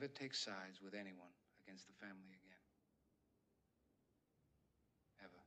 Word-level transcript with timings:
don't 0.00 0.14
take 0.14 0.34
sides 0.34 0.80
with 0.82 0.94
anyone 0.94 1.28
against 1.62 1.86
the 1.86 1.92
family 2.00 2.32
again. 2.32 2.56
Ever. 5.20 5.42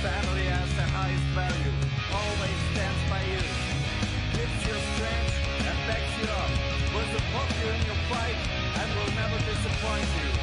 Family 0.00 0.46
has 0.48 0.70
the 0.72 0.88
highest 0.88 1.28
value, 1.36 1.72
always 2.16 2.58
stands 2.72 3.02
by 3.12 3.20
you. 3.28 3.44
Gives 4.32 4.60
you 4.64 4.76
strength 4.96 5.36
and 5.68 5.76
backs 5.84 6.16
you 6.16 6.28
up. 6.32 6.50
Will 6.96 7.08
support 7.12 7.48
you 7.60 7.68
in 7.76 7.82
your 7.84 8.00
fight 8.08 8.40
and 8.80 8.88
will 8.96 9.12
never 9.20 9.36
disappoint 9.44 10.08
you. 10.16 10.35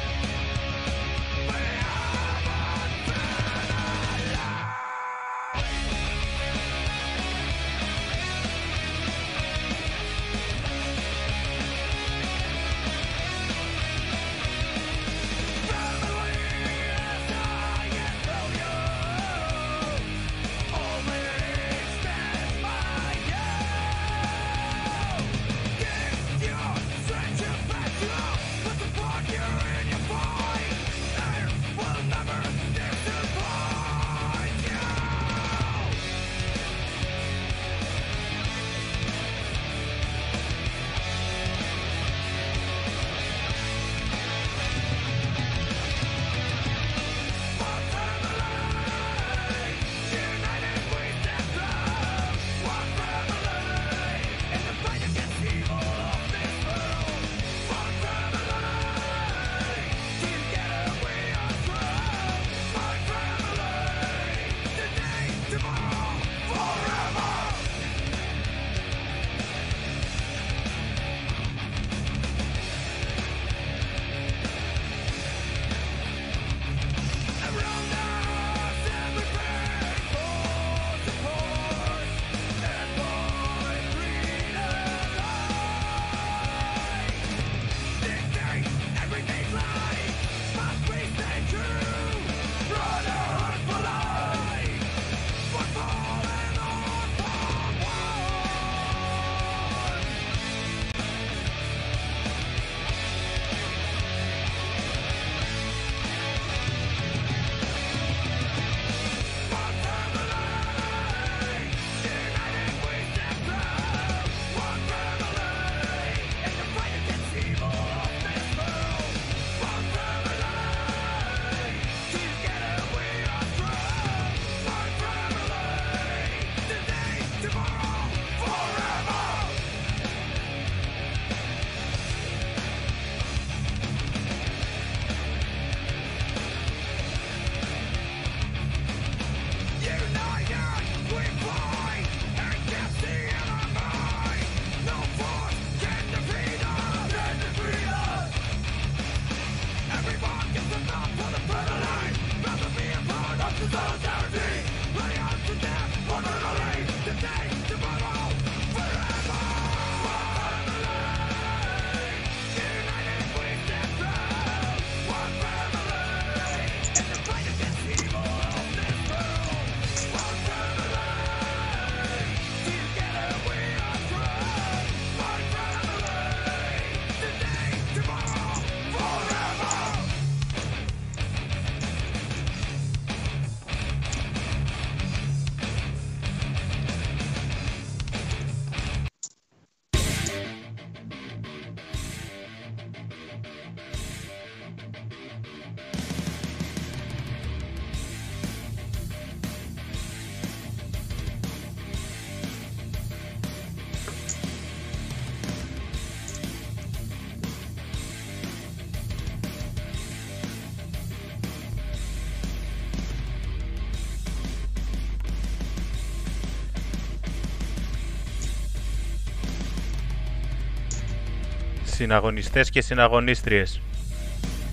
Συναγωνιστές 222.04 222.70
και 222.70 222.80
συναγωνίστριες, 222.80 223.80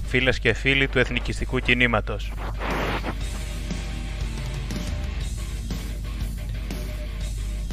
φίλες 0.07 0.39
και 0.39 0.53
φίλοι 0.53 0.87
του 0.87 0.99
εθνικιστικού 0.99 1.59
κινήματος. 1.59 2.31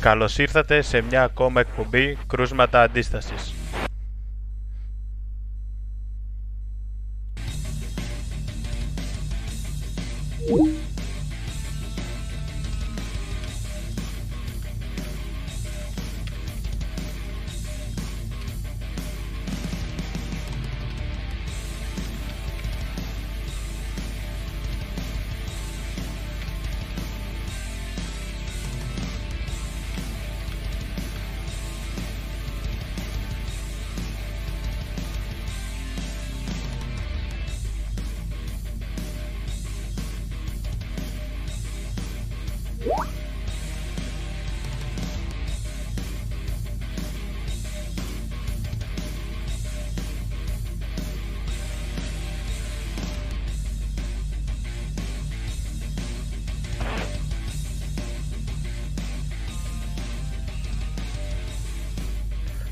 Καλώς 0.00 0.38
ήρθατε 0.38 0.82
σε 0.82 1.00
μια 1.00 1.22
ακόμα 1.22 1.60
εκπομπή 1.60 2.18
«Κρούσματα 2.26 2.82
Αντίστασης». 2.82 3.57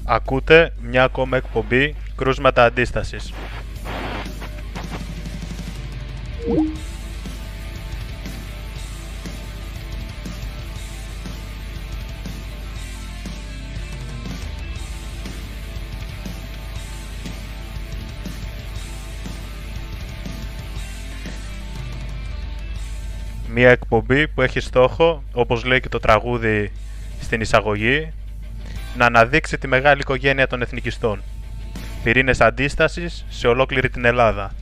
Ακούτε 0.09 0.73
μια 0.81 1.05
ακόμα 1.05 1.37
εκπομπή 1.37 1.95
Κρούσματα 2.17 2.65
Αντίστασης. 2.65 3.33
Μια 23.49 23.71
εκπομπή 23.71 24.29
που 24.29 24.43
έχει 24.43 24.61
στόχο, 24.61 25.23
όπως 25.33 25.65
λέει 25.65 25.81
και 25.81 25.89
το 25.89 25.99
τραγούδι 25.99 26.73
στην 27.21 27.41
εισαγωγή, 27.41 28.13
να 28.97 29.07
αναδείξει 29.07 29.59
τη 29.59 29.67
μεγάλη 29.67 30.01
οικογένεια 30.01 30.47
των 30.47 30.63
εθνικιστών. 30.63 31.23
Πυρήνες 32.03 32.41
αντίστασης 32.41 33.25
σε 33.29 33.47
ολόκληρη 33.47 33.89
την 33.91 34.05
Ελλάδα. 34.05 34.53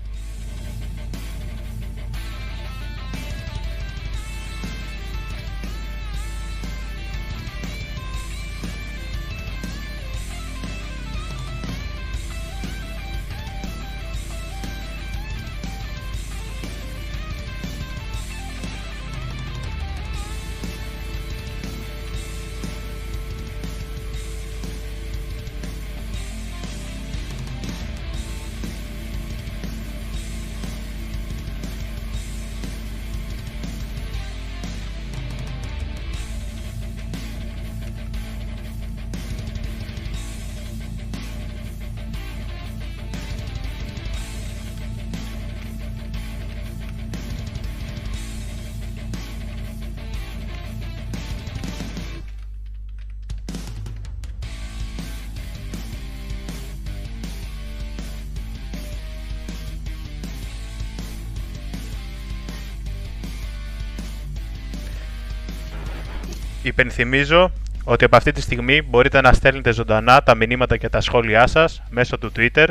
Υπενθυμίζω 66.75 67.53
ότι 67.85 68.05
από 68.05 68.17
αυτή 68.17 68.33
τη 68.33 68.41
στιγμή 68.41 68.83
μπορείτε 68.83 69.21
να 69.21 69.33
στέλνετε 69.33 69.73
ζωντανά 69.73 70.23
τα 70.23 70.35
μηνύματα 70.35 70.77
και 70.77 70.89
τα 70.89 71.01
σχόλιά 71.01 71.47
σας 71.47 71.83
μέσω 71.91 72.19
του 72.19 72.33
Twitter 72.37 72.67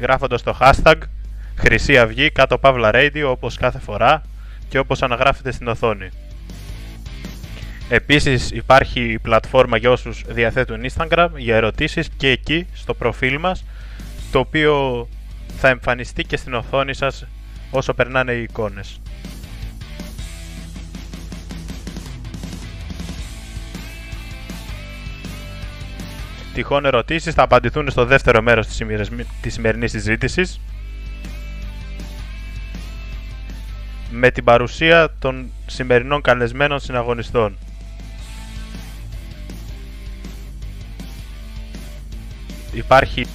γράφοντας 0.00 0.42
το 0.42 0.56
hashtag 0.60 0.94
Χρυσή 1.56 1.98
Αυγή 1.98 2.30
κάτω 2.30 2.58
Παύλα 2.58 2.90
Radio 2.94 3.24
όπως 3.26 3.56
κάθε 3.56 3.78
φορά 3.78 4.22
και 4.68 4.78
όπως 4.78 5.02
αναγράφετε 5.02 5.52
στην 5.52 5.68
οθόνη. 5.68 6.08
Επίσης 7.88 8.50
υπάρχει 8.50 9.00
η 9.00 9.18
πλατφόρμα 9.18 9.76
για 9.76 9.90
όσους 9.90 10.24
διαθέτουν 10.28 10.80
Instagram 10.92 11.28
για 11.36 11.56
ερωτήσεις 11.56 12.08
και 12.16 12.28
εκεί 12.28 12.66
στο 12.74 12.94
προφίλ 12.94 13.38
μας 13.38 13.64
το 14.32 14.38
οποίο 14.38 15.08
θα 15.58 15.68
εμφανιστεί 15.68 16.24
και 16.24 16.36
στην 16.36 16.54
οθόνη 16.54 16.94
σας 16.94 17.26
όσο 17.70 17.94
περνάνε 17.94 18.32
οι 18.32 18.42
εικόνες. 18.42 19.00
Τυχόν 26.60 26.84
ερωτήσεις 26.84 27.34
θα 27.34 27.42
απαντηθούν 27.42 27.90
στο 27.90 28.04
δεύτερο 28.04 28.42
μέρος 28.42 28.66
της, 28.66 28.82
της 29.40 29.52
σημερινής 29.52 29.90
συζήτησης 29.90 30.60
με 34.10 34.30
την 34.30 34.44
παρουσία 34.44 35.14
των 35.18 35.50
σημερινών 35.66 36.20
καλεσμένων 36.20 36.80
συναγωνιστών. 36.80 37.56
Υπάρχει 42.72 43.26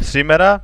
σήμερα 0.00 0.62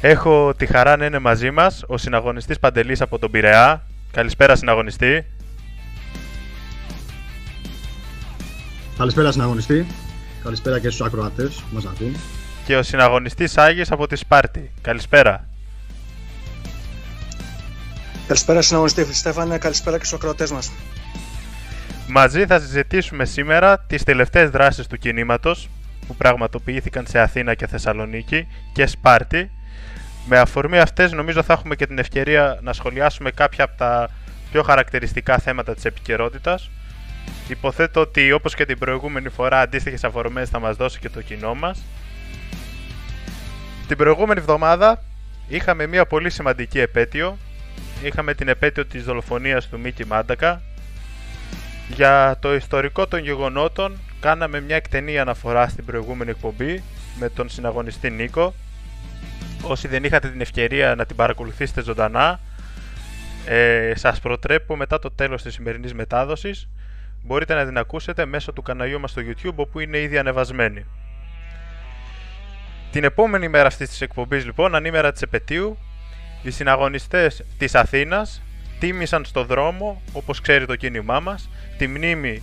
έχω 0.00 0.54
τη 0.54 0.66
χαρά 0.66 0.96
να 0.96 1.04
είναι 1.04 1.18
μαζί 1.18 1.50
μας 1.50 1.84
ο 1.86 1.96
συναγωνιστής 1.96 2.58
Παντελής 2.58 3.00
από 3.00 3.18
τον 3.18 3.30
Πειραιά. 3.30 3.82
Καλησπέρα 4.10 4.56
συναγωνιστή. 4.56 5.26
Καλησπέρα 8.98 9.32
συναγωνιστή. 9.32 9.86
Καλησπέρα 10.42 10.78
και 10.78 10.90
στους 10.90 11.06
ακροατές 11.06 11.54
που 11.54 11.74
μας 11.74 11.84
ακούν. 11.84 12.16
Και 12.64 12.76
ο 12.76 12.82
συναγωνιστής 12.82 13.58
Άγιος 13.58 13.90
από 13.90 14.06
τη 14.06 14.16
Σπάρτη. 14.16 14.70
Καλησπέρα. 14.80 15.48
Καλησπέρα 18.26 18.62
συναγωνιστή 18.62 19.14
Στέφανε, 19.14 19.58
καλησπέρα 19.58 19.98
και 19.98 20.04
στους 20.04 20.18
ακροατές 20.18 20.50
μας. 20.50 20.70
Μαζί 22.08 22.46
θα 22.46 22.60
συζητήσουμε 22.60 23.24
σήμερα 23.24 23.78
τις 23.78 24.02
τελευταίες 24.02 24.50
δράσεις 24.50 24.86
του 24.86 24.96
κινήματος 24.96 25.68
που 26.06 26.14
πραγματοποιήθηκαν 26.14 27.06
σε 27.06 27.18
Αθήνα 27.18 27.54
και 27.54 27.66
Θεσσαλονίκη 27.66 28.46
και 28.72 28.86
Σπάρτη. 28.86 29.50
Με 30.28 30.38
αφορμή 30.38 30.78
αυτές 30.78 31.12
νομίζω 31.12 31.42
θα 31.42 31.52
έχουμε 31.52 31.76
και 31.76 31.86
την 31.86 31.98
ευκαιρία 31.98 32.58
να 32.62 32.72
σχολιάσουμε 32.72 33.30
κάποια 33.30 33.64
από 33.64 33.76
τα 33.76 34.08
πιο 34.50 34.62
χαρακτηριστικά 34.62 35.38
θέματα 35.38 35.74
της 35.74 35.84
επικαιρότητας 35.84 36.70
Υποθέτω 37.48 38.00
ότι 38.00 38.32
όπως 38.32 38.54
και 38.54 38.64
την 38.64 38.78
προηγούμενη 38.78 39.28
φορά 39.28 39.60
αντίστοιχες 39.60 40.04
αφορμές 40.04 40.48
θα 40.48 40.58
μας 40.58 40.76
δώσει 40.76 40.98
και 40.98 41.08
το 41.08 41.22
κοινό 41.22 41.54
μας. 41.54 41.82
Την 43.88 43.96
προηγούμενη 43.96 44.40
εβδομάδα 44.40 45.02
είχαμε 45.48 45.86
μια 45.86 46.06
πολύ 46.06 46.30
σημαντική 46.30 46.80
επέτειο. 46.80 47.38
Είχαμε 48.02 48.34
την 48.34 48.48
επέτειο 48.48 48.86
της 48.86 49.04
δολοφονίας 49.04 49.68
του 49.68 49.78
Μίκη 49.80 50.06
Μάντακα. 50.06 50.62
Για 51.94 52.36
το 52.40 52.54
ιστορικό 52.54 53.06
των 53.06 53.20
γεγονότων 53.20 53.98
κάναμε 54.20 54.60
μια 54.60 54.76
εκτενή 54.76 55.18
αναφορά 55.18 55.68
στην 55.68 55.84
προηγούμενη 55.84 56.30
εκπομπή 56.30 56.82
με 57.18 57.28
τον 57.28 57.48
συναγωνιστή 57.48 58.10
Νίκο. 58.10 58.54
Όσοι 59.62 59.88
δεν 59.88 60.04
είχατε 60.04 60.28
την 60.28 60.40
ευκαιρία 60.40 60.94
να 60.94 61.06
την 61.06 61.16
παρακολουθήσετε 61.16 61.82
ζωντανά, 61.82 62.40
ε, 63.46 63.92
σας 63.96 64.20
προτρέπω 64.20 64.76
μετά 64.76 64.98
το 64.98 65.10
τέλος 65.10 65.42
της 65.42 65.54
σημερινής 65.54 65.94
μετάδοσης 65.94 66.68
μπορείτε 67.22 67.54
να 67.54 67.64
την 67.66 67.78
ακούσετε 67.78 68.26
μέσω 68.26 68.52
του 68.52 68.62
καναλιού 68.62 69.00
μας 69.00 69.10
στο 69.10 69.22
YouTube 69.24 69.54
όπου 69.54 69.80
είναι 69.80 69.98
ήδη 69.98 70.18
ανεβασμένη. 70.18 70.84
Την 72.92 73.04
επόμενη 73.04 73.48
μέρα 73.48 73.66
αυτής 73.66 73.88
της 73.88 74.00
εκπομπής 74.00 74.44
λοιπόν, 74.44 74.74
ανήμερα 74.74 75.12
της 75.12 75.22
επαιτίου, 75.22 75.78
οι 76.42 76.50
συναγωνιστές 76.50 77.44
της 77.58 77.74
Αθήνας 77.74 78.42
τίμησαν 78.78 79.24
στο 79.24 79.44
δρόμο, 79.44 80.02
όπως 80.12 80.40
ξέρει 80.40 80.66
το 80.66 80.76
κίνημά 80.76 81.20
μας, 81.20 81.50
τη 81.78 81.86
μνήμη 81.86 82.42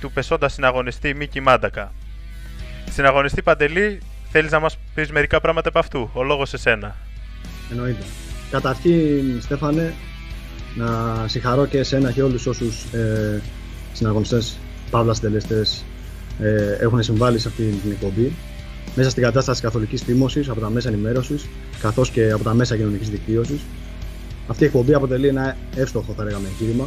του 0.00 0.12
πεσόντα 0.12 0.48
συναγωνιστή 0.48 1.14
Μίκη 1.14 1.40
Μάντακα. 1.40 1.92
Συναγωνιστή 2.90 3.42
Παντελή, 3.42 4.00
θέλεις 4.30 4.50
να 4.50 4.58
μας 4.58 4.78
πεις 4.94 5.10
μερικά 5.10 5.40
πράγματα 5.40 5.68
από 5.68 5.78
αυτού, 5.78 6.10
ο 6.12 6.22
λόγος 6.22 6.48
σε 6.48 6.56
σένα. 6.56 6.96
Εννοείται. 7.70 8.04
Καταρχήν, 8.50 9.40
Στέφανε, 9.40 9.94
να 10.74 10.88
συγχαρώ 11.28 11.66
και 11.66 11.78
εσένα 11.78 12.12
και 12.12 12.22
όλους 12.22 12.46
όσους 12.46 12.84
ε, 12.84 13.42
συναγωνιστές, 13.96 14.56
παύλα 14.90 15.14
συντελεστές 15.14 15.84
ε, 16.40 16.76
έχουν 16.80 17.02
συμβάλει 17.02 17.38
σε 17.38 17.48
αυτή 17.48 17.62
την 17.62 17.90
εκπομπή 17.90 18.32
μέσα 18.94 19.10
στην 19.10 19.22
κατάσταση 19.22 19.62
καθολικής 19.62 20.02
φήμωσης 20.02 20.48
από 20.48 20.60
τα 20.60 20.70
μέσα 20.70 20.88
ενημέρωσης 20.88 21.46
καθώς 21.80 22.10
και 22.10 22.30
από 22.30 22.44
τα 22.44 22.54
μέσα 22.54 22.76
κοινωνικής 22.76 23.10
δικτύωσης. 23.10 23.60
Αυτή 24.48 24.62
η 24.62 24.66
εκπομπή 24.66 24.94
αποτελεί 24.94 25.28
ένα 25.28 25.56
εύστοχο, 25.74 26.12
θα 26.16 26.24
λέγαμε, 26.24 26.48
εγχείρημα. 26.48 26.84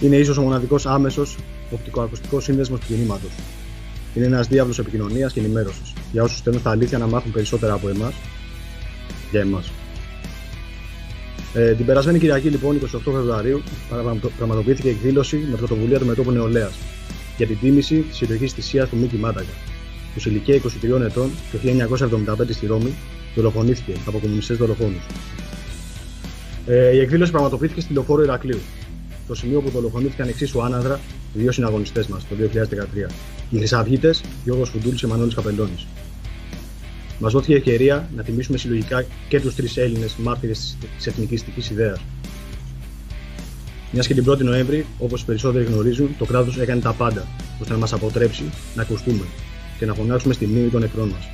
Είναι 0.00 0.16
ίσως 0.16 0.36
ο 0.36 0.42
μοναδικός 0.42 0.86
άμεσος 0.86 1.36
οπτικοακουστικός 1.70 2.44
σύνδεσμος 2.44 2.80
του 2.80 2.86
κινήματος. 2.86 3.30
Είναι 4.14 4.26
ένας 4.26 4.46
διάβλος 4.46 4.78
επικοινωνίας 4.78 5.32
και 5.32 5.40
ενημέρωσης 5.40 5.92
για 6.12 6.22
όσους 6.22 6.40
θέλουν 6.40 6.62
τα 6.62 6.70
αλήθεια 6.70 6.98
να 6.98 7.06
μάθουν 7.06 7.32
περισσότερα 7.32 7.72
από 7.72 7.88
εμάς. 7.88 8.14
Για 9.30 9.40
εμάς. 9.40 9.70
Ε, 11.54 11.72
την 11.72 11.86
περασμένη 11.86 12.18
Κυριακή, 12.18 12.48
λοιπόν, 12.48 12.76
28 12.76 12.98
Φεβρουαρίου, 13.04 13.62
πραγματοποιήθηκε 14.36 14.88
εκδήλωση 14.88 15.46
με 15.50 15.56
πρωτοβουλία 15.56 15.98
του 15.98 16.06
Μετώπου 16.06 16.30
Νεολαίας 16.30 16.72
για 17.36 17.46
την 17.46 17.58
τίμηση 17.60 17.96
της 18.00 18.16
συλλογική 18.16 18.46
θυσία 18.46 18.86
του 18.86 18.96
Μίκη 18.96 19.16
Μάτακα, 19.16 19.52
που 20.14 20.20
σε 20.20 20.30
ηλικία 20.30 20.54
23 20.54 21.00
ετών 21.00 21.30
το 21.52 21.58
1975 22.42 22.52
στη 22.52 22.66
Ρώμη 22.66 22.94
δολοφονήθηκε 23.34 23.92
από 24.06 24.18
κομμουνιστές 24.18 24.56
δολοφόνους. 24.56 25.06
Ε, 26.66 26.94
η 26.94 26.98
εκδήλωση 27.00 27.30
πραγματοποιήθηκε 27.30 27.80
στη 27.80 27.92
λεωφόρο 27.92 28.22
Ηρακλείου, 28.22 28.60
το 29.26 29.34
σημείο 29.34 29.60
που 29.60 29.70
δολοφονήθηκαν 29.70 30.28
εξίσου 30.28 30.62
άναδρα 30.62 31.00
οι 31.34 31.38
δύο 31.38 31.52
συναγωνιστές 31.52 32.06
μας 32.06 32.26
το 32.28 32.34
2013. 32.34 33.10
Οι 33.50 33.56
Χρυσαυγίτες, 33.56 34.22
Γιώργο 34.44 34.64
Φουντούλης 34.64 35.00
και 35.00 35.06
Μανώλη 35.06 35.34
Καπελώνης. 35.34 35.86
Μας 37.22 37.32
δόθηκε 37.32 37.52
η 37.52 37.56
ευκαιρία 37.56 38.08
να 38.16 38.22
τιμήσουμε 38.22 38.58
συλλογικά 38.58 39.04
και 39.28 39.40
τους 39.40 39.54
τρεις 39.54 39.76
Έλληνες 39.76 40.16
μάρτυρες 40.16 40.76
της 40.96 41.06
εθνικιστική 41.06 41.72
ιδέας. 41.72 42.00
Μιας 43.92 44.06
και 44.06 44.14
την 44.14 44.30
1η 44.30 44.38
Νοέμβρη, 44.38 44.86
όπως 44.98 45.22
οι 45.22 45.24
περισσότεροι 45.24 45.64
γνωρίζουν, 45.64 46.16
το 46.18 46.24
κράτος 46.24 46.58
έκανε 46.58 46.80
τα 46.80 46.92
πάντα 46.92 47.26
ώστε 47.60 47.72
να 47.72 47.78
μας 47.78 47.92
αποτρέψει 47.92 48.44
να 48.74 48.82
ακουστούμε 48.82 49.24
και 49.78 49.86
να 49.86 49.94
φωνάξουμε 49.94 50.34
στη 50.34 50.46
μνήμη 50.46 50.68
των 50.68 50.80
νεκρών 50.80 51.08
μας. 51.08 51.28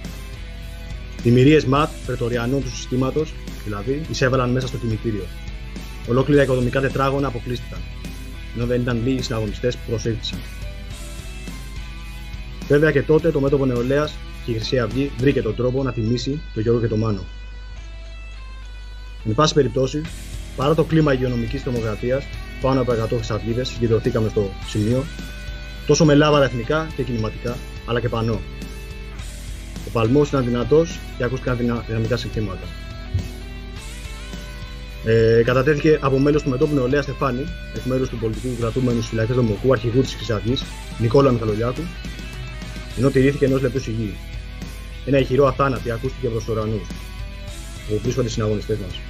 Δημιουργίε 1.22 1.60
ΜΑΤ, 1.66 1.88
πρετοριανών 2.06 2.62
του 2.62 2.68
συστήματος, 2.68 3.34
δηλαδή, 3.64 4.02
εισέβαλαν 4.10 4.50
μέσα 4.50 4.66
στο 4.66 4.76
κημητήριο. 4.76 5.24
Ολόκληρα 6.08 6.42
οικοδομικά 6.42 6.80
τετράγωνα 6.80 7.28
αποκλείστηκαν, 7.28 7.78
ενώ 8.56 8.66
δεν 8.66 8.80
ήταν 8.80 9.02
λίγοι 9.04 9.22
συναγωνιστές 9.22 9.76
που 9.76 9.82
προσέλκυσαν. 9.88 10.38
Βέβαια 12.68 12.90
και 12.90 13.02
τότε 13.02 13.30
το 13.30 13.40
μέτωπο 13.40 13.66
νεολαίας 13.66 14.14
και 14.46 14.52
η 14.52 14.54
Χρυσή 14.54 14.78
Αυγή 14.78 15.10
βρήκε 15.18 15.42
τον 15.42 15.54
τρόπο 15.54 15.82
να 15.82 15.92
τιμήσει 15.92 16.40
τον 16.54 16.62
Γιώργο 16.62 16.80
και 16.80 16.86
τον 16.86 16.98
Μάνο. 16.98 17.24
Εν 19.26 19.34
πάση 19.34 19.54
περιπτώσει, 19.54 20.00
παρά 20.56 20.74
το 20.74 20.84
κλίμα 20.84 21.12
υγειονομικής 21.12 21.62
τρομοκρατίας, 21.62 22.24
πάνω 22.60 22.80
από 22.80 22.92
100 22.92 22.96
χρυσαυγίδες 23.08 23.68
συγκεντρωθήκαμε 23.68 24.28
στο 24.28 24.50
σημείο, 24.66 25.04
τόσο 25.86 26.04
με 26.04 26.14
λάβαρα 26.14 26.44
εθνικά 26.44 26.86
και 26.96 27.02
κινηματικά, 27.02 27.56
αλλά 27.86 28.00
και 28.00 28.08
πανώ. 28.08 28.40
Ο 29.86 29.90
παλμός 29.92 30.28
ήταν 30.28 30.44
δυνατός 30.44 30.98
και 31.16 31.24
ακούστηκαν 31.24 31.56
δυνα... 31.56 31.84
δυναμικά 31.86 32.16
συνθήματα. 32.16 32.66
Ε, 35.04 35.42
κατατέθηκε 35.44 35.98
από 36.00 36.18
μέλος 36.18 36.42
του 36.42 36.50
μετόπου 36.50 36.74
νεολαία 36.74 37.02
Στεφάνη, 37.02 37.44
εκ 37.74 37.84
μέρους 37.84 38.08
του 38.08 38.18
πολιτικού 38.18 38.56
κρατούμενου 38.60 38.96
στις 38.96 39.08
φυλακές 39.08 39.36
Δομοκού, 39.36 39.72
αρχηγού 39.72 40.00
της 40.00 40.14
Χρυσαυγής, 40.14 40.64
Νικόλα 40.98 41.30
Μιχαλολιάκου, 41.30 41.82
ενώ 42.98 43.10
τηρήθηκε 43.10 43.44
ενός 43.44 43.62
λεπτού 43.62 43.80
σιγή. 43.80 44.14
Ένα 45.06 45.18
ηχηρό 45.18 45.46
αθάνατη 45.46 45.90
ακούστηκε 45.90 46.28
προ 46.28 46.38
τους 46.38 46.48
ουρανούς, 46.48 46.88
όπου 47.90 48.00
βρίσκονται 48.02 48.26
οι 48.26 48.30
συναγωνιστές 48.30 48.78
μας. 48.78 49.00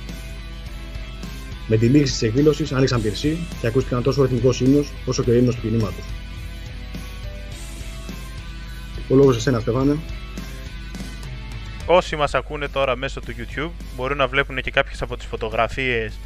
Με 1.67 1.77
τη 1.77 1.87
λήξη 1.87 2.13
της 2.13 2.23
εκδήλωσης 2.23 2.73
άνοιξαν 2.73 3.03
πυρσί 3.03 3.39
και 3.61 3.67
ακούστηκαν 3.67 4.03
τόσο 4.03 4.21
ο 4.21 4.25
εθνικός 4.25 4.61
ύμνος 4.61 4.93
όσο 5.05 5.23
και 5.23 5.31
ο 5.31 5.35
ύμνος 5.35 5.55
του 5.55 5.61
κινήματος. 5.61 6.05
Ο 9.09 9.15
λόγος 9.15 9.35
σε 9.35 9.41
σένα, 9.41 9.61
Στεφάνε. 9.61 9.97
Όσοι 11.87 12.17
μας 12.17 12.35
ακούνε 12.35 12.69
τώρα 12.69 12.97
μέσω 12.97 13.21
του 13.21 13.35
YouTube 13.39 13.71
μπορούν 13.97 14.17
να 14.17 14.27
βλέπουν 14.27 14.61
και 14.63 14.71
κάποιες 14.71 15.03
από 15.03 15.17
τις 15.17 15.27
φωτογραφίες 15.27 16.19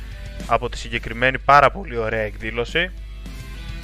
από 0.46 0.68
τη 0.68 0.78
συγκεκριμένη 0.78 1.38
πάρα 1.38 1.70
πολύ 1.70 1.96
ωραία 1.96 2.20
εκδήλωση. 2.20 2.90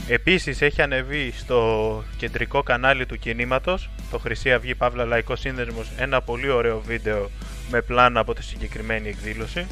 Επίσης 0.09 0.63
έχει 0.63 0.83
ανεβεί 0.83 1.33
στο 1.37 2.05
κεντρικό 2.17 2.63
κανάλι 2.63 3.07
του 3.07 3.19
κινήματος, 3.19 3.91
το 4.11 4.19
Χρυσή 4.19 4.53
Αυγή 4.53 4.75
Παύλα 4.75 5.05
Λαϊκό 5.05 5.37
Σύνδεσμος, 5.37 5.91
ένα 5.99 6.21
πολύ 6.21 6.49
ωραίο 6.49 6.81
βίντεο 6.81 7.31
με 7.71 7.81
πλάνα 7.83 8.21
από 8.21 8.35
τη 8.35 8.43
συγκεκριμένη 8.43 9.09
εκδήλωση. 9.09 9.67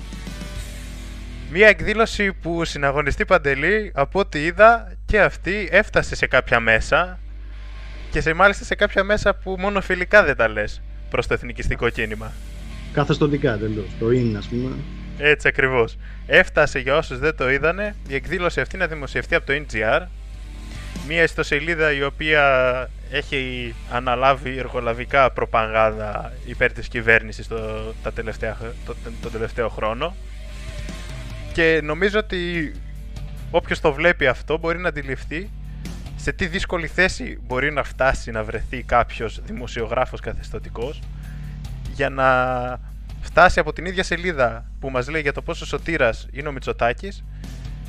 Μία 1.51 1.69
εκδήλωση 1.69 2.33
που 2.33 2.65
συναγωνιστή 2.65 3.25
Παντελή, 3.25 3.93
από 3.95 4.19
ό,τι 4.19 4.45
είδα 4.45 4.93
και 5.07 5.21
αυτή 5.21 5.69
έφτασε 5.71 6.15
σε 6.15 6.27
κάποια 6.27 6.61
μέσα 6.61 7.19
και 8.11 8.21
σε 8.21 8.33
μάλιστα 8.33 8.65
σε 8.65 8.75
κάποια 8.75 9.05
μέσα 9.05 9.35
που 9.35 9.57
μόνο 9.59 9.81
φιλικά 9.81 10.25
δεν 10.25 10.37
τα 10.37 10.49
λες 10.49 10.83
προς 11.11 11.27
το 11.27 11.35
εθνικιστικό 11.35 11.89
κίνημα. 11.89 12.33
Καθεστωτικά 12.93 13.53
εντελώς. 13.53 13.87
Το 13.99 14.11
είναι, 14.11 14.39
ας 14.39 14.47
πούμε. 14.47 14.71
Έτσι 15.19 15.49
ακριβώς. 15.49 15.97
Έφτασε 16.27 16.79
για 16.79 16.97
όσους 16.97 17.19
δεν 17.19 17.37
το 17.37 17.51
είδανε 17.51 17.95
η 18.09 18.15
εκδήλωση 18.15 18.61
αυτή 18.61 18.77
να 18.77 18.87
δημοσιευτεί 18.87 19.35
από 19.35 19.47
το 19.47 19.53
NGR. 19.53 20.07
Μία 21.09 21.23
ιστοσελίδα 21.23 21.93
η 21.93 22.03
οποία 22.03 22.45
έχει 23.11 23.75
αναλάβει 23.91 24.59
εργολαβικά 24.59 25.31
προπαγάνδα 25.31 26.33
υπέρ 26.47 26.73
της 26.73 26.89
κυβέρνησης 26.89 27.49
το, 27.49 27.59
τα 28.03 28.13
τελευταία, 28.13 28.57
το, 28.87 28.95
το 29.23 29.31
τελευταίο 29.31 29.69
χρόνο. 29.69 30.15
Και 31.53 31.81
νομίζω 31.83 32.19
ότι 32.19 32.73
όποιος 33.51 33.81
το 33.81 33.93
βλέπει 33.93 34.27
αυτό 34.27 34.59
μπορεί 34.59 34.79
να 34.79 34.89
αντιληφθεί 34.89 35.51
σε 36.17 36.33
τι 36.33 36.47
δύσκολη 36.47 36.87
θέση 36.87 37.39
μπορεί 37.47 37.73
να 37.73 37.83
φτάσει 37.83 38.31
να 38.31 38.45
βρεθεί 38.45 38.83
κάποιος 38.83 39.41
δημοσιογράφος 39.45 40.21
καθεστωτικός 40.21 41.01
για 41.95 42.09
να 42.09 42.27
φτάσει 43.21 43.61
από 43.61 43.73
την 43.73 43.85
ίδια 43.85 44.03
σελίδα 44.03 44.65
που 44.81 44.91
μας 44.91 45.09
λέει 45.09 45.21
για 45.21 45.33
το 45.33 45.43
πόσο 45.43 45.67
σωτήρας 45.67 46.27
είναι 46.33 46.49
ο 46.49 46.53
Μητσοτάκης 46.53 47.25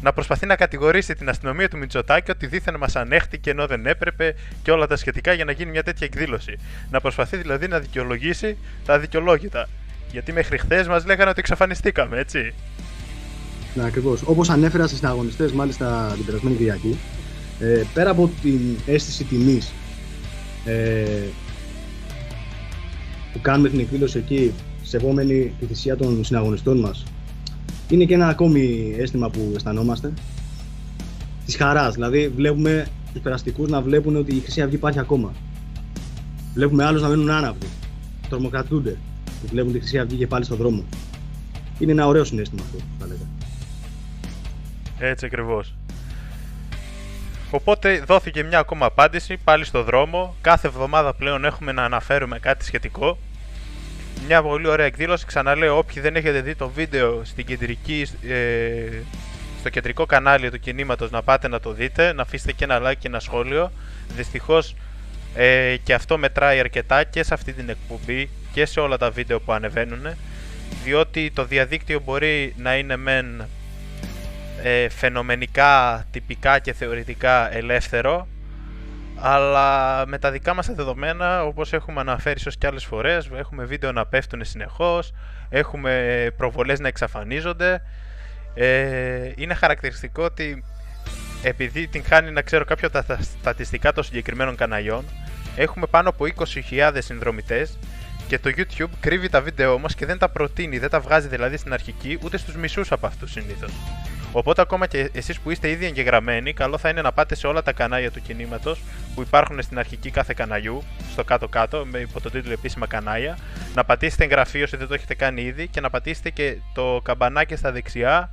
να 0.06 0.14
προσπαθεί 0.14 0.46
να 0.46 0.56
κατηγορήσει 0.56 1.16
την 1.16 1.30
αστυνομία 1.30 1.70
του 1.70 1.78
Μητσοτάκη 1.78 2.32
ότι 2.32 2.48
δίθεν 2.48 2.76
μας 2.80 2.96
ανέχτηκε 2.96 3.50
ενώ 3.50 3.68
δεν 3.68 3.86
έπρεπε 3.86 4.36
και 4.64 4.72
όλα 4.72 4.88
τα 4.88 4.96
σχετικά 4.96 5.34
για 5.34 5.46
να 5.46 5.52
γίνει 5.52 5.72
μια 5.72 5.84
τέτοια 5.84 6.08
εκδήλωση. 6.08 6.58
Να 6.92 7.02
προσπαθεί 7.02 7.38
δηλαδή 7.38 7.68
να 7.68 7.80
δικαιολογήσει 7.80 8.58
τα 8.86 8.94
αδικαιολόγητα. 8.94 9.70
Γιατί 10.12 10.32
μέχρι 10.34 10.58
χθες 10.58 10.88
μας 10.88 11.06
λέγανε 11.06 11.30
ότι 11.30 11.40
εξαφανιστήκαμε, 11.40 12.20
έτσι. 12.20 12.54
Ναι, 13.74 13.86
ακριβώς. 13.86 14.22
Όπως 14.26 14.50
ανέφερα 14.50 14.88
στις 14.88 14.98
συναγωνιστές, 14.98 15.52
μάλιστα 15.52 16.12
την 16.16 16.26
περασμένη 16.26 16.56
Κυριακή, 16.56 17.00
ε, 17.60 17.84
πέρα 17.94 18.10
από 18.10 18.32
την 18.42 18.60
αίσθηση 18.86 19.24
τιμής 19.24 19.74
ε, 20.66 21.06
που 23.34 23.42
κάνουμε 23.42 23.70
την 23.70 23.80
εκδήλωση 23.80 24.18
εκεί, 24.18 24.54
σεβόμενη 24.84 25.54
τη 25.60 25.66
θυσία 25.66 25.98
των 25.98 26.24
συναγωνιστών 26.24 26.80
μας, 26.80 27.06
είναι 27.90 28.06
και 28.06 28.14
ένα 28.14 28.28
ακόμη 28.28 28.96
αίσθημα 28.98 29.30
που 29.30 29.52
αισθανόμαστε 29.56 30.14
της 31.46 31.56
χαράς. 31.56 31.94
Δηλαδή, 31.94 32.28
βλέπουμε 32.28 32.88
τους 33.14 33.22
περαστικούς 33.22 33.70
να 33.70 33.82
βλέπουν 33.82 34.16
ότι 34.16 34.36
η 34.36 34.40
Χρυσή 34.40 34.62
Αυγή 34.62 34.76
υπάρχει 34.76 35.00
ακόμα. 35.00 35.34
Βλέπουμε 36.54 36.86
άλλους 36.86 37.02
να 37.02 37.08
μένουν 37.08 37.30
άναυδοι. 37.30 37.68
Τρομοκρατούνται. 38.30 38.98
Και 39.42 39.48
βλέπουν 39.52 39.72
τη 39.72 39.80
Χρυσή 39.80 40.00
Αυγή 40.00 40.16
και 40.18 40.28
πάλι 40.28 40.46
στον 40.46 40.58
δρόμο. 40.58 40.84
Είναι 41.80 41.92
ένα 41.92 42.08
ωραίο 42.08 42.24
συνέστημα 42.24 42.62
αυτό, 42.66 42.78
θα 43.00 43.06
λέγαμε. 43.06 43.30
Έτσι 45.00 45.26
ακριβώς. 45.26 45.74
Οπότε 47.52 48.04
δόθηκε 48.08 48.44
μια 48.44 48.60
ακόμα 48.60 48.86
απάντηση 48.86 49.38
πάλι 49.44 49.66
στο 49.66 49.84
δρόμο. 49.84 50.36
Κάθε 50.42 50.68
εβδομάδα 50.68 51.14
πλέον 51.14 51.46
έχουμε 51.46 51.72
να 51.72 51.84
αναφέρουμε 51.84 52.40
κάτι 52.40 52.66
σχετικό. 52.66 53.18
Μια 54.28 54.42
πολύ 54.42 54.68
ωραία 54.68 54.86
εκδήλωση. 54.86 55.26
Ξαναλέω, 55.26 55.78
όποιοι 55.78 56.02
δεν 56.02 56.16
έχετε 56.16 56.42
δει 56.42 56.56
το 56.56 56.70
βίντεο 56.70 57.22
στην 57.24 57.46
κεντρική, 57.46 58.08
ε, 58.28 59.02
στο 59.60 59.70
κεντρικό 59.70 60.06
κανάλι 60.06 60.52
του 60.52 60.60
κινήματος 60.60 61.12
να 61.12 61.22
πάτε 61.22 61.48
να 61.48 61.60
το 61.60 61.72
δείτε, 61.72 62.14
να 62.14 62.22
αφήσετε 62.22 62.52
και 62.52 62.64
ένα 62.64 62.80
like 62.84 62.96
και 63.00 63.08
ένα 63.08 63.20
σχόλιο. 63.20 63.72
Δυστυχώς 64.16 64.76
ε, 65.36 65.76
και 65.84 65.94
αυτό 65.94 66.18
μετράει 66.18 66.60
αρκετά 66.60 67.04
και 67.04 67.24
σε 67.24 67.34
αυτή 67.34 67.54
την 67.54 67.70
εκπομπή 67.70 68.30
και 68.54 68.66
σε 68.66 68.80
όλα 68.80 68.98
τα 68.98 69.12
βίντεο 69.12 69.40
που 69.40 69.52
ανεβαίνουν 69.52 70.08
διότι 70.84 71.32
το 71.32 71.46
διαδίκτυο 71.46 72.00
μπορεί 72.06 72.54
να 72.58 72.78
είναι 72.78 72.96
μεν 72.96 73.48
ε, 74.64 74.90
φαινομενικά, 74.90 76.06
τυπικά 76.12 76.60
και 76.60 76.74
θεωρητικά 76.74 77.56
ελεύθερο 77.56 78.28
αλλά 79.20 80.04
με 80.08 80.18
τα 80.18 80.32
δικά 80.32 80.54
μας 80.54 80.68
δεδομένα 80.76 81.44
όπως 81.44 81.74
έχουμε 81.74 82.00
αναφέρει 82.00 82.38
ίσως 82.38 82.58
και 82.58 82.68
άλλες 82.68 82.86
φορές 82.86 83.30
έχουμε 83.36 83.66
βίντεο 83.66 83.92
να 83.92 84.06
πέφτουν 84.06 84.46
συνεχώς 84.46 85.12
έχουμε 85.50 86.28
προβολές 86.38 86.80
να 86.80 86.88
εξαφανίζονται 86.88 87.82
ε, 88.56 89.32
είναι 89.36 89.54
χαρακτηριστικό 89.54 90.24
ότι 90.24 90.64
επειδή 91.44 91.88
την 91.88 92.04
χάνει 92.04 92.32
να 92.32 92.42
ξέρω 92.42 92.66
κάποια 92.66 92.90
τα 92.90 93.06
στατιστικά 93.22 93.94
των 93.94 94.04
συγκεκριμένων 94.04 94.56
καναλιών 94.56 95.06
έχουμε 95.56 95.86
πάνω 95.86 96.10
από 96.10 96.26
20.000 96.72 96.92
συνδρομητές 96.98 97.78
και 98.28 98.40
το 98.40 98.52
YouTube 98.58 98.90
κρύβει 99.00 99.30
τα 99.30 99.42
βίντεο 99.42 99.80
μας 99.80 99.96
και 99.96 100.06
δεν 100.06 100.18
τα 100.18 100.30
προτείνει, 100.30 100.78
δεν 100.78 100.90
τα 100.90 101.00
βγάζει 101.00 101.28
δηλαδή 101.28 101.58
στην 101.58 101.74
αρχική 101.74 102.20
ούτε 102.24 102.38
στους 102.38 102.56
μισούς 102.56 102.92
από 102.92 103.08
αυτούς 103.08 103.32
συνήθως. 103.32 103.72
Οπότε 104.32 104.62
ακόμα 104.62 104.88
και 104.88 105.10
εσείς 105.14 105.40
που 105.40 105.52
είστε 105.52 105.70
ήδη 105.70 105.86
εγγεγραμμένοι, 105.86 106.54
καλό 106.54 106.78
θα 106.78 106.90
είναι 106.90 107.02
να 107.02 107.12
πάτε 107.12 107.36
σε 107.36 107.48
όλα 107.48 107.62
τα 107.62 107.72
κανάλια 107.72 108.12
του 108.12 108.22
κινήματος 108.22 108.82
που 109.16 109.22
υπάρχουν 109.22 109.62
στην 109.62 109.80
αρχική 109.80 110.10
κάθε 110.10 110.34
καναλιού, 110.36 110.84
στο 111.12 111.24
κάτω-κάτω, 111.24 111.86
με 111.92 112.00
υπό 112.00 112.22
το 112.22 112.30
τίτλο 112.30 112.52
επίσημα 112.52 112.88
κανάλια, 112.88 113.38
να 113.76 113.84
πατήσετε 113.84 114.24
εγγραφή 114.24 114.64
όσοι 114.64 114.78
δεν 114.78 114.88
το 114.88 114.94
έχετε 114.94 115.14
κάνει 115.14 115.42
ήδη 115.42 115.68
και 115.68 115.82
να 115.82 115.90
πατήσετε 115.90 116.30
και 116.30 116.58
το 116.74 117.02
καμπανάκι 117.04 117.56
στα 117.56 117.72
δεξιά 117.72 118.30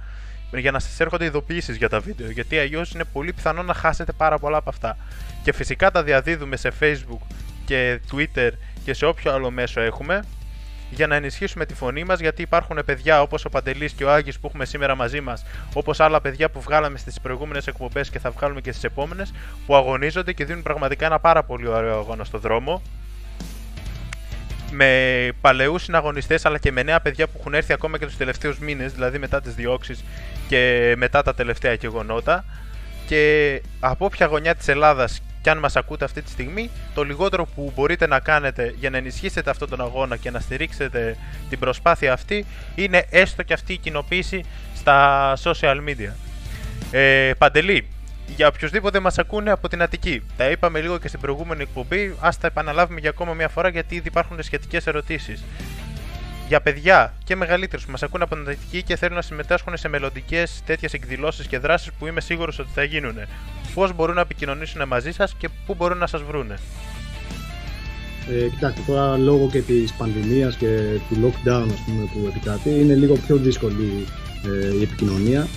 για 0.53 0.71
να 0.71 0.79
σας 0.79 1.01
έρχονται 1.01 1.25
ειδοποιήσεις 1.25 1.77
για 1.77 1.89
τα 1.89 2.01
βίντεο, 2.01 2.31
γιατί 2.31 2.59
αλλιώς 2.59 2.93
είναι 2.93 3.05
πολύ 3.05 3.33
πιθανό 3.33 3.63
να 3.63 3.75
χάσετε 3.75 4.13
πάρα 4.13 4.39
πολλά 4.39 4.57
από 4.57 4.71
αυτά. 4.71 4.97
Και 5.43 5.53
φυσικά 5.53 5.91
τα 5.91 6.03
διαδίδουμε 6.03 6.57
σε 6.57 6.73
Facebook 6.81 7.21
και 7.65 8.01
Twitter 8.13 8.51
και 8.85 8.95
σε 8.95 9.07
όποιο 9.07 9.33
άλλο 9.33 9.51
μέσο 9.51 9.81
έχουμε, 9.81 10.23
για 10.95 11.07
να 11.07 11.15
ενισχύσουμε 11.15 11.67
τη 11.67 11.75
φωνή 11.75 12.05
μας, 12.05 12.21
γιατί 12.21 12.43
υπάρχουν 12.43 12.79
παιδιά 12.85 13.23
όπως 13.23 13.45
ο 13.45 13.49
Παντελής 13.49 13.93
και 13.93 14.05
ο 14.05 14.11
Άγγι 14.13 14.33
που 14.33 14.47
έχουμε 14.47 14.65
σήμερα 14.65 14.95
μαζί 14.95 15.21
μας, 15.21 15.45
όπως 15.75 16.01
άλλα 16.01 16.21
παιδιά 16.21 16.51
που 16.51 16.61
βγάλαμε 16.61 16.99
στις 16.99 17.21
προηγούμενες 17.21 17.67
εκπομπές 17.67 18.11
και 18.11 18.19
θα 18.19 18.31
βγάλουμε 18.31 18.61
και 18.61 18.71
στις 18.71 18.85
επόμενες, 18.85 19.33
που 19.67 19.77
αγωνίζονται 19.77 20.33
και 20.33 20.45
δίνουν 20.45 20.63
πραγματικά 20.63 21.07
ένα 21.07 21.19
πάρα 21.19 21.43
πολύ 21.43 21.69
ωραίο 21.69 21.99
αγώνα 21.99 22.25
στο 22.25 22.39
δρόμο. 22.39 22.83
Με 24.71 25.31
παλαιούς 25.41 25.83
συναγωνιστές 25.83 26.45
αλλά 26.45 26.59
και 26.59 26.73
με 26.73 26.83
νέα 26.83 27.01
παιδιά 27.01 27.27
που 27.27 27.37
έχουν 27.39 27.55
έρθει 27.55 27.73
ακόμα 27.73 27.99
και 27.99 28.07
τους 28.07 28.17
τελευταίους 28.17 28.59
μήνες, 28.59 28.93
δηλαδή 28.93 29.19
μετά 29.19 29.41
τις 29.41 29.55
διώξεις 29.55 30.05
και 30.49 30.95
μετά 30.97 31.23
τα 31.23 31.35
τελευταία 31.35 31.73
γεγονότα. 31.73 32.45
και 33.07 33.63
από 33.81 34.05
όποια 34.05 34.27
γωνιά 34.27 34.55
της 34.55 34.69
Ελλάδας 34.69 35.21
και 35.43 35.51
αν 35.51 35.59
μας 35.59 35.77
ακούτε 35.77 36.05
αυτή 36.05 36.23
τη 36.23 36.31
στιγμή, 36.31 36.71
το 36.95 37.03
λιγότερο 37.03 37.47
που 37.55 37.73
μπορείτε 37.75 38.07
να 38.07 38.21
κάνετε 38.21 38.75
για 38.79 38.91
να 38.91 38.97
ενισχύσετε 38.97 39.51
αυτόν 39.51 39.69
τον 39.69 39.81
αγώνα 39.81 40.17
και 40.17 40.31
να 40.31 40.41
στηρίξετε 40.41 41.17
την 41.49 41.59
προσπάθεια 41.59 42.13
αυτή 42.13 42.47
είναι 42.75 43.07
έστω 43.11 43.43
και 43.43 43.53
αυτή 43.53 43.73
η 43.73 43.79
κοινοποίηση 43.79 44.45
στα 44.75 45.37
social 45.43 45.77
media. 45.89 46.13
Ε, 46.91 47.33
Παντελή, 47.39 47.89
για 48.37 48.47
οποιοδήποτε 48.47 49.01
μας 49.01 49.19
ακούνε 49.19 49.51
από 49.51 49.69
την 49.69 49.83
Αττική. 49.83 50.23
Τα 50.37 50.51
είπαμε 50.51 50.81
λίγο 50.81 50.99
και 50.99 51.09
στην 51.09 51.21
προηγούμενη 51.21 51.63
εκπομπή, 51.63 52.15
ας 52.21 52.39
τα 52.39 52.47
επαναλάβουμε 52.47 53.01
για 53.01 53.11
ακόμα 53.11 53.33
μια 53.33 53.49
φορά 53.49 53.69
γιατί 53.69 53.95
ήδη 53.95 54.09
υπάρχουν 54.09 54.43
σχετικές 54.43 54.87
ερωτήσεις. 54.87 55.45
Για 56.53 56.61
παιδιά 56.61 57.15
και 57.25 57.37
μεγαλύτερους 57.37 57.85
που 57.85 57.91
μας 57.91 58.03
ακούνε 58.03 58.25
από 58.25 58.35
την 58.35 58.49
Αττική 58.49 58.83
και 58.83 58.97
θέλουν 58.97 59.15
να 59.15 59.23
συμμετάσχουν 59.23 59.77
σε 59.77 59.89
μελλοντικές 59.89 60.63
τέτοιες 60.67 60.93
εκδηλώσεις 60.93 61.47
και 61.47 61.59
δράσεις 61.59 61.91
που 61.99 62.07
είμαι 62.07 62.21
σίγουρος 62.21 62.59
ότι 62.59 62.69
θα 62.75 62.83
γίνουν 62.83 63.15
πώς 63.75 63.95
μπορούν 63.95 64.15
να 64.15 64.21
επικοινωνήσουν 64.21 64.89
μαζί 64.89 65.13
σας 65.13 65.35
και 65.39 65.49
πού 65.67 65.75
μπορούν 65.75 65.99
να 65.99 66.07
σας 66.07 66.23
βρούνε; 66.23 66.59
Ε, 68.31 68.49
κοιτάξτε, 68.49 68.81
τώρα 68.87 69.17
λόγω 69.17 69.49
και 69.53 69.61
της 69.61 69.93
πανδημίας 69.93 70.57
και 70.57 70.67
του 71.09 71.17
lockdown 71.23 71.67
ας 71.73 71.81
πούμε, 71.87 72.09
που 72.13 72.27
επικρατεί 72.29 72.71
είναι 72.71 72.95
λίγο 72.95 73.17
πιο 73.27 73.37
δύσκολη 73.37 74.07
ε, 74.45 74.75
η 74.75 74.83
επικοινωνία 74.83 75.49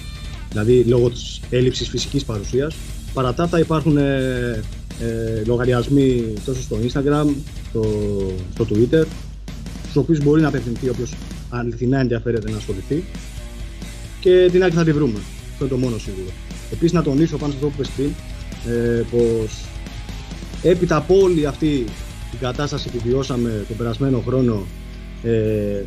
δηλαδή 0.50 0.84
λόγω 0.84 1.10
της 1.10 1.42
έλλειψης 1.50 1.90
φυσικής 1.90 2.26
παρουσίας 2.26 2.76
παρά 3.14 3.34
τα 3.34 3.44
αυτά 3.44 3.60
υπάρχουν 3.60 3.98
ε, 3.98 4.64
ε, 5.00 5.44
λογαριασμοί 5.46 6.34
τόσο 6.46 6.62
στο 6.62 6.78
Instagram, 6.84 7.28
στο, 7.70 7.84
στο 8.54 8.68
Twitter 8.70 9.06
στους 9.96 10.08
οποίους 10.08 10.26
μπορεί 10.26 10.42
να 10.42 10.48
απευθυνθεί 10.48 10.90
όποιος 10.90 11.14
αληθινά 11.50 12.00
ενδιαφέρεται 12.00 12.52
να 12.52 12.58
ασχοληθεί 12.58 13.04
και 14.20 14.50
την 14.52 14.64
άκρη 14.64 14.76
θα 14.76 14.84
τη 14.84 14.92
βρούμε. 14.92 15.20
Αυτό 15.52 15.66
είναι 15.66 15.74
το 15.74 15.78
μόνο 15.78 15.98
σίγουρο. 15.98 16.30
Επίσης 16.72 16.92
να 16.92 17.04
τονίσω 17.04 17.38
πάνω 17.38 17.52
σε 17.52 17.58
αυτό 17.58 17.70
που 17.70 17.74
είπες 17.76 17.90
πριν 17.96 18.10
ε, 18.74 19.04
πως 19.12 19.66
έπειτα 20.64 20.96
από 20.96 21.20
όλη 21.20 21.46
αυτή 21.46 21.84
την 22.30 22.40
κατάσταση 22.40 22.90
που 22.90 23.00
βιώσαμε 23.06 23.66
τον 23.68 23.78
περασμένο 23.78 24.24
χρόνο 24.28 24.66
ε, 25.24 25.84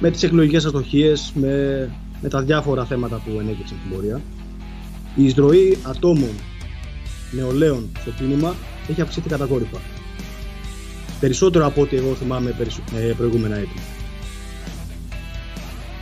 με 0.00 0.10
τις 0.10 0.22
εκλογικές 0.22 0.64
αστοχίες, 0.64 1.32
με, 1.34 1.90
με 2.22 2.28
τα 2.28 2.42
διάφορα 2.42 2.84
θέματα 2.84 3.16
που 3.16 3.30
ενέκυψαν 3.40 3.76
στην 3.78 3.90
πορεία 3.90 4.20
η 5.14 5.24
εισρωή 5.24 5.78
ατόμων 5.82 6.34
νεολαίων 7.30 7.88
στο 8.00 8.10
κίνημα 8.10 8.54
έχει 8.88 9.00
αυξηθεί 9.00 9.28
κατακόρυφα. 9.28 9.93
Περισσότερο 11.20 11.66
από 11.66 11.80
ό,τι 11.80 11.96
εγώ 11.96 12.14
θυμάμαι 12.14 12.54
ε, 12.96 13.12
προηγούμενα 13.16 13.56
έτη. 13.56 13.80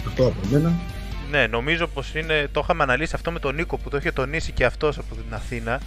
Αυτό 0.07 0.27
από 0.27 0.41
μένα. 0.51 0.73
Ναι, 1.31 1.47
νομίζω 1.47 1.87
πως 1.87 2.15
είναι. 2.15 2.49
Το 2.53 2.61
είχαμε 2.65 2.83
αναλύσει 2.83 3.13
αυτό 3.15 3.31
με 3.31 3.39
τον 3.39 3.55
Νίκο 3.55 3.77
που 3.77 3.89
το 3.89 3.97
είχε 3.97 4.13
τονίσει 4.13 4.53
και 4.53 4.65
αυτός 4.65 4.99
από 4.99 5.15
την 5.15 5.35
Αθήνα. 5.35 5.81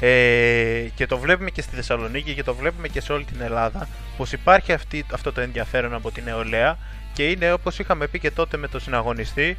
Ε, 0.00 0.86
και 0.94 1.06
το 1.06 1.18
βλέπουμε 1.18 1.50
και 1.50 1.62
στη 1.62 1.74
Θεσσαλονίκη 1.74 2.34
και 2.34 2.42
το 2.42 2.54
βλέπουμε 2.54 2.88
και 2.88 3.00
σε 3.00 3.12
όλη 3.12 3.24
την 3.24 3.40
Ελλάδα 3.40 3.88
πως 4.16 4.32
υπάρχει 4.32 4.72
αυτή, 4.72 5.04
αυτό 5.12 5.32
το 5.32 5.40
ενδιαφέρον 5.40 5.94
από 5.94 6.10
την 6.10 6.24
νεολαία 6.24 6.78
και 7.12 7.22
είναι 7.28 7.52
όπως 7.52 7.78
είχαμε 7.78 8.06
πει 8.06 8.18
και 8.18 8.30
τότε 8.30 8.56
με 8.56 8.68
τον 8.68 8.80
συναγωνιστή 8.80 9.56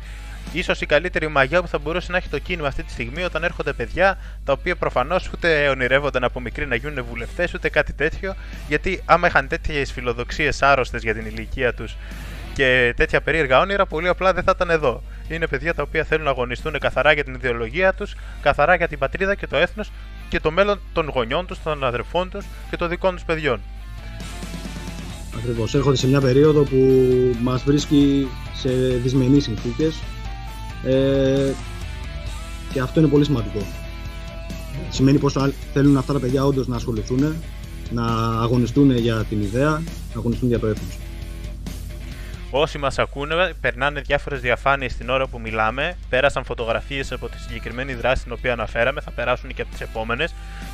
ίσως 0.54 0.82
η 0.82 0.86
καλύτερη 0.86 1.28
μαγιά 1.28 1.62
που 1.62 1.68
θα 1.68 1.78
μπορούσε 1.78 2.12
να 2.12 2.18
έχει 2.18 2.30
το 2.30 2.40
κίνημα 2.40 2.68
αυτή 2.68 2.84
τη 2.84 2.92
στιγμή 2.92 3.24
όταν 3.24 3.44
έρχονται 3.44 3.74
παιδιά 3.74 4.18
τα 4.46 4.54
οποία 4.54 4.76
προφανώς 4.76 5.30
ούτε 5.34 5.68
ονειρεύονταν 5.68 6.24
από 6.24 6.40
μικρή 6.40 6.68
να 6.68 6.76
γίνουν 6.76 7.06
βουλευτές 7.10 7.54
ούτε 7.54 7.70
κάτι 7.70 7.94
τέτοιο 7.94 8.36
γιατί 8.68 9.02
άμα 9.06 9.28
είχαν 9.28 9.48
τέτοιες 9.48 9.92
φιλοδοξίες 9.92 10.62
άρρωστες 10.62 11.02
για 11.02 11.14
την 11.14 11.26
ηλικία 11.26 11.74
τους 11.74 11.96
και 12.54 12.94
τέτοια 12.96 13.22
περίεργα 13.22 13.60
όνειρα 13.60 13.86
πολύ 13.86 14.08
απλά 14.08 14.34
δεν 14.34 14.44
θα 14.44 14.52
ήταν 14.56 14.70
εδώ. 14.70 15.04
Είναι 15.30 15.48
παιδιά 15.48 15.74
τα 15.74 15.84
οποία 15.84 16.04
θέλουν 16.04 16.24
να 16.24 16.30
αγωνιστούν 16.30 16.80
καθαρά 16.80 17.14
για 17.14 17.24
την 17.24 17.34
ιδεολογία 17.34 17.94
τους, 17.94 18.16
καθαρά 18.42 18.76
για 18.76 18.88
την 18.88 19.00
πατρίδα 19.00 19.36
και 19.36 19.48
το 19.48 19.58
έθνος 19.58 19.92
και 20.30 20.40
το 20.40 20.52
μέλλον 20.52 20.80
των 20.94 21.10
γονιών 21.14 21.46
τους, 21.46 21.64
των 21.64 21.84
αδερφών 21.84 22.30
τους 22.30 22.46
και 22.70 22.78
των 22.78 22.90
δικών 22.90 23.14
τους 23.14 23.24
παιδιών. 23.24 23.62
Ακριβώς. 25.38 25.76
Έρχονται 25.76 25.96
σε 25.96 26.08
μια 26.08 26.22
περίοδο 26.22 26.64
που 26.64 26.78
μας 27.42 27.64
βρίσκει 27.64 28.28
σε 28.54 28.70
δυσμενείς 29.04 29.44
συνθήκες 29.44 29.96
ε, 30.84 31.52
και 32.74 32.80
αυτό 32.80 33.00
είναι 33.00 33.10
πολύ 33.10 33.26
σημαντικό. 33.26 33.60
Σημαίνει 34.90 35.18
πως 35.18 35.38
θέλουν 35.74 35.98
αυτά 35.98 36.14
τα 36.14 36.20
παιδιά 36.20 36.46
όντως 36.46 36.68
να 36.68 36.76
ασχοληθούν, 36.76 37.36
να 37.92 38.06
αγωνιστούν 38.42 38.98
για 38.98 39.24
την 39.30 39.42
ιδέα, 39.42 39.70
να 40.14 40.20
αγωνιστούν 40.20 40.50
για 40.50 40.60
το 40.60 40.68
έθνος. 40.68 40.98
Όσοι 42.56 42.78
μας 42.78 43.00
ακούνε, 43.00 43.54
περνάνε 43.62 44.02
διάφορες 44.02 44.42
διαφάνειες 44.42 44.96
την 44.96 45.10
ώρα 45.10 45.28
που 45.28 45.40
μιλάμε. 45.40 45.98
Πέρασαν 46.10 46.44
φωτογραφίες 46.44 47.12
από 47.12 47.30
τη 47.30 47.40
συγκεκριμένη 47.40 47.94
δράση 47.94 48.24
την 48.24 48.32
οποία 48.32 48.54
αναφέραμε, 48.54 49.02
θα 49.02 49.12
περάσουν 49.12 49.54
και 49.54 49.62
από 49.62 49.72
τις 49.72 49.82
επόμενες. 49.82 50.34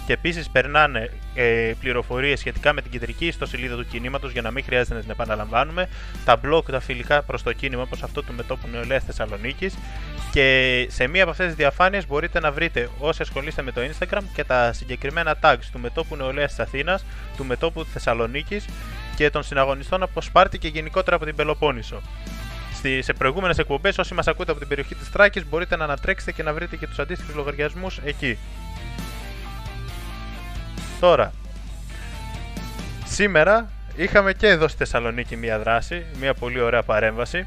Και 0.10 0.16
επίσης 0.16 0.50
περνάνε 0.50 1.10
ε, 1.34 1.74
πληροφορίες 1.80 2.40
σχετικά 2.40 2.74
με 2.74 2.82
την 2.82 2.92
κεντρική 2.92 3.28
ιστοσελίδα 3.28 3.76
του 3.76 3.86
κινήματος 3.86 4.32
για 4.32 4.42
να 4.42 4.52
μην 4.52 4.64
χρειάζεται 4.64 4.94
να 4.96 5.02
την 5.02 5.10
επαναλαμβάνουμε. 5.10 5.90
Τα 6.26 6.40
blog, 6.44 6.64
τα 6.72 6.80
φιλικά 6.80 7.22
προς 7.22 7.44
το 7.44 7.54
κίνημα, 7.54 7.82
όπως 7.82 8.04
αυτό 8.04 8.24
του 8.24 8.34
μετόπου 8.34 8.68
Νεολαίας 8.72 9.04
Θεσσαλονίκης. 9.04 9.78
Και 10.32 10.88
σε 10.90 11.08
μία 11.08 11.22
από 11.22 11.32
αυτές 11.32 11.46
τις 11.46 11.56
διαφάνειες 11.56 12.08
μπορείτε 12.08 12.40
να 12.40 12.52
βρείτε 12.52 12.90
όσοι 13.00 13.22
ασχολείστε 13.22 13.62
με 13.62 13.72
το 13.72 13.82
Instagram 13.82 14.22
και 14.34 14.44
τα 14.44 14.74
συγκεκριμένα 14.74 15.40
tags 15.42 15.70
του 15.72 15.80
μετόπου 15.80 16.16
Νεολαίας 16.16 16.50
της 16.50 16.60
Αθήνας, 16.60 17.06
του 17.38 17.46
μετόπου 17.46 17.86
Θεσσαλονίκης 17.86 18.66
και 19.16 19.30
των 19.30 19.44
συναγωνιστών 19.44 20.04
από 20.04 20.22
Σπάρτη 20.22 20.58
και 20.58 20.68
γενικότερα 20.68 21.16
από 21.16 21.26
την 21.26 21.36
Πελοπόννησο. 21.36 22.02
Στη, 22.74 23.02
σε 23.02 23.14
προηγούμενες 23.14 23.58
εκπομπές, 23.58 23.98
όσοι 23.98 24.14
μας 24.14 24.28
ακούτε 24.28 24.52
από 24.52 24.60
την 24.60 24.70
περιοχή 24.70 24.96
της 24.96 25.12
Τράκης, 25.12 25.50
μπορείτε 25.50 25.76
να 25.76 25.84
ανατρέξετε 25.84 26.32
και 26.32 26.44
να 26.44 26.54
βρείτε 26.54 26.76
και 26.76 26.88
τους 26.88 27.00
αντίστοιχους 27.00 27.36
λογαριασμούς 27.36 28.00
εκεί. 28.04 28.38
Τώρα, 31.00 31.34
σήμερα 33.06 33.70
είχαμε 33.96 34.34
και 34.34 34.48
εδώ 34.48 34.68
στη 34.68 34.78
Θεσσαλονίκη 34.78 35.36
μία 35.36 35.60
δράση, 35.60 36.06
μία 36.20 36.34
πολύ 36.34 36.60
ωραία 36.60 36.84
παρέμβαση. 36.84 37.46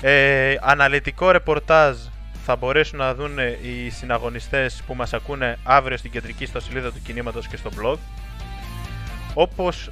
Ε, 0.00 0.56
αναλυτικό 0.60 1.30
ρεπορτάζ 1.30 1.96
θα 2.44 2.56
μπορέσουν 2.56 2.98
να 2.98 3.14
δουν 3.14 3.38
οι 3.38 3.90
συναγωνιστές 3.90 4.82
που 4.86 4.94
μας 4.94 5.12
ακούνε 5.12 5.58
αύριο 5.62 5.96
στην 5.96 6.10
κεντρική 6.10 6.46
στο 6.46 6.60
σελίδα 6.60 6.92
του 6.92 7.02
κινήματος 7.02 7.48
και 7.48 7.56
στο 7.56 7.70
blog. 7.80 7.96
Όπως 9.34 9.90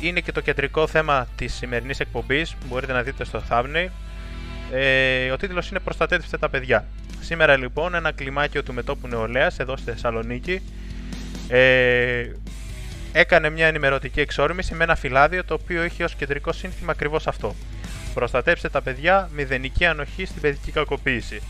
είναι 0.00 0.20
και 0.20 0.32
το 0.32 0.40
κεντρικό 0.40 0.86
θέμα 0.86 1.26
της 1.36 1.54
σημερινής 1.54 2.00
εκπομπής, 2.00 2.56
μπορείτε 2.66 2.92
να 2.92 3.02
δείτε 3.02 3.24
στο 3.24 3.42
thumbnail, 3.50 3.88
ε, 4.72 5.30
ο 5.30 5.36
τίτλος 5.36 5.70
είναι 5.70 5.78
«Προστατεύστε 5.80 6.38
τα 6.38 6.48
παιδιά». 6.48 6.84
Σήμερα 7.20 7.56
λοιπόν 7.56 7.94
ένα 7.94 8.12
κλιμάκιο 8.12 8.62
του 8.62 8.74
μετόπου 8.74 9.08
νεολαίας 9.08 9.58
εδώ 9.58 9.76
στη 9.76 9.90
Θεσσαλονίκη 9.90 10.62
ε, 11.56 12.32
έκανε 13.12 13.50
μια 13.50 13.66
ενημερωτική 13.66 14.20
εξόρμηση 14.20 14.74
με 14.74 14.84
ένα 14.84 14.94
φυλάδιο 14.94 15.44
το 15.44 15.54
οποίο 15.54 15.82
έχει 15.82 16.02
ως 16.02 16.14
κεντρικό 16.14 16.52
σύνθημα 16.52 16.92
ακριβώς 16.92 17.26
αυτό. 17.26 17.54
Προστατεύστε 18.14 18.68
τα 18.68 18.82
παιδιά, 18.82 19.30
μηδενική 19.34 19.86
ανοχή 19.86 20.24
στην 20.24 20.40
παιδική 20.40 20.70
κακοποίηση. 20.70 21.42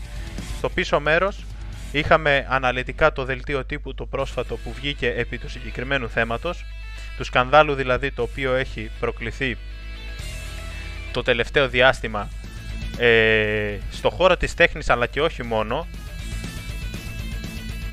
Στο 0.57 0.69
πίσω 0.69 0.99
μέρος 0.99 1.45
είχαμε 1.91 2.45
αναλυτικά 2.49 3.13
το 3.13 3.25
δελτίο 3.25 3.65
τύπου 3.65 3.93
το 3.93 4.05
πρόσφατο 4.05 4.57
που 4.57 4.73
βγήκε 4.73 5.13
επί 5.17 5.37
του 5.37 5.49
συγκεκριμένου 5.49 6.09
θέματος 6.09 6.65
του 7.17 7.23
σκανδάλου 7.23 7.73
δηλαδή 7.73 8.11
το 8.11 8.21
οποίο 8.21 8.53
έχει 8.53 8.91
προκληθεί 8.99 9.57
το 11.11 11.21
τελευταίο 11.21 11.67
διάστημα 11.67 12.29
ε, 12.97 13.77
στο 13.91 14.09
χώρο 14.09 14.37
της 14.37 14.53
τέχνης 14.53 14.89
αλλά 14.89 15.07
και 15.07 15.21
όχι 15.21 15.43
μόνο 15.43 15.87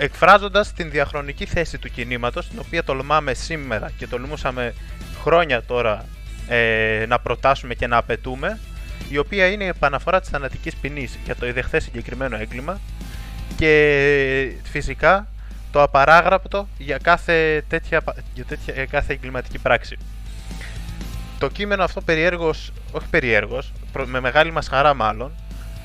εκφράζοντας 0.03 0.73
την 0.73 0.91
διαχρονική 0.91 1.47
θέση 1.47 1.79
του 1.79 1.89
κινήματος 1.89 2.49
την 2.49 2.59
οποία 2.59 2.85
τολμάμε 2.85 3.35
σήμερα 3.35 3.91
και 3.97 4.07
τολμούσαμε 4.07 4.75
χρόνια 5.23 5.63
τώρα 5.63 6.05
ε, 6.49 7.05
να 7.09 7.19
προτάσουμε 7.19 7.75
και 7.75 7.87
να 7.87 7.97
απαιτούμε 7.97 8.59
η 9.09 9.19
οποία 9.19 9.47
είναι 9.47 9.65
η 9.65 9.67
επαναφορά 9.67 10.21
της 10.21 10.29
θανατικής 10.29 10.75
ποινής 10.75 11.19
για 11.25 11.37
το 11.37 11.47
ιδεχθές 11.47 11.83
συγκεκριμένο 11.83 12.37
έγκλημα 12.37 12.81
και 13.57 14.53
φυσικά 14.63 15.27
το 15.73 15.83
απαράγραπτο 15.83 16.69
για 16.79 16.99
κάθε, 16.99 17.65
τέτοια, 17.69 18.03
για 18.35 18.45
τέτοια, 18.45 18.87
κάθε 18.87 19.13
εγκληματική 19.13 19.59
πράξη. 19.59 19.97
Το 21.39 21.49
κείμενο 21.49 21.85
αυτό 21.85 22.01
περιέργως, 22.01 22.73
όχι 22.93 23.07
περιέργως, 23.11 23.73
με 24.05 24.21
μεγάλη 24.21 24.51
μας 24.51 24.69
χαρά 24.69 24.95
μάλλον, 24.95 25.33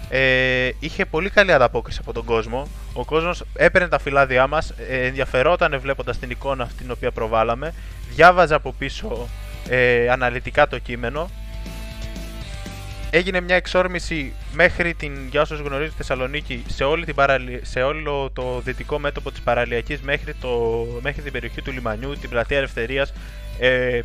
ε, 0.09 0.69
είχε 0.79 1.05
πολύ 1.05 1.29
καλή 1.29 1.53
ανταπόκριση 1.53 1.99
από 2.01 2.13
τον 2.13 2.25
κόσμο. 2.25 2.67
Ο 2.93 3.05
κόσμος 3.05 3.43
έπαιρνε 3.53 3.87
τα 3.87 3.99
φυλάδια 3.99 4.47
μας, 4.47 4.73
ε, 4.89 5.05
ενδιαφερόταν 5.05 5.79
βλέποντας 5.79 6.17
την 6.19 6.29
εικόνα 6.29 6.63
αυτή 6.63 6.83
την 6.83 6.91
οποία 6.91 7.11
προβάλαμε, 7.11 7.73
διάβαζε 8.15 8.55
από 8.55 8.73
πίσω 8.77 9.27
ε, 9.69 10.09
αναλυτικά 10.09 10.67
το 10.67 10.79
κείμενο. 10.79 11.29
Έγινε 13.09 13.41
μια 13.41 13.55
εξόρμηση 13.55 14.33
μέχρι 14.53 14.93
την, 14.93 15.27
για 15.29 15.41
όσους 15.41 15.59
γνωρίζουν, 15.59 15.93
Θεσσαλονίκη 15.97 16.63
σε, 16.67 16.83
όλη 16.83 17.05
την 17.05 17.15
σε 17.61 17.81
όλο 17.81 18.29
το 18.33 18.61
δυτικό 18.63 18.99
μέτωπο 18.99 19.31
της 19.31 19.39
παραλιακής 19.41 20.01
μέχρι, 20.01 20.33
το... 20.33 20.49
μέχρι 21.01 21.21
την 21.21 21.31
περιοχή 21.31 21.61
του 21.61 21.71
λιμανιού, 21.71 22.17
την 22.21 22.29
πλατεία 22.29 22.57
Ελευθερίας 22.57 23.13
ε, 23.59 23.99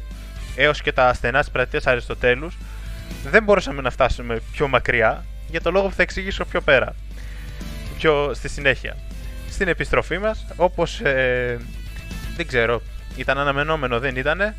έως 0.57 0.83
και 0.83 0.93
τα 0.93 1.13
στενά 1.15 1.41
της 1.41 1.51
πλατείας 1.51 1.87
Αριστοτέλους. 1.87 2.57
Δεν 3.31 3.43
μπορούσαμε 3.43 3.83
να 3.83 3.91
φτάσουμε 3.91 4.41
πιο 4.53 4.69
μακριά 4.69 5.25
για 5.53 5.61
το 5.61 5.71
λόγο 5.71 5.89
που 5.89 5.95
θα 5.95 6.03
εξηγήσω 6.03 6.45
πιο 6.45 6.61
πέρα. 6.61 6.95
πιο 7.97 8.31
στη 8.35 8.49
συνέχεια. 8.49 8.97
Στην 9.51 9.69
επιστροφή 9.69 10.19
μας, 10.19 10.47
όπως 10.57 11.01
ε, 11.01 11.61
δεν 12.37 12.47
ξέρω, 12.47 12.83
ήταν 13.17 13.39
αναμενόμενο, 13.39 13.99
δεν 13.99 14.17
ήτανε, 14.17 14.57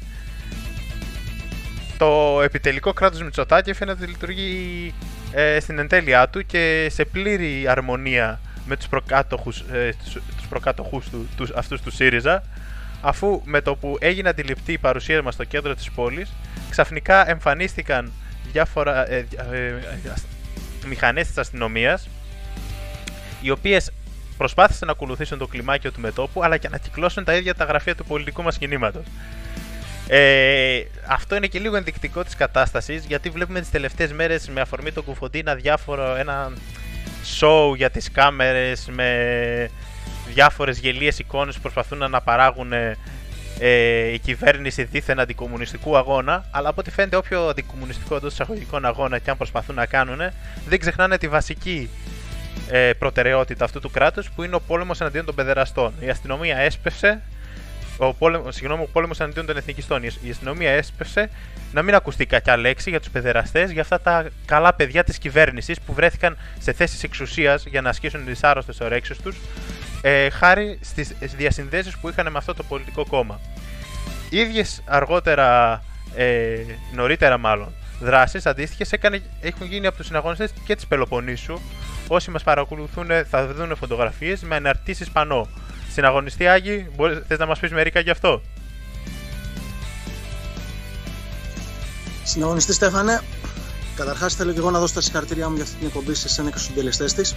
το 1.97 2.41
επιτελικό 2.43 2.93
κράτος 2.93 3.21
Μητσοτάκη 3.21 3.73
φαίνεται 3.73 4.03
ότι 4.03 4.12
λειτουργεί 4.12 4.93
ε, 5.32 5.60
στην 5.60 5.79
εντέλειά 5.79 6.29
του 6.29 6.45
και 6.45 6.88
σε 6.91 7.06
πλήρη 7.06 7.67
αρμονία 7.67 8.39
με 8.65 8.75
τους 8.77 8.88
προκάτοχους, 8.88 9.60
ε, 9.60 9.93
τους, 10.03 10.13
τους 10.13 10.47
προκάτοχους 10.49 11.10
του, 11.10 11.29
τους, 11.38 11.51
αυτούς 11.51 11.82
του 11.82 11.91
ΣΥΡΙΖΑ 11.91 12.43
αφού 13.01 13.41
με 13.45 13.62
το 13.62 13.75
που 13.75 13.97
έγινε 13.99 14.29
αντιληπτή 14.29 14.71
η 14.71 14.77
παρουσία 14.77 15.21
μας 15.21 15.34
στο 15.34 15.43
κέντρο 15.43 15.75
της 15.75 15.91
πόλης 15.91 16.34
ξαφνικά 16.69 17.29
εμφανίστηκαν 17.29 18.12
διάφορα 18.51 19.10
ε, 19.12 19.25
ε, 19.51 19.65
ε, 19.65 19.73
μηχανές 20.86 21.28
της 21.28 21.38
αστυνομίας 21.38 22.10
οι 23.41 23.50
οποίες 23.50 23.91
προσπάθησαν 24.38 24.88
να 24.88 24.93
ακολουθήσουν 24.93 25.38
το 25.38 25.48
κλιμάκιο 25.48 25.91
του 25.91 26.00
μετόπου 26.00 26.43
αλλά 26.43 26.58
και 26.58 26.69
να 26.69 26.78
κυκλώσουν 26.78 27.24
τα 27.24 27.34
ίδια 27.36 27.56
τα 27.56 27.65
γραφεία 27.65 27.96
του 27.96 28.06
πολιτικού 28.06 28.43
μας 28.43 28.58
κινήματος. 28.58 29.04
Ε, 30.08 30.82
αυτό 31.08 31.36
είναι 31.36 31.48
και 31.48 31.60
λίγο 31.60 31.76
ενδεικτικό 31.76 32.24
της 32.24 32.36
κατάστασης 32.36 33.06
γιατί 33.06 33.30
βλέπουμε 33.30 33.60
τις 33.60 33.69
τελευταίες 33.69 34.13
μέρες 34.13 34.50
με 34.50 34.62
αφορμή 34.62 34.91
το 34.91 35.02
κουφοντίνα 35.02 35.56
διάφορο 35.56 36.15
ένα 36.15 36.52
show 37.39 37.76
για 37.76 37.89
τις 37.89 38.12
κάμερες 38.12 38.88
με 38.91 39.69
διάφορες 40.34 40.80
γελίες 40.80 41.19
εικόνες 41.19 41.56
που 41.56 41.62
προσπαθούν 41.62 42.10
να 42.10 42.22
παράγουν 42.22 42.72
ε, 43.65 44.13
η 44.13 44.19
κυβέρνηση 44.19 44.84
δίθεν 44.84 45.19
αντικομουνιστικού 45.19 45.97
αγώνα, 45.97 46.45
αλλά 46.52 46.69
από 46.69 46.80
ό,τι 46.82 46.91
φαίνεται 46.91 47.15
όποιο 47.15 47.47
αντικομουνιστικό 47.47 48.15
εντός 48.15 48.34
εισαγωγικών 48.34 48.86
αγώνα 48.86 49.19
και 49.19 49.30
αν 49.30 49.38
προσπαθούν 49.38 49.76
να 49.76 49.86
κάνουν, 49.86 50.19
δεν 50.67 50.80
ξεχνάνε 50.80 51.17
τη 51.17 51.28
βασική 51.28 51.89
ε, 52.69 52.93
προτεραιότητα 52.93 53.65
αυτού 53.65 53.80
του 53.80 53.91
κράτους 53.91 54.30
που 54.30 54.43
είναι 54.43 54.56
ο 54.56 54.60
πόλεμος 54.60 55.02
εναντίον 55.02 55.26
των 55.26 55.36
παιδεραστών. 55.36 55.93
Η 55.99 56.10
αστυνομία 56.10 56.58
έσπευσε 56.58 57.21
ο 57.97 58.13
πόλεμο, 58.13 58.52
συγγνώμη, 58.52 58.84
ο 58.84 58.89
πόλεμος 58.91 59.19
εναντίον 59.19 59.45
των 59.45 59.58
εθνικιστών. 59.58 60.04
Η 60.04 60.30
αστυνομία 60.30 60.71
έσπευσε 60.71 61.30
να 61.73 61.82
μην 61.82 61.95
ακουστεί 61.95 62.26
κακιά 62.26 62.58
λέξη 62.58 62.89
για 62.89 62.99
τους 62.99 63.10
παιδεραστές, 63.10 63.71
για 63.71 63.82
αυτά 63.82 64.02
τα 64.02 64.26
καλά 64.45 64.73
παιδιά 64.73 65.04
της 65.04 65.17
κυβέρνησης 65.17 65.82
που 65.82 65.93
βρέθηκαν 65.93 66.38
σε 66.60 66.73
θέσεις 66.73 67.04
εξουσίας 67.04 67.65
για 67.65 67.82
να 67.82 67.89
ασκήσουν 67.89 68.26
τις 68.26 68.43
άρρωστες 68.43 68.80
ωρέξεις 68.80 69.17
τους, 69.17 69.38
ε, 70.05 70.29
χάρη 70.29 70.79
στις 70.81 71.13
διασυνδέσεις 71.19 71.97
που 71.97 72.09
είχαν 72.09 72.31
με 72.31 72.37
αυτό 72.37 72.53
το 72.53 72.63
πολιτικό 72.63 73.05
κόμμα. 73.05 73.39
ίδιες 74.29 74.81
αργότερα, 74.85 75.81
ε, 76.15 76.55
νωρίτερα 76.93 77.37
μάλλον, 77.37 77.73
δράσεις 77.99 78.45
αντίστοιχες 78.45 78.91
έχουν 79.41 79.67
γίνει 79.67 79.87
από 79.87 79.97
τους 79.97 80.05
συναγωνιστές 80.05 80.53
και 80.65 80.75
της 80.75 80.87
Πελοποννήσου. 80.87 81.59
Όσοι 82.07 82.31
μας 82.31 82.43
παρακολουθούν 82.43 83.07
θα 83.29 83.47
δουν 83.47 83.75
φωτογραφίες 83.75 84.41
με 84.41 84.55
αναρτήσεις 84.55 85.09
πανό 85.09 85.47
Συναγωνιστή 85.91 86.47
Άγη, 86.47 86.89
μπορείς, 86.95 87.17
θες 87.27 87.37
να 87.37 87.45
μας 87.45 87.59
πεις 87.59 87.71
μερικά 87.71 87.99
γι' 87.99 88.09
αυτό; 88.09 88.41
Συναγωνιστή 92.23 92.73
Στέφανε, 92.73 93.21
καταρχάς 93.95 94.35
θέλω 94.35 94.51
και 94.51 94.59
εγώ 94.59 94.71
να 94.71 94.79
δώσω 94.79 94.93
τα 94.93 95.01
συγχαρητήριά 95.01 95.49
μου 95.49 95.55
για 95.55 95.63
αυτή 95.63 95.75
την 95.75 95.87
εκπομπή 95.87 96.13
σε 96.13 96.27
εσένα 96.27 96.49
και 96.49 96.57
στους 96.57 96.67
συντελεστές 96.67 97.13
της 97.13 97.35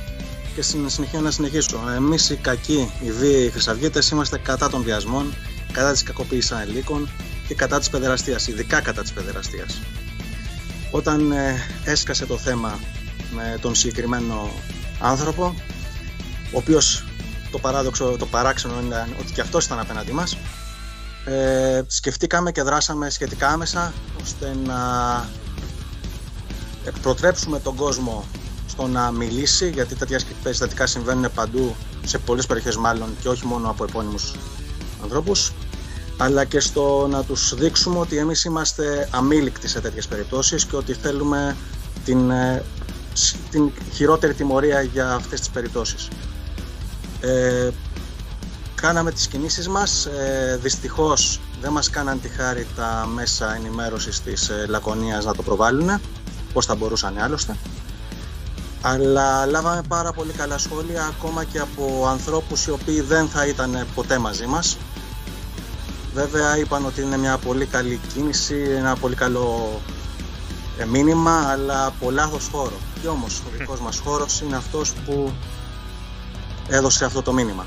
και 0.56 0.62
στην 0.62 0.90
συνεχεία 0.90 1.20
να 1.20 1.30
συνεχίσω. 1.30 1.80
Εμείς 1.96 2.30
οι 2.30 2.36
κακοί, 2.36 2.90
οι 3.00 3.10
βίαιοι, 3.10 3.44
οι 3.44 3.50
χρυσαυγίτες 3.50 4.10
είμαστε 4.10 4.38
κατά 4.38 4.70
των 4.70 4.82
βιασμών, 4.82 5.34
κατά 5.72 5.92
της 5.92 6.02
κακοποίησης 6.02 6.52
ανηλίκων 6.52 7.08
και 7.48 7.54
κατά 7.54 7.78
της 7.78 7.90
παιδεραστίας, 7.90 8.46
ειδικά 8.46 8.80
κατά 8.80 9.02
της 9.02 9.12
παιδεραστίας. 9.12 9.80
Όταν 10.90 11.32
ε, 11.32 11.56
έσκασε 11.84 12.26
το 12.26 12.38
θέμα 12.38 12.78
με 13.30 13.58
τον 13.60 13.74
συγκεκριμένο 13.74 14.50
άνθρωπο, 15.00 15.54
ο 16.52 16.58
οποίος 16.58 17.04
το 17.50 17.58
παράδοξο, 17.58 18.16
το 18.18 18.26
παράξενο 18.26 18.80
είναι 18.80 19.08
ότι 19.20 19.32
και 19.32 19.40
αυτός 19.40 19.64
ήταν 19.64 19.78
απέναντί 19.78 20.12
μας. 20.12 20.36
Ε, 21.24 21.82
σκεφτήκαμε 21.86 22.52
και 22.52 22.62
δράσαμε 22.62 23.10
σχετικά 23.10 23.48
άμεσα 23.48 23.92
ώστε 24.22 24.56
να 24.64 24.78
προτρέψουμε 27.02 27.60
τον 27.60 27.76
κόσμο 27.76 28.24
στο 28.76 28.86
να 28.86 29.10
μιλήσει 29.10 29.70
γιατί 29.70 29.94
τέτοια 29.94 30.20
περιστατικά 30.42 30.86
συμβαίνουν 30.86 31.30
παντού 31.34 31.76
σε 32.04 32.18
πολλές 32.18 32.46
περιοχές 32.46 32.76
μάλλον 32.76 33.08
και 33.20 33.28
όχι 33.28 33.46
μόνο 33.46 33.70
από 33.70 33.84
επώνυμους 33.84 34.34
ανθρώπους 35.02 35.52
αλλά 36.16 36.44
και 36.44 36.60
στο 36.60 37.06
να 37.10 37.24
τους 37.24 37.54
δείξουμε 37.54 37.98
ότι 37.98 38.16
εμείς 38.16 38.44
είμαστε 38.44 39.08
αμήλικτοι 39.10 39.68
σε 39.68 39.80
τέτοιες 39.80 40.06
περιπτώσεις 40.06 40.64
και 40.64 40.76
ότι 40.76 40.92
θέλουμε 40.92 41.56
την, 42.04 42.30
ε, 42.30 42.64
την 43.50 43.70
χειρότερη 43.92 44.34
τιμωρία 44.34 44.82
για 44.82 45.12
αυτές 45.12 45.38
τις 45.38 45.50
περιπτώσεις. 45.50 46.08
Ε, 47.20 47.70
κάναμε 48.74 49.12
τις 49.12 49.26
κινήσεις 49.26 49.68
μας, 49.68 50.06
ε, 50.06 50.58
δυστυχώς 50.62 51.40
δεν 51.60 51.72
μας 51.72 51.90
κάναν 51.90 52.20
τη 52.20 52.28
χάρη 52.28 52.66
τα 52.76 53.08
μέσα 53.14 53.54
ενημέρωσης 53.54 54.20
της 54.20 54.48
ε, 54.48 54.66
Λακωνίας 54.68 55.24
να 55.24 55.34
το 55.34 55.42
προβάλλουν, 55.42 56.00
πώς 56.52 56.66
θα 56.66 56.74
μπορούσαν 56.74 57.18
άλλωστε. 57.18 57.56
Αλλά 58.88 59.46
λάβαμε 59.46 59.82
πάρα 59.88 60.12
πολύ 60.12 60.32
καλά 60.32 60.58
σχόλια 60.58 61.04
ακόμα 61.04 61.44
και 61.44 61.58
από 61.58 62.06
ανθρώπους 62.08 62.66
οι 62.66 62.70
οποίοι 62.70 63.00
δεν 63.00 63.28
θα 63.28 63.46
ήταν 63.46 63.86
ποτέ 63.94 64.18
μαζί 64.18 64.46
μας. 64.46 64.78
Βέβαια 66.14 66.58
είπαν 66.58 66.86
ότι 66.86 67.02
είναι 67.02 67.16
μια 67.16 67.38
πολύ 67.38 67.66
καλή 67.66 68.00
κίνηση, 68.14 68.54
ένα 68.76 68.96
πολύ 68.96 69.14
καλό 69.14 69.80
ε, 70.78 70.84
μήνυμα, 70.84 71.50
αλλά 71.50 71.86
από 71.86 72.10
λάθος 72.10 72.48
χώρο. 72.52 72.76
Και 73.02 73.08
όμως 73.08 73.40
ο 73.40 73.56
δικός 73.58 73.80
μας 73.80 73.98
χώρος 73.98 74.40
είναι 74.40 74.56
αυτός 74.56 74.92
που 74.92 75.32
έδωσε 76.68 77.04
αυτό 77.04 77.22
το 77.22 77.32
μήνυμα. 77.32 77.66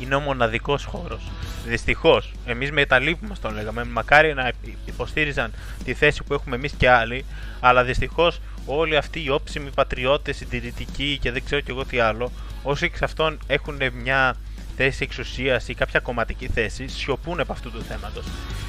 Είναι 0.00 0.14
ο 0.14 0.20
μοναδικός 0.20 0.84
χώρος. 0.84 1.30
Δυστυχώς, 1.66 2.32
εμείς 2.46 2.72
με 2.72 2.86
τα 2.86 2.98
λύπη 2.98 3.26
μας 3.26 3.40
τον 3.40 3.54
λέγαμε. 3.54 3.84
Μακάρι 3.84 4.34
να 4.34 4.52
υποστήριζαν 4.84 5.52
τη 5.84 5.94
θέση 5.94 6.22
που 6.22 6.34
έχουμε 6.34 6.56
εμείς 6.56 6.72
και 6.72 6.90
άλλοι, 6.90 7.24
αλλά 7.60 7.84
δυστυχώς 7.84 8.40
όλοι 8.66 8.96
αυτοί 8.96 9.22
οι 9.24 9.30
όψιμοι 9.30 9.70
πατριώτες, 9.70 10.36
συντηρητικοί 10.36 11.18
και 11.20 11.30
δεν 11.30 11.44
ξέρω 11.44 11.60
κι 11.60 11.70
εγώ 11.70 11.84
τι 11.84 11.98
άλλο, 11.98 12.32
όσοι 12.62 12.84
εξ 12.84 13.02
αυτών 13.02 13.38
έχουν 13.46 13.78
μια 14.02 14.36
θέση 14.76 15.02
εξουσίας 15.02 15.68
ή 15.68 15.74
κάποια 15.74 16.00
κομματική 16.00 16.48
θέση, 16.48 16.88
σιωπούν 16.88 17.40
από 17.40 17.52
αυτού 17.52 17.70
του 17.70 17.82
θέματος. 17.82 18.24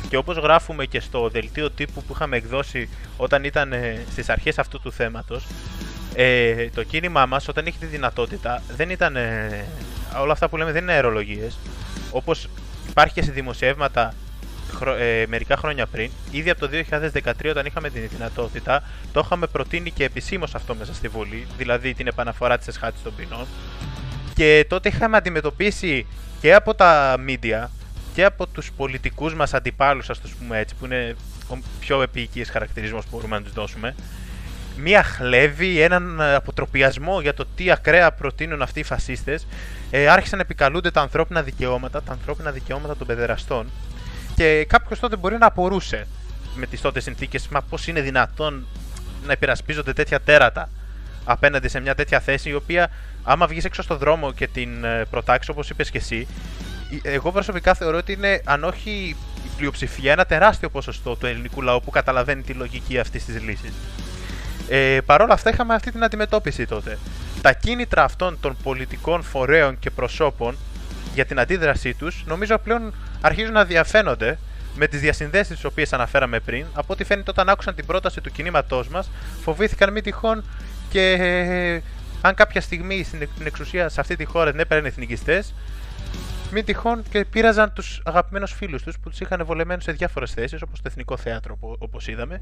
Και 0.09 0.17
όπως 0.17 0.37
γράφουμε 0.37 0.85
και 0.85 0.99
στο 0.99 1.29
δελτίο 1.29 1.71
τύπου 1.71 2.03
που 2.03 2.13
είχαμε 2.13 2.37
εκδώσει 2.37 2.89
όταν 3.17 3.43
ήταν 3.43 3.73
στις 4.11 4.29
αρχές 4.29 4.59
αυτού 4.59 4.79
του 4.79 4.91
θέματος, 4.91 5.45
ε, 6.15 6.69
το 6.69 6.83
κίνημά 6.83 7.25
μας 7.25 7.47
όταν 7.47 7.65
έχει 7.65 7.77
τη 7.77 7.85
δυνατότητα 7.85 8.61
δεν 8.75 8.89
ήταν. 8.89 9.15
Ε, 9.15 9.65
όλα 10.21 10.31
αυτά 10.31 10.49
που 10.49 10.57
λέμε 10.57 10.71
δεν 10.71 10.81
είναι 10.81 10.91
αερολογίες. 10.91 11.57
Όπως 12.11 12.49
υπάρχει 12.89 13.13
και 13.13 13.23
σε 13.23 13.31
δημοσιεύματα 13.31 14.13
ε, 14.99 15.25
μερικά 15.27 15.57
χρόνια 15.57 15.85
πριν, 15.85 16.11
ήδη 16.31 16.49
από 16.49 16.59
το 16.59 16.69
2013 17.23 17.31
όταν 17.49 17.65
είχαμε 17.65 17.89
την 17.89 18.07
δυνατότητα, 18.09 18.83
το 19.13 19.21
είχαμε 19.25 19.47
προτείνει 19.47 19.91
και 19.91 20.03
επισήμως 20.03 20.55
αυτό 20.55 20.75
μέσα 20.75 20.93
στη 20.93 21.07
Βουλή, 21.07 21.47
δηλαδή 21.57 21.93
την 21.93 22.07
επαναφορά 22.07 22.57
της 22.57 22.67
εσχάτης 22.67 23.01
των 23.03 23.15
ποινών. 23.15 23.45
Και 24.35 24.65
τότε 24.69 24.89
είχαμε 24.89 25.17
αντιμετωπίσει 25.17 26.07
και 26.41 26.53
από 26.53 26.73
τα 26.75 27.15
media 27.27 27.67
και 28.13 28.25
από 28.25 28.47
τους 28.47 28.71
πολιτικούς 28.71 29.35
μας 29.35 29.53
αντιπάλους, 29.53 30.09
ας 30.09 30.21
το 30.21 30.29
πούμε 30.39 30.59
έτσι, 30.59 30.75
που 30.75 30.85
είναι 30.85 31.15
ο 31.47 31.57
πιο 31.79 32.01
επίοικης 32.01 32.49
χαρακτηρισμός 32.49 33.03
που 33.03 33.09
μπορούμε 33.15 33.37
να 33.37 33.43
τους 33.43 33.53
δώσουμε, 33.53 33.95
μία 34.77 35.03
χλέβη, 35.03 35.79
έναν 35.79 36.19
ε, 36.19 36.35
αποτροπιασμό 36.35 37.21
για 37.21 37.33
το 37.33 37.45
τι 37.55 37.71
ακραία 37.71 38.11
προτείνουν 38.11 38.61
αυτοί 38.61 38.79
οι 38.79 38.83
φασίστες, 38.83 39.47
ε, 39.91 40.07
άρχισαν 40.07 40.37
να 40.37 40.43
επικαλούνται 40.43 40.91
τα 40.91 41.01
ανθρώπινα 41.01 41.41
δικαιώματα, 41.41 42.01
τα 42.03 42.11
ανθρώπινα 42.11 42.51
δικαιώματα 42.51 42.95
των 42.95 43.07
παιδεραστών. 43.07 43.69
Και 44.35 44.65
κάποιος 44.69 44.99
τότε 44.99 45.15
μπορεί 45.15 45.37
να 45.37 45.45
απορούσε 45.45 46.07
με 46.55 46.65
τις 46.65 46.81
τότε 46.81 46.99
συνθήκες, 46.99 47.47
μα 47.47 47.61
πώς 47.61 47.87
είναι 47.87 48.01
δυνατόν 48.01 48.67
να 49.25 49.31
υπερασπίζονται 49.31 49.93
τέτοια 49.93 50.19
τέρατα 50.19 50.69
απέναντι 51.25 51.67
σε 51.67 51.79
μια 51.79 51.95
τέτοια 51.95 52.19
θέση, 52.19 52.49
η 52.49 52.53
οποία 52.53 52.89
άμα 53.23 53.47
βγεις 53.47 53.65
έξω 53.65 53.81
στο 53.81 53.97
δρόμο 53.97 54.31
και 54.31 54.47
την 54.47 54.83
ε, 54.83 55.05
προτάξεις 55.09 55.49
όπως 55.49 55.69
είπες 55.69 55.89
και 55.89 55.97
εσύ, 55.97 56.27
εγώ 57.01 57.31
προσωπικά 57.31 57.73
θεωρώ 57.73 57.97
ότι 57.97 58.11
είναι, 58.11 58.41
αν 58.45 58.63
όχι 58.63 59.15
η 59.43 59.49
πλειοψηφία, 59.57 60.11
ένα 60.11 60.25
τεράστιο 60.25 60.69
ποσοστό 60.69 61.15
του 61.15 61.25
ελληνικού 61.25 61.61
λαού 61.61 61.81
που 61.81 61.91
καταλαβαίνει 61.91 62.41
τη 62.41 62.53
λογική 62.53 62.99
αυτής 62.99 63.25
της 63.25 63.41
λύσης. 63.41 63.73
Ε, 64.69 64.97
Παρ' 65.05 65.21
όλα 65.21 65.33
αυτά 65.33 65.49
είχαμε 65.49 65.73
αυτή 65.73 65.91
την 65.91 66.03
αντιμετώπιση 66.03 66.65
τότε. 66.65 66.97
Τα 67.41 67.53
κίνητρα 67.53 68.03
αυτών 68.03 68.37
των 68.41 68.57
πολιτικών 68.63 69.23
φορέων 69.23 69.79
και 69.79 69.89
προσώπων 69.89 70.57
για 71.13 71.25
την 71.25 71.39
αντίδρασή 71.39 71.93
τους 71.93 72.23
νομίζω 72.25 72.57
πλέον 72.57 72.93
αρχίζουν 73.21 73.53
να 73.53 73.65
διαφαίνονται 73.65 74.37
με 74.75 74.87
τις 74.87 74.99
διασυνδέσεις 74.99 75.55
τις 75.55 75.65
οποίες 75.65 75.93
αναφέραμε 75.93 76.39
πριν. 76.39 76.65
Από 76.73 76.93
ό,τι 76.93 77.03
φαίνεται 77.03 77.29
όταν 77.29 77.49
άκουσαν 77.49 77.75
την 77.75 77.85
πρόταση 77.85 78.21
του 78.21 78.31
κινήματός 78.31 78.87
μας, 78.87 79.09
φοβήθηκαν 79.41 79.91
μη 79.91 80.01
τυχόν 80.01 80.43
και 80.89 81.11
ε, 81.11 81.81
αν 82.21 82.33
κάποια 82.33 82.61
στιγμή 82.61 83.03
στην 83.03 83.27
εξουσία 83.45 83.89
σε 83.89 84.01
αυτή 84.01 84.15
τη 84.15 84.25
χώρα 84.25 84.51
δεν 84.51 84.59
έπαιρνε 84.59 84.87
εθνικιστές, 84.87 85.53
μη 86.51 86.63
τυχόν 86.63 87.03
και 87.09 87.25
πήραζαν 87.25 87.73
τους 87.73 88.01
αγαπημένους 88.05 88.51
φίλους 88.51 88.83
τους 88.83 88.99
που 88.99 89.09
τους 89.09 89.19
είχαν 89.19 89.45
βολεμένους 89.45 89.83
σε 89.83 89.91
διάφορες 89.91 90.31
θέσεις, 90.31 90.61
όπως 90.61 90.81
το 90.81 90.87
Εθνικό 90.87 91.17
Θέατρο, 91.17 91.57
όπως 91.59 92.07
είδαμε, 92.07 92.39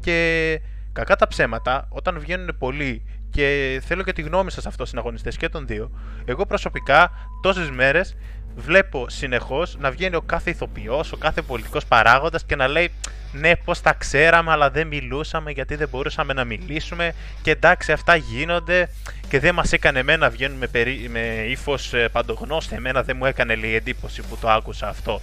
και 0.00 0.60
Κακά 0.94 1.16
τα 1.16 1.26
ψέματα, 1.26 1.86
όταν 1.88 2.18
βγαίνουν 2.18 2.56
πολλοί 2.58 3.02
και 3.34 3.80
θέλω 3.86 4.02
και 4.02 4.12
τη 4.12 4.22
γνώμη 4.22 4.50
σας 4.50 4.66
αυτό 4.66 4.84
συναγωνιστές 4.84 5.36
και 5.36 5.48
των 5.48 5.66
δύο. 5.66 5.90
Εγώ 6.24 6.46
προσωπικά 6.46 7.10
τόσες 7.42 7.70
μέρες 7.70 8.16
βλέπω 8.56 9.08
συνεχώς 9.08 9.76
να 9.78 9.90
βγαίνει 9.90 10.16
ο 10.16 10.20
κάθε 10.20 10.50
ηθοποιός, 10.50 11.12
ο 11.12 11.16
κάθε 11.16 11.42
πολιτικός 11.42 11.84
παράγοντας 11.84 12.44
και 12.44 12.56
να 12.56 12.68
λέει 12.68 12.90
Ναι, 13.32 13.56
πώς 13.56 13.80
τα 13.80 13.92
ξέραμε, 13.92 14.50
αλλά 14.50 14.70
δεν 14.70 14.86
μιλούσαμε 14.86 15.50
γιατί 15.50 15.74
δεν 15.74 15.88
μπορούσαμε 15.88 16.32
να 16.32 16.44
μιλήσουμε. 16.44 17.14
Και 17.42 17.50
εντάξει, 17.50 17.92
αυτά 17.92 18.16
γίνονται 18.16 18.88
και 19.28 19.40
δεν 19.40 19.54
μας 19.54 19.72
έκανε 19.72 19.98
εμένα 19.98 20.18
να 20.18 20.30
βγαίνουν 20.30 20.58
με, 20.58 20.66
περί... 20.66 21.08
με 21.10 21.20
ύφος 21.48 21.92
ε, 21.92 22.08
παντογνώστη. 22.08 22.74
Εμένα 22.74 23.02
δεν 23.02 23.16
μου 23.16 23.24
έκανε 23.24 23.54
λέει 23.54 23.74
εντύπωση 23.74 24.22
που 24.22 24.36
το 24.40 24.50
άκουσα 24.50 24.88
αυτό. 24.88 25.20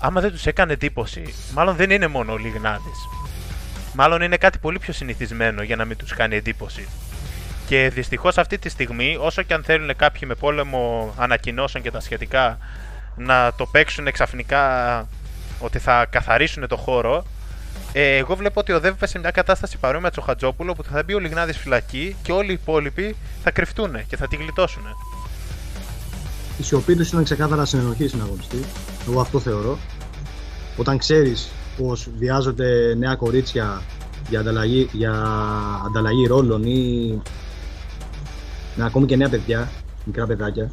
Άμα 0.00 0.20
δεν 0.20 0.30
τους 0.30 0.46
έκανε 0.46 0.72
εντύπωση, 0.72 1.34
μάλλον 1.54 1.76
δεν 1.76 1.90
είναι 1.90 2.06
μόνο 2.06 2.32
ο 2.32 2.36
Λιγνάδης. 2.36 3.25
Μάλλον 3.98 4.22
είναι 4.22 4.36
κάτι 4.36 4.58
πολύ 4.58 4.78
πιο 4.78 4.92
συνηθισμένο 4.92 5.62
για 5.62 5.76
να 5.76 5.84
μην 5.84 5.96
τους 5.96 6.14
κάνει 6.14 6.36
εντύπωση. 6.36 6.88
Και 7.66 7.90
δυστυχώς 7.94 8.38
αυτή 8.38 8.58
τη 8.58 8.68
στιγμή, 8.68 9.16
όσο 9.20 9.42
και 9.42 9.54
αν 9.54 9.62
θέλουν 9.62 9.96
κάποιοι 9.96 10.22
με 10.24 10.34
πόλεμο 10.34 11.14
ανακοινώσεων 11.18 11.82
και 11.82 11.90
τα 11.90 12.00
σχετικά 12.00 12.58
να 13.16 13.52
το 13.56 13.66
παίξουν 13.66 14.12
ξαφνικά 14.12 15.06
ότι 15.58 15.78
θα 15.78 16.06
καθαρίσουν 16.10 16.66
το 16.68 16.76
χώρο, 16.76 17.26
ε, 17.92 18.16
εγώ 18.16 18.36
βλέπω 18.36 18.60
ότι 18.60 18.72
οδεύει 18.72 19.06
σε 19.06 19.18
μια 19.18 19.30
κατάσταση 19.30 19.78
παρόμοια 19.78 20.02
με 20.02 20.10
Τσοχατζόπουλο 20.10 20.72
που 20.72 20.82
θα 20.82 21.02
μπει 21.02 21.14
ο 21.14 21.18
Λιγνάδης 21.18 21.58
φυλακή 21.58 22.16
και 22.22 22.32
όλοι 22.32 22.50
οι 22.50 22.58
υπόλοιποι 22.62 23.16
θα 23.42 23.50
κρυφτούν 23.50 24.06
και 24.06 24.16
θα 24.16 24.28
τη 24.28 24.36
γλιτώσουν. 24.36 24.82
Η 26.58 26.62
σιωπή 26.62 26.96
τους 26.96 27.08
ήταν 27.08 27.24
ξεκάθαρα 27.24 27.64
συνενοχή 27.64 28.08
στην 28.08 28.20
αγωνιστή. 28.20 28.60
Εγώ 29.08 29.20
αυτό 29.20 29.40
θεωρώ. 29.40 29.78
Όταν 30.76 30.98
ξέρεις 30.98 31.48
πως 31.76 32.08
βιάζονται 32.18 32.94
νέα 32.94 33.14
κορίτσια 33.14 33.82
για 34.28 34.40
ανταλλαγή, 34.40 34.88
για 34.92 35.12
ανταλλαγή 35.86 36.26
ρόλων 36.26 36.64
ή 36.64 37.22
να 38.76 38.86
ακόμη 38.86 39.06
και 39.06 39.16
νέα 39.16 39.28
παιδιά, 39.28 39.70
μικρά 40.04 40.26
παιδάκια. 40.26 40.70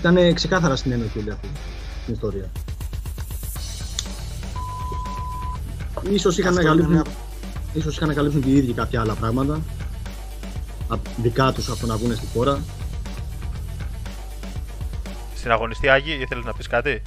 Ήταν 0.00 0.34
ξεκάθαρα 0.34 0.76
στην 0.76 0.92
ένοχη 0.92 1.18
όλη 1.18 1.30
αυτή 1.30 1.48
την 2.04 2.14
ιστορία. 2.14 2.50
Ίσως 6.10 6.38
είχαν, 6.38 6.54
να 6.54 6.62
καλύψουν, 6.62 6.92
μια... 6.92 7.04
ίσως 7.72 7.96
είχαν 7.96 8.08
να 8.08 8.14
καλύψουν 8.14 8.42
και 8.42 8.48
οι 8.48 8.56
ίδιοι 8.56 8.72
κάποια 8.72 9.00
άλλα 9.00 9.14
πράγματα 9.14 9.60
δικά 11.16 11.52
τους 11.52 11.70
από 11.70 11.86
να 11.86 11.96
βγουν 11.96 12.16
στη 12.16 12.26
χώρα. 12.34 12.62
Στην 15.34 15.50
αγωνιστή 15.50 15.88
Άγη, 15.88 16.12
ήθελες 16.12 16.44
να 16.44 16.52
πεις 16.52 16.66
κάτι; 16.66 17.02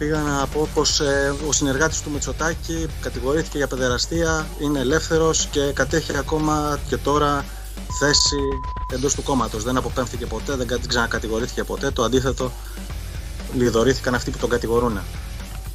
Πήγα 0.00 0.18
να 0.18 0.46
πω 0.46 0.68
πως 0.74 1.00
ε, 1.00 1.34
ο 1.48 1.52
συνεργάτης 1.52 2.02
του 2.02 2.10
Μητσοτάκη 2.10 2.86
κατηγορήθηκε 3.00 3.56
για 3.56 3.66
παιδεραστία, 3.66 4.46
είναι 4.62 4.78
ελεύθερος 4.78 5.46
και 5.46 5.72
κατέχει 5.72 6.16
ακόμα 6.16 6.78
και 6.88 6.96
τώρα 6.96 7.44
θέση 7.98 8.36
εντός 8.94 9.14
του 9.14 9.22
κόμματος. 9.22 9.64
Δεν 9.64 9.76
αποπέμφθηκε 9.76 10.26
ποτέ, 10.26 10.56
δεν 10.56 10.66
ξανακατηγορήθηκε 10.88 11.64
ποτέ. 11.64 11.90
Το 11.90 12.02
αντίθετο, 12.02 12.52
λιδωρήθηκαν 13.54 14.14
αυτοί 14.14 14.30
που 14.30 14.38
τον 14.38 14.48
κατηγορούν. 14.48 15.00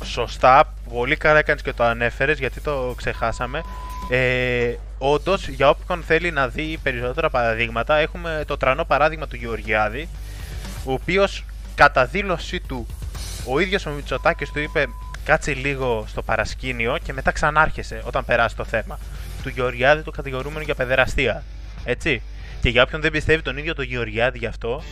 Σωστά, 0.04 0.74
πολύ 0.94 1.16
καλά 1.16 1.40
έκανες 1.40 1.62
και 1.62 1.74
το 1.74 1.84
ανέφερες 1.84 2.40
γιατί 2.40 2.62
το 2.62 2.94
ξεχάσαμε. 2.98 3.62
Ε, 4.10 4.74
Όντως, 4.98 5.48
για 5.48 5.70
όποιον 5.70 6.04
θέλει 6.08 6.32
να 6.32 6.48
δει 6.48 6.80
περισσότερα 6.84 7.30
παραδείγματα, 7.30 7.96
έχουμε 7.96 8.44
το 8.48 8.58
τρανό 8.58 8.86
παράδειγμα 8.86 9.28
του 9.28 9.36
Γεωργιάδη, 9.36 10.10
ο 10.86 10.94
οποίος 10.94 11.46
κατά 11.76 12.06
δήλωσή 12.06 12.60
του 12.60 12.88
ο 13.46 13.60
ίδιος 13.60 13.86
ο 13.86 13.90
Μητσοτάκης 13.90 14.52
του 14.52 14.60
είπε 14.60 14.86
κάτσε 15.26 15.54
λίγο 15.54 16.06
στο 16.08 16.22
παρασκήνιο 16.22 16.98
και 17.04 17.14
μετά 17.14 17.32
ξανάρχεσαι 17.32 18.02
όταν 18.06 18.26
περάσει 18.26 18.56
το 18.56 18.64
θέμα. 18.64 19.00
Του 19.44 19.50
Γεωργιάδη 19.50 20.02
του 20.02 20.12
κατηγορούμενο 20.12 20.64
για 20.64 20.76
παιδεραστία. 20.76 21.44
Έτσι. 21.84 22.22
Και 22.62 22.70
για 22.70 22.84
όποιον 22.84 23.02
δεν 23.02 23.12
πιστεύει 23.12 23.42
τον 23.42 23.58
ίδιο 23.58 23.76
τον 23.76 23.86
Γεωργιάδη 23.86 24.38
γι' 24.38 24.46
αυτό, 24.46 24.84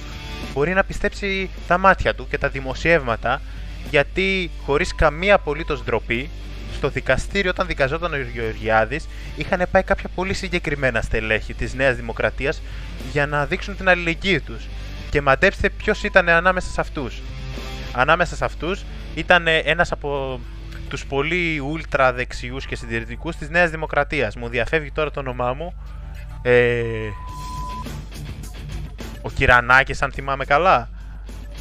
μπορεί 0.53 0.73
να 0.73 0.83
πιστέψει 0.83 1.49
τα 1.67 1.77
μάτια 1.77 2.15
του 2.15 2.27
και 2.29 2.37
τα 2.37 2.49
δημοσιεύματα, 2.49 3.41
γιατί 3.89 4.51
χωρίς 4.65 4.95
καμία 4.95 5.35
απολύτως 5.35 5.83
ντροπή, 5.83 6.29
στο 6.75 6.89
δικαστήριο 6.89 7.49
όταν 7.49 7.67
δικαζόταν 7.67 8.13
ο 8.13 8.17
Γεωργιάδης, 8.17 9.07
είχαν 9.35 9.65
πάει 9.71 9.83
κάποια 9.83 10.09
πολύ 10.15 10.33
συγκεκριμένα 10.33 11.01
στελέχη 11.01 11.53
της 11.53 11.73
Νέας 11.73 11.95
Δημοκρατίας 11.95 12.61
για 13.11 13.27
να 13.27 13.45
δείξουν 13.45 13.77
την 13.77 13.89
αλληλεγγύη 13.89 14.39
τους. 14.39 14.63
Και 15.09 15.21
μαντέψτε 15.21 15.69
ποιος 15.69 16.03
ήταν 16.03 16.29
ανάμεσα 16.29 16.69
σε 16.69 16.81
αυτούς. 16.81 17.21
Ανάμεσα 17.93 18.35
σε 18.35 18.45
αυτούς 18.45 18.83
ήταν 19.15 19.47
ένας 19.47 19.91
από 19.91 20.39
τους 20.89 21.05
πολύ 21.05 21.59
ούλτρα 21.59 22.13
δεξιού 22.13 22.57
και 22.67 22.75
συντηρητικούς 22.75 23.35
της 23.35 23.49
Νέας 23.49 23.69
Δημοκρατίας. 23.69 24.35
Μου 24.35 24.47
διαφεύγει 24.47 24.91
τώρα 24.91 25.11
το 25.11 25.19
όνομά 25.19 25.53
μου, 25.53 25.73
ε, 26.41 26.83
ο 29.21 29.29
Κυρανάκης 29.29 30.01
αν 30.01 30.11
θυμάμαι 30.11 30.45
καλά. 30.45 30.89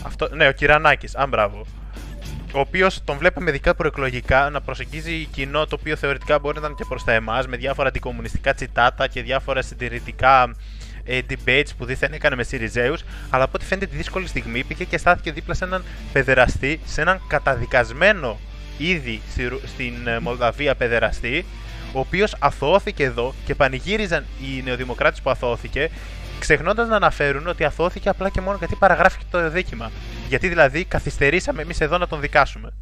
Αυτό, 0.02 0.28
ναι, 0.34 0.48
ο 0.48 0.52
Κυρανάκης, 0.52 1.16
αν 1.16 1.28
μπράβο. 1.28 1.66
Ο 2.54 2.58
οποίος 2.58 3.04
τον 3.04 3.16
βλέπαμε 3.16 3.50
ειδικά 3.50 3.74
προεκλογικά 3.74 4.50
να 4.50 4.60
προσεγγίζει 4.60 5.24
κοινό 5.24 5.66
το 5.66 5.76
οποίο 5.80 5.96
θεωρητικά 5.96 6.38
μπορεί 6.38 6.54
να 6.54 6.60
ήταν 6.60 6.76
και 6.76 6.84
προς 6.88 7.04
τα 7.04 7.12
εμάς 7.12 7.46
με 7.46 7.56
διάφορα 7.56 7.88
αντικομουνιστικά 7.88 8.54
τσιτάτα 8.54 9.06
και 9.06 9.22
διάφορα 9.22 9.62
συντηρητικά 9.62 10.54
ε, 11.04 11.20
debates 11.28 11.68
που 11.78 11.84
δίθεν 11.84 12.12
έκανε 12.12 12.36
με 12.36 12.42
Σιριζέους. 12.42 13.04
Αλλά 13.30 13.44
από 13.44 13.52
ό,τι 13.54 13.64
φαίνεται 13.64 13.86
τη 13.86 13.96
δύσκολη 13.96 14.26
στιγμή 14.26 14.64
πήγε 14.64 14.84
και 14.84 14.98
στάθηκε 14.98 15.32
δίπλα 15.32 15.54
σε 15.54 15.64
έναν 15.64 15.84
παιδεραστή, 16.12 16.80
σε 16.84 17.00
έναν 17.00 17.20
καταδικασμένο 17.28 18.38
ήδη 18.78 19.20
στην 19.66 20.06
ε, 20.06 20.18
Μολδαβία 20.18 20.74
παιδεραστή, 20.74 21.44
ο 21.92 21.98
οποίος 21.98 22.36
αθώθηκε 22.38 23.04
εδώ 23.04 23.34
και 23.44 23.54
πανηγύριζαν 23.54 24.24
οι 24.40 24.62
νεοδημοκράτες 24.62 25.20
που 25.20 25.30
αθώθηκε, 25.30 25.90
ξεχνώντας 26.38 26.88
να 26.88 26.96
αναφέρουν 26.96 27.46
ότι 27.46 27.64
αθώθηκε 27.64 28.08
απλά 28.08 28.28
και 28.28 28.40
μόνο 28.40 28.56
γιατί 28.58 28.76
παραγράφηκε 28.76 29.24
το 29.30 29.50
δίκημα. 29.50 29.90
Γιατί 30.28 30.48
δηλαδή 30.48 30.84
καθυστερήσαμε 30.84 31.62
εμείς 31.62 31.80
εδώ 31.80 31.98
να 31.98 32.06
τον 32.06 32.20
δικάσουμε. 32.20 32.72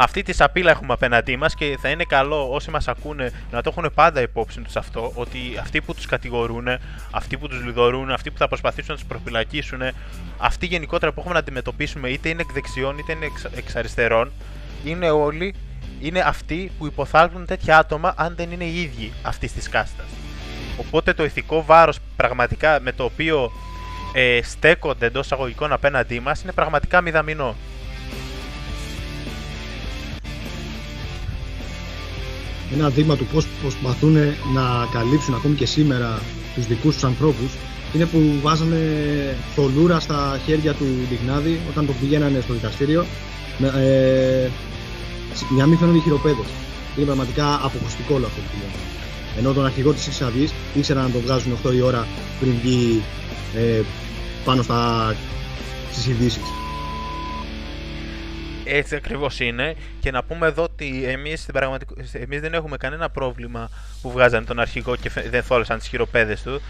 Αυτή 0.00 0.22
τη 0.22 0.32
σαπίλα 0.32 0.70
έχουμε 0.70 0.92
απέναντί 0.92 1.36
μας 1.36 1.54
και 1.54 1.78
θα 1.80 1.88
είναι 1.88 2.04
καλό 2.04 2.50
όσοι 2.50 2.70
μας 2.70 2.88
ακούνε 2.88 3.32
να 3.50 3.62
το 3.62 3.74
έχουν 3.76 3.90
πάντα 3.94 4.20
υπόψη 4.20 4.60
τους 4.60 4.76
αυτό. 4.76 5.12
Ότι 5.14 5.38
αυτοί 5.60 5.80
που 5.80 5.94
τους 5.94 6.06
κατηγορούν, 6.06 6.68
αυτοί 7.10 7.36
που 7.36 7.48
τους 7.48 7.64
λιδωρούν, 7.64 8.10
αυτοί 8.10 8.30
που 8.30 8.38
θα 8.38 8.48
προσπαθήσουν 8.48 8.90
να 8.90 8.94
τους 8.94 9.04
προφυλακίσουν, 9.04 9.80
αυτοί 10.38 10.66
γενικότερα 10.66 11.12
που 11.12 11.20
έχουμε 11.20 11.34
να 11.34 11.40
αντιμετωπίσουμε 11.40 12.08
είτε 12.08 12.28
είναι 12.28 12.40
εκ 12.40 12.52
δεξιών 12.52 12.98
είτε 12.98 13.12
είναι 13.12 13.24
εξ, 13.24 13.44
εξ 13.44 13.76
αριστερών, 13.76 14.32
είναι 14.84 15.10
όλοι 15.10 15.54
είναι 16.00 16.20
αυτοί 16.20 16.70
που 16.78 16.86
υποθάλπουν 16.86 17.46
τέτοια 17.46 17.78
άτομα 17.78 18.14
αν 18.16 18.34
δεν 18.36 18.50
είναι 18.50 18.64
οι 18.64 18.80
ίδιοι 18.80 19.12
αυτής 19.22 19.52
της 19.52 19.68
κάστας. 19.68 20.06
Οπότε 20.76 21.12
το 21.12 21.24
ηθικό 21.24 21.64
βάρος 21.64 21.98
πραγματικά 22.16 22.80
με 22.80 22.92
το 22.92 23.04
οποίο 23.04 23.52
ε, 24.12 24.40
στέκονται 24.42 25.06
εντός 25.06 25.32
αγωγικών 25.32 25.72
απέναντί 25.72 26.20
μας 26.20 26.42
είναι 26.42 26.52
πραγματικά 26.52 27.00
μηδαμινό. 27.00 27.54
Ένα 32.72 32.88
δείγμα 32.88 33.16
του 33.16 33.26
πώς 33.32 33.46
προσπαθούν 33.62 34.12
να 34.54 34.88
καλύψουν 34.92 35.34
ακόμη 35.34 35.54
και 35.54 35.66
σήμερα 35.66 36.20
τους 36.54 36.66
δικούς 36.66 36.94
τους 36.94 37.04
ανθρώπους 37.04 37.50
είναι 37.94 38.06
που 38.06 38.38
βάζανε 38.42 38.78
θολούρα 39.54 40.00
στα 40.00 40.40
χέρια 40.46 40.74
του 40.74 40.86
Λιγνάδη 41.10 41.60
όταν 41.70 41.86
το 41.86 41.92
πηγαίνανε 42.00 42.40
στο 42.40 42.52
δικαστήριο 42.52 43.04
ε, 43.76 44.48
για 45.54 45.62
να 45.62 45.66
μην 45.66 45.78
φαίνονται 45.78 45.98
χειροπέδες. 45.98 46.46
Είναι 46.96 47.06
πραγματικά 47.06 47.54
αποκοστικό 47.54 48.14
όλο 48.14 48.26
αυτό 48.26 48.40
που 48.40 48.46
πηγαίνει. 48.50 48.72
Ενώ 49.38 49.52
τον 49.52 49.64
αρχηγό 49.64 49.92
της 49.92 50.02
Χρυσή 50.02 50.54
ήξεραν 50.74 51.04
να 51.04 51.10
τον 51.10 51.20
βγάζουν 51.20 51.56
8 51.66 51.74
η 51.74 51.80
ώρα 51.80 52.06
πριν 52.40 52.54
βγει 52.62 53.02
ε, 53.54 53.80
πάνω 54.44 54.62
στα, 54.62 55.14
στις 55.92 56.06
ειδήσεις. 56.06 56.42
Έτσι 58.68 58.94
ακριβώς 58.94 59.40
είναι. 59.40 59.76
Και 60.00 60.10
να 60.10 60.24
πούμε 60.24 60.46
εδώ 60.46 60.62
ότι 60.62 61.04
εμείς 61.06 61.48
εμείς 62.12 62.40
δεν 62.40 62.54
έχουμε 62.54 62.76
κανένα 62.76 63.08
πρόβλημα 63.10 63.70
που 64.02 64.10
βγάζανε 64.10 64.46
τον 64.46 64.60
αρχηγό 64.60 64.96
και 64.96 65.10
δεν 65.30 65.42
θόλωσαν 65.42 65.78
τις 65.78 65.88
χειροπέδες 65.88 66.42
του. 66.42 66.60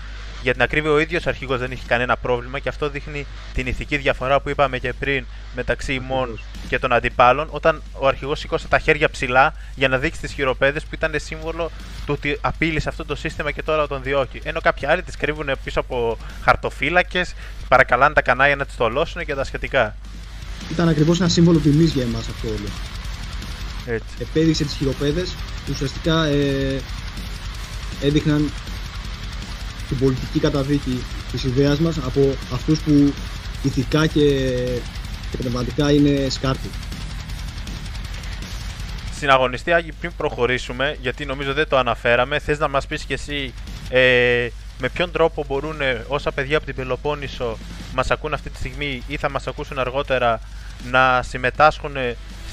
Για 0.42 0.52
την 0.52 0.62
ακρίβεια, 0.62 0.90
ο 0.90 0.98
ίδιος 0.98 1.26
αρχηγός 1.26 1.58
δεν 1.58 1.70
έχει 1.70 1.86
κανένα 1.86 2.16
πρόβλημα 2.16 2.58
και 2.58 2.68
αυτό 2.68 2.88
δείχνει 2.90 3.26
την 3.54 3.66
ηθική 3.66 3.96
διαφορά 3.96 4.40
που 4.40 4.48
είπαμε 4.48 4.78
και 4.78 4.92
πριν 4.92 5.26
μεταξύ 5.54 5.94
ημών 5.94 6.40
και 6.68 6.78
των 6.78 6.92
αντιπάλων. 6.92 7.48
Όταν 7.50 7.82
ο 7.92 8.06
αρχηγός 8.06 8.38
σήκωσε 8.38 8.68
τα 8.68 8.78
χέρια 8.78 9.10
ψηλά 9.10 9.54
για 9.74 9.88
να 9.88 9.98
δείξει 9.98 10.20
τις 10.20 10.32
χειροπέδες 10.32 10.82
που 10.82 10.94
ήταν 10.94 11.12
σύμβολο 11.16 11.70
του 12.06 12.14
ότι 12.16 12.38
απείλησε 12.40 12.88
αυτό 12.88 13.04
το 13.04 13.14
σύστημα 13.14 13.50
και 13.50 13.62
τώρα 13.62 13.86
τον 13.86 14.02
διώκει. 14.02 14.40
Ενώ 14.44 14.60
κάποιοι 14.60 14.86
άλλοι 14.86 15.02
τις 15.02 15.16
κρύβουν 15.16 15.50
πίσω 15.64 15.80
από 15.80 16.18
χαρτοφύλακες, 16.42 17.34
παρακαλάνε 17.68 18.14
τα 18.14 18.22
κανάλια 18.22 18.56
να 18.56 18.66
τις 18.66 18.74
θολώσουν 18.74 19.24
και 19.24 19.34
τα 19.34 19.44
σχετικά 19.44 19.94
ήταν 20.70 20.88
ακριβώς 20.88 21.20
ένα 21.20 21.28
σύμβολο 21.28 21.58
τιμής 21.58 21.92
για 21.92 22.02
εμάς 22.02 22.28
αυτό 22.28 22.48
όλο. 22.48 22.68
Έτσι. 23.86 24.06
Επέδειξε 24.18 24.64
τις 24.64 24.74
χειροπέδες 24.74 25.30
που 25.30 25.70
ουσιαστικά 25.70 26.24
ε, 26.24 26.80
έδειχναν 28.02 28.50
την 29.88 29.98
πολιτική 29.98 30.38
καταδίκη 30.38 31.02
της 31.32 31.44
ιδέας 31.44 31.78
μας 31.78 31.98
από 31.98 32.34
αυτούς 32.52 32.78
που 32.78 33.12
ηθικά 33.62 34.06
και, 34.06 34.20
και 35.30 35.36
πνευματικά 35.36 35.92
είναι 35.92 36.28
σκάρτοι. 36.28 36.68
συναγωνιστή, 39.18 39.72
Άγη, 39.72 39.92
πριν 39.92 40.12
προχωρήσουμε, 40.16 40.96
γιατί 41.00 41.24
νομίζω 41.24 41.52
δεν 41.52 41.68
το 41.68 41.76
αναφέραμε, 41.76 42.38
θες 42.38 42.58
να 42.58 42.68
μας 42.68 42.86
πεις 42.86 43.04
και 43.04 43.14
εσύ 43.14 43.52
ε, 43.88 44.48
με 44.78 44.88
ποιον 44.88 45.10
τρόπο 45.12 45.44
μπορούν 45.48 45.76
όσα 46.08 46.32
παιδιά 46.32 46.56
από 46.56 46.66
την 46.66 46.74
Πελοπόννησο 46.74 47.58
μας 47.94 48.10
ακούν 48.10 48.34
αυτή 48.34 48.50
τη 48.50 48.56
στιγμή 48.56 49.02
ή 49.06 49.16
θα 49.16 49.30
μας 49.30 49.46
ακούσουν 49.46 49.78
αργότερα 49.78 50.40
να 50.90 51.22
συμμετάσχουν 51.22 51.96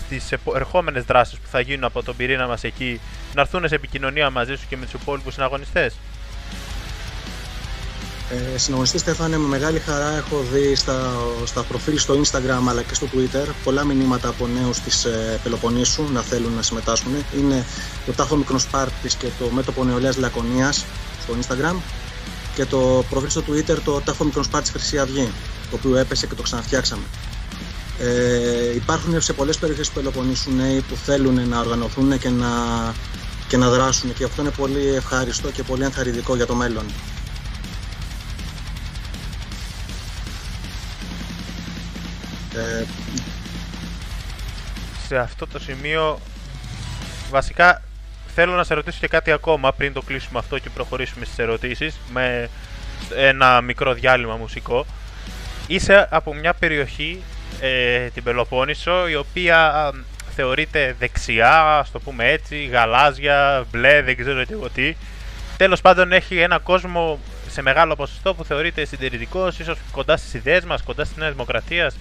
στις 0.06 0.32
ερχόμενες 0.56 1.04
δράσεις 1.04 1.40
που 1.40 1.48
θα 1.52 1.60
γίνουν 1.60 1.84
από 1.84 2.04
τον 2.04 2.16
πυρήνα 2.16 2.48
μας 2.48 2.64
εκεί, 2.64 3.00
να 3.34 3.42
έρθουν 3.42 3.68
σε 3.68 3.76
επικοινωνία 3.76 4.30
μαζί 4.30 4.56
σου 4.56 4.66
και 4.70 4.78
με 4.78 4.86
τους 4.86 5.02
υπόλοιπους 5.02 5.34
συναγωνιστές; 5.34 5.94
Ε, 8.54 8.58
συναγωνιστή 8.58 8.98
Στέφανε, 8.98 9.38
με 9.38 9.48
μεγάλη 9.48 9.80
χαρά 9.80 10.10
έχω 10.10 10.44
δει 10.54 10.76
στα, 10.76 11.12
στα 11.46 11.62
προφίλ 11.62 11.98
στο 11.98 12.22
Instagram 12.22 12.64
αλλά 12.70 12.82
και 12.82 12.94
στο 12.94 13.08
Twitter 13.14 13.48
πολλά 13.64 13.84
μηνύματα 13.84 14.30
από 14.30 14.48
νέους 14.48 14.80
της 14.80 15.06
ε, 15.06 15.40
Πελοποννήσου 15.44 16.04
να 16.12 16.22
θέλουν 16.22 16.54
να 16.54 16.62
συμμετάσχουν. 16.62 17.14
Είναι 17.40 17.66
το 18.06 18.12
Τάφο 18.12 18.36
Μικρός 18.36 18.68
Πάρτης 18.68 19.16
και 19.16 19.28
το 19.40 19.50
Μέτωπο 19.50 19.84
Νεολαίας 19.84 20.18
Λακωνίας 20.18 20.86
στο 21.22 21.34
Instagram 21.42 21.76
και 22.56 22.66
το 22.66 23.06
προφίλ 23.10 23.30
στο 23.30 23.44
Twitter 23.48 23.78
το 23.84 24.02
Τάφο 24.02 24.24
Μικρός 24.24 24.50
Πάρτης 24.50 24.72
Χρυσή 24.72 25.00
Αυγή, 25.00 25.32
το 25.70 25.76
οποίο 25.76 25.98
έπεσε 25.98 26.28
και 26.28 26.36
το 26.36 26.42
ξαναφτιάξαμε. 26.42 27.04
Ε, 28.00 28.76
υπάρχουν 28.76 29.22
σε 29.22 29.34
πολλές 29.34 29.58
περιοχές 29.58 29.88
του 29.88 29.94
Πελοποννήσου 29.94 30.52
νέοι 30.52 30.82
που 30.82 30.96
θέλουν 30.96 31.48
να 31.48 31.60
οργανωθούν 31.60 32.20
και 32.20 32.30
να, 32.30 32.48
και 33.48 33.58
να 33.58 33.70
δράσουν 33.70 34.14
και 34.14 34.24
αυτό 34.24 34.42
είναι 34.42 34.52
πολύ 34.52 34.88
ευχάριστο 34.88 35.52
και 35.52 35.64
πολύ 35.64 35.84
ενθαρρυντικό 35.84 36.36
για 36.36 36.46
το 36.46 36.56
μέλλον. 36.56 36.86
Ε, 42.56 42.86
σε 45.08 45.18
αυτό 45.18 45.48
το 45.48 45.60
σημείο 45.60 46.20
βασικά 47.30 47.82
θέλω 48.36 48.54
να 48.54 48.64
σε 48.64 48.74
ρωτήσω 48.74 48.98
και 49.00 49.08
κάτι 49.08 49.32
ακόμα 49.32 49.74
πριν 49.74 49.94
το 49.94 50.02
κλείσουμε 50.02 50.40
αυτό 50.40 50.60
και 50.60 50.70
προχωρήσουμε 50.70 51.26
στις 51.26 51.40
ερωτήσεις 51.40 52.00
με 52.14 52.50
ένα 53.16 53.62
μικρό 53.62 53.94
διάλειμμα 53.94 54.36
μουσικό. 54.36 54.86
Είσαι 55.68 56.08
από 56.12 56.34
μια 56.34 56.54
περιοχή, 56.54 57.24
ε, 57.60 58.08
την 58.08 58.24
Πελοπόννησο, 58.24 59.08
η 59.08 59.16
οποία 59.16 59.92
θεωρείται 60.36 60.96
δεξιά, 61.00 61.78
ας 61.78 61.92
το 61.92 62.00
πούμε 62.00 62.32
έτσι, 62.32 62.66
γαλάζια, 62.66 63.66
μπλε, 63.72 64.02
δεν 64.02 64.18
ξέρω 64.18 64.44
και 64.44 64.54
εγώ 64.54 64.70
τι. 64.70 64.96
Τέλος 65.58 65.82
πάντων 65.82 66.12
έχει 66.12 66.38
ένα 66.38 66.60
κόσμο 66.60 67.20
σε 67.50 67.62
μεγάλο 67.62 67.96
ποσοστό 67.96 68.34
που 68.34 68.44
θεωρείται 68.44 68.86
συντηρητικός, 68.86 69.60
ίσως 69.60 69.78
κοντά 69.92 70.18
στις 70.18 70.34
ιδέες 70.34 70.64
μας, 70.64 70.82
κοντά 70.82 71.06
στη 71.06 71.20
Νέα 71.20 71.32
Δημοκρατία. 71.32 71.92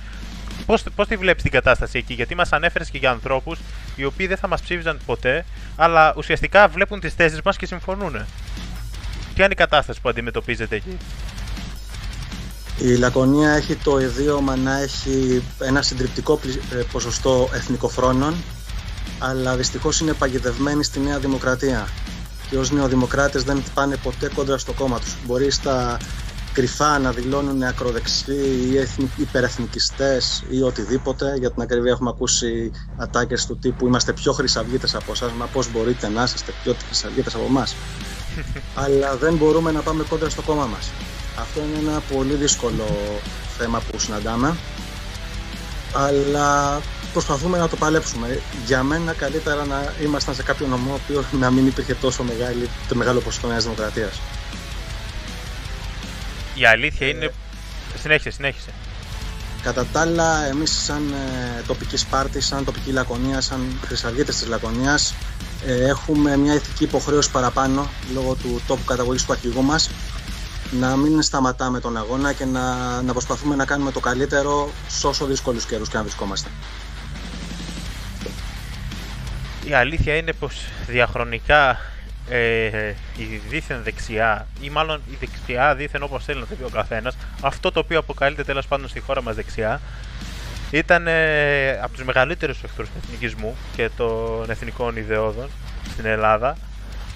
Πώς, 0.66 0.82
πώς 0.94 1.08
τη 1.08 1.16
βλέπεις 1.16 1.42
την 1.42 1.52
κατάσταση 1.52 1.98
εκεί, 1.98 2.14
γιατί 2.14 2.34
μας 2.34 2.52
ανέφερες 2.52 2.90
και 2.90 2.98
για 2.98 3.10
ανθρώπους 3.10 3.58
οι 3.96 4.04
οποίοι 4.04 4.26
δεν 4.26 4.36
θα 4.36 4.48
μας 4.48 4.60
ψήφιζαν 4.60 4.98
ποτέ, 5.06 5.44
αλλά 5.76 6.14
ουσιαστικά 6.16 6.68
βλέπουν 6.68 7.00
τις 7.00 7.14
θέσεις 7.14 7.40
μας 7.44 7.56
και 7.56 7.66
συμφωνούν. 7.66 8.12
Ποια 9.34 9.44
είναι 9.44 9.52
η 9.52 9.56
κατάσταση 9.56 10.00
που 10.00 10.08
αντιμετωπίζετε 10.08 10.76
εκεί; 10.76 10.98
Η 12.78 12.96
Λακωνία 12.96 13.50
έχει 13.50 13.74
το 13.74 14.00
ιδίωμα 14.00 14.56
να 14.56 14.80
έχει 14.80 15.42
ένα 15.60 15.82
συντριπτικό 15.82 16.40
ε, 16.72 16.82
ποσοστό 16.92 17.50
εθνικοφρόνων, 17.52 18.34
αλλά 19.18 19.56
δυστυχώς 19.56 20.00
είναι 20.00 20.12
παγιδευμένη 20.12 20.84
στη 20.84 21.00
Νέα 21.00 21.18
Δημοκρατία. 21.18 21.88
Και 22.50 22.58
ως 22.58 22.70
νεοδημοκράτες 22.70 23.42
δεν 23.42 23.62
πάνε 23.74 23.96
ποτέ 23.96 24.30
κόντρα 24.34 24.58
στο 24.58 24.72
κόμμα 24.72 24.98
τους. 24.98 25.14
Μπορεί 25.26 25.50
στα 25.50 25.96
κρυφά 26.54 26.98
να 26.98 27.10
δηλώνουν 27.10 27.62
ακροδεξιοί 27.62 28.86
ή 28.96 29.02
υπερεθνικιστές 29.16 30.44
ή 30.50 30.62
οτιδήποτε. 30.62 31.34
Για 31.38 31.50
την 31.50 31.62
ακριβή 31.62 31.88
έχουμε 31.88 32.10
ακούσει 32.10 32.70
ατάκες 32.96 33.46
του 33.46 33.58
τύπου 33.58 33.86
είμαστε 33.86 34.12
πιο 34.12 34.32
χρυσαυγίτες 34.32 34.94
από 34.94 35.12
εσάς, 35.12 35.32
μα 35.32 35.46
πώς 35.46 35.72
μπορείτε 35.72 36.08
να 36.08 36.22
είστε 36.22 36.52
πιο 36.62 36.76
χρυσαυγίτες 36.86 37.34
από 37.34 37.44
εμάς. 37.44 37.76
Αλλά 38.84 39.16
δεν 39.16 39.34
μπορούμε 39.34 39.72
να 39.72 39.80
πάμε 39.80 40.04
κόντρα 40.08 40.28
στο 40.28 40.42
κόμμα 40.42 40.66
μας. 40.66 40.90
Αυτό 41.38 41.60
είναι 41.60 41.90
ένα 41.90 42.02
πολύ 42.12 42.34
δύσκολο 42.34 42.86
θέμα 43.58 43.80
που 43.90 43.98
συναντάμε. 43.98 44.56
Αλλά 45.92 46.80
προσπαθούμε 47.12 47.58
να 47.58 47.68
το 47.68 47.76
παλέψουμε. 47.76 48.40
Για 48.66 48.82
μένα 48.82 49.12
καλύτερα 49.12 49.64
να 49.64 49.92
ήμασταν 50.02 50.34
σε 50.34 50.42
κάποιο 50.42 50.66
νομό 50.66 51.00
που 51.06 51.36
να 51.36 51.50
μην 51.50 51.66
υπήρχε 51.66 51.94
τόσο 51.94 52.22
μεγάλη, 52.22 52.68
το 52.88 52.94
μεγάλο 52.94 53.20
ποσοστό 53.20 53.48
Νέας 53.48 53.62
Δημοκρατίας. 53.62 54.20
Η 56.54 56.64
αλήθεια 56.64 57.08
είναι. 57.08 57.30
Συνέχισε, 58.00 58.30
συνέχισε. 58.30 58.70
Κατά 59.62 59.86
τα 59.92 60.00
άλλα, 60.00 60.46
εμείς 60.46 60.70
σαν 60.84 61.12
ε, 61.12 61.62
τοπική 61.66 61.96
Σπάρτη, 61.96 62.40
σαν 62.40 62.64
τοπική 62.64 62.90
Λακωνία, 62.90 63.40
σαν 63.40 63.78
χρυσαυγίτε 63.84 64.32
της 64.32 64.46
Λακωνίας, 64.46 65.14
ε, 65.66 65.88
έχουμε 65.88 66.36
μια 66.36 66.54
ηθική 66.54 66.84
υποχρέωση 66.84 67.30
παραπάνω 67.30 67.88
λόγω 68.14 68.34
του 68.34 68.60
τόπου 68.66 68.84
καταγωγής 68.84 69.24
του 69.24 69.32
αρχηγού 69.32 69.62
μας 69.62 69.90
να 70.70 70.96
μην 70.96 71.22
σταματάμε 71.22 71.80
τον 71.80 71.96
αγώνα 71.96 72.32
και 72.32 72.44
να, 72.44 73.02
να 73.02 73.12
προσπαθούμε 73.12 73.54
να 73.54 73.64
κάνουμε 73.64 73.90
το 73.90 74.00
καλύτερο 74.00 74.70
σε 74.88 75.06
όσο 75.06 75.26
δύσκολους 75.26 75.66
καιρούς 75.66 75.88
και 75.88 75.96
να 75.96 76.02
βρισκόμαστε. 76.02 76.48
Η 79.64 79.74
αλήθεια 79.74 80.16
είναι 80.16 80.32
πως 80.32 80.60
διαχρονικά 80.86 81.80
ε, 82.28 82.94
η 83.16 83.40
δίθεν 83.48 83.82
δεξιά, 83.82 84.46
ή 84.60 84.70
μάλλον 84.70 85.00
η 85.10 85.16
δεξιά 85.20 85.74
δίθεν 85.74 86.02
όπως 86.02 86.24
θέλει 86.24 86.40
να 86.40 86.46
το 86.46 86.54
πει 86.54 86.64
ο 86.64 86.68
καθένας, 86.68 87.16
αυτό 87.40 87.72
το 87.72 87.80
οποίο 87.80 87.98
αποκαλείται 87.98 88.44
τέλος 88.44 88.66
πάντων 88.66 88.88
στη 88.88 89.00
χώρα 89.00 89.22
μας 89.22 89.34
δεξιά, 89.34 89.80
ήταν 90.70 91.06
ε, 91.06 91.70
από 91.82 91.92
τους 91.92 92.04
μεγαλύτερους 92.04 92.62
εχθρούς 92.62 92.88
του 92.88 92.94
εθνικισμού 93.04 93.56
και 93.76 93.90
των 93.96 94.50
εθνικών 94.50 94.96
ιδεώδων 94.96 95.48
στην 95.92 96.04
Ελλάδα. 96.04 96.56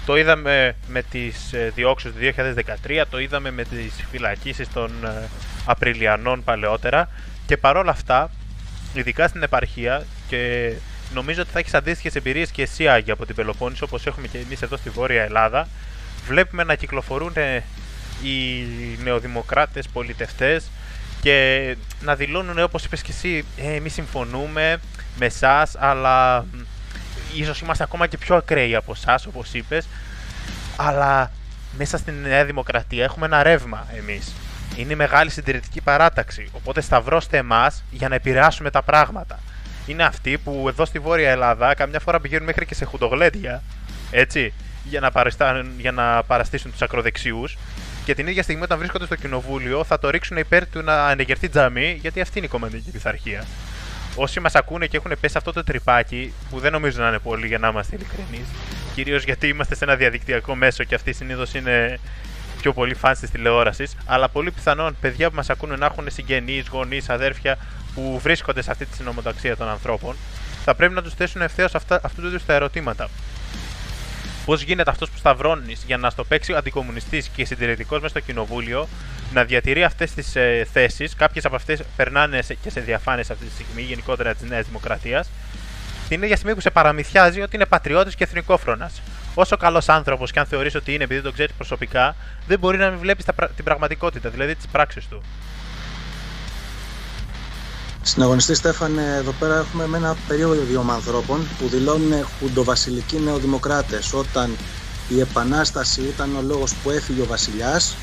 Το 0.05 0.17
είδαμε 0.17 0.75
με 0.87 1.01
τις 1.01 1.53
ε, 1.53 1.71
διώξεις 1.75 2.11
του 2.11 2.17
2013, 2.89 3.03
το 3.09 3.19
είδαμε 3.19 3.51
με 3.51 3.63
τις 3.63 4.05
φυλακίσεις 4.11 4.73
των 4.73 4.91
ε, 5.05 5.27
Απριλιανών 5.65 6.43
παλαιότερα 6.43 7.09
και 7.45 7.57
παρόλα 7.57 7.91
αυτά, 7.91 8.29
ειδικά 8.93 9.27
στην 9.27 9.43
επαρχία 9.43 10.05
και 10.27 10.73
νομίζω 11.13 11.41
ότι 11.41 11.51
θα 11.51 11.59
έχεις 11.59 11.73
αντίστοιχες 11.73 12.15
εμπειρίες 12.15 12.51
και 12.51 12.61
εσύ, 12.61 12.87
Άγια, 12.87 13.13
από 13.13 13.25
την 13.25 13.35
Πελοπόννησο, 13.35 13.85
όπως 13.85 14.05
έχουμε 14.05 14.27
και 14.27 14.37
εμείς 14.37 14.61
εδώ 14.61 14.77
στη 14.77 14.89
Βόρεια 14.89 15.23
Ελλάδα. 15.23 15.67
Βλέπουμε 16.27 16.63
να 16.63 16.75
κυκλοφορούν 16.75 17.31
ε, 17.35 17.63
οι 18.23 18.67
νεοδημοκράτες 19.03 19.87
πολιτευτές 19.87 20.69
και 21.21 21.75
να 22.01 22.15
δηλώνουν, 22.15 22.59
όπως 22.59 22.85
είπες 22.85 23.01
και 23.01 23.11
εσύ, 23.11 23.45
ε, 23.57 23.75
εμείς 23.75 23.93
συμφωνούμε 23.93 24.79
με 25.17 25.25
εσάς, 25.25 25.75
αλλά 25.77 26.45
ίσως 27.35 27.59
είμαστε 27.59 27.83
ακόμα 27.83 28.07
και 28.07 28.17
πιο 28.17 28.35
ακραίοι 28.35 28.75
από 28.75 28.91
εσάς, 28.91 29.25
όπως 29.25 29.53
είπες. 29.53 29.87
Αλλά 30.75 31.31
μέσα 31.77 31.97
στην 31.97 32.13
Νέα 32.21 32.45
Δημοκρατία 32.45 33.03
έχουμε 33.03 33.25
ένα 33.25 33.43
ρεύμα 33.43 33.87
εμείς. 33.97 34.33
Είναι 34.75 34.93
η 34.93 34.95
μεγάλη 34.95 35.29
συντηρητική 35.29 35.81
παράταξη. 35.81 36.49
Οπότε 36.51 36.81
σταυρώστε 36.81 37.37
εμάς 37.37 37.83
για 37.91 38.09
να 38.09 38.15
επηρεάσουμε 38.15 38.69
τα 38.69 38.81
πράγματα 38.81 39.39
είναι 39.89 40.03
αυτοί 40.03 40.37
που 40.37 40.65
εδώ 40.67 40.85
στη 40.85 40.99
Βόρεια 40.99 41.29
Ελλάδα 41.29 41.73
καμιά 41.73 41.99
φορά 41.99 42.19
πηγαίνουν 42.19 42.45
μέχρι 42.45 42.65
και 42.65 42.75
σε 42.75 42.85
χουντογλέντια, 42.85 43.63
έτσι, 44.11 44.53
για 44.83 44.99
να, 44.99 45.11
για 45.77 45.91
να 45.91 46.23
παραστήσουν 46.23 46.71
τους 46.71 46.81
ακροδεξιούς. 46.81 47.57
Και 48.05 48.15
την 48.15 48.27
ίδια 48.27 48.43
στιγμή, 48.43 48.63
όταν 48.63 48.77
βρίσκονται 48.77 49.05
στο 49.05 49.15
κοινοβούλιο, 49.15 49.83
θα 49.83 49.99
το 49.99 50.09
ρίξουν 50.09 50.37
υπέρ 50.37 50.69
του 50.69 50.81
να 50.81 51.07
ανεγερθεί 51.07 51.49
τζαμί, 51.49 51.97
γιατί 52.01 52.21
αυτή 52.21 52.37
είναι 52.37 52.47
η 52.47 52.49
κομμαντική 52.49 52.91
πειθαρχία. 52.91 53.45
Όσοι 54.15 54.39
μας 54.39 54.55
ακούνε 54.55 54.85
και 54.87 54.97
έχουν 54.97 55.11
πέσει 55.19 55.37
αυτό 55.37 55.53
το 55.53 55.63
τρυπάκι, 55.63 56.33
που 56.49 56.59
δεν 56.59 56.71
νομίζω 56.71 57.01
να 57.01 57.07
είναι 57.07 57.19
πολύ 57.19 57.47
για 57.47 57.57
να 57.57 57.67
είμαστε 57.67 57.95
ειλικρινείς, 57.95 58.47
κυρίως 58.95 59.23
γιατί 59.23 59.47
είμαστε 59.47 59.75
σε 59.75 59.83
ένα 59.83 59.95
διαδικτυακό 59.95 60.55
μέσο 60.55 60.83
και 60.83 60.95
αυτοί 60.95 61.13
συνήθως 61.13 61.53
είναι 61.53 61.99
πιο 62.61 62.73
πολύ 62.73 62.93
φαν 62.93 63.13
της 63.19 63.29
τηλεόρασης, 63.29 63.95
αλλά 64.05 64.29
πολύ 64.29 64.51
πιθανόν 64.51 64.95
παιδιά 65.01 65.29
που 65.29 65.35
μας 65.35 65.49
ακούνε 65.49 65.75
να 65.75 65.85
έχουν 65.85 66.05
συγγενείς, 66.09 66.67
γονείς, 66.67 67.09
αδέρφια 67.09 67.57
που 67.99 68.19
βρίσκονται 68.19 68.61
σε 68.61 68.71
αυτή 68.71 68.85
τη 68.85 68.95
συνομοταξία 68.95 69.57
των 69.57 69.67
ανθρώπων, 69.67 70.15
θα 70.63 70.75
πρέπει 70.75 70.93
να 70.93 71.01
τους 71.01 71.13
θέσουν 71.13 71.41
ευθέως 71.41 71.75
αυτού 71.75 72.21
του 72.21 72.27
είδους 72.27 72.45
τα 72.45 72.53
ερωτήματα. 72.53 73.09
Πώς 74.45 74.61
γίνεται 74.61 74.89
αυτός 74.89 75.09
που 75.09 75.17
σταυρώνεις 75.17 75.83
για 75.85 75.97
να 75.97 76.09
στο 76.09 76.23
παίξει 76.23 76.53
αντικομουνιστής 76.53 77.27
και 77.27 77.45
συντηρητικός 77.45 78.01
μέσα 78.01 78.09
στο 78.09 78.19
κοινοβούλιο 78.19 78.87
να 79.33 79.43
διατηρεί 79.43 79.83
αυτές 79.83 80.11
τις 80.11 80.35
ε, 80.35 80.67
θέσεις, 80.73 81.15
κάποιες 81.15 81.45
από 81.45 81.55
αυτές 81.55 81.81
περνάνε 81.95 82.39
και 82.61 82.69
σε 82.69 82.79
διαφάνειες 82.79 83.29
αυτή 83.29 83.45
τη 83.45 83.51
στιγμή, 83.51 83.81
γενικότερα 83.81 84.33
της 84.33 84.49
Νέας 84.49 84.65
Δημοκρατίας, 84.65 85.29
την 86.09 86.23
ίδια 86.23 86.35
στιγμή 86.35 86.55
που 86.55 86.61
σε 86.61 86.69
παραμυθιάζει 86.69 87.41
ότι 87.41 87.55
είναι 87.55 87.65
πατριώτης 87.65 88.15
και 88.15 88.23
εθνικόφρονας. 88.23 89.01
Όσο 89.35 89.57
καλός 89.57 89.89
άνθρωπος 89.89 90.31
και 90.31 90.39
αν 90.39 90.45
θεωρείς 90.45 90.75
ότι 90.75 90.93
είναι 90.93 91.03
επειδή 91.03 91.21
τον 91.21 91.33
ξέρεις 91.33 91.53
προσωπικά, 91.55 92.15
δεν 92.47 92.59
μπορεί 92.59 92.77
να 92.77 92.89
μην 92.89 92.99
βλέπεις 92.99 93.25
την 93.55 93.63
πραγματικότητα, 93.63 94.29
δηλαδή 94.29 94.55
τις 94.55 94.67
πράξεις 94.67 95.07
του. 95.07 95.23
Συναγωνιστή 98.01 98.53
Στέφανε, 98.53 99.15
εδώ 99.17 99.31
πέρα 99.39 99.57
έχουμε 99.57 99.87
με 99.87 99.97
ένα 99.97 100.17
περίοδο 100.27 100.61
δύο 100.61 100.85
ανθρώπων 100.89 101.47
που 101.59 101.67
δηλώνουν 101.67 102.25
χουντοβασιλικοί 102.39 103.19
νεοδημοκράτες 103.19 104.13
όταν 104.13 104.57
η 105.09 105.19
Επανάσταση 105.19 106.01
ήταν 106.01 106.35
ο 106.35 106.41
λόγος 106.41 106.73
που 106.73 106.89
έφυγε 106.89 107.21
ο 107.21 107.25
βασιλιάς 107.25 107.95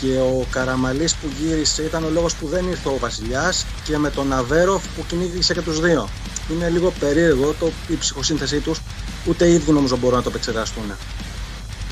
και 0.00 0.18
ο 0.18 0.46
Καραμαλής 0.50 1.14
που 1.14 1.28
γύρισε 1.40 1.82
ήταν 1.82 2.04
ο 2.04 2.08
λόγος 2.10 2.34
που 2.34 2.46
δεν 2.46 2.68
ήρθε 2.68 2.88
ο 2.88 2.98
βασιλιάς 2.98 3.66
και 3.84 3.98
με 3.98 4.10
τον 4.10 4.32
Αβέροφ 4.32 4.84
που 4.96 5.04
κυνήγησε 5.06 5.54
και 5.54 5.62
τους 5.62 5.80
δύο. 5.80 6.08
είναι 6.52 6.68
λίγο 6.68 6.92
περίεργο 7.00 7.54
το, 7.58 7.70
η 7.88 7.96
ψυχοσύνθεσή 7.96 8.60
τους, 8.60 8.80
ούτε 9.26 9.46
οι 9.46 9.52
ίδιοι 9.52 9.72
νομίζω 9.72 9.96
μπορούν 9.96 10.16
να 10.16 10.22
το 10.22 10.28
επεξεργαστούν. 10.28 10.92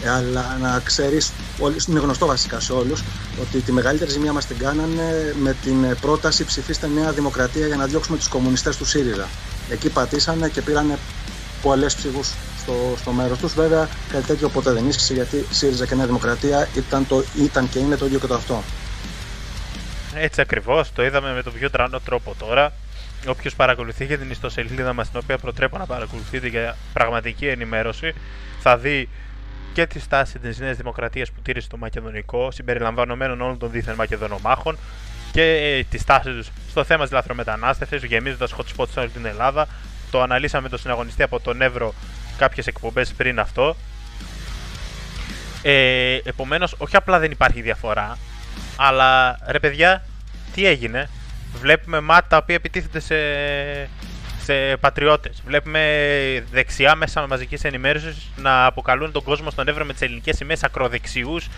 Ε, 0.04 0.08
αλλά 0.10 0.58
να 0.60 0.80
ξέρεις, 0.84 1.32
είναι 1.88 2.00
γνωστό 2.00 2.26
βασικά 2.26 2.60
σε 2.60 2.72
όλους, 2.72 3.02
ότι 3.40 3.60
τη 3.60 3.72
μεγαλύτερη 3.72 4.10
ζημιά 4.10 4.32
μας 4.32 4.46
την 4.46 4.58
κάνανε 4.58 5.34
με 5.40 5.56
την 5.62 5.96
πρόταση 6.00 6.44
ψηφίστε 6.44 6.86
Νέα 6.86 7.12
Δημοκρατία 7.12 7.66
για 7.66 7.76
να 7.76 7.86
διώξουμε 7.86 8.16
τους 8.16 8.28
κομμουνιστές 8.28 8.76
του 8.76 8.84
ΣΥΡΙΖΑ. 8.84 9.28
Εκεί 9.70 9.88
πατήσανε 9.88 10.48
και 10.48 10.62
πήραν 10.62 10.98
πολλές 11.62 11.94
ψήφους 11.94 12.32
στο, 12.58 12.94
στο 12.96 13.10
μέρος 13.10 13.38
τους. 13.38 13.54
Βέβαια, 13.54 13.88
κάτι 14.12 14.26
τέτοιο 14.26 14.48
ποτέ 14.48 14.72
δεν 14.72 14.88
ίσχυσε 14.88 15.14
γιατί 15.14 15.46
ΣΥΡΙΖΑ 15.50 15.86
και 15.86 15.94
Νέα 15.94 16.06
Δημοκρατία 16.06 16.68
ήταν, 16.74 17.06
το, 17.06 17.24
ήταν 17.36 17.68
και 17.68 17.78
είναι 17.78 17.96
το 17.96 18.06
ίδιο 18.06 18.18
και 18.18 18.26
το 18.26 18.34
αυτό. 18.34 18.62
Έτσι 20.14 20.40
ακριβώς, 20.40 20.92
το 20.92 21.04
είδαμε 21.04 21.32
με 21.32 21.42
τον 21.42 21.52
πιο 21.52 21.70
τρανό 21.70 22.00
τρόπο 22.00 22.34
τώρα. 22.38 22.72
Όποιος 23.26 23.54
παρακολουθεί 23.54 24.04
για 24.04 24.18
την 24.18 24.30
ιστοσελίδα 24.30 24.92
μας, 24.92 25.10
την 25.10 25.20
οποία 25.22 25.38
προτρέπω 25.38 25.78
να 25.78 25.86
παρακολουθείτε 25.86 26.48
για 26.48 26.76
πραγματική 26.92 27.46
ενημέρωση, 27.46 28.14
θα 28.60 28.76
δει 28.76 29.08
και 29.74 29.86
τη 29.86 29.98
στάση 29.98 30.38
της 30.38 30.58
Νέας 30.58 30.76
Δημοκρατίας 30.76 31.30
που 31.30 31.40
τήρησε 31.42 31.68
το 31.68 31.76
Μακεδονικό, 31.76 32.50
συμπεριλαμβανομένων 32.50 33.40
όλων 33.40 33.58
των 33.58 33.70
δίθεν 33.70 33.94
Μακεδονομάχων 33.94 34.76
και 35.32 35.42
ε, 35.42 35.82
τη 35.82 35.98
στάση 35.98 36.30
τους 36.30 36.50
στο 36.70 36.84
θέμα 36.84 37.02
της 37.02 37.12
λαθρομετανάστευσης, 37.12 38.04
γεμίζοντας 38.04 38.54
hot 38.56 38.64
spots 38.76 38.88
σε 38.90 39.00
όλη 39.00 39.08
την 39.08 39.24
Ελλάδα. 39.26 39.66
Το 40.10 40.22
αναλύσαμε 40.22 40.68
το 40.68 40.76
συναγωνιστή 40.76 41.22
από 41.22 41.40
τον 41.40 41.62
Εύρο 41.62 41.94
κάποιες 42.38 42.66
εκπομπές 42.66 43.12
πριν 43.12 43.38
αυτό. 43.38 43.76
Ε, 45.62 46.18
Επομένως, 46.24 46.74
όχι 46.78 46.96
απλά 46.96 47.18
δεν 47.18 47.30
υπάρχει 47.30 47.60
διαφορά, 47.60 48.18
αλλά 48.76 49.38
ρε 49.46 49.58
παιδιά, 49.58 50.04
τι 50.54 50.66
έγινε; 50.66 51.08
Βλέπουμε 51.60 52.00
μάτια 52.00 52.28
τα 52.28 52.36
οποία 52.36 52.54
επιτίθεται 52.54 53.00
σε, 53.00 53.14
σε 54.44 54.76
πατριώτες. 54.76 55.42
Βλέπουμε 55.46 55.80
δεξιά 56.50 56.94
μέσα 56.94 57.26
μαζικής 57.26 57.64
ενημέρωσης 57.64 58.30
να 58.36 58.66
αποκαλούν 58.66 59.12
τον 59.12 59.22
κόσμο 59.22 59.50
στον 59.50 59.68
Εύρο 59.68 59.84
με 59.84 59.92
τις 59.92 60.02
ελληνικές 60.02 60.36
σημαίες 60.36 60.62
ακροδεξιούς 60.62 61.48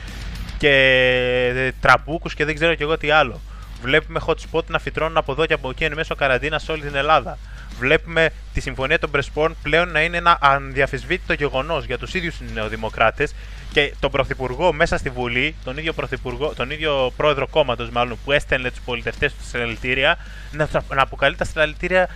και 0.59 1.73
τραμπούκους 1.81 2.35
και 2.35 2.45
δεν 2.45 2.55
ξέρω 2.55 2.75
κι 2.75 2.83
εγώ 2.83 2.99
τι 2.99 3.11
άλλο. 3.11 3.41
Βλέπουμε 3.83 4.21
hot 4.27 4.35
spot 4.51 4.65
να 4.67 4.79
φυτρώνουν 4.79 5.17
από 5.17 5.33
εδώ 5.33 5.47
και 5.47 5.53
από 5.53 5.71
εκεί 5.71 5.85
εν 5.85 5.93
μέσω 5.95 6.15
καραντίνας 6.15 6.63
σε 6.63 6.73
όλη 6.73 6.83
την 6.83 6.95
Ελλάδα. 6.95 7.39
Βλέπουμε 7.79 8.31
τη 8.53 8.61
συμφωνία 8.61 8.99
των 8.99 9.11
Πρεσπών 9.11 9.57
πλέον 9.63 9.89
να 9.89 10.03
είναι 10.03 10.17
ένα 10.17 10.39
αδιαμφισβήτητο 10.41 11.33
γεγονός 11.33 11.85
για 11.85 11.99
τους 11.99 12.15
ίδιους 12.15 12.41
νεοδημοκράτες 12.55 13.35
και 13.73 13.95
τον 14.01 14.11
Πρωθυπουργό 14.11 14.73
μέσα 14.73 14.97
στη 14.97 15.11
Βουλή, 15.11 15.55
τον 15.65 15.79
ίδιο, 15.79 15.93
πρωθυπουργό, 15.93 16.53
τον 16.57 16.71
ίδιο 16.71 17.13
πρόεδρο 17.17 17.47
κόμματος 17.47 17.91
μάλλον 17.91 18.19
που 18.25 18.33
έστελνε 18.33 18.71
τους 18.71 18.81
πολιτευτές 18.85 19.33
του 19.33 19.40
σε 19.40 19.45
συλλαλητήρια, 19.45 20.19
να, 20.53 20.69
να 20.95 21.03
αποκαλεί 21.03 21.37
τα 21.37 21.45
συλλαλητήρια 21.45 22.09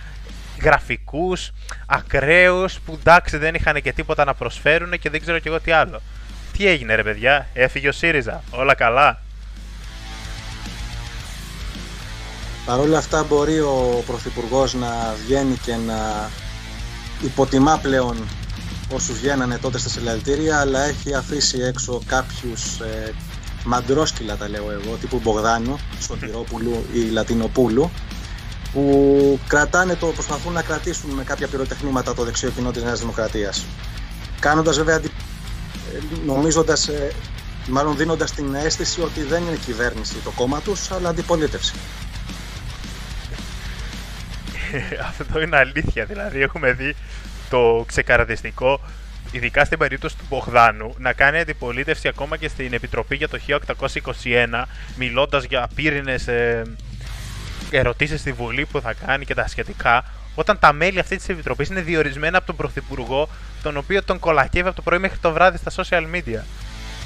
γραφικούς, 0.63 1.51
ακραίους, 1.85 2.79
που 2.85 2.97
εντάξει 2.99 3.37
δεν 3.37 3.55
είχαν 3.55 3.81
και 3.81 3.93
τίποτα 3.93 4.25
να 4.25 4.33
προσφέρουν 4.33 4.99
και 4.99 5.09
δεν 5.09 5.21
ξέρω 5.21 5.39
κι 5.39 5.47
εγώ 5.47 5.59
τι 5.59 5.71
άλλο. 5.71 6.01
Τι 6.57 6.67
έγινε 6.67 6.95
ρε 6.95 7.03
παιδιά, 7.03 7.47
έφυγε 7.53 7.87
ο 7.87 7.91
ΣΥΡΙΖΑ, 7.91 8.43
όλα 8.51 8.73
καλά. 8.73 9.21
Παρ' 12.65 12.79
όλα 12.79 12.97
αυτά 12.97 13.23
μπορεί 13.23 13.59
ο 13.59 14.03
Πρωθυπουργός 14.05 14.73
να 14.73 15.15
βγαίνει 15.25 15.55
και 15.55 15.75
να 15.75 16.29
υποτιμά 17.23 17.79
πλέον 17.81 18.27
όσους 18.93 19.19
βγαίνανε 19.19 19.57
τότε 19.57 19.77
στα 19.77 19.89
συλλαλητήρια 19.89 20.59
αλλά 20.59 20.79
έχει 20.79 21.13
αφήσει 21.13 21.59
έξω 21.59 22.01
κάποιους 22.05 22.79
ε, 22.79 23.13
μαντρόσκυλα 23.65 24.35
τα 24.35 24.49
λέω 24.49 24.71
εγώ 24.71 24.95
τύπου 24.95 25.19
Μπογδάνου, 25.23 25.79
Σωτηρόπουλου 25.99 26.85
ή 26.93 26.99
Λατινοπούλου 26.99 27.91
που 28.73 29.39
κρατάνε 29.47 29.95
το, 29.95 30.07
προσπαθούν 30.07 30.53
να 30.53 30.61
κρατήσουν 30.61 31.09
με 31.09 31.23
κάποια 31.23 31.47
πυροτεχνήματα 31.47 32.13
το 32.13 32.23
δεξιό 32.23 32.49
κοινό 32.49 32.71
της 32.71 32.83
Νέας 32.83 32.99
Δημοκρατίας 32.99 33.65
κάνοντας 34.39 34.77
βέβαια 34.77 34.95
ε, 34.95 35.01
νομίζοντας 36.25 36.87
ε, 36.87 37.11
μάλλον 37.67 37.97
δίνοντας 37.97 38.31
την 38.31 38.53
αίσθηση 38.53 39.01
ότι 39.01 39.23
δεν 39.23 39.43
είναι 39.43 39.57
κυβέρνηση 39.65 40.15
το 40.23 40.31
κόμμα 40.31 40.61
τους 40.61 40.91
αλλά 40.91 41.09
αντιπολίτευση 41.09 41.73
Αυτό 45.19 45.41
είναι 45.41 45.57
αλήθεια. 45.57 46.05
Δηλαδή, 46.05 46.41
έχουμε 46.41 46.71
δει 46.71 46.95
το 47.49 47.83
ξεκαρδιστικό, 47.87 48.79
ειδικά 49.31 49.65
στην 49.65 49.77
περίπτωση 49.77 50.17
του 50.17 50.25
Μπογδάνου, 50.29 50.95
να 50.97 51.13
κάνει 51.13 51.39
αντιπολίτευση 51.39 52.07
ακόμα 52.07 52.37
και 52.37 52.47
στην 52.47 52.73
Επιτροπή 52.73 53.15
για 53.15 53.29
το 53.29 53.39
1821, 54.17 54.63
μιλώντας 54.95 55.43
για 55.43 55.69
πύρινες 55.75 56.27
ε, 56.27 56.61
ερωτήσεις 57.77 58.19
στη 58.19 58.31
Βουλή 58.31 58.65
που 58.65 58.81
θα 58.81 58.93
κάνει 58.93 59.25
και 59.25 59.33
τα 59.33 59.47
σχετικά, 59.47 60.03
όταν 60.35 60.59
τα 60.59 60.73
μέλη 60.73 60.99
αυτή 60.99 61.15
της 61.17 61.29
Επιτροπής 61.29 61.69
είναι 61.69 61.81
διορισμένα 61.81 62.37
από 62.37 62.45
τον 62.47 62.55
Πρωθυπουργό, 62.55 63.29
τον 63.63 63.77
οποίο 63.77 64.03
τον 64.03 64.19
κολακεύει 64.19 64.67
από 64.67 64.75
το 64.75 64.81
πρωί 64.81 64.99
μέχρι 64.99 65.17
το 65.17 65.31
βράδυ 65.31 65.57
στα 65.57 65.83
social 65.83 66.03
media. 66.15 66.39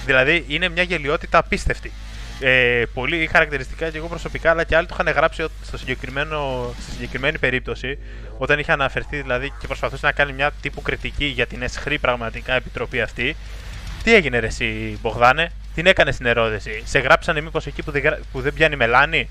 Δηλαδή, 0.05 0.45
είναι 0.47 0.69
μια 0.69 0.83
γελιότητα 0.83 1.37
απίστευτη 1.37 1.91
ε, 2.39 2.83
πολύ 2.93 3.27
χαρακτηριστικά 3.31 3.89
και 3.89 3.97
εγώ 3.97 4.07
προσωπικά, 4.07 4.49
αλλά 4.49 4.63
και 4.63 4.75
άλλοι 4.75 4.87
το 4.87 4.95
είχαν 4.99 5.13
γράψει 5.13 5.45
στο 5.63 5.77
συγκεκριμένο, 5.77 6.69
στη 6.81 6.91
συγκεκριμένη 6.91 7.37
περίπτωση, 7.37 7.97
όταν 8.37 8.59
είχε 8.59 8.71
αναφερθεί 8.71 9.21
δηλαδή 9.21 9.53
και 9.59 9.67
προσπαθούσε 9.67 10.05
να 10.05 10.11
κάνει 10.11 10.33
μια 10.33 10.51
τύπου 10.61 10.81
κριτική 10.81 11.25
για 11.25 11.45
την 11.45 11.61
εσχρή 11.61 11.99
πραγματικά 11.99 12.53
επιτροπή 12.53 13.01
αυτή. 13.01 13.35
Τι 14.03 14.13
έγινε 14.13 14.39
ρε 14.39 14.47
εσύ 14.47 14.97
Μπογδάνε, 15.01 15.51
την 15.75 15.85
έκανε 15.85 16.11
στην 16.11 16.25
ερώτηση. 16.25 16.81
Σε 16.85 16.99
γράψανε 16.99 17.41
μήπως 17.41 17.65
εκεί 17.65 17.83
που 17.83 17.91
δεν, 17.91 18.17
που 18.31 18.41
δεν 18.41 18.53
πιάνει 18.53 18.75
μελάνη; 18.75 19.29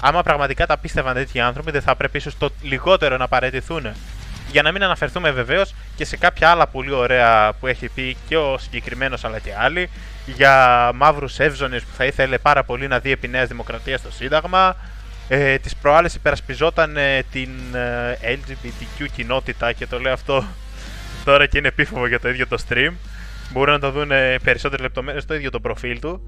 Άμα 0.00 0.22
πραγματικά 0.22 0.66
τα 0.66 0.78
πίστευαν 0.78 1.14
τέτοιοι 1.14 1.40
άνθρωποι, 1.40 1.70
δεν 1.70 1.82
θα 1.82 1.94
πρέπει 1.94 2.16
ίσως 2.16 2.38
το 2.38 2.50
λιγότερο 2.62 3.16
να 3.16 3.28
παραιτηθούν. 3.28 3.86
Για 4.50 4.62
να 4.62 4.72
μην 4.72 4.82
αναφερθούμε 4.82 5.30
βεβαίως 5.30 5.74
και 5.96 6.04
σε 6.04 6.16
κάποια 6.16 6.50
άλλα 6.50 6.66
πολύ 6.66 6.92
ωραία 6.92 7.52
που 7.60 7.66
έχει 7.66 7.88
πει 7.88 8.16
και 8.28 8.36
ο 8.36 8.58
συγκεκριμένος 8.58 9.24
αλλά 9.24 9.38
και 9.38 9.50
άλλοι, 9.58 9.90
για 10.26 10.90
μαύρους 10.94 11.38
εύζωνες 11.38 11.82
που 11.82 11.94
θα 11.96 12.04
ήθελε 12.04 12.38
πάρα 12.38 12.64
πολύ 12.64 12.88
να 12.88 12.98
δει 12.98 13.10
επί 13.10 13.28
Νέας 13.28 13.48
Δημοκρατίας 13.48 14.00
στο 14.00 14.10
Σύνταγμα. 14.10 14.76
Ε, 15.28 15.58
τις 15.58 15.76
προάλλες 15.76 16.14
υπερασπιζόταν 16.14 16.96
ε, 16.96 17.22
την 17.32 17.50
ε, 17.74 18.18
LGBTQ 18.22 19.06
κοινότητα 19.14 19.72
και 19.72 19.86
το 19.86 20.00
λέω 20.00 20.12
αυτό 20.12 20.44
τώρα 21.24 21.46
και 21.46 21.58
είναι 21.58 21.68
επίφοβο 21.68 22.06
για 22.06 22.20
το 22.20 22.28
ίδιο 22.28 22.46
το 22.46 22.58
stream. 22.68 22.92
Μπορούν 23.52 23.72
να 23.72 23.80
το 23.80 23.90
δουν 23.90 24.10
ε, 24.10 24.38
περισσότερες 24.38 24.84
λεπτομέρειες 24.84 25.22
στο 25.22 25.34
ίδιο 25.34 25.50
το 25.50 25.60
προφίλ 25.60 25.98
του. 26.00 26.20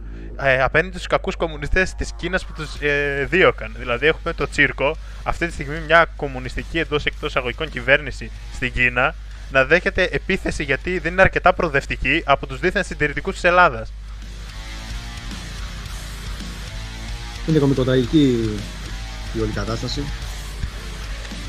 Ε, 0.43 0.62
απέναντι 0.62 0.95
στους 0.95 1.07
κακούς 1.07 1.37
κομμουνιστές 1.37 1.95
της 1.95 2.12
Κίνας 2.16 2.45
που 2.45 2.53
τους 2.53 2.81
ε, 2.81 3.27
δίωκαν. 3.31 3.75
Δηλαδή 3.79 4.07
έχουμε 4.07 4.33
το 4.33 4.49
τσίρκο, 4.49 4.97
αυτή 5.23 5.47
τη 5.47 5.53
στιγμή 5.53 5.81
μια 5.87 6.07
κομμουνιστική 6.16 6.79
εντός 6.79 7.05
εκτός 7.05 7.37
αγωγικών 7.37 7.71
κυβέρνηση 7.71 8.31
στην 8.55 8.73
Κίνα 8.73 9.14
να 9.51 9.64
δέχεται 9.64 10.09
επίθεση 10.12 10.62
γιατί 10.64 10.99
δεν 10.99 11.12
είναι 11.12 11.23
αρκετά 11.23 11.53
προοδευτική 11.53 12.23
από 12.25 12.47
τους 12.47 12.61
δίθεν 12.61 12.85
συντηρητικούς 12.85 13.35
της 13.35 13.45
Ελλάδας. 13.45 13.93
Είναι 17.49 17.59
κομικοταγική 17.59 18.59
η 19.35 19.41
όλη 19.41 19.53
κατάσταση. 19.53 20.03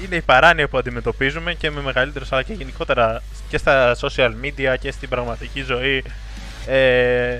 Είναι 0.06 0.16
η 0.16 0.22
παράνοια 0.22 0.68
που 0.68 0.78
αντιμετωπίζουμε 0.78 1.54
και 1.54 1.72
με 1.72 1.82
μεγαλύτερο 1.82 2.26
αλλά 2.30 2.44
και 2.44 2.54
γενικότερα 2.54 3.22
και 3.52 3.58
στα 3.58 3.96
social 4.00 4.32
media 4.44 4.76
και 4.80 4.92
στην 4.92 5.10
πραγματική 5.10 5.62
ζωή. 5.62 6.04
Ε, 6.68 7.40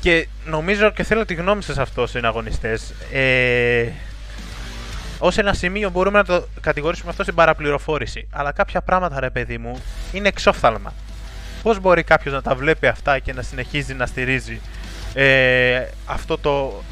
και 0.00 0.28
νομίζω 0.44 0.90
και 0.90 1.02
θέλω 1.02 1.24
τη 1.24 1.34
γνώμη 1.34 1.62
σας 1.62 1.78
αυτό 1.78 2.06
συναγωνιστές. 2.06 2.94
Ε, 3.12 3.88
ως 5.18 5.38
ένα 5.38 5.52
σημείο 5.52 5.90
μπορούμε 5.90 6.18
να 6.18 6.24
το 6.24 6.46
κατηγορήσουμε 6.60 7.10
αυτό 7.10 7.22
στην 7.22 7.34
παραπληροφόρηση. 7.34 8.28
Αλλά 8.30 8.52
κάποια 8.52 8.80
πράγματα, 8.80 9.20
ρε 9.20 9.30
παιδί 9.30 9.58
μου, 9.58 9.82
είναι 10.12 10.28
εξόφθαλμα. 10.28 10.92
Πώς 11.62 11.80
μπορεί 11.80 12.02
κάποιος 12.02 12.34
να 12.34 12.42
τα 12.42 12.54
βλέπει 12.54 12.86
αυτά 12.86 13.18
και 13.18 13.32
να 13.32 13.42
συνεχίζει 13.42 13.94
να 13.94 14.06
στηρίζει 14.06 14.60
ε, 15.14 15.84
αυτό 16.06 16.38
το 16.38 16.82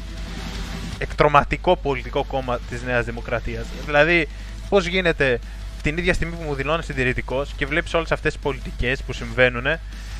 εκτροματικό 0.97 1.75
πολιτικό 1.75 2.23
κόμμα 2.23 2.59
της 2.69 2.83
Νέας 2.83 3.05
Δημοκρατίας; 3.05 3.65
Δηλαδή, 3.85 4.27
πώς 4.69 4.85
γίνεται 4.85 5.39
την 5.81 5.97
ίδια 5.97 6.13
στιγμή 6.13 6.35
που 6.35 6.43
μου 6.43 6.53
δηλώνεις 6.53 6.85
συντηρητικός 6.85 7.53
και 7.57 7.65
βλέπεις 7.65 7.93
όλες 7.93 8.11
αυτές 8.11 8.33
τις 8.33 8.41
πολιτικές 8.41 9.03
που 9.03 9.13
συμβαίνουν, 9.13 9.65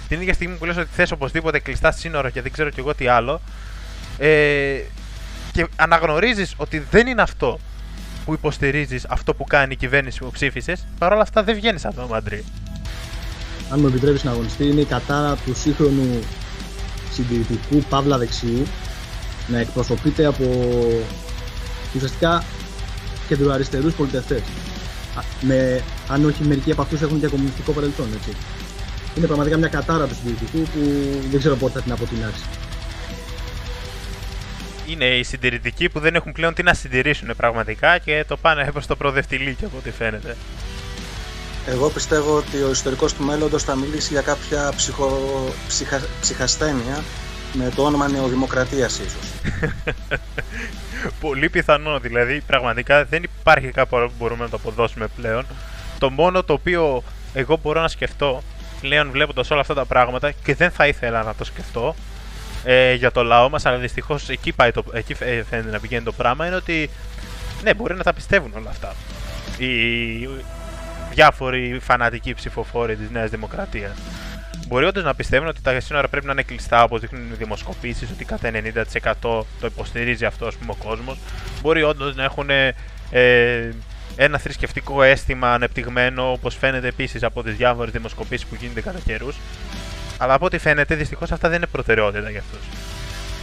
την 0.08 0.22
ίδια 0.22 0.34
στιγμή 0.34 0.56
που 0.56 0.66
λες 0.66 0.78
ότι 0.78 0.90
θες 0.92 1.12
οπωσδήποτε 1.12 1.60
κλειστά 1.60 1.92
σύνορα 1.92 2.30
και 2.30 2.42
δεν 2.42 2.52
ξέρω 2.52 2.70
κι 2.70 2.80
εγώ 2.80 2.96
τι 2.96 3.08
άλλο, 3.08 3.42
ε, 4.18 4.80
και 5.52 5.68
αναγνωρίζεις 5.76 6.54
ότι 6.58 6.86
δεν 6.92 7.08
είναι 7.08 7.22
αυτό 7.22 7.60
που 8.26 8.34
υποστηρίζεις 8.34 9.06
αυτό 9.06 9.34
που 9.34 9.44
κάνει 9.44 9.74
η 9.74 9.76
κυβέρνηση 9.76 10.20
που 10.20 10.32
ψήφισες, 10.32 10.86
παρόλα 10.98 11.22
αυτά 11.22 11.44
δεν 11.44 11.56
βγαίνεις 11.56 11.86
από 11.86 11.96
το 11.96 12.08
Μαντρί. 12.08 12.44
Αν 13.72 13.80
μου 13.80 13.88
επιτρέπεις 13.88 14.24
να 14.24 14.32
αγωνιστεί, 14.32 14.68
είναι 14.68 14.82
η 14.82 14.86
κατάρα 14.86 15.36
του 15.36 15.56
σύγχρονου 15.56 16.20
συντηρητικού 17.12 17.78
παύλα 17.90 18.18
δεξιού 18.18 18.68
να 19.48 19.60
εκπροσωπείται 19.60 20.26
από 20.26 20.46
ουσιαστικά 21.96 22.44
κεντροαριστερούς 23.28 23.94
πολιτευτές. 23.94 24.42
Με, 25.42 25.82
αν 26.08 26.26
όχι 26.26 26.44
μερικοί 26.44 26.72
από 26.72 26.82
αυτούς 26.82 27.02
έχουν 27.02 27.20
και 27.20 27.28
κομμουνιστικό 27.28 27.72
παρελθόν. 27.72 28.08
Έτσι. 28.16 28.30
Είναι 29.16 29.26
πραγματικά 29.26 29.58
μια 29.58 29.68
κατάρα 29.68 30.06
του 30.08 30.16
συντηρητικού 30.16 30.58
που 30.58 30.80
δεν 31.30 31.40
ξέρω 31.40 31.56
πότε 31.56 31.74
θα 31.74 31.82
την 31.82 31.92
αποτινάξει. 31.92 32.44
είναι 34.88 35.06
οι 35.06 35.24
συντηρητικοί 35.24 35.90
που 35.90 36.00
δεν 36.00 36.16
έχουν 36.16 36.32
πλέον 36.32 36.54
τι 36.54 36.64
να 36.64 36.74
συντηρήσουν 36.74 37.36
πραγματικά 37.38 37.98
και 37.98 38.26
το 38.28 38.38
πάνε 38.38 38.70
προς 38.72 38.86
το 38.88 38.96
προοδευτηλίκι 38.96 39.66
από 39.66 39.78
ό,τι 39.78 39.92
φαίνεται. 39.92 40.38
Εγώ 41.66 41.90
πιστεύω 41.90 42.36
ότι 42.36 42.62
ο 42.62 42.72
ιστορικός 42.72 43.14
του 43.14 43.24
μέλλοντος 43.24 43.64
θα 43.64 43.76
μιλήσει 43.76 44.14
για 44.14 44.22
κάποια 44.22 44.74
ψυχο... 44.76 45.20
ψυχα... 45.68 46.02
ψυχασθένεια 46.22 47.04
με 47.58 47.72
το 47.76 47.84
όνομα 47.84 48.10
Νεοδημοκρατίας 48.10 49.00
ίσως. 49.00 49.32
Πολύ 51.20 51.50
πιθανό, 51.50 52.00
δηλαδή 52.00 52.42
πραγματικά 52.48 53.06
δεν 53.06 53.24
υπάρχει 53.24 53.68
κάπου 53.68 53.98
άλλο 53.98 54.08
που 54.08 54.14
μπορούμε 54.18 54.44
να 54.44 54.50
το 54.50 54.56
αποδώσουμε 54.56 55.08
πλέον. 55.16 55.46
Το 56.00 56.10
μόνο 56.10 56.44
το 56.44 56.54
οποίο 56.54 57.04
εγώ 57.34 57.60
μπορώ 57.64 57.82
να 57.82 57.88
σκεφτώ 57.88 58.44
πλέον 58.82 59.12
βλέποντας 59.12 59.52
όλα 59.52 59.62
αυτά 59.62 59.74
τα 59.74 59.86
πράγματα 59.86 60.32
και 60.32 60.56
δεν 60.56 60.72
θα 60.72 60.88
ήθελα 60.88 61.24
να 61.24 61.36
το 61.36 61.44
σκεφτώ 61.44 61.96
ε, 62.64 62.94
για 62.94 63.12
το 63.12 63.24
λαό 63.24 63.50
μας, 63.50 63.66
αλλά 63.66 63.78
δυστυχώς 63.78 64.30
εκεί, 64.30 64.52
πάει 64.52 64.72
το, 64.72 64.84
εκεί 64.94 65.16
ε, 65.20 65.44
φαίνεται 65.44 65.72
να 65.72 65.80
πηγαίνει 65.80 66.04
το 66.04 66.12
πράγμα, 66.12 66.48
είναι 66.48 66.56
ότι 66.56 66.90
ναι, 67.64 67.74
μπορεί 67.74 67.96
να 67.96 68.04
τα 68.04 68.14
πιστεύουν 68.14 68.52
όλα 68.58 68.70
αυτά. 68.70 68.96
Οι 69.58 70.30
διάφοροι 71.14 71.80
φανατικοί 71.82 72.34
ψηφοφόροι 72.34 72.96
της 72.96 73.10
Νέας 73.10 73.30
Δημοκρατίας. 73.30 73.98
Μπορεί 74.68 74.86
όντως 74.86 75.04
να 75.04 75.16
πιστεύουν 75.16 75.48
ότι 75.48 75.62
τα 75.62 75.80
σύνορα 75.80 76.08
πρέπει 76.08 76.26
να 76.26 76.32
είναι 76.32 76.42
κλειστά, 76.44 76.84
όπως 76.84 77.00
δείχνουν 77.00 77.32
οι 77.32 77.36
δημοσκοπήσεις, 77.36 78.10
ότι 78.12 78.26
κατά 78.26 78.52
90% 78.52 79.14
το 79.22 79.46
υποστηρίζει 79.66 80.26
αυτό 80.26 80.46
ας 80.48 80.56
πούμε, 80.56 80.72
ο 80.72 80.86
κόσμος. 80.88 81.18
Μπορεί 81.62 81.84
όντως 81.84 82.16
να 82.16 82.24
έχουν 82.24 82.50
ε, 82.50 83.74
ένα 84.16 84.38
θρησκευτικό 84.38 85.04
αίσθημα 85.04 85.54
ανεπτυγμένο, 85.54 86.32
όπως 86.32 86.56
φαίνεται 86.56 86.88
επίσης 86.88 87.24
από 87.24 87.44
τις 87.44 87.56
διάφορες 87.56 87.92
δημοσκοπήσεις 87.92 88.46
που 88.46 88.56
γίνονται 88.60 88.82
κατά 88.82 89.00
καιρούς. 89.06 89.36
Αλλά 90.18 90.34
από 90.34 90.46
ό,τι 90.46 90.58
φαίνεται, 90.58 90.96
δυστυχώς 90.96 91.32
αυτά 91.32 91.50
δεν 91.50 91.58
είναι 91.58 91.68
προτεραιότητα 91.68 92.30
για 92.30 92.40
αυτούς. 92.40 92.60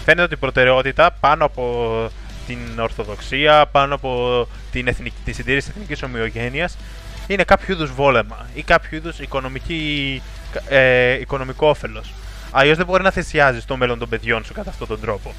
Φαίνεται 0.04 0.22
ότι 0.22 0.34
η 0.34 0.36
προτεραιότητα 0.36 1.10
πάνω 1.20 1.44
από 1.44 2.10
την 2.46 2.58
Ορθοδοξία, 2.80 3.66
πάνω 3.66 3.94
από 3.94 4.48
την, 4.70 4.86
εθνική, 4.86 5.16
τη 5.24 5.32
συντήρηση 5.32 5.66
της 5.66 5.76
εθνικής 5.76 6.02
ομοιογένειας, 6.02 6.76
είναι 7.26 7.44
κάποιο 7.44 7.74
είδους 7.74 7.92
βόλεμα 7.92 8.46
ή 8.54 8.62
κάποιο 8.62 8.96
είδους 8.96 9.18
ε, 10.68 11.12
οικονομικό 11.20 11.68
όφελος. 11.68 12.14
Αλλιώς 12.50 12.76
δεν 12.76 12.86
μπορεί 12.86 13.02
να 13.02 13.10
θυσιάζεις 13.10 13.64
το 13.64 13.76
μέλλον 13.76 13.98
των 13.98 14.08
παιδιών 14.08 14.44
σου 14.44 14.52
κατά 14.52 14.70
αυτόν 14.70 14.88
τον 14.88 15.00
τρόπο. 15.00 15.34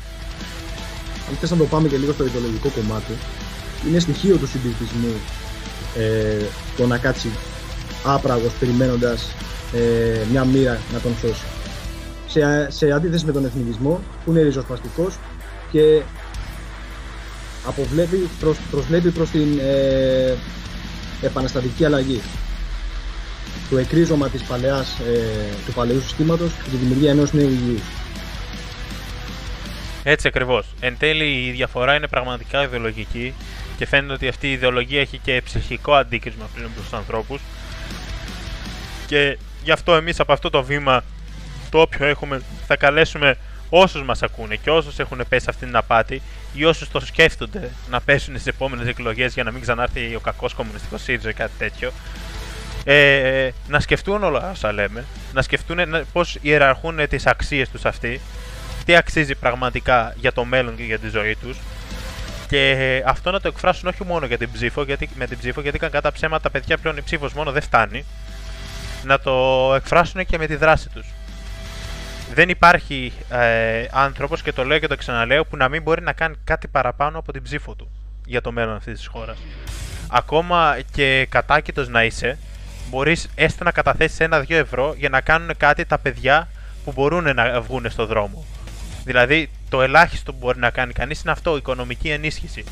Αν 1.29 1.35
θες 1.35 1.51
να 1.51 1.57
το 1.57 1.63
πάμε 1.63 1.87
και 1.87 1.97
λίγο 1.97 2.13
στο 2.13 2.25
ιδεολογικό 2.25 2.69
κομμάτι, 2.69 3.13
είναι 3.87 3.99
στοιχείο 3.99 4.37
του 4.37 4.47
συντηρητισμού 4.47 5.13
ε, 5.97 6.45
το 6.77 6.87
να 6.87 6.97
κάτσει 6.97 7.29
άπραγος 8.05 8.53
περιμένοντας 8.59 9.31
ε, 9.73 10.25
μια 10.31 10.43
μοίρα 10.43 10.79
να 10.93 10.99
τον 10.99 11.15
σώσει. 11.21 11.43
Σε, 12.27 12.71
σε 12.71 12.91
αντίθεση 12.91 13.25
με 13.25 13.31
τον 13.31 13.45
εθνικισμό 13.45 14.01
που 14.25 14.31
είναι 14.31 14.41
ριζοσπαστικός 14.41 15.17
και 15.71 16.01
αποβλέπει, 17.67 18.29
προς, 18.39 18.57
προσβλέπει 18.71 19.11
προς 19.11 19.29
την 19.29 19.59
ε, 19.59 20.33
επαναστατική 21.21 21.85
αλλαγή. 21.85 22.21
Το 23.69 23.77
εκρίζωμα 23.77 24.29
της 24.29 24.43
παλαιάς, 24.43 24.99
ε, 24.99 25.21
του 25.65 25.73
παλαιού 25.73 26.01
συστήματος 26.01 26.51
και 26.63 26.69
τη 26.69 26.75
δημιουργία 26.75 27.11
ενός 27.11 27.33
νέου 27.33 27.49
υγιούς. 27.49 27.81
Έτσι 30.03 30.27
ακριβώς. 30.27 30.65
Εν 30.79 30.97
τέλει 30.97 31.45
η 31.45 31.51
διαφορά 31.51 31.95
είναι 31.95 32.07
πραγματικά 32.07 32.63
ιδεολογική 32.63 33.33
και 33.77 33.85
φαίνεται 33.85 34.13
ότι 34.13 34.27
αυτή 34.27 34.47
η 34.47 34.51
ιδεολογία 34.51 34.99
έχει 35.01 35.17
και 35.17 35.41
ψυχικό 35.45 35.93
αντίκρισμα 35.93 36.49
πλέον 36.55 36.71
προς 36.73 36.83
τους 36.83 36.93
ανθρώπους 36.93 37.41
και 39.07 39.37
γι' 39.63 39.71
αυτό 39.71 39.95
εμείς 39.95 40.19
από 40.19 40.33
αυτό 40.33 40.49
το 40.49 40.63
βήμα 40.63 41.03
το 41.69 41.79
όποιο 41.81 42.05
έχουμε 42.05 42.41
θα 42.67 42.75
καλέσουμε 42.75 43.37
όσους 43.69 44.03
μας 44.03 44.23
ακούνε 44.23 44.55
και 44.55 44.69
όσους 44.69 44.99
έχουν 44.99 45.21
πέσει 45.29 45.45
αυτήν 45.49 45.67
την 45.67 45.75
απάτη 45.75 46.21
ή 46.53 46.65
όσους 46.65 46.89
το 46.89 46.99
σκέφτονται 46.99 47.69
να 47.89 48.01
πέσουν 48.01 48.33
στις 48.33 48.47
επόμενες 48.47 48.87
εκλογές 48.87 49.33
για 49.33 49.43
να 49.43 49.51
μην 49.51 49.61
ξανάρθει 49.61 50.15
ο 50.15 50.19
κακός 50.19 50.53
κομμουνιστικός 50.53 51.01
ΣΥΡΙΖΑ 51.01 51.29
ή 51.29 51.33
κάτι 51.33 51.51
τέτοιο 51.57 51.91
ε, 52.85 53.49
να 53.67 53.79
σκεφτούν 53.79 54.23
όλα 54.23 54.51
όσα 54.51 54.71
λέμε, 54.71 55.05
να 55.33 55.41
σκεφτούν 55.41 55.79
πώς 56.13 56.37
ιεραρχούν 56.41 57.07
τις 57.07 57.25
αξίες 57.25 57.69
τους 57.69 57.85
αυτοί, 57.85 58.21
τι 58.85 58.95
αξίζει 58.95 59.35
πραγματικά 59.35 60.13
για 60.17 60.31
το 60.31 60.45
μέλλον 60.45 60.75
και 60.75 60.83
για 60.83 60.99
τη 60.99 61.09
ζωή 61.09 61.35
τους 61.35 61.57
και 62.47 63.03
αυτό 63.05 63.31
να 63.31 63.39
το 63.39 63.47
εκφράσουν 63.47 63.87
όχι 63.87 64.05
μόνο 64.05 64.25
για 64.25 64.37
την 64.37 64.51
ψήφο, 64.51 64.83
γιατί, 64.83 65.09
με 65.15 65.27
την 65.27 65.37
ψήφο, 65.37 65.61
γιατί 65.61 65.79
κατά 65.79 66.11
ψέματα 66.11 66.41
τα 66.41 66.49
παιδιά 66.49 66.77
πλέον 66.77 66.97
η 66.97 67.01
ψήφος 67.01 67.33
μόνο 67.33 67.51
δεν 67.51 67.61
φτάνει. 67.61 68.05
Να 69.03 69.19
το 69.19 69.33
εκφράσουν 69.75 70.25
και 70.25 70.37
με 70.37 70.47
τη 70.47 70.55
δράση 70.55 70.89
τους. 70.89 71.05
Δεν 72.33 72.49
υπάρχει 72.49 73.13
ε, 73.29 73.85
άνθρωπος, 73.91 74.41
και 74.41 74.53
το 74.53 74.63
λέω 74.63 74.79
και 74.79 74.87
το 74.87 74.95
ξαναλέω, 74.95 75.45
που 75.45 75.57
να 75.57 75.69
μην 75.69 75.81
μπορεί 75.81 76.01
να 76.01 76.13
κάνει 76.13 76.35
κάτι 76.43 76.67
παραπάνω 76.67 77.19
από 77.19 77.31
την 77.31 77.43
ψήφο 77.43 77.75
του 77.75 77.89
για 78.25 78.41
το 78.41 78.51
μέλλον 78.51 78.75
αυτής 78.75 78.97
της 78.97 79.07
χώρας. 79.07 79.37
Ακόμα 80.07 80.77
και 80.91 81.27
κατάκητος 81.29 81.87
να 81.87 82.03
είσαι, 82.03 82.37
μπορείς 82.89 83.27
έστω 83.35 83.63
να 83.63 83.71
καταθέσεις 83.71 84.19
ένα-δύο 84.19 84.57
ευρώ 84.57 84.93
για 84.97 85.09
να 85.09 85.21
κάνουν 85.21 85.51
κάτι 85.57 85.85
τα 85.85 85.97
παιδιά 85.97 86.47
που 86.85 86.91
μπορούν 86.95 87.35
να 87.35 87.61
βγουν 87.61 87.89
στο 87.89 88.05
δρόμο. 88.05 88.45
Δηλαδή, 89.05 89.49
το 89.69 89.81
ελάχιστο 89.81 90.31
που 90.31 90.37
μπορεί 90.41 90.59
να 90.59 90.69
κάνει 90.69 90.93
κανείς 90.93 91.21
είναι 91.21 91.31
αυτό, 91.31 91.55
οικονομική 91.57 92.09
ενίσχυση. 92.09 92.63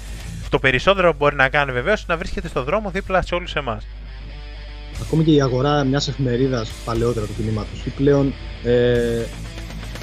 Το 0.49 0.59
περισσότερο 0.59 1.11
που 1.11 1.17
μπορεί 1.19 1.35
να 1.35 1.49
κάνει 1.49 1.71
βεβαίως 1.71 1.99
είναι 1.99 2.13
να 2.13 2.17
βρίσκεται 2.17 2.47
στο 2.47 2.63
δρόμο 2.63 2.89
δίπλα 2.89 3.21
σε 3.21 3.35
όλους 3.35 3.55
εμάς. 3.55 3.85
Ακόμη 5.01 5.23
και 5.23 5.31
η 5.31 5.41
αγορά 5.41 5.83
μιας 5.83 6.07
εφημερίδας 6.07 6.71
παλαιότερα 6.85 7.25
του 7.25 7.33
κινήματος 7.35 7.85
ή 7.85 7.89
πλέον 7.89 8.33
ε, 8.63 9.21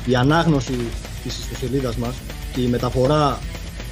η 0.06 0.14
ανάγνωση 0.14 0.76
της 1.22 1.38
ιστοσελίδας 1.38 1.96
μας 1.96 2.14
και 2.52 2.60
η 2.60 2.66
μεταφορά 2.66 3.38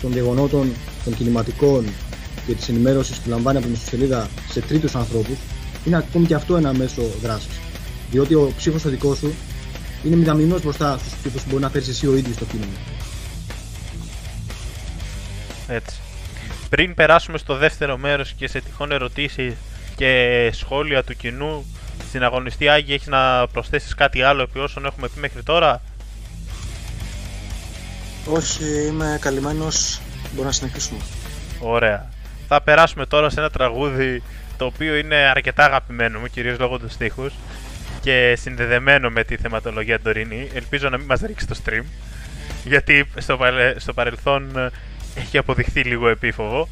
των 0.03 0.13
γεγονότων 0.13 0.73
των 1.05 1.15
κινηματικών 1.15 1.85
και 2.47 2.55
της 2.55 2.69
ενημέρωσης 2.69 3.19
που 3.19 3.29
λαμβάνει 3.29 3.57
από 3.57 3.67
την 3.67 3.75
ιστοσελίδα 3.75 4.29
σε 4.51 4.61
τρίτους 4.61 4.95
ανθρώπους 4.95 5.37
είναι 5.85 5.97
ακόμη 5.97 6.27
και 6.27 6.35
αυτό 6.35 6.57
ένα 6.57 6.73
μέσο 6.73 7.03
δράσης. 7.23 7.61
Διότι 8.11 8.35
ο 8.35 8.53
ψήφο 8.57 8.77
ο 8.87 8.91
δικός 8.91 9.19
σου 9.19 9.35
είναι 10.05 10.17
μηδαμινός 10.17 10.63
μπροστά 10.63 10.99
στους 10.99 11.13
ψήφου 11.13 11.39
που 11.39 11.45
μπορεί 11.49 11.63
να 11.63 11.71
φέρεις 11.71 11.89
εσύ 11.89 12.07
ο 12.07 12.17
ίδιος 12.17 12.35
στο 12.35 12.45
κίνημα. 12.45 12.73
Έτσι. 15.69 15.97
Πριν 16.69 16.95
περάσουμε 16.95 17.39
στο 17.39 17.57
δεύτερο 17.57 17.97
μέρος 17.97 18.33
και 18.33 18.49
σε 18.49 18.61
τυχόν 18.61 18.93
ερωτήσεις 18.93 19.55
και 19.97 20.51
σχόλια 20.53 21.05
του 21.05 21.17
κοινού 21.17 21.65
στην 22.09 22.23
αγωνιστή 22.23 22.69
Άγια 22.69 22.95
έχεις 22.95 23.07
να 23.07 23.47
προσθέσεις 23.47 23.95
κάτι 23.95 24.23
άλλο 24.23 24.43
επί 24.43 24.59
όσων 24.59 24.85
έχουμε 24.85 25.09
πει 25.09 25.21
μέχρι 25.21 25.43
τώρα; 25.43 25.81
Όχι, 28.27 28.65
είμαι 28.87 29.19
καλυμμένος, 29.21 30.01
μπορούμε 30.29 30.47
να 30.47 30.53
συνεχίσουμε 30.53 31.01
Ωραία 31.61 32.09
Θα 32.49 32.63
περάσουμε 32.63 33.07
τώρα 33.07 33.31
σε 33.31 33.41
ένα 33.41 33.51
τραγούδι 33.51 34.23
το 34.59 34.65
οποίο 34.65 34.97
είναι 34.97 35.17
αρκετά 35.17 35.65
αγαπημένο 35.65 36.19
μου 36.19 36.27
κυρίως 36.27 36.59
λόγω 36.59 36.79
του 36.79 36.89
στίχους 36.89 37.33
και 38.01 38.37
συνδεδεμένο 38.41 39.11
με 39.11 39.25
τη 39.25 39.37
θεματολογία 39.37 40.01
τωρινή 40.01 40.49
ελπίζω 40.55 40.89
να 40.89 40.97
μην 40.97 41.07
μας 41.07 41.21
ρίξει 41.21 41.47
το 41.47 41.57
stream 41.65 41.83
γιατί 42.65 43.09
στο, 43.17 43.39
στο 43.77 43.93
παρελθόν 43.93 44.71
έχει 45.15 45.39
αποδειχθεί 45.39 45.81
λίγο 45.81 46.09
επίφοβο. 46.09 46.69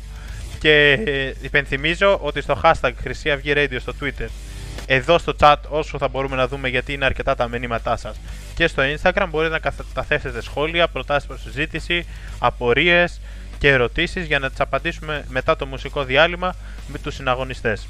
Και 0.58 0.92
ε, 1.06 1.32
υπενθυμίζω 1.40 2.18
ότι 2.22 2.40
στο 2.40 2.60
hashtag 2.62 2.92
Χρυσή 3.00 3.30
Αυγή 3.30 3.52
Radio 3.56 3.76
στο 3.80 3.92
Twitter, 4.00 4.28
εδώ 4.86 5.18
στο 5.18 5.34
chat 5.40 5.56
όσο 5.68 5.98
θα 5.98 6.08
μπορούμε 6.08 6.36
να 6.36 6.48
δούμε 6.48 6.68
γιατί 6.68 6.92
είναι 6.92 7.04
αρκετά 7.04 7.34
τα 7.34 7.48
μηνύματά 7.48 7.96
σας 7.96 8.20
και 8.54 8.66
στο 8.66 8.82
Instagram 8.82 9.26
μπορείτε 9.30 9.52
να 9.52 9.58
καταθέσετε 9.58 10.42
σχόλια, 10.42 10.88
προτάσεις 10.88 11.28
προς 11.28 11.42
συζήτηση, 11.42 12.06
απορίες 12.38 13.20
και 13.58 13.68
ερωτήσεις 13.68 14.26
για 14.26 14.38
να 14.38 14.50
τις 14.50 14.60
απαντήσουμε 14.60 15.24
μετά 15.28 15.56
το 15.56 15.66
μουσικό 15.66 16.04
διάλειμμα 16.04 16.54
με 16.88 16.98
τους 16.98 17.14
συναγωνιστές. 17.14 17.86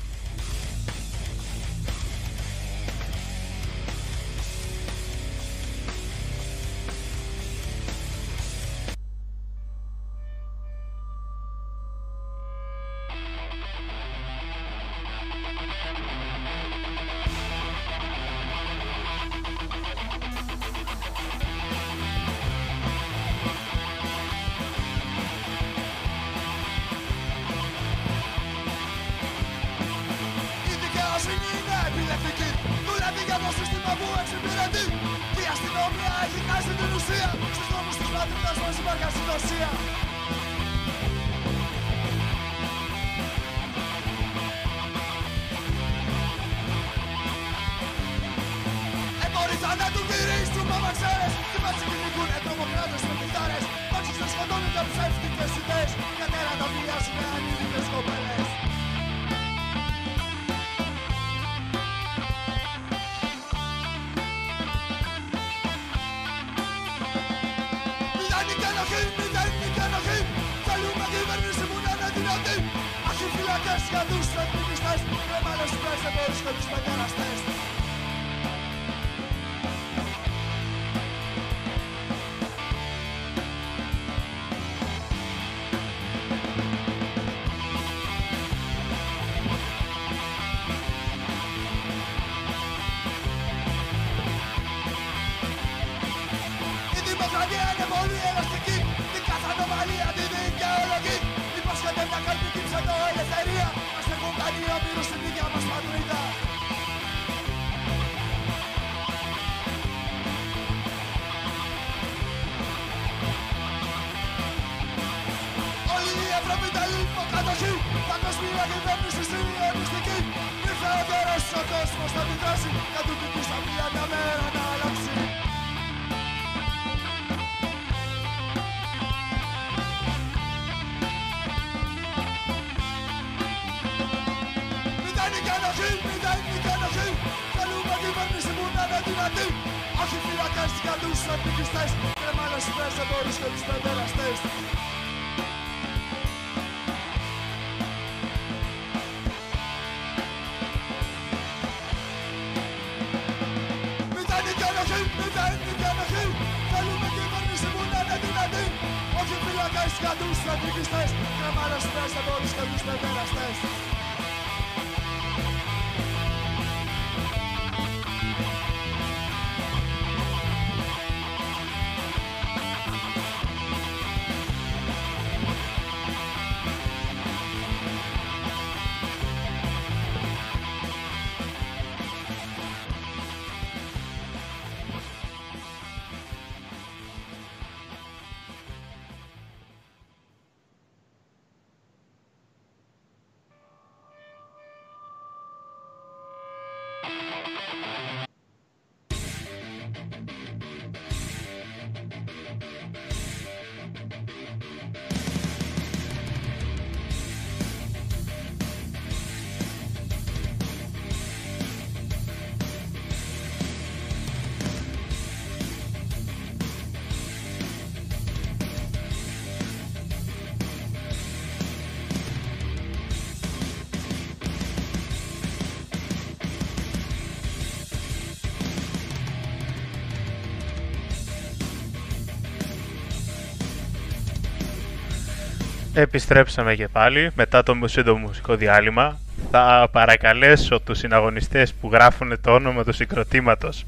Επιστρέψαμε 235.99 236.75
και 236.75 236.89
πάλι 236.89 237.31
μετά 237.35 237.63
το 237.63 237.79
σύντομο 237.85 238.19
μουσικό 238.19 238.57
διάλειμμα. 238.57 239.19
Θα 239.51 239.89
παρακαλέσω 239.93 240.81
τους 240.81 240.99
συναγωνιστές 240.99 241.73
που 241.73 241.91
γράφουν 241.93 242.41
το 242.41 242.55
όνομα 242.55 242.85
του 242.85 242.93
συγκροτήματος 242.93 243.85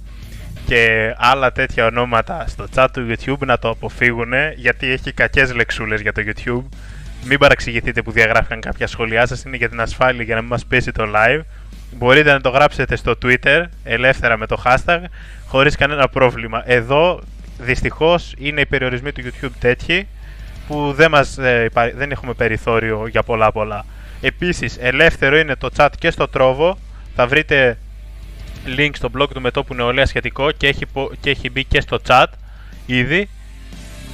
και 0.67 1.15
άλλα 1.17 1.53
τέτοια 1.53 1.87
ονόματα 1.87 2.45
στο 2.49 2.67
chat 2.75 2.87
του 2.93 3.07
YouTube 3.09 3.39
να 3.39 3.59
το 3.59 3.69
αποφύγουν 3.69 4.33
γιατί 4.57 4.91
έχει 4.91 5.13
κακές 5.13 5.55
λεξούλες 5.55 6.01
για 6.01 6.13
το 6.13 6.23
YouTube. 6.27 6.65
Μην 7.25 7.39
παραξηγηθείτε 7.39 8.03
που 8.03 8.11
διαγράφηκαν 8.11 8.61
κάποια 8.61 8.87
σχόλιά 8.87 9.27
σας, 9.27 9.43
είναι 9.43 9.57
για 9.57 9.69
την 9.69 9.81
ασφάλεια 9.81 10.23
για 10.23 10.35
να 10.35 10.41
μην 10.41 10.51
μας 10.51 10.65
πέσει 10.65 10.93
το 10.93 11.05
live. 11.15 11.41
Μπορείτε 11.97 12.33
να 12.33 12.41
το 12.41 12.49
γράψετε 12.49 12.97
στο 12.97 13.15
Twitter 13.23 13.65
ελεύθερα 13.85 14.37
με 14.37 14.47
το 14.47 14.63
hashtag 14.65 15.01
χωρίς 15.47 15.77
κανένα 15.77 16.09
πρόβλημα. 16.09 16.63
Εδώ 16.67 17.21
δυστυχώς 17.59 18.35
είναι 18.39 18.61
οι 18.61 18.67
περιορισμοί 18.67 19.13
του 19.13 19.23
YouTube 19.23 19.53
τέτοιοι 19.61 20.09
που 20.69 20.93
δεν, 20.93 21.11
μας, 21.11 21.39
ε, 21.39 21.65
υπά- 21.65 21.95
δεν 21.95 22.11
έχουμε 22.11 22.33
περιθώριο 22.35 23.07
για 23.07 23.23
πολλά 23.23 23.53
πολλά. 23.53 23.85
Επίσης, 24.21 24.77
ελεύθερο 24.81 25.39
είναι 25.39 25.57
το 25.57 25.69
chat 25.77 25.89
και 25.99 26.11
στο 26.11 26.29
τρόβο. 26.29 26.79
Θα 27.15 27.27
βρείτε 27.27 27.79
link 28.77 28.91
στο 28.95 29.11
blog 29.19 29.29
του 29.35 29.41
Μετόπου 29.41 29.75
Νεολαία 29.75 30.07
σχετικό 30.07 30.51
και 30.51 30.67
έχει, 30.67 30.87
πο- 30.87 31.11
και 31.21 31.31
έχει 31.31 31.51
μπει 31.51 31.65
και 31.65 31.81
στο 31.81 31.99
chat 32.07 32.27
ήδη 32.87 33.29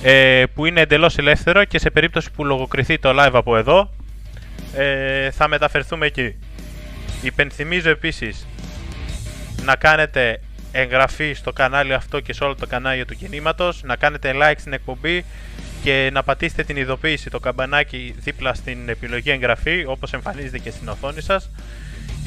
ε, 0.02 0.42
που 0.54 0.66
είναι 0.66 0.80
εντελώς 0.80 1.18
ελεύθερο 1.18 1.64
και 1.64 1.78
σε 1.78 1.90
περίπτωση 1.90 2.30
που 2.30 2.44
λογοκριθεί 2.44 2.98
το 2.98 3.10
live 3.22 3.32
από 3.32 3.56
εδώ 3.56 3.90
ε, 4.74 5.30
θα 5.30 5.48
μεταφερθούμε 5.48 6.06
εκεί. 6.06 6.34
Υπενθυμίζω 7.22 7.90
επίσης 7.90 8.46
να 9.64 9.76
κάνετε 9.76 10.40
εγγραφή 10.72 11.32
στο 11.32 11.52
κανάλι 11.52 11.94
αυτό 11.94 12.20
και 12.20 12.32
σε 12.32 12.44
όλο 12.44 12.54
το 12.54 12.66
κανάλι 12.66 13.04
του 13.04 13.14
κινήματος, 13.16 13.82
να 13.82 13.96
κάνετε 13.96 14.32
like 14.34 14.54
στην 14.58 14.72
εκπομπή 14.72 15.24
και 15.84 16.10
να 16.12 16.22
πατήσετε 16.22 16.62
την 16.62 16.76
ειδοποίηση, 16.76 17.30
το 17.30 17.40
καμπανάκι 17.40 18.14
δίπλα 18.18 18.54
στην 18.54 18.88
επιλογή 18.88 19.30
εγγραφή, 19.30 19.84
όπως 19.86 20.12
εμφανίζεται 20.12 20.58
και 20.58 20.70
στην 20.70 20.88
οθόνη 20.88 21.20
σας, 21.20 21.50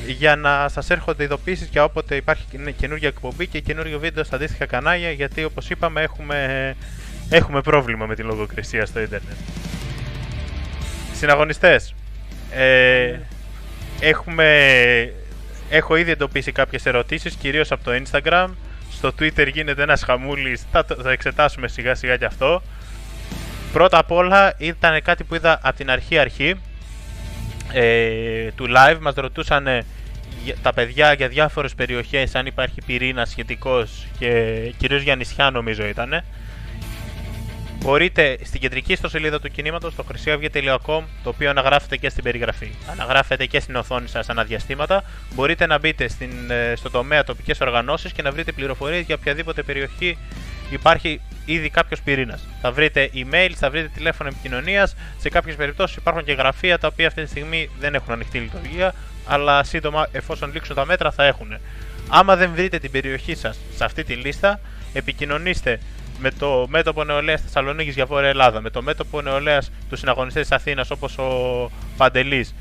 για 0.08 0.36
να 0.36 0.70
σας 0.70 0.90
έρχονται 0.90 1.24
ειδοποίησεις 1.24 1.68
για 1.72 1.84
όποτε 1.84 2.16
υπάρχει 2.16 2.46
καινε- 2.52 2.76
καινούργια 2.78 3.08
εκπομπή 3.08 3.48
και 3.48 3.60
καινούργιο 3.60 4.00
βίντεο 4.00 4.24
στα 4.24 4.36
αντίστοιχα 4.36 4.66
κανάλια, 4.66 5.12
γιατί 5.12 5.44
όπως 5.44 5.70
είπαμε 5.70 6.02
έχουμε, 6.02 6.76
έχουμε 7.30 7.62
πρόβλημα 7.62 8.06
με 8.06 8.16
τη 8.16 8.24
λογοκρισία 8.24 8.86
στο 8.86 9.00
ίντερνετ. 9.00 9.38
Συναγωνιστές, 11.14 11.94
ε, 12.52 13.20
έχουμε, 14.00 14.48
έχω 15.70 15.96
ήδη 15.96 16.12
εντοπίσει 16.12 16.52
κάποιες 16.52 16.86
ερωτήσεις, 16.86 17.36
κυρίως 17.36 17.72
από 17.72 17.84
το 17.84 17.92
Instagram. 18.04 18.48
Στο 18.92 19.12
Twitter 19.20 19.48
γίνεται 19.54 19.82
ένας 19.82 20.04
χαμούλης, 20.04 20.66
θα 20.72 20.86
το 20.86 20.96
θα 21.02 21.12
εξετάσουμε 21.12 21.68
σιγά 21.68 21.96
σιγά 21.96 22.18
και 22.18 22.26
αυτό. 22.26 22.62
Πρώτα 23.78 23.98
απ' 23.98 24.12
όλα 24.12 24.54
ήταν 24.58 25.02
κάτι 25.02 25.24
που 25.24 25.36
είδα 25.36 25.60
από 25.62 25.78
την 25.78 25.90
αρχή 25.92 26.18
αρχή 26.18 26.56
ε, 27.74 28.52
του 28.52 28.66
live. 28.68 28.98
Μας 29.00 29.14
ρωτούσαν 29.16 29.68
ε, 29.68 29.86
για- 30.44 30.56
τα 30.62 30.74
παιδιά 30.74 31.14
για 31.14 31.28
διάφορες 31.28 31.76
περιοχές 31.76 32.36
αν 32.36 32.46
υπάρχει 32.46 32.82
πυρήνα 32.86 33.26
σχετικός 33.26 34.06
και 34.20 34.30
κυρίως 34.78 35.02
για 35.02 35.16
νησιά 35.16 35.50
νομίζω 35.50 35.86
ήταν. 35.86 36.24
Μπορείτε 37.80 38.38
στην 38.44 38.62
κεντρική 38.62 38.92
ιστοσελίδα 38.92 39.40
του 39.40 39.50
κινήματος, 39.50 39.94
στο 39.94 40.04
χρυσιαυγή.com, 40.04 41.04
το 41.24 41.30
οποίο 41.30 41.50
αναγράφεται 41.50 41.98
και 41.98 42.10
στην 42.10 42.24
περιγραφή. 42.24 42.72
Αναγράφεται 42.92 43.46
και 43.46 43.60
στην 43.60 43.76
οθόνη 43.76 44.08
σας 44.08 44.30
αναδιαστήματα. 44.30 45.04
Μπορείτε 45.34 45.66
να 45.66 45.80
μπείτε 45.80 46.08
στην, 46.08 46.32
ε, 46.52 46.76
στο 46.76 46.90
τομέα 46.90 47.24
τοπικές 47.24 47.62
οργανώσεις 47.62 48.12
και 48.12 48.22
να 48.22 48.32
βρείτε 48.32 48.52
πληροφορίες 48.52 49.06
για 49.06 49.16
οποιαδήποτε 49.20 49.64
περιοχή 49.64 50.18
υπάρχει 50.70 51.22
ήδη 51.46 51.70
κάποιος 51.70 52.02
πυρήνας. 52.02 52.48
Θα 52.62 52.72
βρείτε 52.72 53.10
email, 53.14 53.52
θα 53.56 53.70
βρείτε 53.70 53.90
τηλέφωνο 53.94 54.30
επικοινωνίας. 54.30 54.96
Σε 55.20 55.30
κάποιες 55.30 55.56
περιπτώσεις 55.56 55.96
υπάρχουν 55.96 56.24
και 56.24 56.34
γραφεία 56.34 56.80
τα 56.80 56.88
οποία 56.88 57.08
αυτή 57.08 57.24
τη 57.24 57.30
στιγμή 57.30 57.70
δεν 57.80 57.96
έχουν 57.96 58.14
ανοιχτή 58.14 58.38
λειτουργία, 58.38 58.94
αλλά 59.26 59.64
σύντομα 59.64 60.08
εφόσον 60.12 60.52
λήξουν 60.54 60.76
τα 60.76 60.86
μέτρα 60.86 61.12
θα 61.12 61.24
έχουν. 61.24 61.58
Άμα 62.10 62.36
δεν 62.36 62.52
βρείτε 62.56 62.80
την 62.80 62.92
περιοχή 62.92 63.36
σας 63.36 63.58
σε 63.76 63.84
αυτή 63.84 64.04
τη 64.04 64.14
λίστα, 64.14 64.60
επικοινωνήστε 64.94 65.80
με 66.18 66.32
το 66.32 66.66
μέτωπο 66.70 67.04
νεολαίας 67.04 67.42
Θεσσαλονίκης 67.42 67.94
για 67.94 68.06
Βόρεια 68.06 68.30
Ελλάδα, 68.30 68.62
με 68.62 68.70
το 68.70 68.82
μέτωπο 68.82 69.22
νεολαίας 69.22 69.72
του 69.90 69.96
συναγωνιστέ 69.96 70.42
της 70.42 70.52
Αθήνας 70.52 70.92
όπως 70.92 71.18
ο 71.18 71.72
Παντελής 71.98 72.56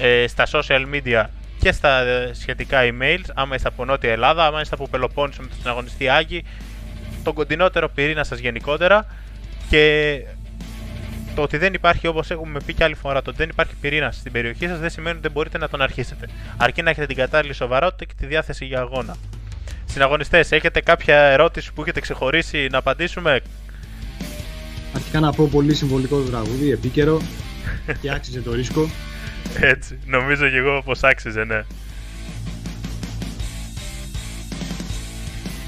ε, 0.00 0.26
στα 0.26 0.46
social 0.52 0.84
media 0.92 1.24
και 1.60 1.72
στα 1.72 2.00
ε, 2.00 2.30
σχετικά 2.34 2.80
emails, 2.82 3.24
άμα 3.34 3.54
είστε 3.54 3.68
από 3.68 3.84
Νότια 3.84 4.12
Ελλάδα, 4.12 4.46
άμα 4.46 4.60
είστε 4.60 4.74
από 4.74 4.88
Πελοπόννησο 4.88 5.42
με 5.42 5.48
τον 5.48 5.58
συναγωνιστή 5.58 6.08
Άγη, 6.08 6.44
τον 7.24 7.34
κοντινότερο 7.34 7.88
πυρήνα 7.88 8.24
σας 8.24 8.38
γενικότερα 8.38 9.06
και 9.70 10.22
το 11.34 11.42
ότι 11.42 11.56
δεν 11.56 11.74
υπάρχει, 11.74 12.06
όπως 12.06 12.30
έχουμε 12.30 12.60
πει 12.66 12.74
και 12.74 12.84
άλλη 12.84 12.94
φορά, 12.94 13.22
το 13.22 13.30
ότι 13.30 13.38
δεν 13.38 13.48
υπάρχει 13.48 13.74
πυρήνα 13.80 14.10
στην 14.10 14.32
περιοχή 14.32 14.66
σας 14.66 14.78
δεν 14.78 14.90
σημαίνει 14.90 15.12
ότι 15.12 15.22
δεν 15.22 15.32
μπορείτε 15.32 15.58
να 15.58 15.68
τον 15.68 15.82
αρχίσετε. 15.82 16.28
Αρκεί 16.56 16.82
να 16.82 16.90
έχετε 16.90 17.06
την 17.06 17.16
κατάλληλη 17.16 17.52
σοβαρότητα 17.54 18.04
και 18.04 18.12
τη 18.18 18.26
διάθεση 18.26 18.64
για 18.64 18.80
αγώνα. 18.80 19.16
Συναγωνιστές, 19.96 20.52
έχετε 20.52 20.80
κάποια 20.80 21.16
ερώτηση 21.16 21.72
που 21.72 21.82
έχετε 21.82 22.00
ξεχωρίσει 22.00 22.68
να 22.70 22.78
απαντήσουμε; 22.78 23.40
Αρχικά 24.94 25.20
να 25.20 25.32
πω 25.32 25.48
πολύ 25.52 25.74
συμβολικό 25.74 26.16
το 26.16 26.22
τραγούδι, 26.22 26.70
επίκαιρο 26.70 27.20
και 28.00 28.10
άξιζε 28.10 28.40
το 28.40 28.52
ρίσκο. 28.52 28.90
Έτσι, 29.60 29.98
νομίζω 30.06 30.48
και 30.48 30.56
εγώ 30.56 30.82
πως 30.84 31.02
άξιζε, 31.02 31.44
ναι. 31.44 31.64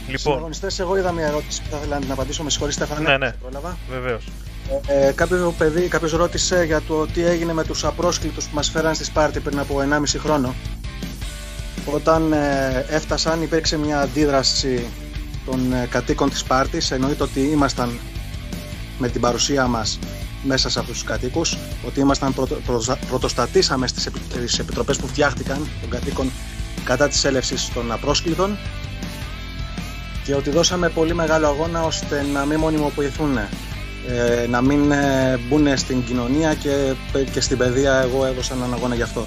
Λοιπόν, 0.07 0.18
Συναγωνιστές, 0.18 0.79
εγώ 0.79 0.97
είδα 0.97 1.12
μια 1.12 1.26
ερώτηση 1.26 1.62
που 1.62 1.68
θα 1.70 1.76
ήθελα 1.76 1.95
να 1.95 2.01
την 2.01 2.12
απαντήσω. 2.12 2.43
Με 2.43 2.51
συγχωρείτε, 2.51 2.85
Στέφανε. 2.85 3.09
Ναι, 3.09 3.16
ναι. 3.16 3.33
Πρόλαβα. 3.33 3.79
βεβαίως. 3.91 4.24
Ε, 4.87 5.12
κάποιος 5.14 5.55
παιδί, 5.55 5.89
κάποιος 5.89 6.12
ρώτησε 6.12 6.64
για 6.64 6.81
το 6.81 7.07
τι 7.07 7.24
έγινε 7.24 7.53
με 7.53 7.64
τους 7.64 7.85
απρόσκλητους 7.85 8.45
που 8.45 8.55
μας 8.55 8.70
φέραν 8.70 8.95
στη 8.95 9.05
Σπάρτη 9.05 9.41
πριν 9.41 9.59
από 9.59 9.79
1,5 9.79 10.18
χρόνο. 10.18 10.55
Όταν 11.85 12.33
ε, 12.33 12.85
έφτασαν 12.89 13.43
υπήρξε 13.43 13.79
μια 13.79 14.01
αντίδραση 14.01 14.87
των 15.47 15.72
ε, 15.72 15.87
κατοίκων 15.91 16.31
της 16.31 16.39
Σπάρτης. 16.39 16.91
Εννοείται 16.91 17.22
ότι 17.22 17.41
ήμασταν 17.41 17.99
με 18.99 19.09
την 19.09 19.20
παρουσία 19.20 19.66
μας 19.66 19.99
μέσα 20.43 20.68
σε 20.70 20.79
αυτούς 20.79 20.95
τους 20.95 21.05
κατοίκους, 21.05 21.57
ότι 21.87 22.01
ήμασταν 22.01 22.35
πρωτο, 22.35 22.55
πρωτοστα- 22.55 22.99
πρωτοστατήσαμε 23.09 23.87
στις, 23.87 24.07
επι, 24.07 24.20
στις 24.33 24.59
επιτροπές 24.59 24.97
που 24.97 25.07
φτιάχτηκαν 25.07 25.68
των 25.81 25.91
κατοίκων 25.91 26.31
κατά 26.85 27.09
της 27.09 27.24
έλευσης 27.24 27.70
των 27.74 27.93
απρόσκλητων 27.93 28.59
και 30.24 30.35
ότι 30.35 30.51
δώσαμε 30.51 30.89
πολύ 30.89 31.14
μεγάλο 31.14 31.47
αγώνα 31.47 31.83
ώστε 31.83 32.26
να 32.33 32.45
μην 32.45 32.59
μονιμοποιηθούν 32.59 33.39
ε, 34.09 34.47
να 34.49 34.62
μην 34.62 34.91
ε, 34.91 35.39
μπουν 35.49 35.76
στην 35.76 36.05
κοινωνία 36.05 36.55
και, 36.55 36.95
και 37.33 37.41
στην 37.41 37.59
παιδεία 37.59 37.95
εγώ 37.95 38.26
έδωσα 38.26 38.55
έναν 38.55 38.72
αγώνα 38.74 38.95
γι' 38.95 39.03
αυτό. 39.03 39.26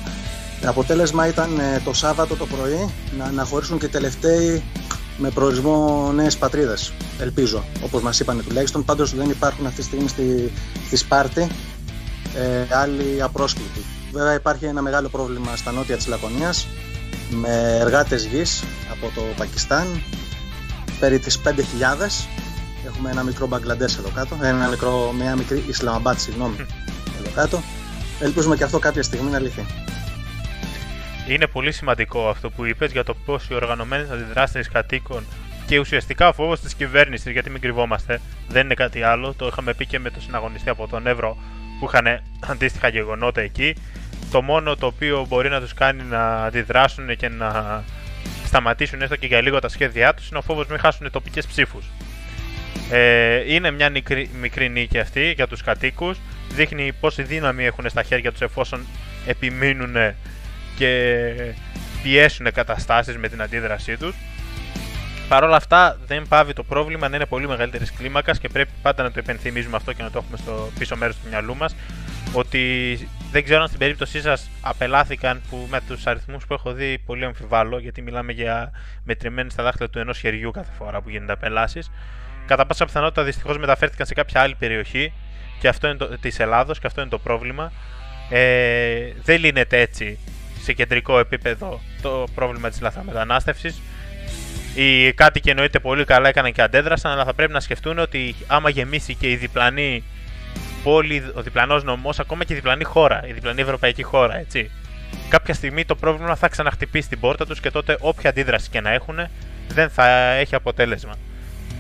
Αποτέλεσμα 0.66 1.28
ήταν 1.28 1.60
ε, 1.60 1.82
το 1.84 1.94
Σάββατο 1.94 2.36
το 2.36 2.46
πρωί 2.46 2.90
να 3.18 3.24
αναχωρήσουν 3.24 3.80
και 3.80 3.86
οι 3.86 3.90
τελευταίοι 3.90 4.64
με 5.18 5.30
προορισμό 5.30 6.12
νέες 6.12 6.38
πατρίδες, 6.38 6.94
ελπίζω, 7.20 7.64
όπως 7.84 8.02
μας 8.02 8.20
είπαν 8.20 8.44
τουλάχιστον. 8.48 8.86
Πάντως 8.86 9.16
δεν 9.16 9.30
υπάρχουν 9.30 9.66
αυτή 9.66 9.80
τη 9.80 9.86
στιγμή 9.86 10.08
στη, 10.08 10.52
στη 10.86 10.96
Σπάρτη 10.96 11.48
ε, 12.36 12.76
άλλοι 12.76 13.22
απρόσκλητοι. 13.22 13.86
Βέβαια 14.12 14.34
υπάρχει 14.34 14.66
ένα 14.66 14.82
μεγάλο 14.82 15.10
πρόβλημα 15.10 15.56
στα 15.56 15.72
νότια 15.72 15.96
της 15.98 16.08
Λακωνίας 16.08 16.68
με 17.30 17.78
εργάτες 17.80 18.26
γης 18.26 18.64
από 18.92 19.12
το 19.16 19.22
Πακιστάν 19.38 19.86
περί 21.00 21.20
τις 21.20 21.40
5.000 21.46 21.52
Έχουμε 22.88 23.10
ένα 23.12 23.24
μικρό 23.24 23.48
Μπαγκλαντές 23.48 23.98
εδώ 23.98 24.10
κάτω, 24.16 24.38
ένα 24.42 24.68
μικρό, 24.68 25.12
μια 25.18 25.36
μικρή 25.36 25.64
Ισλαμαμπάτ, 25.68 26.20
συγγνώμη, 26.20 26.56
εδώ 27.20 27.30
κάτω. 27.36 27.62
Ελπίζουμε 28.20 28.56
και 28.56 28.64
αυτό 28.64 28.80
κάποια 28.80 29.04
στιγμή 29.04 29.32
να 29.32 29.40
λυθεί. 29.40 29.66
Είναι 31.28 31.48
πολύ 31.48 31.72
σημαντικό 31.72 32.30
αυτό 32.30 32.50
που 32.50 32.66
είπες 32.66 32.92
για 32.92 33.04
το 33.04 33.14
πώς 33.14 33.48
οι 33.50 33.54
οργανωμένες 33.54 34.10
αντιδράσεις 34.10 34.70
κατοίκων 34.70 35.26
και 35.66 35.80
ουσιαστικά 35.80 36.28
ο 36.28 36.34
φόβος 36.34 36.60
της 36.60 36.74
κυβέρνησης, 36.74 37.32
γιατί 37.32 37.50
μην 37.50 37.62
κρυβόμαστε, 37.62 38.22
δεν 38.48 38.66
είναι 38.66 38.74
κάτι 38.74 39.04
άλλο. 39.04 39.34
Το 39.34 39.48
είχαμε 39.48 39.74
πει 39.74 39.86
και 39.86 40.00
με 40.00 40.10
τον 40.10 40.22
συναγωνιστή 40.22 40.70
από 40.70 40.88
τον 40.88 41.08
Εύρο 41.08 41.38
που 41.80 41.86
είχαν 41.86 42.22
αντίστοιχα 42.52 42.88
γεγονότα 42.88 43.42
εκεί. 43.42 43.76
Το 44.32 44.42
μόνο 44.42 44.76
το 44.76 44.86
οποίο 44.86 45.26
μπορεί 45.30 45.50
να 45.50 45.60
τους 45.60 45.74
κάνει 45.74 46.04
να 46.04 46.44
αντιδράσουν 46.44 47.16
και 47.16 47.30
να 47.30 47.84
σταματήσουν 48.46 49.02
έστω 49.02 49.16
και 49.16 49.28
για 49.28 49.42
λίγο 49.42 49.60
τα 49.60 49.70
σχέδιά 49.70 50.14
τους 50.14 50.30
είναι 50.30 50.38
ο 50.38 50.42
φόβος 50.42 50.68
μην 50.68 50.80
χάσουν 50.80 51.12
τοπικές 51.12 51.48
ψήφους. 51.48 51.86
Ε, 52.92 53.54
είναι 53.54 53.72
μια 53.72 53.90
μικρή, 53.90 54.30
μικρή 54.42 54.70
νίκη 54.70 55.00
αυτή 55.00 55.32
για 55.32 55.48
τους 55.48 55.64
κατοίκους 55.64 56.18
δείχνει 56.50 56.92
πόση 57.00 57.24
δύναμη 57.24 57.66
έχουν 57.66 57.90
στα 57.90 58.04
χέρια 58.04 58.32
τους 58.32 58.42
εφόσον 58.42 58.86
επιμείνουν 59.26 59.96
και 60.78 61.34
πιέσουν 62.04 62.52
καταστάσεις 62.52 63.18
με 63.18 63.28
την 63.28 63.42
αντίδρασή 63.42 63.98
τους 63.98 64.16
Παρ' 65.32 65.44
όλα 65.44 65.56
αυτά 65.56 65.98
δεν 66.08 66.28
πάβει 66.28 66.54
το 66.54 66.64
πρόβλημα 66.64 67.10
να 67.10 67.16
είναι 67.16 67.26
πολύ 67.26 67.48
μεγαλύτερης 67.48 67.92
κλίμακας 67.94 68.40
και 68.40 68.50
πρέπει 68.50 68.70
πάντα 68.82 69.04
να 69.04 69.12
το 69.12 69.20
υπενθυμίζουμε 69.20 69.76
αυτό 69.76 69.94
και 69.94 70.04
να 70.04 70.12
το 70.12 70.18
έχουμε 70.18 70.38
στο 70.38 70.70
πίσω 70.80 70.96
μέρος 70.96 71.16
του 71.16 71.28
μυαλού 71.30 71.56
μας. 71.56 71.76
Ότι 72.34 72.60
δεν 73.32 73.44
ξέρω 73.44 73.62
αν 73.62 73.68
στην 73.68 73.80
περίπτωσή 73.80 74.22
σας 74.22 74.50
απελάθηκαν 74.62 75.42
που 75.50 75.68
με 75.70 75.82
τους 75.88 76.08
αριθμούς 76.08 76.46
που 76.46 76.54
έχω 76.54 76.74
δει 76.74 76.98
πολύ 77.06 77.26
αμφιβάλλω, 77.26 77.80
γιατί 77.80 78.02
μιλάμε 78.02 78.32
για 78.32 78.72
μετρημένε 79.04 79.50
στα 79.50 79.64
δάχτυλα 79.64 79.90
του 79.90 80.00
ενός 80.00 80.18
χεριού 80.20 80.52
κάθε 80.52 80.72
φορά 80.78 81.02
που 81.02 81.10
γίνονται 81.10 81.34
απελάσεις. 81.34 81.92
Κατά 82.46 82.66
πάσα 82.66 82.86
πιθανότητα 82.86 83.24
δυστυχώς 83.24 83.58
μεταφέρθηκαν 83.58 84.06
σε 84.06 84.14
κάποια 84.14 84.42
άλλη 84.42 84.56
περιοχή 84.56 85.14
και 85.60 85.68
αυτό 85.68 85.88
είναι 85.88 85.98
το, 85.98 86.18
της 86.20 86.40
Ελλάδος 86.40 86.80
και 86.80 86.88
αυτό 86.88 87.02
είναι 87.02 87.10
το 87.10 87.20
πρόβλημα. 87.20 87.72
Ε, 88.30 89.12
δεν 89.24 89.40
λύνεται 89.40 89.80
έτσι 89.80 90.20
σε 90.62 90.74
κεντρικό 90.74 91.20
επίπεδο 91.20 91.82
το 92.02 92.28
πρόβλημα 92.36 92.70
της 92.70 92.82
λαθρομετανάστευσης. 92.82 93.82
Οι 94.76 95.14
κάτοικοι 95.14 95.50
εννοείται 95.50 95.80
πολύ 95.80 96.06
καλά 96.06 96.30
έκαναν 96.30 96.52
και 96.52 96.62
αντέδρασαν, 96.62 97.12
αλλά 97.12 97.26
θα 97.26 97.34
πρέπει 97.34 97.52
να 97.52 97.60
σκεφτούν 97.60 98.00
ότι 98.00 98.36
άμα 98.48 98.70
γεμίσει 98.70 99.16
και 99.16 99.30
η 99.30 99.36
διπλανή 99.36 100.04
πόλη, 100.84 101.24
ο 101.36 101.42
διπλανός 101.42 101.84
νομός, 101.84 102.20
ακόμα 102.20 102.44
και 102.44 102.54
η 102.54 102.56
διπλανή 102.56 102.84
χώρα, 102.84 103.28
η 103.28 103.32
διπλανή 103.32 103.62
ευρωπαϊκή 103.62 104.04
χώρα, 104.04 104.38
έτσι. 104.38 104.72
Κάποια 105.30 105.54
στιγμή 105.54 105.86
το 105.86 105.96
πρόβλημα 105.96 106.36
θα 106.36 106.48
ξαναχτυπήσει 106.48 107.10
την 107.10 107.20
πόρτα 107.20 107.46
τους 107.46 107.60
και 107.60 107.72
τότε 107.72 107.98
όποια 108.00 108.30
αντίδραση 108.30 108.70
και 108.70 108.82
να 108.82 108.90
έχουν 108.92 109.20
δεν 109.68 109.90
θα 109.90 110.08
έχει 110.32 110.56
αποτέλεσμα. 110.56 111.14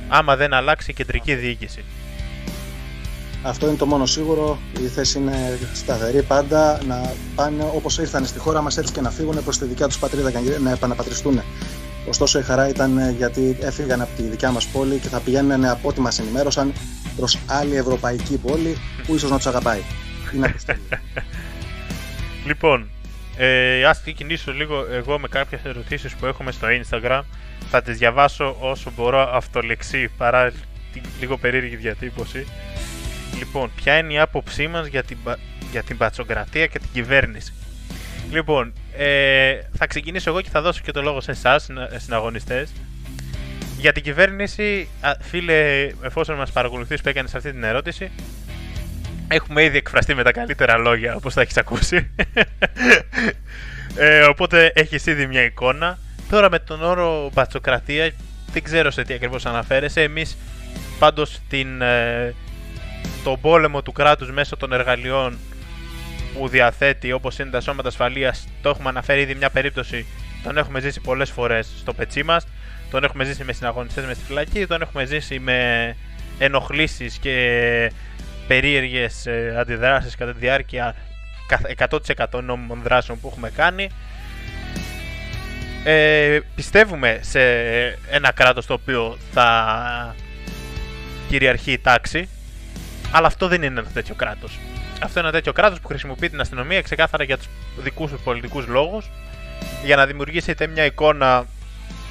Άμα 0.08 0.36
δεν 0.36 0.54
αλλάξει 0.54 0.92
η 0.92 0.94
κεντρική 0.94 1.36
διοίκηση. 1.36 1.84
Αυτό 3.44 3.68
είναι 3.68 3.78
το 3.78 3.86
μόνο 3.86 4.06
σίγουρο. 4.06 4.60
Η 4.84 4.88
θέση 4.88 5.18
είναι 5.18 5.60
σταθερή 5.74 6.24
πάντα 6.24 6.80
να 6.88 7.14
πάνε 7.36 7.64
όπως 7.76 7.98
ήρθαν 7.98 8.26
στη 8.26 8.40
χώρα 8.40 8.62
μας 8.62 8.78
έτσι 8.78 8.94
και 8.94 9.02
να 9.02 9.10
φύγουν 9.10 9.44
προς 9.44 9.58
τη 9.58 9.66
δικιά 9.66 9.88
τους 9.88 10.00
πατρίδα 10.00 10.32
και 10.32 10.40
να 10.64 10.72
επαναπατριστούν. 10.72 11.42
Ωστόσο 12.08 12.40
η 12.40 12.42
χαρά 12.42 12.68
ήταν 12.70 13.16
γιατί 13.18 13.58
έφυγαν 13.62 14.02
από 14.02 14.16
τη 14.16 14.24
δικιά 14.24 14.52
μας 14.52 14.66
πόλη 14.68 14.98
και 14.98 15.08
θα 15.08 15.20
πηγαίνουν 15.20 15.66
από 15.66 15.88
ό,τι 15.88 16.02
μας 16.02 16.20
ενημέρωσαν 16.20 16.74
προς 17.16 17.38
άλλη 17.48 17.76
ευρωπαϊκή 17.76 18.38
πόλη 18.38 18.78
που 19.06 19.16
ίσως 19.16 19.30
να 19.30 19.38
τους 19.38 19.48
αγαπάει. 19.48 19.82
Είναι 20.36 20.56
λοιπόν, 22.48 22.90
ε, 23.38 23.86
ας 23.86 24.02
ξεκινήσω 24.02 24.52
λίγο 24.52 24.86
εγώ 24.92 25.20
με 25.20 25.28
κάποιες 25.28 25.62
ερωτήσεις 25.64 26.16
που 26.16 26.26
έχουμε 26.26 26.52
στο 26.52 26.68
Instagram. 26.68 27.22
Θα 27.70 27.82
τις 27.82 27.98
διαβάσω 27.98 28.56
όσο 28.60 28.92
μπορώ 28.96 29.30
αυτολεξή 29.34 30.10
παρά 30.18 30.52
την 30.94 31.02
λίγο 31.20 31.38
περίεργη 31.38 31.76
διατύπωση. 31.76 32.48
Λοιπόν, 33.38 33.72
ποια 33.76 33.98
είναι 33.98 34.14
η 34.14 34.20
άποψή 34.20 34.68
μας 34.68 34.88
για 34.88 35.04
την, 35.04 35.18
για 35.72 35.84
την 35.84 35.98
πατσοκρατία 35.98 36.68
και 36.68 36.80
την 36.80 36.90
κυβέρνηση; 36.94 37.54
Λοιπόν, 38.32 38.74
ε, 38.98 39.60
θα 39.78 39.88
ξεκινήσω 39.88 40.30
εγώ 40.30 40.42
και 40.42 40.50
θα 40.50 40.62
δώσω 40.62 40.82
και 40.84 40.92
το 40.92 41.02
λόγο 41.02 41.22
σε 41.22 41.32
εσάς, 41.32 41.68
συναγωνιστές. 41.96 42.72
Για 43.78 43.92
την 43.92 44.04
κυβέρνηση, 44.04 44.88
φίλε, 45.20 45.90
εφόσον 46.02 46.36
μας 46.36 46.52
παρακολουθείς 46.52 47.02
που 47.02 47.10
έκανες 47.10 47.36
αυτή 47.36 47.52
την 47.52 47.64
ερώτηση, 47.64 48.12
έχουμε 49.28 49.64
ήδη 49.64 49.78
εκφραστεί 49.78 50.16
με 50.16 50.24
τα 50.24 50.32
καλύτερα 50.32 50.78
λόγια, 50.78 51.16
όπως 51.16 51.34
θα 51.34 51.42
έχεις 51.42 51.58
ακούσει. 51.58 52.12
ε, 53.96 54.22
οπότε 54.22 54.72
έχεις 54.76 55.06
ήδη 55.06 55.28
μια 55.28 55.44
εικόνα. 55.44 55.98
Τώρα 56.30 56.50
με 56.50 56.60
τον 56.60 56.84
όρο 56.84 57.30
μπατσοκρατία, 57.34 58.12
δεν 58.52 58.64
ξέρω 58.64 58.92
σε 58.92 59.04
τι 59.04 59.14
ακριβώς 59.14 59.46
αναφέρεσαι. 59.46 60.02
Εμείς 60.02 60.38
πάντως 61.00 61.40
ε, 61.50 62.34
τον 63.24 63.40
πόλεμο 63.42 63.82
του 63.82 63.92
κράτους 63.92 64.32
μέσω 64.32 64.58
των 64.58 64.74
εργαλειών 64.74 65.38
που 66.34 66.48
διαθέτει 66.48 67.12
όπως 67.12 67.40
είναι 67.40 67.50
τα 67.50 67.62
σώματα 67.62 67.88
ασφαλείας 67.88 68.48
το 68.62 68.70
έχουμε 68.70 68.90
αναφέρει 68.90 69.22
ήδη 69.22 69.36
μια 69.36 69.50
περίπτωση 69.50 70.06
τον 70.44 70.58
έχουμε 70.58 70.80
ζήσει 70.80 71.00
πολλές 71.02 71.30
φορές 71.30 71.70
στο 71.80 71.94
πετσί 71.94 72.24
μας 72.24 72.48
τον 72.92 73.04
έχουμε 73.04 73.24
ζήσει 73.24 73.44
με 73.44 73.54
συναγωνιστές 73.54 74.06
μες 74.06 74.16
στη 74.16 74.26
φυλακή 74.26 74.66
τον 74.66 74.82
έχουμε 74.82 75.06
ζήσει 75.06 75.40
με 75.40 75.96
ενοχλήσεις 76.40 77.18
και 77.18 77.92
περίεργες 78.48 79.26
ε, 79.26 79.56
αντιδράσεις 79.58 80.16
κατά 80.16 80.32
τη 80.32 80.40
διάρκεια 80.40 80.96
100% 82.30 82.44
νόμιμων 82.44 82.82
δράσεων 82.84 83.20
που 83.20 83.28
έχουμε 83.28 83.50
κάνει. 83.50 83.90
Ε, 85.84 86.40
πιστεύουμε 86.56 87.20
σε 87.22 87.42
ένα 88.10 88.32
κράτος 88.32 88.66
το 88.66 88.74
οποίο 88.74 89.18
θα 89.32 90.16
κυριαρχεί 91.30 91.72
η 91.72 91.80
τάξη 91.80 92.30
αλλά 93.12 93.28
αυτό 93.28 93.48
δεν 93.48 93.64
είναι 93.64 93.80
ένα 93.80 93.90
τέτοιο 93.94 94.16
κράτος 94.16 94.60
αυτό 95.04 95.20
είναι 95.20 95.28
ένα 95.28 95.38
τέτοιο 95.38 95.54
κράτος 95.54 95.80
που 95.80 95.88
χρησιμοποιεί 95.88 96.30
την 96.30 96.40
αστυνομία 96.40 96.82
ξεκάθαρα 96.82 97.24
για 97.24 97.38
τους 97.38 97.48
δικούς 97.78 98.12
τους 98.12 98.22
πολιτικούς 98.22 98.68
λόγους 98.68 99.10
για 99.84 99.96
να 99.96 100.06
δημιουργήσετε 100.06 100.68
μια 100.68 100.86
εικόνα, 100.86 101.46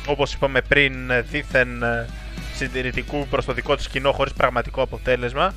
όπως 0.07 0.33
είπαμε 0.33 0.61
πριν, 0.61 0.93
δίθεν 1.31 1.83
ε, 1.83 2.09
συντηρητικού 2.55 3.27
προς 3.31 3.45
το 3.45 3.53
δικό 3.53 3.77
τους 3.77 3.89
κοινό 3.89 4.13
χωρίς 4.13 4.33
πραγματικό 4.33 4.83
αποτέλεσμα. 4.83 5.55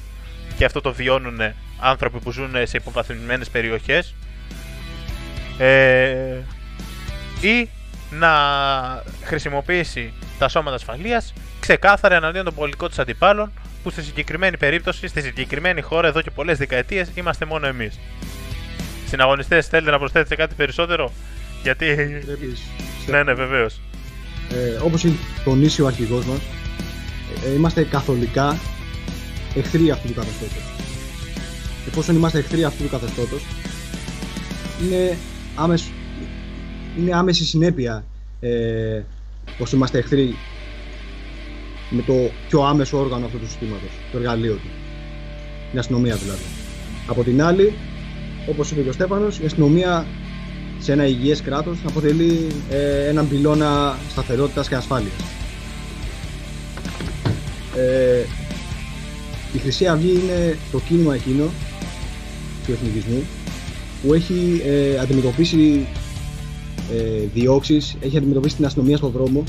Και 0.58 0.66
αυτό 0.66 0.82
το 0.82 0.94
βιώνουν 0.94 1.40
άνθρωποι 1.80 2.20
που 2.20 2.32
ζουν 2.32 2.52
σε 2.64 2.78
υποβαθμισμένες 2.78 3.50
περιοχές. 3.50 4.16
Ε, 5.58 6.38
ή 7.42 7.70
να 8.10 8.32
χρησιμοποιήσει 9.24 10.14
τα 10.40 10.48
σώματα 10.48 10.76
ασφαλείας 10.76 11.34
ξεκάθαρα 11.60 12.16
εναντίον 12.16 12.46
των 12.46 12.56
πολιτικών 12.56 12.90
της 12.90 13.00
αντιπάλων 13.00 13.52
που 13.84 13.90
στη 13.90 14.04
συγκεκριμένη 14.04 14.58
περίπτωση, 14.58 15.08
στη 15.08 15.22
συγκεκριμένη 15.22 15.82
χώρα 15.82 16.08
εδώ 16.08 16.22
και 16.22 16.32
πολλές 16.32 16.58
δεκαετίες 16.58 17.10
είμαστε 17.16 17.46
μόνο 17.46 17.68
εμείς. 17.68 18.00
Συναγωνιστές 19.08 19.68
θέλετε 19.68 19.92
να 19.92 19.98
προσθέσετε 20.00 20.36
κάτι 20.36 20.56
περισσότερο; 20.56 21.12
Γιατί... 21.64 21.86
Βλέπεις, 22.26 22.62
ναι, 23.08 23.24
ναι, 23.24 23.34
βεβαίως. 23.34 23.82
ε, 24.52 24.80
όπως 24.84 25.04
έχει 25.06 25.20
τονίσει 25.44 25.82
ο 25.82 25.88
αρχηγός 25.88 26.26
μας, 26.26 26.40
ε, 27.46 27.54
είμαστε 27.54 27.84
καθολικά 27.84 28.60
εχθροί 29.56 29.92
αυτού 29.92 30.08
του 30.08 30.14
καθεστώτος. 30.14 30.64
Εφόσον 31.88 32.16
είμαστε 32.16 32.40
εχθροί 32.40 32.64
αυτού 32.64 32.84
του 32.84 32.90
καθεστώτος, 32.90 33.42
είναι, 34.84 35.18
άμεσ, 35.56 35.92
είναι 37.00 37.16
άμεση 37.16 37.46
συνέπεια 37.46 38.06
ε, 38.40 39.02
πως 39.58 39.72
είμαστε 39.72 39.98
εχθροί 39.98 40.36
με 41.94 42.02
το 42.02 42.14
πιο 42.48 42.64
άμεσο 42.64 43.00
όργανο 43.00 43.26
αυτού 43.26 43.40
του 43.40 43.48
συστήματος, 43.48 43.90
το 44.12 44.18
εργαλείο 44.18 44.54
του. 44.54 44.70
Την 45.70 45.80
αστυνομία 45.80 46.16
δηλαδή. 46.16 46.44
Από 47.08 47.24
την 47.24 47.44
άλλη, 47.44 47.74
όπως 48.50 48.72
είπε 48.72 48.82
και 48.82 48.90
ο 48.90 48.92
Στέφανος, 48.92 49.40
η 49.40 49.46
αστυνομία 49.46 50.06
σε 50.80 50.92
ένα 50.92 51.06
υγιές 51.08 51.42
κράτος 51.42 51.78
αποτελεί 51.88 52.48
ε, 52.70 53.08
έναν 53.08 53.30
πυλώνα 53.30 53.98
σταθερότητας 54.10 54.68
και 54.68 54.76
ασφάλειας. 54.76 55.14
Ε, 57.78 58.22
η 59.54 59.58
Χρυσή 59.58 59.88
Αυγή 59.88 60.12
είναι 60.12 60.58
το 60.72 60.80
κίνημα 60.80 61.14
εκείνο 61.14 61.46
του 62.66 62.72
εθνικισμού 62.72 63.24
που 64.04 64.14
έχει 64.14 64.62
ε, 64.66 64.98
αντιμετωπίσει 65.00 65.88
ε, 66.94 67.28
διώξεις, 67.34 67.96
έχει 68.00 68.18
αντιμετωπίσει 68.18 68.56
την 68.56 68.66
αστυνομία 68.66 68.98
στον 68.98 69.12
δρόμο 69.12 69.44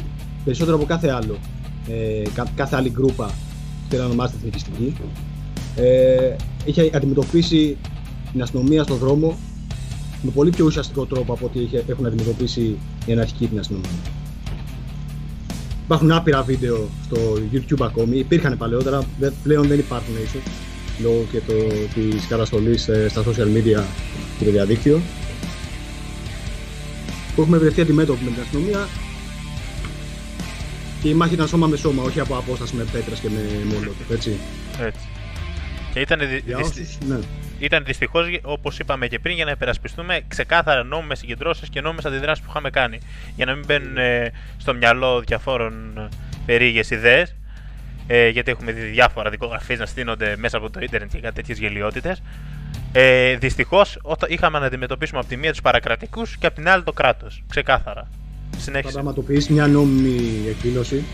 περισσότερο 0.44 0.76
από 0.76 0.84
κάθε 0.84 1.10
άλλο 1.10 1.38
ε, 1.88 2.22
κα- 2.34 2.52
κάθε 2.56 2.76
άλλη 2.76 2.90
γκρούπα 2.90 3.26
που 3.26 3.88
θέλει 3.88 4.00
να 4.00 4.06
ονομάζεται 4.06 4.38
εθνικιστική. 4.38 4.94
Ε, 5.76 6.36
έχει 6.66 6.90
αντιμετωπίσει 6.94 7.76
την 8.32 8.42
αστυνομία 8.42 8.82
στον 8.82 8.96
δρόμο 8.96 9.38
με 10.22 10.30
πολύ 10.30 10.50
πιο 10.50 10.64
ουσιαστικό 10.64 11.04
τρόπο 11.06 11.32
από 11.32 11.44
ό,τι 11.46 11.60
είχε- 11.60 11.84
έχουν 11.86 12.06
αντιμετωπίσει 12.06 12.76
οι 13.06 13.12
αναρχικοί 13.12 13.46
την 13.46 13.58
αστυνομία. 13.58 13.90
Υπάρχουν 15.84 16.12
άπειρα 16.12 16.42
βίντεο 16.42 16.88
στο 17.04 17.16
YouTube 17.52 17.82
ακόμη, 17.84 18.18
υπήρχαν 18.18 18.56
παλαιότερα, 18.56 19.02
δε- 19.18 19.30
πλέον 19.42 19.66
δεν 19.66 19.78
υπάρχουν 19.78 20.14
ίσως 20.24 20.42
λόγω 21.02 21.24
και 21.32 21.38
το, 21.46 21.52
της 21.94 22.26
καταστολής 22.26 22.88
ε, 22.88 23.08
στα 23.08 23.22
social 23.22 23.46
media 23.56 23.82
και 24.38 24.44
το 24.44 24.50
διαδίκτυο. 24.50 25.00
Που 27.34 27.40
έχουμε 27.42 27.58
βρεθεί 27.58 27.80
αντιμέτωποι 27.80 28.24
με 28.24 28.30
την 28.30 28.40
αστυνομία 28.42 28.88
και 31.04 31.10
η 31.10 31.14
μάχη 31.14 31.34
ήταν 31.34 31.48
σώμα 31.48 31.66
με 31.66 31.76
σώμα, 31.76 32.02
όχι 32.02 32.20
από 32.20 32.36
απόσταση 32.36 32.74
με 32.76 32.84
πέτρες 32.92 33.18
και 33.20 33.28
με 33.30 33.40
μόλοτοφ, 33.64 34.10
έτσι. 34.10 34.38
Έτσι. 34.80 35.06
Και 35.92 36.00
ήταν, 36.00 36.18
δυ- 36.18 36.42
Για 36.46 36.56
δυσ- 36.56 36.70
όσους, 36.70 36.98
ναι. 37.06 37.18
ήταν 37.58 37.84
δυστυχώς, 37.84 38.26
όπως 38.42 38.78
είπαμε 38.78 39.06
και 39.08 39.18
πριν, 39.18 39.34
για 39.34 39.44
να 39.44 39.50
υπερασπιστούμε 39.50 40.20
ξεκάθαρα 40.28 40.82
νόμιμες 40.82 41.18
συγκεντρώσεις 41.18 41.68
και 41.68 41.80
νόμιμες 41.80 42.04
αντιδράσεις 42.04 42.44
που 42.44 42.50
είχαμε 42.50 42.70
κάνει. 42.70 42.98
Για 43.36 43.44
να 43.44 43.54
μην 43.54 43.64
μπαίνουν 43.66 43.96
ε, 43.96 44.32
στο 44.56 44.74
μυαλό 44.74 45.20
διαφόρων 45.20 45.98
ε, 45.98 46.08
περίεργε 46.46 46.94
ιδέες. 46.94 47.34
Ε, 48.06 48.28
γιατί 48.28 48.50
έχουμε 48.50 48.72
δει 48.72 48.80
διάφορα 48.80 49.30
δικογραφίε 49.30 49.76
να 49.76 49.86
στείνονται 49.86 50.34
μέσα 50.38 50.56
από 50.56 50.70
το 50.70 50.80
ίντερνετ 50.82 51.10
και 51.12 51.20
κάτι 51.20 51.34
τέτοιες 51.34 51.58
γελιότητες. 51.58 52.22
Ε, 52.92 53.36
Δυστυχώς 53.36 53.98
είχαμε 54.28 54.58
να 54.58 54.66
αντιμετωπίσουμε 54.66 55.18
από 55.18 55.28
τη 55.28 55.36
μία 55.36 55.50
τους 55.50 55.60
παρακρατικούς 55.60 56.36
και 56.36 56.46
από 56.46 56.54
την 56.56 56.68
άλλη 56.68 56.82
το 56.82 56.92
κράτος. 56.92 57.42
Ξεκάθαρα. 57.50 58.08
Θα 58.64 58.70
Συνέχισε. 58.70 58.92
πραγματοποιήσει 58.92 59.52
μια 59.52 59.66
νόμιμη 59.66 60.40
εκδήλωση 60.48 61.04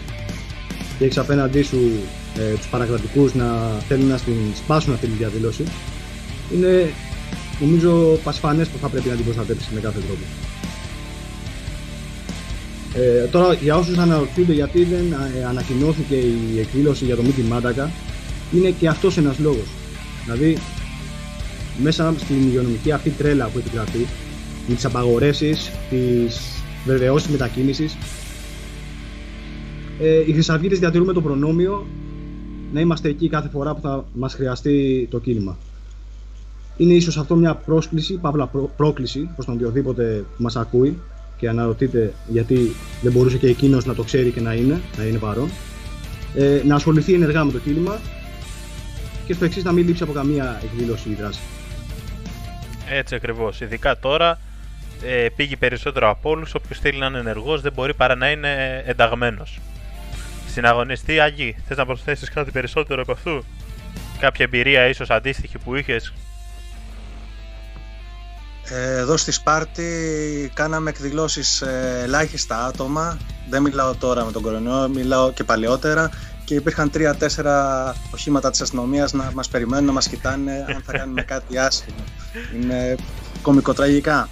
και 0.98 1.04
έχεις 1.04 1.18
απέναντί 1.18 1.62
σου 1.62 1.78
ε, 2.38 2.54
τους 2.54 2.66
παρακρατικούς 2.68 3.34
να 3.34 3.46
θέλουν 3.88 4.06
να 4.08 4.16
την 4.16 4.34
σπάσουν 4.56 4.92
αυτή 4.92 5.06
τη 5.06 5.12
διαδήλωση 5.12 5.64
είναι 6.54 6.90
νομίζω 7.60 8.18
πασφανές 8.24 8.68
που 8.68 8.78
θα 8.78 8.88
πρέπει 8.88 9.08
να 9.08 9.14
την 9.14 9.24
προστατέψεις 9.24 9.68
με 9.74 9.80
κάθε 9.80 9.98
τρόπο. 9.98 10.22
Ε, 12.94 13.26
τώρα 13.26 13.54
για 13.54 13.76
όσους 13.76 13.98
αναρωτιούνται 13.98 14.52
γιατί 14.52 14.84
δεν 14.84 15.12
ε, 15.12 15.44
ανακοινώθηκε 15.44 16.14
η 16.14 16.58
εκδήλωση 16.60 17.04
για 17.04 17.16
το 17.16 17.22
Μίκη 17.22 17.40
Μάντακα 17.42 17.90
είναι 18.52 18.70
και 18.70 18.88
αυτός 18.88 19.16
ένας 19.16 19.38
λόγος. 19.38 19.66
Δηλαδή 20.24 20.58
μέσα 21.82 22.14
στην 22.18 22.36
υγειονομική 22.36 22.92
αυτή 22.92 23.10
τρέλα 23.10 23.46
που 23.46 23.58
επικρατεί 23.58 24.06
με 24.68 24.74
τις 24.74 24.84
απαγορεύσεις, 24.84 25.70
τις 25.90 26.59
βεβαιώσεις 26.84 27.30
μετακίνησης 27.30 27.96
ε, 30.00 30.24
οι 30.26 30.32
Χρυσαυγίτες 30.32 30.78
διατηρούμε 30.78 31.12
το 31.12 31.20
προνόμιο 31.22 31.86
να 32.72 32.80
είμαστε 32.80 33.08
εκεί 33.08 33.28
κάθε 33.28 33.48
φορά 33.48 33.74
που 33.74 33.80
θα 33.80 34.04
μας 34.14 34.34
χρειαστεί 34.34 35.06
το 35.10 35.18
κίνημα. 35.18 35.58
Είναι 36.76 36.92
ίσως 36.94 37.18
αυτό 37.18 37.34
μια 37.36 37.54
πρόσκληση, 37.54 38.14
παύλα 38.14 38.46
πρό- 38.46 38.70
πρόκληση 38.76 39.30
προς 39.34 39.46
τον 39.46 39.54
οποιοδήποτε 39.54 40.24
που 40.36 40.42
μας 40.42 40.56
ακούει 40.56 40.98
και 41.36 41.48
αναρωτείται 41.48 42.12
γιατί 42.28 42.72
δεν 43.02 43.12
μπορούσε 43.12 43.36
και 43.36 43.46
εκείνος 43.46 43.84
να 43.84 43.94
το 43.94 44.02
ξέρει 44.02 44.30
και 44.30 44.40
να 44.40 44.54
είναι, 44.54 44.80
να 44.96 45.04
είναι 45.04 45.18
παρόν. 45.18 45.48
Ε, 46.34 46.62
να 46.66 46.74
ασχοληθεί 46.74 47.14
ενεργά 47.14 47.44
με 47.44 47.52
το 47.52 47.58
κίνημα 47.58 47.98
και 49.26 49.32
στο 49.34 49.44
εξής 49.44 49.64
να 49.64 49.72
μην 49.72 49.86
λείψει 49.86 50.02
από 50.02 50.12
καμία 50.12 50.60
εκδήλωση 50.64 51.08
ή 51.08 51.14
δράση. 51.14 51.40
Έτσι 52.88 53.14
ακριβώς. 53.14 53.60
Ειδικά 53.60 53.98
τώρα 53.98 54.38
ε, 55.04 55.28
πήγε 55.36 55.56
περισσότερο 55.56 56.10
από 56.10 56.30
όλους. 56.30 56.54
Όποιος 56.54 56.78
θέλει 56.78 56.98
να 56.98 57.06
είναι 57.06 57.18
ενεργός 57.18 57.60
δεν 57.60 57.72
μπορεί 57.72 57.94
παρά 57.94 58.14
να 58.14 58.30
είναι 58.30 58.82
ενταγμένος. 58.86 59.58
Συναγωνιστή 60.52 61.20
Αγί, 61.20 61.56
θες 61.68 61.76
να 61.76 61.86
προσθέσεις 61.86 62.30
κάτι 62.30 62.50
περισσότερο 62.50 63.02
από 63.02 63.12
αυτού, 63.12 63.44
κάποια 64.20 64.44
εμπειρία 64.44 64.86
ίσως 64.86 65.10
αντίστοιχη 65.10 65.58
που 65.58 65.76
είχες; 65.76 66.12
Ε, 68.72 68.98
Εδώ 68.98 69.16
στη 69.16 69.32
Σπάρτη 69.32 70.50
κάναμε 70.54 70.90
εκδηλώσεις 70.90 71.48
σε 71.48 72.00
ελάχιστα 72.02 72.64
άτομα. 72.64 73.18
Δεν 73.50 73.62
μιλάω 73.62 73.94
τώρα 73.94 74.24
με 74.24 74.32
τον 74.32 74.42
κορονοϊό, 74.42 74.88
μιλάω 74.88 75.32
και 75.32 75.44
παλαιότερα. 75.44 76.10
Και 76.44 76.54
υπήρχαν 76.56 76.90
τρία-τέσσερα 76.90 77.94
οχήματα 78.10 78.50
της 78.50 78.60
αστυνομίας 78.60 79.12
να 79.12 79.30
μας 79.34 79.48
περιμένουν, 79.48 79.84
να 79.84 79.92
μας 79.92 80.08
κοιτάνε 80.08 80.64
αν 80.74 80.82
θα 80.86 80.92
κάνουμε 80.92 81.22
κάτι 81.22 81.58
άσχημο. 81.58 82.04
Είναι 82.54 82.96
κομικοτραγικά. 83.42 84.28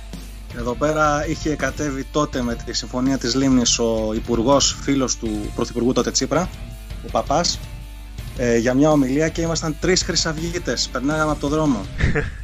Εδώ 0.59 0.75
πέρα 0.75 1.27
είχε 1.29 1.57
κατέβει 1.57 2.05
τότε 2.13 2.43
με 2.43 2.55
τη 2.55 2.73
συμφωνία 2.73 3.19
της 3.19 3.35
Λίμνης 3.35 3.79
ο 3.79 4.13
υπουργός, 4.15 4.77
φίλος 4.83 5.17
του 5.17 5.51
Πρωθυπουργού 5.55 5.93
τότε 5.93 6.11
Τσίπρα, 6.11 6.49
ο 7.07 7.11
Παπάς, 7.11 7.59
ε, 8.37 8.57
για 8.57 8.75
μια 8.75 8.91
ομιλία 8.91 9.29
και 9.29 9.41
ήμασταν 9.41 9.77
τρεις 9.81 10.03
χρυσαυγίτες. 10.03 10.89
Περνάγαμε 10.93 11.31
από 11.31 11.41
το 11.41 11.49
δρόμο 11.49 11.87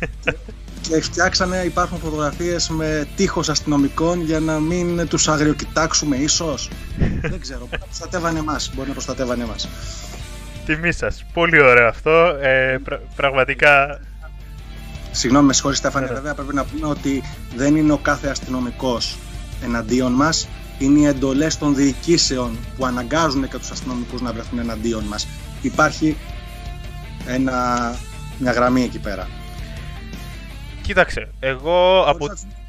και 0.88 1.00
φτιάξανε, 1.00 1.56
υπάρχουν 1.64 1.98
φωτογραφίες 1.98 2.68
με 2.68 3.06
τείχος 3.16 3.48
αστυνομικών 3.48 4.20
για 4.22 4.40
να 4.40 4.58
μην 4.58 5.08
τους 5.08 5.28
αγριοκοιτάξουμε 5.28 6.16
ίσως. 6.16 6.68
Δεν 7.30 7.40
ξέρω, 7.40 7.58
μπορεί 7.58 7.78
να 7.80 7.86
προστατεύανε 7.86 8.38
εμάς, 8.38 8.70
μπορεί 8.74 8.86
να 8.88 8.92
προστατεύανε 8.92 9.42
εμάς. 9.42 9.68
Τιμή 10.66 10.92
σας. 10.92 11.24
Πολύ 11.32 11.62
ωραίο 11.62 11.88
αυτό. 11.88 12.36
Ε, 12.40 12.78
πρα- 12.84 13.00
πραγματικά. 13.16 14.00
Συγγνώμη, 15.16 15.46
με 15.46 15.52
συγχωρείς 15.52 15.78
Στέφανε, 15.78 16.06
Ναι. 16.06 16.12
βέβαια 16.12 16.34
πρέπει 16.34 16.54
να 16.54 16.64
πούμε 16.64 16.86
ότι 16.86 17.22
δεν 17.56 17.76
είναι 17.76 17.92
ο 17.92 17.98
κάθε 17.98 18.28
αστυνομικός 18.28 19.16
εναντίον 19.64 20.12
μας, 20.12 20.48
είναι 20.78 20.98
οι 20.98 21.04
εντολές 21.06 21.58
των 21.58 21.74
διοικήσεων 21.74 22.58
που 22.76 22.86
αναγκάζουν 22.86 23.48
και 23.48 23.58
τους 23.58 23.70
αστυνομικούς 23.70 24.20
να 24.20 24.32
βρεθούν 24.32 24.58
εναντίον 24.58 25.04
μας. 25.04 25.26
Υπάρχει 25.62 26.16
ένα, 27.26 27.94
μια 28.38 28.52
γραμμή 28.52 28.82
εκεί 28.82 28.98
πέρα. 28.98 29.28
Κοίταξε, 30.82 31.28
εγώ 31.40 32.04
από. 32.06 32.18
Χωρίς 32.26 32.28
να 32.28 32.34
τους- 32.34 32.62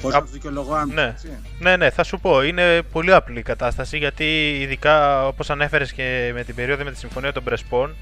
Χωρίς 0.00 0.16
να 0.16 0.22
τους 0.22 0.30
δικαιολογώ 0.32 0.74
άμεσα, 0.74 1.00
Ναι. 1.02 1.08
έτσι. 1.08 1.28
Ναι, 1.58 1.76
ναι, 1.76 1.90
θα 1.90 2.04
σου 2.04 2.20
πω. 2.20 2.42
Είναι 2.42 2.82
πολύ 2.92 3.12
απλή 3.14 3.38
η 3.38 3.42
κατάσταση 3.42 3.98
γιατί 3.98 4.58
ειδικά 4.60 5.26
όπως 5.26 5.50
ανέφερες 5.50 5.92
και 5.92 6.30
με 6.34 6.44
την 6.44 6.54
περίοδο 6.54 6.84
με 6.84 6.90
τη 6.90 6.98
συμφωνία 6.98 7.32
των 7.32 7.44
Πρεσπών 7.44 7.94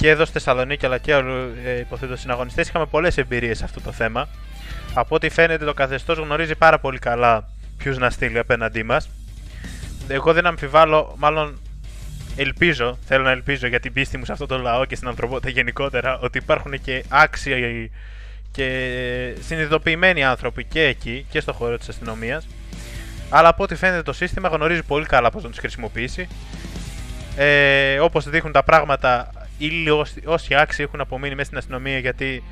και 0.00 0.08
εδώ 0.08 0.24
στη 0.24 0.32
Θεσσαλονίκη 0.32 0.86
αλλά 0.86 0.98
και 0.98 1.14
αλλού 1.14 1.54
ε, 1.64 1.78
υποθέτω 1.78 2.16
συναγωνιστές 2.16 2.68
είχαμε 2.68 2.86
πολλές 2.86 3.18
εμπειρίες 3.18 3.58
σε 3.58 3.64
αυτό 3.64 3.80
το 3.80 3.92
θέμα. 3.92 4.28
Από 4.94 5.14
ό,τι 5.14 5.28
φαίνεται 5.28 5.64
το 5.64 5.74
καθεστώς 5.74 6.18
γνωρίζει 6.18 6.54
πάρα 6.54 6.78
πολύ 6.78 6.98
καλά 6.98 7.48
ποιους 7.76 7.98
να 7.98 8.10
στείλει 8.10 8.38
απέναντί 8.38 8.82
μας. 8.82 9.10
Εγώ 10.08 10.32
δεν 10.32 10.46
αμφιβάλλω, 10.46 11.14
μάλλον 11.18 11.60
ελπίζω, 12.36 12.98
θέλω 13.06 13.22
να 13.22 13.30
ελπίζω 13.30 13.66
για 13.66 13.80
την 13.80 13.92
πίστη 13.92 14.18
μου 14.18 14.24
σε 14.24 14.32
αυτό 14.32 14.46
το 14.46 14.58
λαό 14.58 14.84
και 14.84 14.96
στην 14.96 15.08
ανθρωπότητα 15.08 15.50
γενικότερα 15.50 16.18
ότι 16.18 16.38
υπάρχουν 16.38 16.80
και 16.80 17.04
άξιοι 17.08 17.90
και 18.50 19.34
συνειδητοποιημένοι 19.40 20.24
άνθρωποι 20.24 20.64
και 20.64 20.82
εκεί 20.82 21.26
και 21.30 21.40
στο 21.40 21.52
χώρο 21.52 21.78
της 21.78 21.88
αστυνομίας 21.88 22.48
αλλά 23.28 23.48
από 23.48 23.62
ό,τι 23.62 23.74
φαίνεται 23.74 24.02
το 24.02 24.12
σύστημα 24.12 24.48
γνωρίζει 24.48 24.82
πολύ 24.82 25.06
καλά 25.06 25.30
πώς 25.30 25.42
να 25.42 25.48
τους 25.48 25.58
χρησιμοποιήσει 25.58 26.28
ε, 27.36 27.98
όπως 27.98 28.28
δείχνουν 28.28 28.52
τα 28.52 28.62
πράγματα 28.62 29.30
οι 29.64 29.68
λίγοι- 29.68 30.22
όσοι 30.24 30.54
άξιοι 30.54 30.84
έχουν 30.84 31.00
απομείνει 31.00 31.34
μέσα 31.34 31.46
στην 31.46 31.58
αστυνομία 31.58 31.98
γιατί 31.98 32.42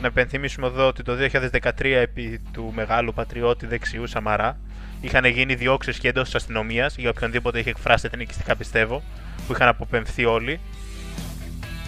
Να 0.00 0.06
υπενθυμίσουμε 0.06 0.66
εδώ 0.66 0.86
ότι 0.86 1.02
το 1.02 1.14
2013 1.14 1.96
επί 2.00 2.40
του 2.52 2.72
μεγάλου 2.74 3.12
πατριώτη 3.14 3.66
δεξιού 3.66 4.06
Σαμαρά 4.06 4.58
είχαν 5.00 5.24
γίνει 5.24 5.54
διώξεις 5.54 5.98
και 5.98 6.08
εντός 6.08 6.24
της 6.24 6.34
αστυνομίας 6.34 6.96
για 6.96 7.10
οποιονδήποτε 7.10 7.58
είχε 7.58 7.70
εκφράσει 7.70 8.08
εθνικιστικά 8.12 8.56
πιστεύω, 8.56 9.02
που 9.46 9.52
είχαν 9.52 9.68
αποπεμφθεί 9.68 10.24
όλοι. 10.24 10.60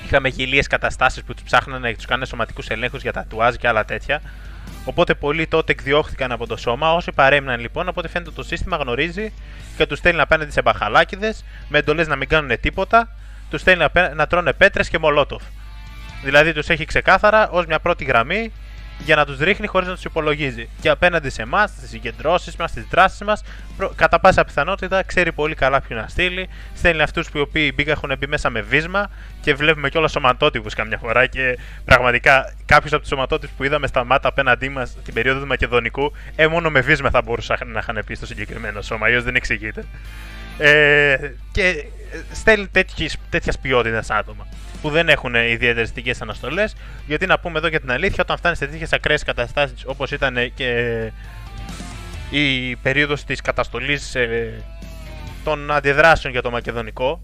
Είχαμε 0.05 0.29
γελίε 0.29 0.63
καταστάσεις 0.63 1.23
που 1.23 1.35
τους 1.35 1.43
ψάχνανε 1.43 1.91
και 1.91 1.97
τους 1.97 2.05
κάνανε 2.05 2.27
σωματικούς 2.27 2.69
ελέγχους 2.69 3.03
για 3.03 3.13
τατουάζ 3.13 3.55
και 3.55 3.69
άλλα 3.69 3.85
τέτοια. 3.85 4.21
Οπότε 4.85 5.15
πολλοί 5.15 5.47
τότε 5.47 5.73
εκδιώχθηκαν 5.73 6.33
από 6.33 6.47
το 6.47 6.57
σώμα. 6.57 6.93
Όσοι 6.95 7.13
παρέμειναν 7.13 7.61
λοιπόν, 7.61 7.89
από 7.89 8.01
ό,τι 8.01 8.09
φαίνεται 8.09 8.31
το 8.31 8.43
σύστημα 8.43 8.77
γνωρίζει 8.77 9.33
και 9.77 9.87
τους 9.87 9.99
στέλνει 9.99 10.21
απέναντι 10.21 10.51
σε 10.51 10.63
μπαχαλάκιδε 10.63 11.35
με 11.69 11.79
εντολές 11.79 12.09
να 12.09 12.17
μην 12.17 12.29
κάνουν 12.29 12.61
τίποτα. 12.61 13.09
Τους 13.51 13.61
στέλνει 13.61 13.83
απέ- 13.83 14.15
να 14.15 14.27
τρώνε 14.27 14.53
πέτρες 14.53 14.89
και 14.89 14.99
μολότοφ. 14.99 15.43
Δηλαδή 16.23 16.53
τους 16.53 16.69
έχει 16.69 16.85
ξεκάθαρα 16.85 17.49
ως 17.51 17.67
μια 17.67 17.79
πρώτη 17.79 18.05
γραμμή 18.05 18.53
για 19.05 19.17
να 19.17 19.25
τους 19.25 19.39
ρίχνει 19.39 19.67
χωρίς 19.67 19.89
να 19.89 19.95
τους 19.95 20.05
υπολογίζει. 20.05 20.69
Και 20.81 20.89
απέναντι 20.89 21.31
σε 21.31 21.43
εμάς, 21.43 21.71
στις 21.71 21.89
συγκεντρώσεις 21.89 22.57
μας, 22.57 22.71
στις 22.71 22.87
δράσεις 22.91 23.21
μας, 23.21 23.43
κατά 23.97 24.21
πάσα 24.21 24.45
πιθανότητα 24.45 25.03
ξέρει 25.03 25.33
πολύ 25.33 25.55
καλά 25.55 25.81
ποιον 25.81 26.01
να 26.01 26.09
στείλει. 26.09 26.49
Στέλνει 26.75 27.03
αυτούς 27.03 27.31
που 27.31 27.39
οι 27.39 27.41
οποίοι 27.41 27.73
μπήκα 27.75 27.91
έχουν 27.91 28.13
μπει 28.19 28.27
μέσα 28.27 28.51
με 28.51 28.61
βίσμα 28.61 29.11
και 29.41 29.55
βλέπουμε 29.55 29.89
κιόλας 29.89 30.11
σωματότυπους 30.11 30.75
καμιά 30.75 30.99
φορά. 30.99 31.27
Και 31.27 31.59
πραγματικά 31.85 32.55
κάποιου 32.67 32.89
από 32.91 32.99
τους 32.99 33.09
σωματότυπους 33.09 33.57
που 33.57 33.65
είδαμε 33.65 33.87
στα 33.87 34.05
μάτα 34.05 34.29
απέναντί 34.29 34.69
μας 34.69 34.97
την 35.05 35.15
περίοδο 35.15 35.41
του 35.41 35.47
Μακεδονικού, 35.47 36.13
ε, 36.37 36.47
μόνο 36.47 36.71
με 36.71 36.81
βίσμα 36.81 37.11
θα 37.11 37.23
μπορούσαν 37.23 37.59
να 37.65 37.79
είχαν 37.79 38.03
πει 38.07 38.15
στο 38.15 38.27
συγκεκριμένο 38.27 38.83
σώμα, 38.83 39.07
αλλιώ 39.07 39.23
δεν 39.23 39.35
εξηγείται. 39.35 39.85
Ε, 40.59 41.17
και 41.53 41.85
στέλνει 42.33 42.69
τέτοιας 43.31 43.59
ποιότητας 43.59 44.11
άτομα 44.11 44.47
που 44.83 44.91
δεν 44.91 45.09
έχουν 45.09 45.35
ιδιαίτερες 45.35 45.89
θετικέ 45.89 46.15
αναστολές. 46.19 46.77
Γιατί 47.07 47.27
να 47.27 47.39
πούμε 47.39 47.59
εδώ 47.59 47.69
για 47.69 47.81
την 47.81 47.91
αλήθεια, 47.91 48.23
όταν 48.23 48.37
φτάνεις 48.37 48.59
σε 48.59 48.67
τέτοιες 48.67 48.93
ακραίες 48.93 49.23
καταστάσεις 49.23 49.83
όπως 49.87 50.11
ήταν 50.11 50.53
και 50.55 51.13
η 52.31 52.77
περίοδος 52.77 53.25
της 53.25 53.41
καταστολής 53.41 54.17
των 55.45 55.71
αντιδράσεων 55.71 56.33
για 56.33 56.43
το 56.43 56.51
μακεδονικό, 56.51 57.21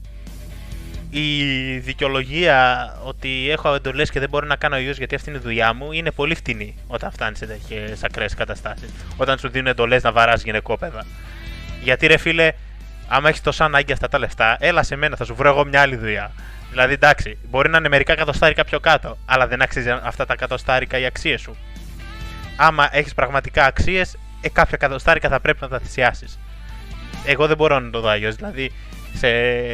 η 1.10 1.42
δικαιολογία 1.78 2.88
ότι 3.04 3.50
έχω 3.50 3.74
εντολές 3.74 4.10
και 4.10 4.20
δεν 4.20 4.28
μπορώ 4.28 4.46
να 4.46 4.56
κάνω 4.56 4.76
use 4.76 4.96
γιατί 4.96 5.14
αυτή 5.14 5.28
είναι 5.28 5.38
η 5.38 5.42
δουλειά 5.42 5.72
μου 5.72 5.92
είναι 5.92 6.10
πολύ 6.10 6.34
φτηνή 6.34 6.74
όταν 6.86 7.10
φτάνεις 7.12 7.38
σε 7.38 7.46
τέτοιες 7.46 8.04
ακραίες 8.04 8.34
καταστάσεις. 8.34 8.90
Όταν 9.16 9.38
σου 9.38 9.48
δίνουν 9.48 9.66
εντολές 9.66 10.02
να 10.02 10.12
βαράς 10.12 10.42
γυναικόπαιδα. 10.42 11.04
Γιατί 11.82 12.06
ρε 12.06 12.16
φίλε, 12.16 12.52
άμα 13.08 13.28
έχεις 13.28 13.40
τόσα 13.40 13.64
ανάγκη 13.64 13.92
αυτά 13.92 14.08
τα 14.08 14.18
λεφτά, 14.18 14.56
έλα 14.60 14.82
σε 14.82 14.96
μένα, 14.96 15.16
θα 15.16 15.24
σου 15.24 15.34
βρω 15.34 15.48
εγώ 15.48 15.64
μια 15.64 15.80
άλλη 15.80 15.96
δουλειά. 15.96 16.32
Δηλαδή, 16.70 16.92
εντάξει, 16.92 17.38
μπορεί 17.50 17.68
να 17.68 17.78
είναι 17.78 17.88
μερικά 17.88 18.12
εκατοστάρικα 18.12 18.64
πιο 18.64 18.80
κάτω, 18.80 19.18
αλλά 19.24 19.46
δεν 19.46 19.62
αξίζει 19.62 19.90
αυτά 19.90 20.26
τα 20.26 20.32
εκατοστάρικα 20.32 20.98
οι 20.98 21.04
αξίες 21.04 21.40
σου. 21.40 21.56
Άμα 22.56 22.88
έχεις 22.92 23.14
πραγματικά 23.14 23.64
αξίες, 23.64 24.16
ε, 24.40 24.48
κάποια 24.48 24.78
εκατοστάρικα 24.82 25.28
θα 25.28 25.40
πρέπει 25.40 25.58
να 25.60 25.68
τα 25.68 25.78
θυσιάσεις. 25.78 26.38
Εγώ 27.26 27.46
δεν 27.46 27.56
μπορώ 27.56 27.78
να 27.80 27.90
το 27.90 28.00
δω 28.00 28.08
αλλιώς. 28.08 28.34
Δηλαδή, 28.34 28.70
σε, 29.14 29.28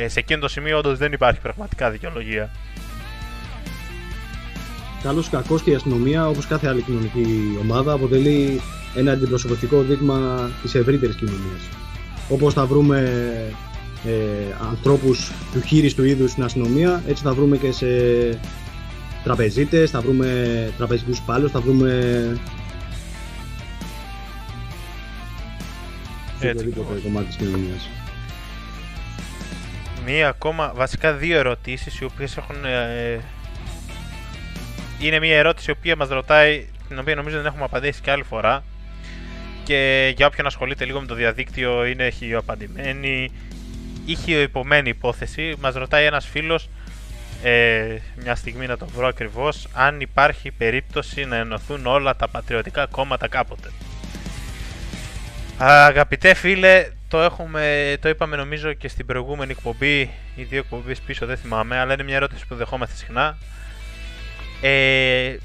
σε 0.09 0.18
εκείνο 0.18 0.41
το 0.41 0.49
σημείο 0.49 0.78
όντως 0.78 0.99
δεν 0.99 1.12
υπάρχει 1.12 1.41
πραγματικά 1.41 1.91
δικαιολογία. 1.91 2.51
Καλώς 5.03 5.26
ή 5.26 5.31
κακός 5.31 5.62
και 5.62 5.70
η 5.70 5.74
αστυνομία, 5.74 6.28
όπως 6.28 6.47
κάθε 6.47 6.68
άλλη 6.68 6.83
κοινωνική 6.83 7.59
ομάδα, 7.61 7.93
αποτελεί 7.93 8.61
ένα 8.95 9.12
αντιπροσωπευτικό 9.12 9.83
δείγμα 9.83 10.51
της 10.62 10.74
ευρύτερης 10.74 11.16
κοινωνίας. 11.16 11.80
Όπως 12.31 12.55
θα 12.55 12.66
βρούμε 12.66 12.99
ε, 14.07 14.55
ανθρώπους 14.68 15.33
του 15.53 15.61
χείριστου 15.61 16.03
του 16.03 16.09
είδους 16.09 16.31
στην 16.31 16.45
αστυνομία 16.45 17.03
έτσι 17.09 17.22
θα 17.22 17.33
βρούμε 17.33 17.57
και 17.57 17.72
σε 17.72 17.87
τραπεζίτες, 19.24 19.91
θα 19.91 20.01
βρούμε 20.01 20.72
τραπεζικούς 20.76 21.18
υπάλληλους, 21.18 21.53
θα 21.53 21.61
βρούμε 21.61 21.91
σε 26.39 26.49
οποιοδήποτε 26.49 27.01
κομμάτι 27.01 27.26
της 27.26 27.37
κοινωνίας. 27.37 27.89
Μία 30.05 30.28
ακόμα, 30.28 30.72
βασικά 30.74 31.12
δύο 31.12 31.39
ερωτήσεις 31.39 32.01
οι 32.01 32.05
οποίες 32.05 32.37
έχουν... 32.37 32.64
Ε, 32.64 33.20
είναι 35.01 35.18
μία 35.18 35.37
ερώτηση 35.37 35.70
η 35.70 35.74
οποία 35.78 35.97
μας 35.97 36.09
ρωτάει, 36.09 36.66
την 36.89 36.99
οποία 36.99 37.14
νομίζω 37.14 37.37
δεν 37.37 37.47
έχουμε 37.47 37.64
απαντήσει 37.64 38.01
και 38.01 38.11
άλλη 38.11 38.22
φορά 38.22 38.62
και 39.64 40.12
για 40.16 40.26
όποιον 40.26 40.46
ασχολείται 40.46 40.84
λίγο 40.84 41.00
με 41.00 41.06
το 41.06 41.14
διαδίκτυο 41.14 41.84
είναι 41.84 42.04
έχει 42.04 42.34
απαντημένη 42.34 43.30
είχε 44.04 44.40
υπομένη 44.40 44.88
υπόθεση. 44.88 45.54
Μας 45.61 45.74
ρωτάει 45.74 46.04
ένας 46.04 46.26
φίλος 46.26 46.68
ε, 47.42 47.96
μια 48.16 48.34
στιγμή 48.34 48.66
να 48.66 48.76
το 48.76 48.86
βρω 48.86 49.06
ακριβώς, 49.06 49.68
αν 49.72 50.00
υπάρχει 50.00 50.50
περίπτωση 50.50 51.24
να 51.24 51.36
ενωθούν 51.36 51.86
όλα 51.86 52.16
τα 52.16 52.28
πατριωτικά 52.28 52.86
κόμματα 52.86 53.28
κάποτε. 53.28 53.70
Αγαπητέ 55.58 56.34
φίλε, 56.34 56.88
το, 57.08 57.20
έχουμε, 57.20 57.96
το 58.00 58.08
είπαμε 58.08 58.36
νομίζω 58.36 58.72
και 58.72 58.88
στην 58.88 59.06
προηγούμενη 59.06 59.50
εκπομπή, 59.50 60.11
οι 60.34 60.42
δύο 60.42 60.58
εκπομπές 60.58 61.00
πίσω 61.00 61.26
δεν 61.26 61.36
θυμάμαι, 61.36 61.78
αλλά 61.78 61.92
είναι 61.92 62.02
μια 62.02 62.16
ερώτηση 62.16 62.46
που 62.46 62.54
δεχόμαστε 62.54 62.94
συχνά. 62.94 63.38
Ε, 64.61 65.36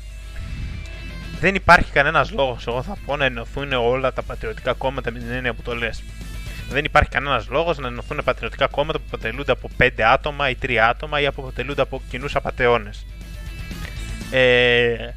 δεν 1.40 1.56
υπάρχει 1.56 1.92
κανένας 1.92 2.32
λόγος, 2.32 2.68
εγώ 2.68 2.82
θα 2.82 2.98
πω, 3.06 3.16
να 3.16 3.26
ενωθούν 3.26 3.72
όλα 3.74 4.14
τα 4.14 4.22
πατριωτικά 4.22 4.74
κόμματα 4.74 5.12
με 5.12 5.20
την 5.20 5.32
έννοια 5.32 5.54
που 5.54 5.62
το 5.62 5.76
λες 5.76 6.04
δεν 6.70 6.86
υπάρχει 6.86 7.10
κανένας 7.10 7.48
λόγος 7.50 7.78
να 7.78 7.88
ενωθούν 7.88 8.22
πατριωτικά 8.24 8.68
κόμματα 8.68 8.98
που 8.98 9.04
αποτελούνται 9.08 9.52
από 9.52 9.70
5 9.78 9.90
άτομα 10.02 10.50
ή 10.50 10.56
3 10.62 10.76
άτομα 10.76 11.20
ή 11.20 11.32
που 11.32 11.42
αποτελούνται 11.42 11.82
από 11.82 12.02
κοινούς 12.10 12.36
απαταιώνες. 12.36 13.06
Ε, 14.32 15.10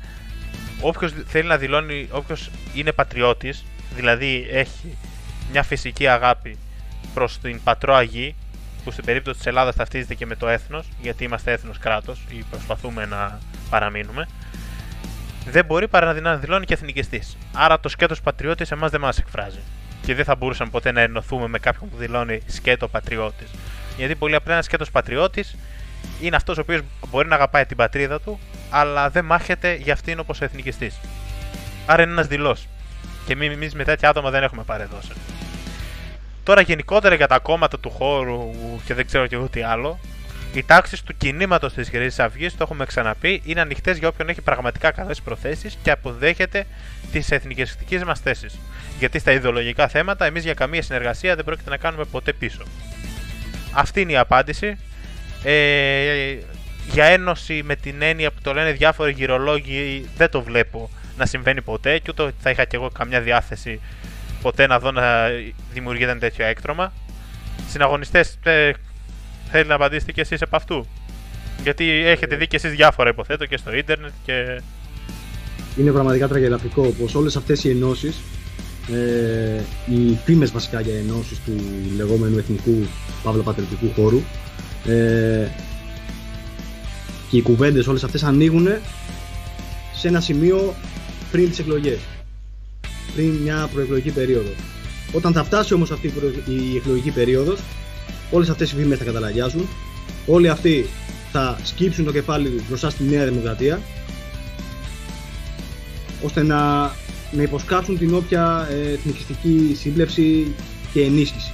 όποιος 0.81 1.13
θέλει 1.27 1.49
να 1.49 1.57
δηλώνει, 1.57 2.09
όποιος 2.11 2.51
είναι 2.75 2.93
πατριώτης, 2.93 3.65
δηλαδή 3.95 4.47
έχει 4.51 4.97
μια 5.51 5.63
φυσική 5.63 6.07
αγάπη 6.07 6.59
προς 7.15 7.39
την 7.39 7.63
πατρόα 7.63 8.03
γη, 8.03 8.35
που 8.85 8.91
στην 8.91 9.05
περίπτωση 9.05 9.37
της 9.37 9.47
Ελλάδας 9.47 9.75
ταυτίζεται 9.75 10.15
και 10.15 10.27
με 10.27 10.37
το 10.37 10.49
έθνος, 10.49 10.87
γιατί 11.03 11.25
είμαστε 11.25 11.53
έθνος 11.53 11.79
κράτος 11.79 12.25
ή 12.29 12.45
προσπαθούμε 12.51 13.07
να 13.07 13.39
παραμείνουμε, 13.71 14.29
δεν 15.51 15.65
μπορεί 15.65 15.89
παρά 15.89 16.21
να 16.21 16.37
δηλώνει 16.37 16.65
και 16.65 16.75
εθνικιστής. 16.75 17.37
Άρα 17.53 17.81
το 17.81 17.89
σκέτος 17.89 18.21
πατριώτης 18.21 18.71
εμάς 18.71 18.91
δεν 18.91 19.01
μας 19.01 19.19
εκφράζει 19.19 19.59
και 20.03 20.15
δεν 20.15 20.25
θα 20.25 20.35
μπορούσαμε 20.35 20.71
ποτέ 20.71 20.93
να 20.93 21.01
ενωθούμε 21.01 21.49
με 21.49 21.59
κάποιον 21.59 21.91
που 21.91 21.97
δηλώνει 21.97 22.41
σκέτο 22.47 22.89
πατριώτης. 22.89 23.51
Γιατί 23.97 24.15
πολύ 24.15 24.35
απλά 24.35 24.53
ένας 24.53 24.65
σκέτος 24.65 24.91
πατριώτης 24.91 25.57
είναι 26.21 26.37
αυτός 26.37 26.59
ο 26.59 26.61
οποίος 26.61 26.81
μπορεί 27.11 27.29
να 27.29 27.35
αγαπάει 27.35 27.67
την 27.67 27.77
πατρίδα 27.77 28.21
του, 28.21 28.39
αλλά 28.71 29.11
δεν 29.11 29.25
μάχεται 29.25 29.75
για 29.75 29.93
αυτήν 29.93 30.19
όπως 30.19 30.41
εθνικιστής. 30.41 31.01
Άρα 31.87 32.03
είναι 32.03 32.13
ένας 32.13 32.27
δηλό. 32.27 32.57
Και 33.27 33.33
εμείς 33.33 33.75
με 33.75 33.85
τέτοια 33.85 34.09
άτομα 34.09 34.31
δεν 34.31 34.43
έχουμε 34.43 34.63
παρεδώσει. 34.63 35.13
Τώρα 36.43 36.61
γενικότερα 36.61 37.15
για 37.15 37.27
τα 37.27 37.39
κόμματα 37.39 37.79
του 37.79 37.91
χώρου 37.91 38.51
και 38.85 38.95
δεν 38.95 39.07
ξέρω 39.07 39.27
και 39.27 39.35
εγώ 39.35 39.49
τι 39.49 39.63
άλλο, 39.63 39.99
οι 40.53 40.63
τάξεις 40.63 41.03
του 41.03 41.17
κινήματος 41.17 41.73
της 41.73 41.89
Χρυσή 41.89 42.23
Αυγής, 42.23 42.53
το 42.53 42.59
έχουμε 42.63 42.85
ξαναπεί, 42.85 43.43
είναι 43.45 43.61
ανοιχτές 43.61 43.99
για 43.99 44.09
όποιον 44.09 44.29
έχει 44.29 44.41
πραγματικά 44.41 44.91
καλές 44.91 45.21
προθέσεις 45.21 45.79
και 45.83 45.91
αποδέχεται 45.91 46.67
τις 47.13 47.31
εθνικιστικέ 47.31 48.05
μας 48.05 48.21
θέσεις. 48.21 48.59
Γιατί 48.99 49.19
στα 49.19 49.33
ιδεολογικά 49.33 49.89
θέματα 49.89 50.25
εμείς 50.25 50.45
για 50.45 50.55
καμία 50.55 50.83
συνεργασία 50.83 51.35
δεν 51.35 51.45
πρόκειται 51.45 51.71
να 51.71 51.77
κάνουμε 51.77 52.05
ποτέ 52.05 52.33
πίσω. 52.33 52.63
Αυτή 53.73 54.01
είναι 54.01 54.13
η 54.13 54.17
απάντηση. 54.17 54.79
Ε, 55.45 56.37
για 56.91 57.05
ένωση 57.05 57.63
με 57.65 57.77
την 57.77 58.03
έννοια 58.03 58.31
που 58.31 58.41
το 58.43 58.55
λένε 58.55 58.73
διάφοροι 58.73 59.13
γυρολόγοι 59.13 60.09
δεν 60.17 60.31
το 60.31 60.43
βλέπω 60.43 60.91
να 61.17 61.27
συμβαίνει 61.27 61.63
ποτέ 61.63 61.99
και 61.99 62.11
ούτε 62.11 62.33
θα 62.41 62.51
είχα 62.51 62.65
κι 62.65 62.77
εγώ 62.77 62.89
καμιά 62.89 63.21
διάθεση 63.21 63.81
ποτέ 64.43 64.67
να 64.67 64.79
δω 64.79 64.91
να 64.91 65.29
δημιουργείται 65.73 66.11
ένα 66.11 66.21
τέτοιο 66.21 66.47
έκτρωμα. 66.47 66.93
Συναγωνιστές, 67.69 68.39
ε, 68.43 68.71
θέλει 69.51 69.69
να 69.69 69.75
απαντήσετε 69.75 70.13
κι 70.13 70.21
εσείς 70.21 70.43
από 70.43 70.57
αυτού. 70.57 70.87
Γιατί 71.63 71.91
έχετε 71.91 72.37
δει 72.37 72.47
κι 72.47 72.57
εσείς 72.57 72.71
διάφορα 72.71 73.11
υποθέτω 73.11 73.47
και 73.47 73.57
στο 73.57 73.77
ίντερνετ 73.77 74.13
και. 74.25 74.61
Είναι 75.77 75.91
πραγματικά 75.91 76.29
τραγελαφικό 76.29 76.83
πως 76.83 77.15
όλες 77.15 77.37
αυτές 77.37 77.65
οι 77.65 77.71
ενώσεις 77.71 78.21
ε, 78.93 79.61
οι 79.95 80.19
φήμες 80.25 80.53
βασικά 80.53 80.81
για 80.81 80.99
ενώσεις 80.99 81.39
του 81.45 81.53
λεγόμενου 81.97 82.39
εθνικού 82.39 82.87
παύλα 83.23 83.43
πατριωτικού 83.43 83.93
χώρου 83.95 84.21
ε, 84.87 85.49
και 87.31 87.37
οι 87.37 87.43
κουβέντες 87.43 87.87
όλες 87.87 88.05
αυτές 88.05 88.23
ανοίγουν 88.23 88.69
σε 89.95 90.09
ένα 90.09 90.21
σημείο 90.21 90.75
πριν 91.31 91.49
τις 91.49 91.59
εκλογές. 91.59 91.99
Πριν 93.15 93.31
μια 93.31 93.69
προεκλογική 93.73 94.11
περίοδο. 94.11 94.51
Όταν 95.13 95.33
θα 95.33 95.45
φτάσει 95.45 95.75
όμως 95.75 95.91
αυτή 95.91 96.13
η 96.47 96.77
εκλογική 96.77 97.11
περίοδος, 97.11 97.61
όλες 98.31 98.49
αυτές 98.49 98.73
οι 98.73 98.75
φήμες 98.75 98.99
θα 98.99 99.05
καταλαγιάζουν. 99.05 99.69
Όλοι 100.27 100.49
αυτοί 100.49 100.87
θα 101.33 101.59
σκύψουν 101.63 102.05
το 102.05 102.13
κεφάλι 102.13 102.49
τους 102.49 102.69
μπροστά 102.69 102.91
στη 102.91 103.05
Νέα 103.05 103.25
Δημοκρατία 103.25 103.81
ώστε 106.23 106.43
να 106.43 106.91
να 107.31 107.43
υποσκάψουν 107.43 107.99
την 107.99 108.15
όποια 108.15 108.69
ε, 108.71 108.93
εθνικιστική 108.93 109.77
σύμπλευση 109.79 110.55
και 110.93 111.03
ενίσχυση. 111.03 111.53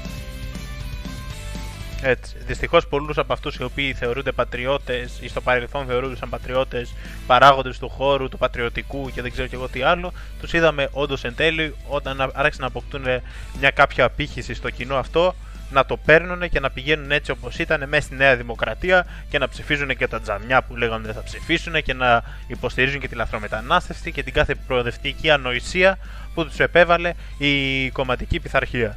Έτσι. 2.02 2.36
Δυστυχώς, 2.46 2.86
πολλούς 2.86 3.18
από 3.18 3.32
αυτούς 3.32 3.56
οι 3.56 3.62
οποίοι 3.62 3.92
θεωρούνται 3.92 4.32
πατριώτες 4.32 5.18
ή 5.20 5.28
στο 5.28 5.40
παρελθόν 5.40 5.86
θεωρούνταν 5.86 6.28
πατριώτες, 6.28 6.94
παράγοντες 7.26 7.78
του 7.78 7.88
χώρου, 7.88 8.28
του 8.28 8.38
πατριωτικού 8.38 9.10
και 9.14 9.22
δεν 9.22 9.30
ξέρω 9.30 9.48
και 9.48 9.54
εγώ 9.54 9.68
τι 9.68 9.82
άλλο, 9.82 10.12
τους 10.40 10.52
είδαμε 10.52 10.88
όντως 10.92 11.24
εν 11.24 11.34
τέλει 11.34 11.74
όταν 11.88 12.20
άρχισαν 12.20 12.60
να 12.60 12.66
αποκτούν 12.66 13.02
μια 13.60 13.70
κάποια 13.70 14.04
απήχηση 14.04 14.54
στο 14.54 14.70
κοινό 14.70 14.96
αυτό, 14.96 15.34
να 15.74 15.84
το 15.86 15.96
παίρνουν 15.96 16.48
και 16.48 16.60
να 16.60 16.70
πηγαίνουν 16.70 17.10
έτσι 17.10 17.30
όπως 17.30 17.58
ήταν 17.58 17.88
μέσα 17.88 18.02
στη 18.02 18.14
Νέα 18.14 18.36
Δημοκρατία 18.36 19.06
και 19.28 19.38
να 19.38 19.48
ψηφίζουν 19.48 19.96
και 19.96 20.08
τα 20.08 20.20
τζαμιά 20.20 20.62
που 20.62 20.76
λέγανε 20.76 21.04
δεν 21.04 21.14
θα 21.14 21.22
ψηφίσουν 21.22 21.82
και 21.82 21.94
να 21.94 22.22
υποστηρίζουν 22.46 23.00
και 23.00 23.08
τη 23.08 23.14
λαθρομετανάστευση 23.14 24.12
και 24.12 24.22
την 24.22 24.32
κάθε 24.32 24.54
προοδευτική 24.66 25.30
ανοησία 25.30 25.98
που 26.34 26.46
τους 26.46 26.58
επέβαλε 26.58 27.12
η 27.38 27.90
κομματική 27.90 28.40
πειθαρχία. 28.40 28.96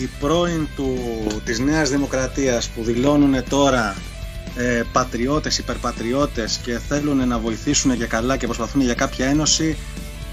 οι 0.00 0.08
πρώην 0.20 0.68
του, 0.76 0.96
της 1.44 1.58
Νέας 1.58 1.90
Δημοκρατίας 1.90 2.68
που 2.68 2.82
δηλώνουν 2.82 3.48
τώρα 3.48 3.96
ε, 4.56 4.82
πατριώτες, 4.92 5.58
υπερπατριώτες 5.58 6.60
και 6.62 6.78
θέλουν 6.78 7.28
να 7.28 7.38
βοηθήσουν 7.38 7.92
για 7.92 8.06
καλά 8.06 8.36
και 8.36 8.46
προσπαθούν 8.46 8.80
για 8.80 8.94
κάποια 8.94 9.26
ένωση 9.26 9.76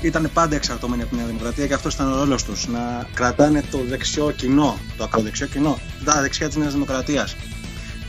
ήταν 0.03 0.29
πάντα 0.33 0.55
εξαρτώμενοι 0.55 1.01
από 1.01 1.11
τη 1.11 1.17
Νέα 1.17 1.25
Δημοκρατία 1.25 1.67
και 1.67 1.73
αυτός 1.73 1.93
ήταν 1.93 2.13
ο 2.13 2.15
ρόλος 2.15 2.43
τους. 2.43 2.67
Να 2.67 3.07
κρατάνε 3.13 3.63
το 3.71 3.77
δεξιό 3.77 4.31
κοινό, 4.31 4.77
το 4.97 5.03
ακροδεξιό 5.03 5.47
κοινό, 5.47 5.79
τα 6.05 6.21
δεξιά 6.21 6.47
της 6.47 6.55
Νέας 6.55 6.73
Δημοκρατίας. 6.73 7.35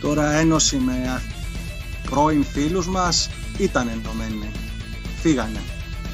Τώρα 0.01 0.33
ένωση 0.33 0.77
με 0.77 1.23
πρώην 2.11 2.45
φίλους 2.45 2.89
μας 2.89 3.31
ήταν 3.59 3.89
ενωμένοι. 3.89 4.51
Φύγανε. 5.21 5.61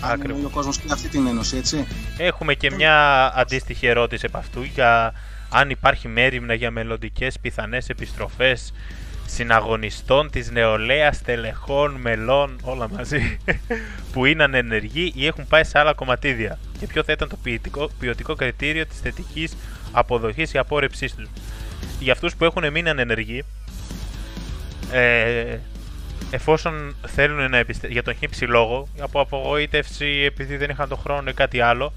Ακριβώς. 0.01 0.45
ο 0.45 0.49
κόσμος 0.49 0.79
και 0.79 0.93
αυτή 0.93 1.09
την 1.09 1.27
ένωση, 1.27 1.57
έτσι. 1.57 1.87
Έχουμε 2.17 2.55
και 2.55 2.71
μια 2.71 3.27
αντίστοιχη 3.37 3.87
ερώτηση 3.87 4.27
από 4.27 4.39
αυτού 4.39 4.63
για 4.63 5.13
αν 5.51 5.71
υπάρχει 5.71 6.09
μέρημνα 6.09 6.55
για 6.55 6.71
μελλοντικές 6.71 7.39
πιθανές 7.41 7.89
επιστροφές 7.89 8.73
συναγωνιστών 9.33 10.31
της 10.31 10.51
νεολαίας, 10.51 11.23
τελεχών, 11.23 11.93
μελών, 11.93 12.59
όλα 12.63 12.89
μαζί, 12.91 13.39
που 14.13 14.25
είναι 14.25 14.43
ανενεργοί 14.43 15.13
ή 15.17 15.27
έχουν 15.27 15.47
πάει 15.47 15.65
σε 15.65 15.79
άλλα 15.79 15.93
κομματίδια. 15.93 16.59
Και 16.79 16.87
ποιο 16.87 17.05
θα 17.05 17.13
ήταν 17.13 17.29
το 17.29 17.37
ποιοτικό, 17.43 17.91
ποιοτικό 17.99 18.35
κριτήριο 18.35 18.87
της 18.87 19.01
θετικής 19.01 19.57
αποδοχής 19.93 20.53
ή 20.53 20.59
απόρρεψής 20.59 21.15
τους. 21.15 21.29
Για 22.01 22.13
αυτούς 22.13 22.37
που 22.37 22.45
έχουν 22.45 22.71
μείνει 22.71 22.89
ανενεργοί, 22.89 23.45
ε, 24.93 25.59
εφόσον 26.31 26.97
θέλουν 27.07 27.51
να 27.51 27.57
επιστρέψουν 27.57 27.93
για 27.93 28.03
τον 28.03 28.15
χύψη 28.15 28.45
λόγο, 28.45 28.89
από 29.01 29.21
απογοήτευση 29.21 30.23
επειδή 30.27 30.57
δεν 30.57 30.71
είχαν 30.71 30.89
τον 30.89 30.99
χρόνο 30.99 31.31
ή 31.31 31.35
κάτι 31.35 31.61
άλλο, 31.61 31.93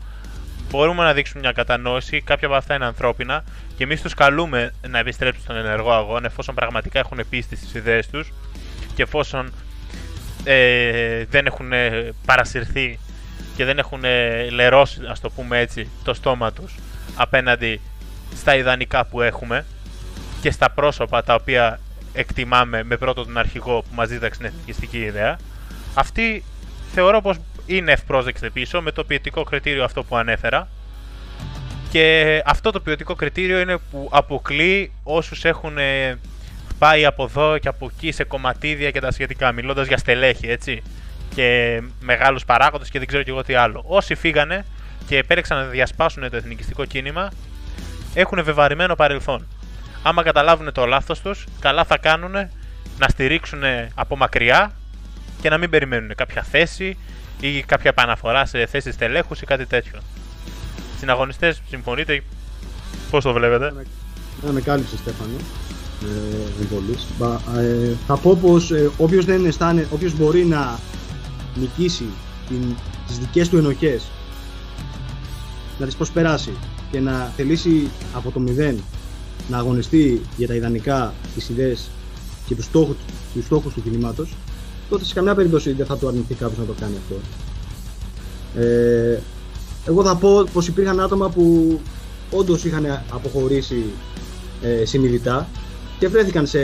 μπορούμε 0.73 1.03
να 1.03 1.13
δείξουμε 1.13 1.39
μια 1.39 1.51
κατανόηση. 1.51 2.21
Κάποια 2.21 2.47
από 2.47 2.55
αυτά 2.55 2.75
είναι 2.75 2.85
ανθρώπινα 2.85 3.43
και 3.77 3.83
εμείς 3.83 4.01
τους 4.01 4.13
καλούμε 4.13 4.73
να 4.87 4.99
επιστρέψουν 4.99 5.41
στον 5.41 5.55
ενεργό 5.55 5.91
αγώνα 5.91 6.25
εφόσον 6.25 6.55
πραγματικά 6.55 6.99
έχουν 6.99 7.19
πίστη 7.29 7.55
στις 7.55 7.73
ιδέες 7.73 8.07
τους 8.09 8.33
και 8.95 9.01
εφόσον 9.01 9.53
ε, 10.43 11.25
δεν 11.25 11.45
έχουν 11.45 11.71
παρασυρθεί 12.25 12.99
και 13.55 13.65
δεν 13.65 13.77
έχουν 13.77 14.03
λερώσει, 14.51 15.01
ας 15.09 15.19
το 15.19 15.29
πούμε 15.29 15.59
έτσι, 15.59 15.89
το 16.03 16.13
στόμα 16.13 16.51
τους 16.51 16.75
απέναντι 17.15 17.81
στα 18.35 18.55
ιδανικά 18.55 19.05
που 19.05 19.21
έχουμε 19.21 19.65
και 20.41 20.51
στα 20.51 20.69
πρόσωπα 20.69 21.23
τα 21.23 21.35
οποία 21.35 21.79
εκτιμάμε 22.13 22.83
με 22.83 22.97
πρώτο 22.97 23.23
τον 23.23 23.37
αρχηγό 23.37 23.81
που 23.81 23.95
μας 23.95 24.09
δίδαξε 24.09 24.39
την 24.39 24.47
εθνικιστική 24.47 24.97
ιδέα. 24.97 25.37
Αυτή 25.93 26.43
θεωρώ 26.93 27.21
πως 27.21 27.37
είναι 27.65 27.91
ευπρόσδεκτη 27.91 28.49
πίσω 28.49 28.81
με 28.81 28.91
το 28.91 29.03
ποιοτικό 29.03 29.43
κριτήριο 29.43 29.83
αυτό 29.83 30.03
που 30.03 30.15
ανέφερα. 30.15 30.67
Και 31.89 32.41
αυτό 32.45 32.71
το 32.71 32.79
ποιοτικό 32.79 33.15
κριτήριο 33.15 33.59
είναι 33.59 33.77
που 33.91 34.09
αποκλεί 34.11 34.91
όσους 35.03 35.45
έχουν 35.45 35.77
ε, 35.77 36.19
πάει 36.79 37.05
από 37.05 37.23
εδώ 37.23 37.57
και 37.57 37.67
από 37.67 37.91
εκεί 37.93 38.11
σε 38.11 38.23
κομματίδια 38.23 38.91
και 38.91 38.99
τα 38.99 39.11
σχετικά, 39.11 39.51
μιλώντας 39.51 39.87
για 39.87 39.97
στελέχη, 39.97 40.47
έτσι. 40.47 40.81
Και 41.35 41.81
μεγάλους 41.99 42.45
παράγοντες 42.45 42.89
και 42.89 42.99
δεν 42.99 43.07
ξέρω 43.07 43.23
και 43.23 43.29
εγώ 43.29 43.43
τι 43.43 43.53
άλλο. 43.53 43.83
Όσοι 43.87 44.15
φύγανε 44.15 44.65
και 45.07 45.17
επέλεξαν 45.17 45.57
να 45.57 45.63
διασπάσουν 45.65 46.29
το 46.29 46.35
εθνικιστικό 46.35 46.85
κίνημα, 46.85 47.31
έχουν 48.13 48.43
βεβαρημένο 48.43 48.95
παρελθόν 48.95 49.47
άμα 50.03 50.23
καταλάβουν 50.23 50.71
το 50.71 50.85
λάθος 50.85 51.21
τους, 51.21 51.45
καλά 51.59 51.83
θα 51.83 51.97
κάνουν 51.97 52.31
να 52.97 53.07
στηρίξουν 53.07 53.63
από 53.95 54.15
μακριά 54.15 54.71
και 55.41 55.49
να 55.49 55.57
μην 55.57 55.69
περιμένουν 55.69 56.15
κάποια 56.15 56.43
θέση 56.43 56.97
ή 57.47 57.63
κάποια 57.63 57.89
επαναφορά 57.89 58.45
σε 58.45 58.65
θέσεις 58.65 58.95
τελέχους 58.95 59.41
ή 59.41 59.45
κάτι 59.45 59.65
τέτοιο. 59.65 59.99
Συναγωνιστές, 60.99 61.61
συμφωνείτε, 61.69 62.23
πώς 63.09 63.23
το 63.23 63.33
βλέπετε; 63.33 63.73
Να 64.45 64.51
με 64.51 64.61
κάλυψε 64.61 64.97
Στέφανο, 64.97 65.31
ε, 67.57 67.61
ε, 67.61 67.95
θα 68.07 68.17
πω 68.17 68.37
πως 68.41 68.71
ε, 68.71 68.91
όποιος, 68.97 69.25
δεν 69.25 69.45
αισθάνε, 69.45 69.87
όποιος 69.91 70.17
μπορεί 70.17 70.45
να 70.45 70.79
νικήσει 71.55 72.05
την, 72.47 72.75
τις 73.07 73.19
δικές 73.19 73.49
του 73.49 73.57
ενοχές 73.57 74.03
να 75.79 75.85
τις 75.85 75.95
προσπεράσει 75.95 76.51
και 76.91 76.99
να 76.99 77.31
θελήσει 77.35 77.89
από 78.13 78.31
το 78.31 78.39
μηδέν 78.39 78.83
να 79.49 79.57
αγωνιστεί 79.57 80.21
για 80.37 80.47
τα 80.47 80.53
ιδανικά, 80.53 81.13
τις 81.35 81.49
ιδέες 81.49 81.89
και 82.45 82.55
τους 82.55 82.65
στόχους 82.65 82.95
τους 83.33 83.45
στόχους 83.45 83.73
του 83.73 83.81
κινήματος, 83.81 84.29
τότε 84.93 85.05
σε 85.05 85.13
καμιά 85.13 85.35
περίπτωση 85.35 85.71
δεν 85.71 85.85
θα 85.85 85.97
το 85.97 86.07
αρνηθεί 86.07 86.33
κάποιος 86.33 86.57
να 86.57 86.65
το 86.65 86.73
κάνει 86.79 86.93
αυτό. 87.03 87.15
Ε, 88.59 89.19
εγώ 89.85 90.03
θα 90.03 90.15
πω 90.15 90.47
πως 90.53 90.67
υπήρχαν 90.67 90.99
άτομα 90.99 91.29
που 91.29 91.79
όντως 92.31 92.65
είχαν 92.65 92.85
αποχωρήσει 93.11 93.83
ε, 94.61 94.85
συνειδητά 94.85 95.47
και 95.99 96.07
βρέθηκαν 96.07 96.47
σε 96.47 96.59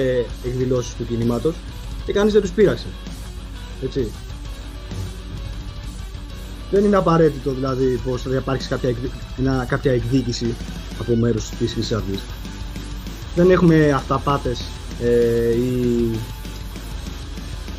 εκδηλώσεις 0.46 0.94
του 0.94 1.06
κινήματος 1.06 1.56
και 2.06 2.14
κανείς 2.14 2.34
δεν 2.34 2.42
τους 2.42 2.52
πείραξε. 2.52 2.86
Έτσι. 3.84 4.12
Δεν 6.72 6.84
είναι 6.84 6.96
απαραίτητο 6.96 7.52
δηλαδή 7.52 8.02
πως 8.06 8.22
θα 8.22 8.36
υπάρξει 8.36 8.68
κάποια, 8.68 8.96
κάποια 9.68 9.92
εκδίκηση 9.92 10.56
από 11.00 11.16
μέρους 11.16 11.50
της 11.50 11.58
Χρυσής 11.58 11.92
Αυγής 11.92 12.22
δεν 13.36 13.52
έχουμε 13.52 13.92
αυταπάτες 13.92 14.62
ε, 15.04 15.54
ή 15.54 16.10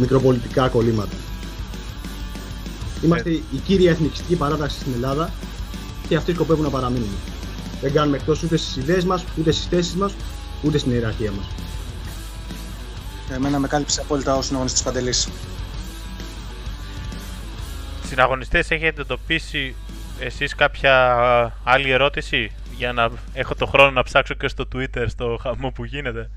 μικροπολιτικά 0.01 0.68
κολλήματα. 0.68 1.16
Είμαστε 3.05 3.31
η 3.31 3.59
κύρια 3.66 3.90
εθνικιστική 3.90 4.36
παράταξη 4.36 4.81
στην 4.81 4.93
Ελλάδα 4.93 5.32
και 6.09 6.16
αυτοί 6.16 6.32
σκοπεύουν 6.32 6.64
να 6.64 6.70
παραμείνουν. 6.70 7.14
Δεν 7.81 7.93
κάνουμε 7.93 8.16
εκτός 8.16 8.43
ούτε 8.43 8.56
στις 8.56 8.77
ιδέες 8.77 9.05
μας, 9.05 9.24
ούτε 9.39 9.52
στις 9.52 9.66
θέσεις 9.66 9.94
μας, 9.94 10.14
ούτε 10.62 10.78
στην 10.78 10.93
ιεραρχία 10.93 11.31
μας. 11.31 11.47
Εμένα 13.31 13.59
με 13.59 13.68
κάλυψε 13.68 14.01
απόλυτα 14.01 14.36
ο 14.36 14.43
συναγωνιστής 14.43 14.82
Παντελής. 14.82 15.28
Συναγωνιστές, 18.06 18.70
έχετε 18.70 19.01
εντοπίσει 19.01 19.74
εσείς 20.20 20.55
κάποια 20.55 20.94
άλλη 21.64 21.90
ερώτηση 21.90 22.51
για 22.77 22.93
να 22.93 23.10
έχω 23.32 23.55
το 23.55 23.66
χρόνο 23.66 23.90
να 23.90 24.02
ψάξω 24.02 24.35
και 24.35 24.48
στο 24.48 24.64
Twitter 24.74 25.05
στο 25.09 25.39
χαμό 25.43 25.70
που 25.70 25.85
γίνεται; 25.85 26.31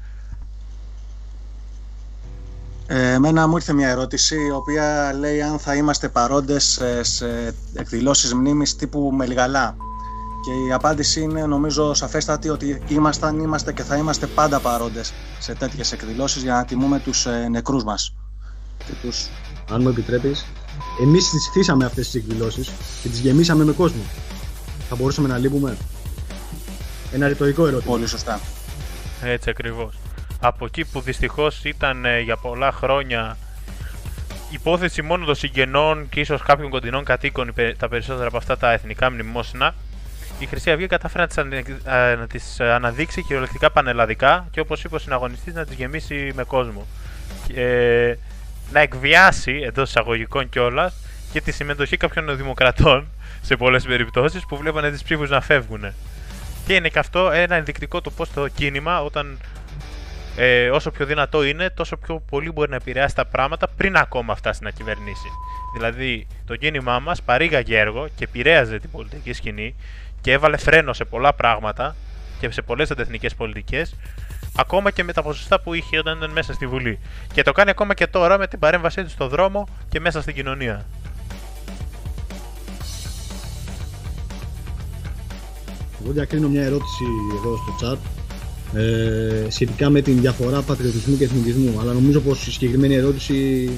Ε, 2.87 3.11
εμένα 3.11 3.47
μου 3.47 3.55
ήρθε 3.55 3.73
μια 3.73 3.89
ερώτηση 3.89 4.35
η 4.35 4.51
οποία 4.51 5.13
λέει 5.13 5.41
αν 5.41 5.59
θα 5.59 5.75
είμαστε 5.75 6.09
παρόντες 6.09 6.81
σε 7.01 7.55
εκδηλώσεις 7.73 8.33
μνήμης 8.33 8.75
τύπου 8.75 9.11
Μελιγαλά. 9.15 9.75
Και 10.43 10.51
η 10.67 10.71
απάντηση 10.71 11.21
είναι 11.21 11.45
νομίζω 11.45 11.93
σαφέστατη 11.93 12.49
ότι 12.49 12.81
ήμασταν, 12.87 13.39
είμαστε 13.39 13.73
και 13.73 13.83
θα 13.83 13.97
είμαστε 13.97 14.27
πάντα 14.27 14.59
παρόντες 14.59 15.13
σε 15.39 15.53
τέτοιες 15.53 15.91
εκδηλώσεις 15.91 16.41
για 16.43 16.53
να 16.53 16.65
τιμούμε 16.65 16.99
τους 16.99 17.25
ε, 17.25 17.47
νεκρούς 17.49 17.83
μας. 17.83 18.15
Και 18.77 18.93
τους... 19.01 19.27
Αν 19.71 19.81
μου 19.81 19.89
επιτρέπεις, 19.89 20.45
εμείς 21.01 21.29
τις 21.29 21.47
χτίσαμε 21.47 21.85
αυτές 21.85 22.09
τις 22.09 22.21
εκδηλώσεις 22.21 22.71
και 23.01 23.09
τις 23.09 23.19
γεμίσαμε 23.19 23.63
με 23.63 23.71
κόσμο. 23.71 24.01
Θα 24.89 24.95
μπορούσαμε 24.95 25.27
να 25.27 25.37
λείπουμε; 25.37 25.77
Ένα 27.13 27.27
ρητορικό 27.27 27.67
ερώτημα. 27.67 27.91
Πολύ 27.91 28.07
σωστά. 28.07 28.39
Έτσι 29.21 29.49
ακριβώς. 29.49 29.95
Από 30.45 30.65
εκεί 30.65 30.85
που 30.85 31.01
δυστυχώς 31.01 31.63
ήταν 31.63 32.05
ε, 32.05 32.19
για 32.19 32.37
πολλά 32.37 32.71
χρόνια 32.71 33.37
υπόθεση 34.49 35.01
μόνο 35.01 35.25
των 35.25 35.35
συγγενών 35.35 36.09
και 36.09 36.19
ίσως 36.19 36.41
κάποιων 36.41 36.69
κοντινών 36.69 37.03
κατοίκων 37.03 37.53
τα 37.77 37.87
περισσότερα 37.89 38.27
από 38.27 38.37
αυτά 38.37 38.57
τα 38.57 38.71
εθνικά 38.71 39.11
μνημόσυνα, 39.11 39.75
η 40.39 40.45
Χρυσή 40.45 40.71
Αυγή 40.71 40.87
κατάφερε 40.87 41.25
να 42.17 42.27
τις 42.27 42.59
αναδείξει 42.59 43.21
κυριολεκτικά 43.21 43.71
πανελλαδικά 43.71 44.47
και 44.51 44.59
όπως 44.59 44.83
είπε 44.83 44.95
ο 44.95 44.99
συναγωνιστής 44.99 45.53
να 45.53 45.65
τις 45.65 45.75
γεμίσει 45.75 46.31
με 46.35 46.43
κόσμο. 46.43 46.87
Και 47.47 48.17
να 48.71 48.79
εκβιάσει 48.79 49.61
εντός 49.65 49.89
εισαγωγικών 49.89 50.49
κιόλας 50.49 50.95
και 51.31 51.41
τη 51.41 51.51
συμμετοχή 51.51 51.97
κάποιων 51.97 52.37
δημοκρατών 52.37 53.07
σε 53.41 53.55
πολλές 53.55 53.83
περιπτώσεις 53.83 54.45
που 54.45 54.57
βλέπανε 54.57 54.91
τις 54.91 55.03
ψήφους 55.03 55.29
να 55.29 55.41
φεύγουν. 55.41 55.93
Και 56.65 56.73
είναι 56.73 56.89
και 56.89 56.99
αυτό 56.99 57.31
ένα 57.31 57.55
ενδεικτικό 57.55 58.01
το 58.01 58.11
πώς 58.11 58.31
το 58.31 58.47
κίνημα, 58.47 59.01
όταν 59.01 59.37
ε, 60.35 60.69
όσο 60.69 60.91
πιο 60.91 61.05
δυνατό 61.05 61.43
είναι, 61.43 61.69
τόσο 61.69 61.97
πιο 61.97 62.23
πολύ 62.29 62.51
μπορεί 62.51 62.69
να 62.69 62.75
επηρεάσει 62.75 63.15
τα 63.15 63.25
πράγματα 63.25 63.67
πριν 63.67 63.95
ακόμα 63.95 64.35
φτάσει 64.35 64.63
να 64.63 64.69
κυβερνήσει. 64.69 65.27
Δηλαδή, 65.75 66.27
το 66.45 66.55
κίνημά 66.55 66.99
μας 66.99 67.21
παρήγαγε 67.21 67.79
έργο 67.79 68.07
και 68.15 68.23
επηρέαζε 68.23 68.79
την 68.79 68.91
πολιτική 68.91 69.33
σκηνή 69.33 69.75
και 70.21 70.31
έβαλε 70.31 70.57
φρένο 70.57 70.93
σε 70.93 71.05
πολλά 71.05 71.33
πράγματα 71.33 71.95
και 72.39 72.51
σε 72.51 72.61
πολλές 72.61 72.91
αντεθνικές 72.91 73.35
πολιτικές 73.35 73.95
ακόμα 74.55 74.91
και 74.91 75.03
με 75.03 75.13
τα 75.13 75.21
ποσοστά 75.21 75.59
που 75.59 75.73
είχε 75.73 75.97
όταν 75.97 76.17
ήταν 76.17 76.31
μέσα 76.31 76.53
στη 76.53 76.67
Βουλή. 76.67 76.99
Και 77.33 77.41
το 77.41 77.51
κάνει 77.51 77.69
ακόμα 77.69 77.93
και 77.93 78.07
τώρα 78.07 78.37
με 78.37 78.47
την 78.47 78.59
παρέμβασή 78.59 79.03
του 79.03 79.09
στο 79.09 79.27
δρόμο 79.27 79.67
και 79.89 79.99
μέσα 79.99 80.21
στην 80.21 80.33
κοινωνία. 80.33 80.85
Εγώ 86.03 86.11
διακρίνω 86.11 86.47
μια 86.49 86.63
ερώτηση 86.63 87.03
εδώ 87.37 87.57
στο 87.57 87.75
chat 87.81 88.22
ε, 88.75 89.45
σχετικά 89.49 89.89
με 89.89 90.01
την 90.01 90.19
διαφορά 90.21 90.61
πατριωτισμού 90.61 91.17
και 91.17 91.23
εθνικισμού. 91.23 91.79
Αλλά 91.79 91.93
νομίζω 91.93 92.19
πως 92.19 92.47
η 92.47 92.51
συγκεκριμένη 92.51 92.95
ερώτηση 92.95 93.69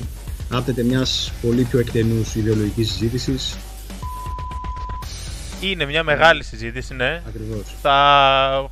άπτεται 0.50 0.84
μιας 0.84 1.32
πολύ 1.42 1.64
πιο 1.64 1.80
εκτενούς 1.80 2.36
ιδεολογικής 2.36 2.92
συζήτησης. 2.92 3.58
Είναι 5.62 5.86
μια 5.86 6.04
μεγάλη 6.04 6.44
συζήτηση, 6.44 6.94
ναι. 6.94 7.22
Ακριβώς. 7.28 7.76
Θα... 7.82 8.70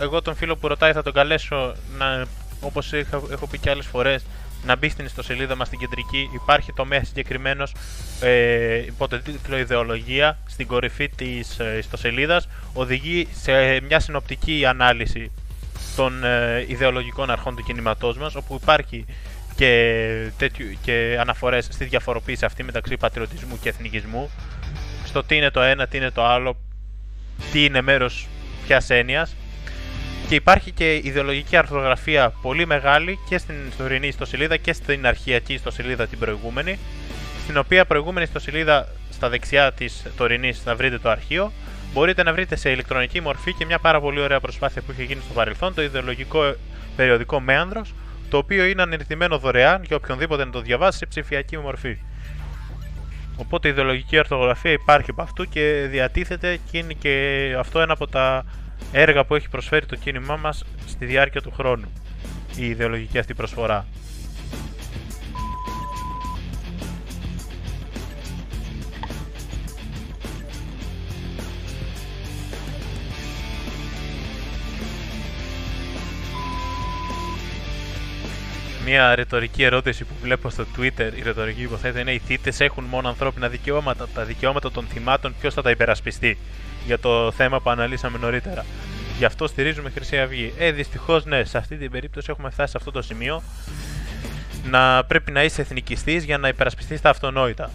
Εγώ 0.00 0.22
τον 0.22 0.34
φίλο 0.34 0.56
που 0.56 0.68
ρωτάει 0.68 0.92
θα 0.92 1.02
τον 1.02 1.12
καλέσω 1.12 1.74
να, 1.98 2.26
όπως 2.60 2.92
είχα, 2.92 3.22
έχω 3.30 3.46
πει 3.46 3.58
και 3.58 3.70
άλλες 3.70 3.86
φορές, 3.86 4.24
να 4.66 4.76
μπει 4.76 4.88
στην 4.88 5.04
ιστοσελίδα 5.04 5.56
μας 5.56 5.66
στην 5.66 5.78
κεντρική. 5.78 6.30
Υπάρχει 6.34 6.72
τομέα 6.72 7.04
συγκεκριμένος 7.04 7.74
ε, 8.20 8.76
υπό 8.76 9.08
το 9.08 9.20
τίτλο 9.20 9.58
Ιδεολογία 9.58 10.38
στην 10.48 10.66
κορυφή 10.66 11.08
της 11.08 11.58
ε, 11.58 11.76
ιστοσελίδας. 11.78 12.48
Οδηγεί 12.72 13.28
σε 13.42 13.80
μια 13.80 14.00
συνοπτική 14.00 14.64
ανάλυση 14.66 15.30
των 15.98 16.24
ε, 16.24 16.64
ιδεολογικών 16.68 17.30
αρχών 17.30 17.56
του 17.56 17.62
κινήματός 17.62 18.18
μας, 18.18 18.34
όπου 18.34 18.58
υπάρχει 18.62 19.04
και, 19.56 20.30
τέτοιου, 20.38 20.66
και 20.82 21.16
αναφορές 21.20 21.68
στη 21.70 21.84
διαφοροποίηση 21.84 22.44
αυτή 22.44 22.62
μεταξύ 22.62 22.96
πατριωτισμού 22.96 23.58
και 23.62 23.68
εθνικισμού, 23.68 24.30
στο 25.04 25.24
τι 25.24 25.36
είναι 25.36 25.50
το 25.50 25.60
ένα, 25.60 25.86
τι 25.86 25.96
είναι 25.96 26.10
το 26.10 26.24
άλλο, 26.24 26.56
τι 27.52 27.64
είναι 27.64 27.80
μέρος 27.80 28.26
ποιας 28.66 28.90
έννοιας 28.90 29.34
και 30.28 30.34
υπάρχει 30.34 30.70
και 30.70 30.94
ιδεολογική 30.94 31.56
αρθρογραφία 31.56 32.32
πολύ 32.42 32.66
μεγάλη 32.66 33.18
και 33.28 33.38
στην 33.38 33.54
τωρινή 33.78 34.06
ιστοσελίδα 34.06 34.56
και 34.56 34.72
στην 34.72 35.06
αρχιακή 35.06 35.52
ιστοσελίδα 35.52 36.06
την 36.06 36.18
προηγούμενη. 36.18 36.78
Στην 37.42 37.56
οποία 37.56 37.84
προηγούμενη 37.84 38.24
ιστοσελίδα 38.24 38.88
στα 39.10 39.28
δεξιά 39.28 39.72
της 39.72 40.02
τωρινής 40.16 40.62
θα 40.62 40.76
βρείτε 40.76 40.98
το 40.98 41.10
αρχείο. 41.10 41.52
Μπορείτε 41.98 42.22
να 42.22 42.32
βρείτε 42.32 42.56
σε 42.56 42.70
ηλεκτρονική 42.70 43.20
μορφή 43.20 43.52
και 43.52 43.64
μια 43.64 43.78
πάρα 43.78 44.00
πολύ 44.00 44.20
ωραία 44.20 44.40
προσπάθεια 44.40 44.82
που 44.82 44.92
είχε 44.92 45.02
γίνει 45.02 45.20
στο 45.24 45.32
παρελθόν, 45.32 45.74
το 45.74 45.82
ιδεολογικό 45.82 46.54
περιοδικό 46.96 47.40
Μέανδρος, 47.40 47.94
το 48.28 48.36
οποίο 48.36 48.64
είναι 48.64 48.82
ανερθυμένο 48.82 49.38
δωρεάν 49.38 49.82
για 49.82 49.96
οποιονδήποτε 49.96 50.44
να 50.44 50.50
το 50.50 50.60
διαβάσει 50.60 50.98
σε 50.98 51.06
ψηφιακή 51.06 51.58
μορφή. 51.58 51.98
Οπότε 53.36 53.68
η 53.68 53.70
ιδεολογική 53.70 54.18
αρθογραφία 54.18 54.72
υπάρχει 54.72 55.10
από 55.10 55.22
αυτού 55.22 55.48
και 55.48 55.86
διατίθεται 55.90 56.58
και 56.70 56.78
είναι 56.78 56.92
και 56.92 57.54
αυτό 57.58 57.80
ένα 57.80 57.92
από 57.92 58.06
τα 58.06 58.44
έργα 58.92 59.24
που 59.24 59.34
έχει 59.34 59.48
προσφέρει 59.48 59.86
το 59.86 59.96
κίνημά 59.96 60.36
μας 60.36 60.64
στη 60.86 61.04
διάρκεια 61.04 61.40
του 61.40 61.52
χρόνου. 61.56 61.92
Η 62.56 62.66
ιδεολογική 62.66 63.18
αυτή 63.18 63.34
προσφορά. 63.34 63.86
Μία 78.90 79.14
ρητορική 79.14 79.62
ερώτηση 79.62 80.04
που 80.04 80.14
βλέπω 80.22 80.50
στο 80.50 80.64
Twitter, 80.76 81.12
η 81.18 81.22
ρητορική 81.22 81.62
υποθέτει 81.62 82.00
είναι: 82.00 82.12
Οι 82.12 82.18
θήτες 82.18 82.60
έχουν 82.60 82.84
μόνο 82.84 83.08
ανθρώπινα 83.08 83.48
δικαιώματα. 83.48 84.08
Τα 84.14 84.24
δικαιώματα 84.24 84.70
των 84.70 84.86
θυμάτων, 84.86 85.34
ποιος 85.40 85.54
θα 85.54 85.62
τα 85.62 85.70
υπερασπιστεί 85.70 86.38
για 86.86 86.98
το 86.98 87.32
θέμα 87.32 87.60
που 87.60 87.70
αναλύσαμε 87.70 88.18
νωρίτερα. 88.18 88.64
Γι' 89.18 89.24
αυτό 89.24 89.46
στηρίζουμε 89.46 89.90
Χρυσή 89.90 90.18
Αυγή. 90.18 90.52
Ε, 90.58 90.72
δυστυχώς 90.72 91.24
ναι, 91.24 91.44
σε 91.44 91.58
αυτή 91.58 91.76
την 91.76 91.90
περίπτωση 91.90 92.26
έχουμε 92.30 92.50
φτάσει 92.50 92.70
σε 92.70 92.76
αυτό 92.76 92.90
το 92.90 93.02
σημείο 93.02 93.42
να 94.70 95.04
πρέπει 95.04 95.30
να 95.30 95.44
είσαι 95.44 95.60
εθνικιστής 95.60 96.24
για 96.24 96.38
να 96.38 96.48
υπερασπιστείς 96.48 97.00
τα 97.00 97.10
αυτονόητα. 97.10 97.70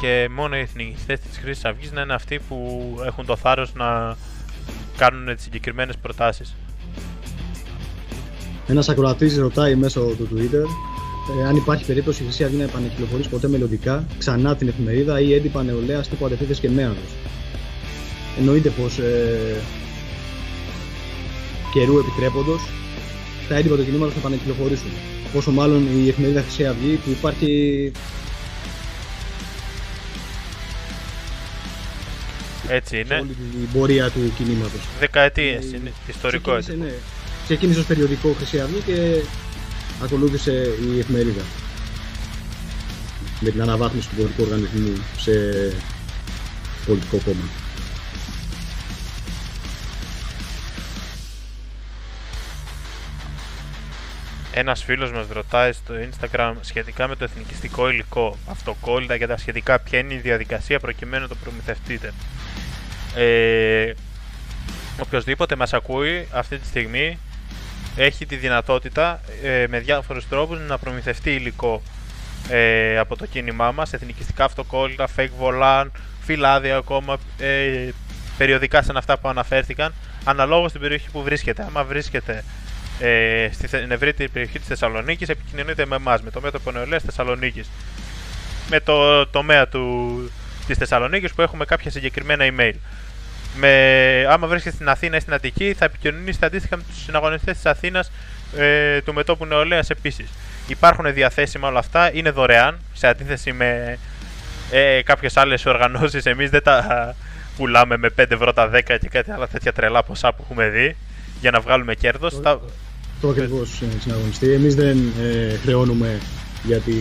Και 0.00 0.28
μόνο 0.30 0.56
οι 0.56 0.60
εθνικιστές 0.60 1.20
της 1.20 1.38
Χρυσής 1.38 1.64
Αυγής 1.64 1.92
να 1.92 2.00
είναι 2.00 2.14
αυτοί 2.14 2.38
που 2.48 2.86
έχουν 3.04 3.26
το 3.26 3.36
θάρρος 3.36 3.74
να 3.74 4.16
κάνουν 4.96 5.34
τις 5.34 5.44
συγκεκριμένες 5.44 5.96
προτάσεις. 5.96 6.54
Ένας 8.68 8.88
ακροατής 8.88 9.36
ρωτάει 9.36 9.74
μέσω 9.74 10.00
του 10.00 10.28
Twitter 10.34 10.64
ε, 11.42 11.46
αν 11.46 11.56
υπάρχει 11.56 11.84
περίπτωση 11.84 12.22
η 12.22 12.24
Χρυσή 12.24 12.44
Αυγή 12.44 12.56
να 12.56 12.62
επανεκκυλοφορήσει 12.64 13.28
ποτέ 13.28 13.48
μελλοντικά 13.48 14.06
ξανά 14.18 14.56
την 14.56 14.68
εφημερίδα 14.68 15.20
ή 15.20 15.34
έντυπα 15.34 15.62
νεολαία 15.62 16.00
τύπου 16.00 16.26
αντεθείτε 16.26 16.54
και 16.54 16.70
μέανο. 16.70 16.94
Εννοείται 18.38 18.68
πως 18.68 18.98
ε, 18.98 19.56
καιρού 21.72 21.98
επιτρέποντος 21.98 22.60
τα 23.48 23.54
έντυπα 23.56 23.76
του 23.76 23.84
κινήματος 23.84 24.12
θα 24.14 24.18
επανεκκυλοφορήσουν. 24.20 24.90
Πόσο 25.32 25.50
μάλλον 25.50 25.86
η 26.04 26.08
εφημερίδα 26.08 26.40
Χρυσή 26.42 26.66
Αυγή 26.66 26.94
που 27.04 27.10
υπάρχει 27.10 27.92
Έτσι 32.68 32.88
σε 32.94 32.96
είναι. 33.00 33.14
όλη 33.14 33.32
την 33.34 33.68
πορεία 33.72 34.10
του 34.10 34.32
κινήματος. 34.36 34.80
Δεκαετίες 35.00 35.64
είναι 35.72 35.92
ιστορικό 36.08 36.56
Ξεκίνησε, 36.58 36.84
έτσι. 36.86 36.94
ναι. 36.94 37.17
Ξεκίνησε 37.48 37.80
ως 37.80 37.86
περιοδικό 37.86 38.32
Χρυσή 38.32 38.60
Αυγή 38.60 38.80
και 38.80 39.22
ακολούθησε 40.02 40.52
η 40.94 40.98
εφημερίδα. 40.98 41.42
Με 43.40 43.50
την 43.50 43.62
αναβάθμιση 43.62 44.08
του 44.08 44.14
πολιτικού 44.16 44.42
οργανισμού 44.42 45.02
σε 45.16 45.32
πολιτικό 46.86 47.18
κόμμα. 47.24 47.44
Ένας 54.52 54.84
φίλος 54.84 55.12
μας 55.12 55.26
ρωτάει 55.32 55.72
στο 55.72 55.94
Instagram 55.94 56.54
σχετικά 56.60 57.08
με 57.08 57.16
το 57.16 57.24
εθνικιστικό 57.24 57.90
υλικό, 57.90 58.36
αυτοκόλλητα 58.50 59.18
και 59.18 59.26
τα 59.26 59.36
σχετικά, 59.36 59.78
ποια 59.78 59.98
είναι 59.98 60.14
η 60.14 60.18
διαδικασία 60.18 60.80
προκειμένου 60.80 61.22
να 61.22 61.28
το 61.28 61.36
προμηθευτείτε; 61.42 62.12
Ε, 63.14 63.92
οποιοςδήποτε 65.00 65.56
μας 65.56 65.72
ακούει 65.72 66.28
αυτή 66.32 66.58
τη 66.58 66.66
στιγμή 66.66 67.18
έχει 67.98 68.26
τη 68.26 68.36
δυνατότητα 68.36 69.20
ε, 69.42 69.64
με 69.68 69.78
διάφορους 69.78 70.28
τρόπους 70.28 70.58
να 70.60 70.78
προμηθευτεί 70.78 71.30
υλικό 71.30 71.82
ε, 72.48 72.98
από 72.98 73.16
το 73.16 73.26
κίνημά 73.26 73.72
μας, 73.72 73.92
εθνικιστικά 73.92 74.44
αυτοκόλλητα, 74.44 75.08
fake 75.16 75.28
volant, 75.40 75.90
φυλάδια 76.20 76.76
ακόμα, 76.76 77.16
ε, 77.38 77.88
περιοδικά 78.38 78.82
σαν 78.82 78.96
αυτά 78.96 79.18
που 79.18 79.28
αναφέρθηκαν, 79.28 79.94
αναλόγως 80.24 80.70
στην 80.70 80.80
περιοχή 80.80 81.10
που 81.10 81.22
βρίσκεται. 81.22 81.62
Άμα 81.62 81.84
βρίσκεται 81.84 82.44
ε, 82.98 83.48
στην 83.52 83.90
ευρύτερη 83.90 84.28
περιοχή 84.28 84.58
της 84.58 84.68
Θεσσαλονίκης, 84.68 85.28
επικοινωνείτε 85.28 85.86
με 85.86 85.96
εμάς, 85.96 86.22
με 86.22 86.30
το 86.30 86.40
μέτωπο 86.40 86.70
νεολαίας 86.70 87.02
Θεσσαλονίκης. 87.02 87.70
Με 88.70 88.80
το 88.80 89.26
τομέα 89.26 89.68
του, 89.68 90.30
της 90.66 90.76
Θεσσαλονίκης 90.76 91.32
που 91.32 91.42
έχουμε 91.42 91.64
κάποια 91.64 91.90
συγκεκριμένα 91.90 92.44
email. 92.50 92.74
Με, 93.60 94.26
άμα 94.28 94.46
βρίσκεται 94.46 94.74
στην 94.74 94.88
Αθήνα 94.88 95.16
ή 95.16 95.20
στην 95.20 95.32
Αττική, 95.32 95.74
θα 95.78 95.84
επικοινωνήσετε 95.84 96.46
αντίστοιχα 96.46 96.76
με 96.76 96.82
τους 96.88 97.02
συναγωνιστές 97.02 97.54
της 97.54 97.66
Αθήνας 97.66 98.10
ε, 98.56 99.00
του 99.00 99.14
μετόπου 99.14 99.44
νεολαίας 99.44 99.90
επίσης. 99.90 100.28
Υπάρχουν 100.66 101.12
διαθέσιμα 101.14 101.68
όλα 101.68 101.78
αυτά, 101.78 102.12
είναι 102.14 102.30
δωρεάν, 102.30 102.78
σε 102.94 103.06
αντίθεση 103.06 103.52
με 103.52 103.98
ε, 104.70 105.02
κάποιες 105.02 105.36
άλλες 105.36 105.66
οργανώσεις. 105.66 106.26
Εμείς 106.26 106.50
δεν 106.50 106.62
τα 106.62 107.14
πουλάμε 107.56 107.96
με 107.96 108.08
5 108.20 108.24
ευρώ 108.28 108.52
τα 108.52 108.70
10 108.74 108.80
και 108.84 109.08
κάτι 109.08 109.30
άλλα 109.30 109.48
τέτοια 109.48 109.72
τρελά 109.72 110.02
ποσά 110.02 110.32
που 110.32 110.42
έχουμε 110.44 110.68
δει 110.68 110.96
για 111.40 111.50
να 111.50 111.60
βγάλουμε 111.60 111.94
κέρδος. 111.94 112.40
Τα... 112.40 112.60
Το 113.20 113.28
ακριβώς 113.28 113.82
συναγωνιστή. 114.00 114.52
Εμείς 114.52 114.74
δεν 114.74 114.98
ε, 115.22 115.56
χρεώνουμε 115.62 116.20
για 116.62 116.78
τη 116.78 116.94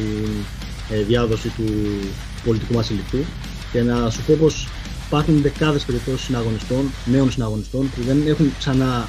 ε, 0.92 1.02
διάδοση 1.02 1.48
του 1.48 2.00
πολιτικού 2.46 2.74
μας 2.74 2.90
υλικού. 2.90 3.26
Και 3.72 3.82
να 3.82 4.10
σου 4.10 4.22
πω 4.22 4.36
πως 4.40 4.68
υπάρχουν 5.08 5.42
δεκάδες 5.42 5.84
περιπτώσεις 5.84 6.26
συναγωνιστών, 6.26 6.92
νέων 7.06 7.32
συναγωνιστών 7.32 7.90
που 7.96 8.02
δεν 8.02 8.28
έχουν 8.28 8.54
ξανά, 8.58 9.08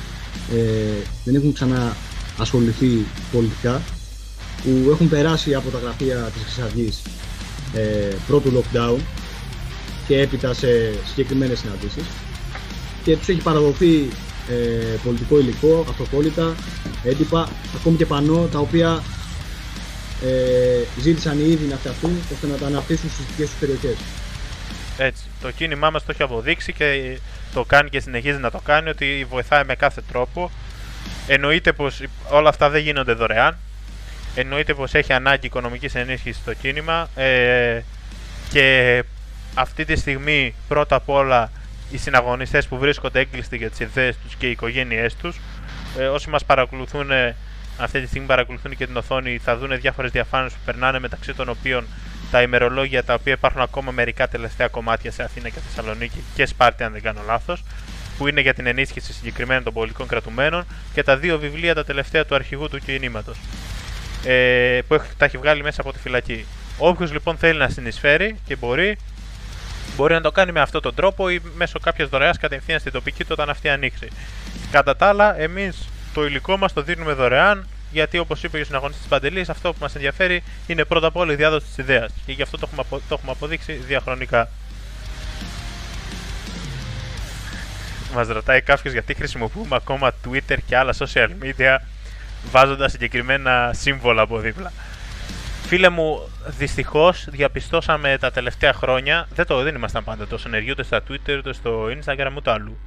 ε, 0.55 1.03
δεν 1.25 1.35
έχουν 1.35 1.53
ξανά 1.53 1.97
ασχοληθεί 2.39 3.07
πολιτικά, 3.33 3.83
που 4.63 4.91
έχουν 4.91 5.09
περάσει 5.09 5.55
από 5.55 5.71
τα 5.71 5.79
γραφεία 5.79 6.17
της 6.17 6.43
Χρυσής 6.43 6.63
Αυγής 6.65 7.03
ε, 7.75 8.15
πρώτου 8.27 8.53
lockdown 8.53 8.97
και 10.07 10.21
έπειτα 10.21 10.55
σε 10.55 10.69
συγκεκριμένες 11.09 11.59
συναντήσεις 11.59 12.05
και 13.05 13.17
τους 13.17 13.29
έχει 13.29 13.41
παραδοθεί 13.41 14.09
ε, 14.49 14.97
πολιτικό 15.05 15.39
υλικό, 15.39 15.87
αυτοκόλλητα, 15.89 16.55
έντυπα, 17.05 17.49
ακόμη 17.77 17.97
και 17.97 18.07
πανό 18.07 18.49
τα 18.53 18.59
οποία 18.59 19.03
ε, 20.25 21.01
ζήτησαν 21.01 21.39
οι 21.39 21.51
ίδιοι 21.51 21.65
να 21.65 21.77
φτιαχτούν 21.77 22.11
ώστε 22.33 22.47
να 22.47 22.55
τα 22.55 22.67
αναπτύσσουν 22.67 23.11
στις 23.11 23.25
δικές 23.25 23.49
τους 23.49 23.59
περιοχές. 23.59 23.97
Έτσι. 24.99 25.28
Το 25.43 25.51
κίνημά 25.51 25.91
μας 25.91 26.05
το 26.05 26.11
έχει 26.13 26.23
αποδείξει 26.23 26.73
και 26.73 27.19
το 27.55 27.65
κάνει 27.65 27.89
και 27.89 28.01
συνεχίζει 28.01 28.39
να 28.39 28.51
το 28.51 28.59
κάνει 28.59 28.89
ότι 28.89 29.27
βοηθάει 29.31 29.65
με 29.65 29.75
κάθε 29.75 30.03
τρόπο. 30.13 30.51
Εννοείται 31.27 31.73
πως 31.73 32.03
όλα 32.31 32.49
αυτά 32.49 32.69
δεν 32.69 32.83
γίνονται 32.83 33.13
δωρεάν. 33.13 33.57
Εννοείται 34.35 34.75
πως 34.75 34.95
έχει 34.95 35.13
ανάγκη 35.13 35.47
οικονομικής 35.47 35.95
ενίσχυσης 35.95 36.45
το 36.45 36.55
κίνημα 36.55 37.09
ε, 37.15 37.81
και 38.51 39.05
αυτή 39.55 39.85
τη 39.85 39.97
στιγμή 39.97 40.55
πρώτα 40.69 40.97
απ' 40.97 41.09
όλα 41.09 41.51
οι 41.91 41.97
συναγωνιστές 41.97 42.67
που 42.67 42.79
βρίσκονται 42.79 43.21
έγκλειστοι 43.21 43.57
για 43.57 43.71
τις 43.71 43.81
ιδέες 43.81 44.17
τους 44.19 44.35
και 44.35 44.47
οι 44.47 44.51
οικογένειές 44.51 45.17
τους. 45.17 45.41
Ε, 45.99 46.07
όσοι 46.07 46.31
μας 46.31 46.45
παρακολουθούν 46.45 47.11
ε, 47.11 47.37
αυτή 47.79 48.01
τη 48.01 48.07
στιγμή 48.07 48.27
παρακολουθούν 48.27 48.77
και 48.77 48.87
την 48.87 48.97
οθόνη 48.97 49.39
θα 49.39 49.57
δουν 49.57 49.81
διάφορες 49.81 50.11
διαφάνειες 50.11 50.53
που 50.53 50.59
περνάνε 50.65 50.99
μεταξύ 50.99 51.35
των 51.35 51.49
οποίων 51.49 51.87
τα 52.31 52.43
ημερολόγια 52.43 53.05
τα 53.05 53.15
οποία 53.15 53.33
υπάρχουν 53.33 53.61
ακόμα 53.61 53.91
μερικά 53.91 54.29
τελευταία 54.29 54.69
κομμάτια 54.69 55.13
σε 55.13 55.23
Αθήνα 55.23 55.49
και 55.49 55.59
Θεσσαλονίκη 55.69 56.23
και 56.35 56.47
Σπάρτη 56.47 56.83
αν 56.83 56.93
δεν 56.93 57.03
κάνω 57.03 57.21
λάθος 57.27 57.65
που 58.19 58.29
είναι 58.29 58.41
για 58.41 58.55
την 58.55 58.67
ενίσχυση 58.67 59.13
συγκεκριμένων 59.13 59.65
των 59.65 59.73
πολιτικών 59.73 60.07
κρατουμένων 60.07 60.67
και 60.95 61.03
τα 61.03 61.17
δύο 61.17 61.39
βιβλία 61.39 61.75
τα 61.75 61.85
τελευταία 61.85 62.25
του 62.25 62.35
αρχηγού 62.35 62.69
του 62.69 62.79
κινήματος. 62.79 63.37
Ε, 64.25 64.81
που 64.89 65.01
τα 65.17 65.25
έχει 65.25 65.39
βγάλει 65.39 65.63
μέσα 65.63 65.81
από 65.81 65.93
τη 65.93 65.99
φυλακή. 65.99 66.47
Όποιος 66.79 67.13
λοιπόν 67.13 67.37
θέλει 67.37 67.59
να 67.59 67.69
συνεισφέρει 67.69 68.37
και 68.47 68.57
μπορεί, 68.57 68.99
μπορεί 69.97 70.15
να 70.15 70.21
το 70.21 70.31
κάνει 70.31 70.53
με 70.53 70.61
αυτόν 70.61 70.83
τον 70.83 70.95
τρόπο 70.95 71.31
ή 71.31 71.41
μέσω 71.57 71.79
κάποιας 71.79 72.09
δωρεάς 72.09 72.39
κατευθείαν 72.39 72.81
στην 72.81 72.93
τοπική 72.93 73.23
του 73.25 73.31
όταν 73.33 73.51
αυτή 73.51 73.69
ανοίξει. 73.69 74.09
Κατά 74.71 74.97
τα 74.97 75.07
άλλα, 75.07 75.41
εμείς 75.41 75.89
το 76.15 76.27
υλικό 76.27 76.57
μας 76.57 76.73
το 76.73 76.83
δίνουμε 76.83 77.13
δωρεάν 77.13 77.67
γιατί 77.93 78.19
όπως 78.19 78.43
είπε 78.43 78.61
ο 78.61 78.65
συναγωνιστής 78.65 79.07
Παντελής, 79.07 79.49
αυτό 79.49 79.73
που 79.73 79.79
μας 79.81 79.95
ενδιαφέρει 79.95 80.43
είναι 80.67 80.85
πρώτα 80.85 81.07
απ' 81.07 81.17
όλα 81.17 81.33
η 81.33 81.37
διάδοση 81.37 81.67
της 81.67 81.79
ιδέας 81.79 82.13
και 82.27 82.33
γι' 82.33 82.43
αυτό 82.43 82.59
το 82.59 82.69
έχουμε, 82.73 83.01
το 83.09 83.15
έχουμε 83.15 83.31
αποδείξει 83.31 83.73
διαχρονικά. 83.73 84.49
Μας 88.15 88.29
ρωτάει 88.29 88.61
κάποιο 88.61 88.91
γιατί 88.91 89.15
χρησιμοποιούμε 89.15 89.77
ακόμα 89.77 90.13
Twitter 90.25 90.57
και 90.67 90.77
άλλα 90.77 90.95
social 90.99 91.29
media 91.43 91.77
βάζοντας 92.51 92.93
συγκεκριμένα 92.93 93.71
σύμβολα 93.75 94.23
από 94.23 94.39
δίπλα. 94.39 94.73
Φίλε 95.67 95.89
μου, 95.89 96.29
δυστυχώς 96.47 97.27
διαπιστώσαμε 97.31 98.17
τα 98.21 98.31
τελευταία 98.31 98.73
χρόνια, 98.73 99.29
δεν, 99.35 99.47
το, 99.47 99.63
δεν 99.63 99.75
ήμασταν 99.75 100.05
πάντα 100.05 100.27
τόσο 100.27 100.49
ενεργοί 100.49 100.71
ούτε 100.71 100.83
στα 100.83 101.03
Twitter, 101.09 101.37
ούτε 101.39 101.53
στο 101.53 101.87
Instagram, 101.87 102.33
ούτε 102.37 102.51
αλλού. 102.51 102.79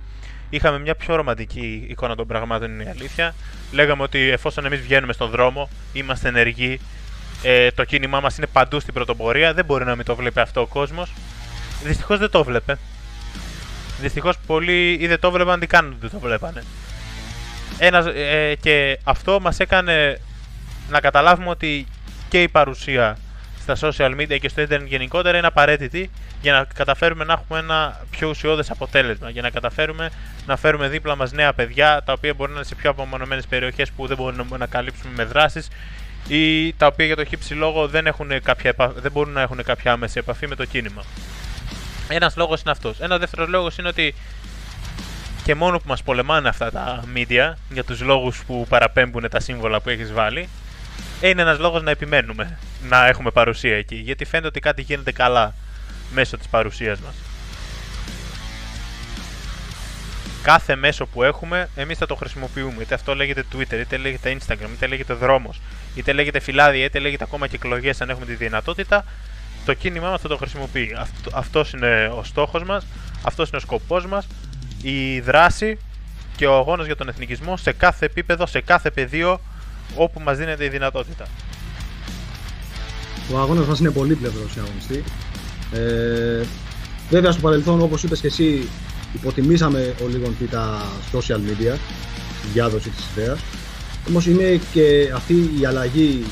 Είχαμε 0.53 0.79
μια 0.79 0.95
πιο 0.95 1.15
ρομαντική 1.15 1.85
εικόνα 1.87 2.15
των 2.15 2.27
πραγμάτων, 2.27 2.71
είναι 2.71 2.83
η 2.83 2.87
αλήθεια. 2.89 3.35
Λέγαμε 3.71 4.03
ότι 4.03 4.19
εφόσον 4.19 4.65
εμείς 4.65 4.81
βγαίνουμε 4.81 5.13
στον 5.13 5.29
δρόμο, 5.29 5.69
είμαστε 5.93 6.27
ενεργοί, 6.27 6.79
ε, 7.41 7.71
το 7.71 7.83
κίνημά 7.83 8.19
μας 8.19 8.37
είναι 8.37 8.47
παντού 8.47 8.79
στην 8.79 8.93
πρωτοπορία, 8.93 9.53
δεν 9.53 9.65
μπορεί 9.65 9.85
να 9.85 9.95
μην 9.95 10.05
το 10.05 10.15
βλέπει 10.15 10.39
αυτό 10.39 10.61
ο 10.61 10.65
κόσμος. 10.65 11.11
Δυστυχώς 11.83 12.19
δεν 12.19 12.29
το 12.29 12.43
βλέπε. 12.43 12.77
Δυστυχώς 14.01 14.37
πολλοί 14.47 14.97
ή 14.99 15.07
δεν 15.07 15.19
το 15.19 15.31
βλέπαν 15.31 15.61
ή 15.61 15.65
καν 15.65 15.95
δεν 15.99 16.09
το 16.09 16.19
βλέπανε. 16.19 16.63
Ένας, 17.77 18.05
ε, 18.05 18.55
και 18.61 18.99
αυτό 19.03 19.39
μας 19.39 19.59
έκανε 19.59 20.19
να 20.89 20.99
καταλάβουμε 20.99 21.49
ότι 21.49 21.87
και 22.29 22.41
η 22.41 22.47
παρουσία 22.47 23.17
στα 23.61 23.75
social 23.79 24.15
media 24.15 24.37
και 24.39 24.49
στο 24.49 24.63
internet 24.63 24.85
γενικότερα 24.85 25.37
είναι 25.37 25.47
απαραίτητη 25.47 26.09
για 26.41 26.53
να 26.53 26.63
καταφέρουμε 26.63 27.23
να 27.23 27.33
έχουμε 27.33 27.59
ένα 27.59 27.99
πιο 28.09 28.29
ουσιώδες 28.29 28.71
αποτέλεσμα. 28.71 29.29
Για 29.29 29.41
να 29.41 29.49
καταφέρουμε 29.49 30.09
να 30.45 30.57
φέρουμε 30.57 30.87
δίπλα 30.87 31.15
μας 31.15 31.31
νέα 31.31 31.53
παιδιά 31.53 32.01
τα 32.05 32.13
οποία 32.13 32.33
μπορεί 32.33 32.51
να 32.51 32.57
είναι 32.57 32.65
σε 32.65 32.75
πιο 32.75 32.89
απομονωμένες 32.89 33.45
περιοχές 33.45 33.91
που 33.91 34.07
δεν 34.07 34.17
μπορούμε 34.17 34.57
να 34.57 34.65
καλύψουμε 34.65 35.13
με 35.15 35.23
δράσεις 35.23 35.67
ή 36.27 36.73
τα 36.73 36.85
οποία 36.85 37.05
για 37.05 37.15
το 37.15 37.25
χύψη 37.25 37.53
λόγο 37.53 37.87
δεν, 37.87 38.07
έχουν 38.07 38.41
κάποια, 38.43 38.73
δεν 38.95 39.11
μπορούν 39.11 39.33
να 39.33 39.41
έχουν 39.41 39.63
κάποια 39.63 39.91
άμεση 39.91 40.17
επαφή 40.17 40.47
με 40.47 40.55
το 40.55 40.65
κίνημα. 40.65 41.03
Ένας 42.07 42.35
λόγος 42.35 42.61
είναι 42.61 42.71
αυτός. 42.71 42.99
Ένας 42.99 43.19
δεύτερος 43.19 43.47
λόγος 43.47 43.77
είναι 43.77 43.87
ότι 43.87 44.15
και 45.43 45.55
μόνο 45.55 45.77
που 45.77 45.87
μας 45.87 46.03
πολεμάνε 46.03 46.49
αυτά 46.49 46.71
τα 46.71 47.03
media 47.15 47.53
για 47.69 47.83
τους 47.83 48.01
λόγους 48.01 48.43
που 48.43 48.65
παραπέμπουν 48.69 49.29
τα 49.29 49.39
σύμβολα 49.39 49.79
που 49.79 49.89
έχεις 49.89 50.13
βάλει, 50.13 50.49
είναι 51.21 51.41
ένας 51.41 51.59
λόγος 51.59 51.83
να 51.83 51.91
επιμένουμε 51.91 52.57
να 52.89 53.07
έχουμε 53.07 53.31
παρουσία 53.31 53.77
εκεί. 53.77 53.95
Γιατί 53.95 54.25
φαίνεται 54.25 54.47
ότι 54.47 54.59
κάτι 54.59 54.81
γίνεται 54.81 55.11
καλά 55.11 55.53
μέσω 56.13 56.37
της 56.37 56.47
παρουσίας 56.47 56.99
μας. 56.99 57.13
Κάθε 60.43 60.75
μέσο 60.75 61.05
που 61.05 61.23
έχουμε, 61.23 61.69
εμείς 61.75 61.97
θα 61.97 62.05
το 62.05 62.15
χρησιμοποιούμε. 62.15 62.81
Είτε 62.81 62.93
αυτό 62.93 63.15
λέγεται 63.15 63.43
Twitter, 63.53 63.79
είτε 63.79 63.97
λέγεται 63.97 64.37
Instagram, 64.39 64.69
είτε 64.73 64.87
λέγεται 64.87 65.13
δρόμος, 65.13 65.61
είτε 65.95 66.13
λέγεται 66.13 66.39
φυλάδια, 66.39 66.85
είτε 66.85 66.99
λέγεται 66.99 67.23
ακόμα 67.23 67.47
και 67.47 67.55
εκλογές 67.55 68.01
αν 68.01 68.09
έχουμε 68.09 68.25
τη 68.25 68.35
δυνατότητα 68.35 69.05
το 69.65 69.73
κίνημά 69.73 70.09
μας 70.09 70.21
θα 70.21 70.27
το 70.27 70.37
χρησιμοποιεί. 70.37 70.95
Αυτό, 70.97 71.29
αυτός 71.33 71.71
είναι 71.73 72.11
ο 72.15 72.23
στόχος 72.23 72.63
μας, 72.63 72.85
αυτός 73.23 73.47
είναι 73.47 73.57
ο 73.57 73.59
σκοπός 73.59 74.05
μας, 74.05 74.27
η 74.81 75.19
δράση 75.19 75.79
και 76.35 76.47
ο 76.47 76.57
αγώνας 76.57 76.85
για 76.85 76.95
τον 76.95 77.09
εθνικισμό 77.09 77.57
σε 77.57 77.71
κάθε 77.71 78.05
επίπεδο, 78.05 78.45
σε 78.45 78.61
κάθε 78.61 78.91
πεδίο 78.91 79.41
όπου 79.95 80.19
μας 80.19 80.37
δίνεται 80.37 80.65
η 80.65 80.69
δυνατότητα. 80.69 81.27
Ο 83.33 83.37
αγώνας 83.37 83.65
μας 83.65 83.79
είναι 83.79 83.91
πολύπλευρος, 83.91 84.57
αγωνιστή. 84.57 85.03
Ε, 85.71 86.45
βέβαια 87.09 87.31
στο 87.31 87.41
παρελθόν, 87.41 87.81
όπως 87.81 88.03
είπες 88.03 88.19
και 88.19 88.27
εσύ, 88.27 88.67
υποτιμήσαμε 89.13 89.93
ο 90.03 90.07
λίγο 90.07 90.33
τα 90.49 90.81
social 91.11 91.37
media, 91.37 91.75
τη 92.41 92.47
διάδοση 92.53 92.89
της 92.89 93.05
ιδέας. 93.15 93.39
Όμως 94.07 94.25
είναι 94.25 94.59
και 94.73 95.11
αυτή 95.15 95.33
η 95.61 95.65
αλλαγή 95.65 96.23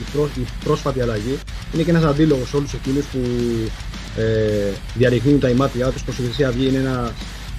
η, 0.00 0.04
πρό, 0.12 0.30
η 0.36 0.46
πρόσφατη 0.64 1.00
αλλαγή 1.00 1.38
είναι 1.74 1.82
και 1.82 1.90
ένας 1.90 2.04
αντίλογος 2.04 2.48
σε 2.48 2.56
όλους 2.56 2.72
εκείνους 2.72 3.04
που 3.04 3.18
ε, 4.16 4.72
διαρριγνύουν 4.94 5.40
τα 5.40 5.48
ημάτια 5.48 5.90
τους 5.90 6.02
πω 6.02 6.12
η 6.12 6.22
Χρυσή 6.22 6.44
Αυγή 6.44 6.66
είναι 6.66 6.78
ένα 6.78 7.12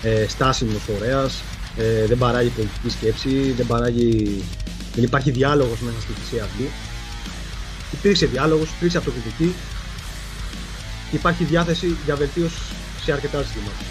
ε, 0.04 0.26
στάσιμος 0.28 0.82
φορέας, 0.82 1.42
ε, 1.78 2.06
δεν 2.06 2.18
παράγει 2.18 2.50
πολιτική 2.50 2.90
σκέψη, 2.90 3.54
δεν, 3.58 3.68
παράγει, 3.68 4.44
δεν 4.96 5.04
υπάρχει 5.04 5.32
διάλογος 5.32 5.80
μέσα 5.80 6.02
στη 6.02 6.14
Χρυσή 6.14 6.40
Αυγή. 6.40 6.70
Υπήρξε 7.92 8.26
διάλογος, 8.26 8.70
υπήρξε 8.70 8.98
αυτοκριτική 8.98 9.54
υπάρχει 11.12 11.44
διάθεση 11.44 11.98
για 12.06 12.16
βελτίωση 12.16 12.60
σε 13.04 13.12
αρκετά 13.12 13.42
ζητήματα. 13.42 13.84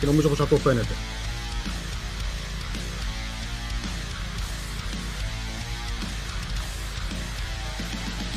Και 0.00 0.06
νομίζω 0.06 0.28
πως 0.28 0.40
αυτό 0.40 0.56
φαίνεται. 0.56 0.94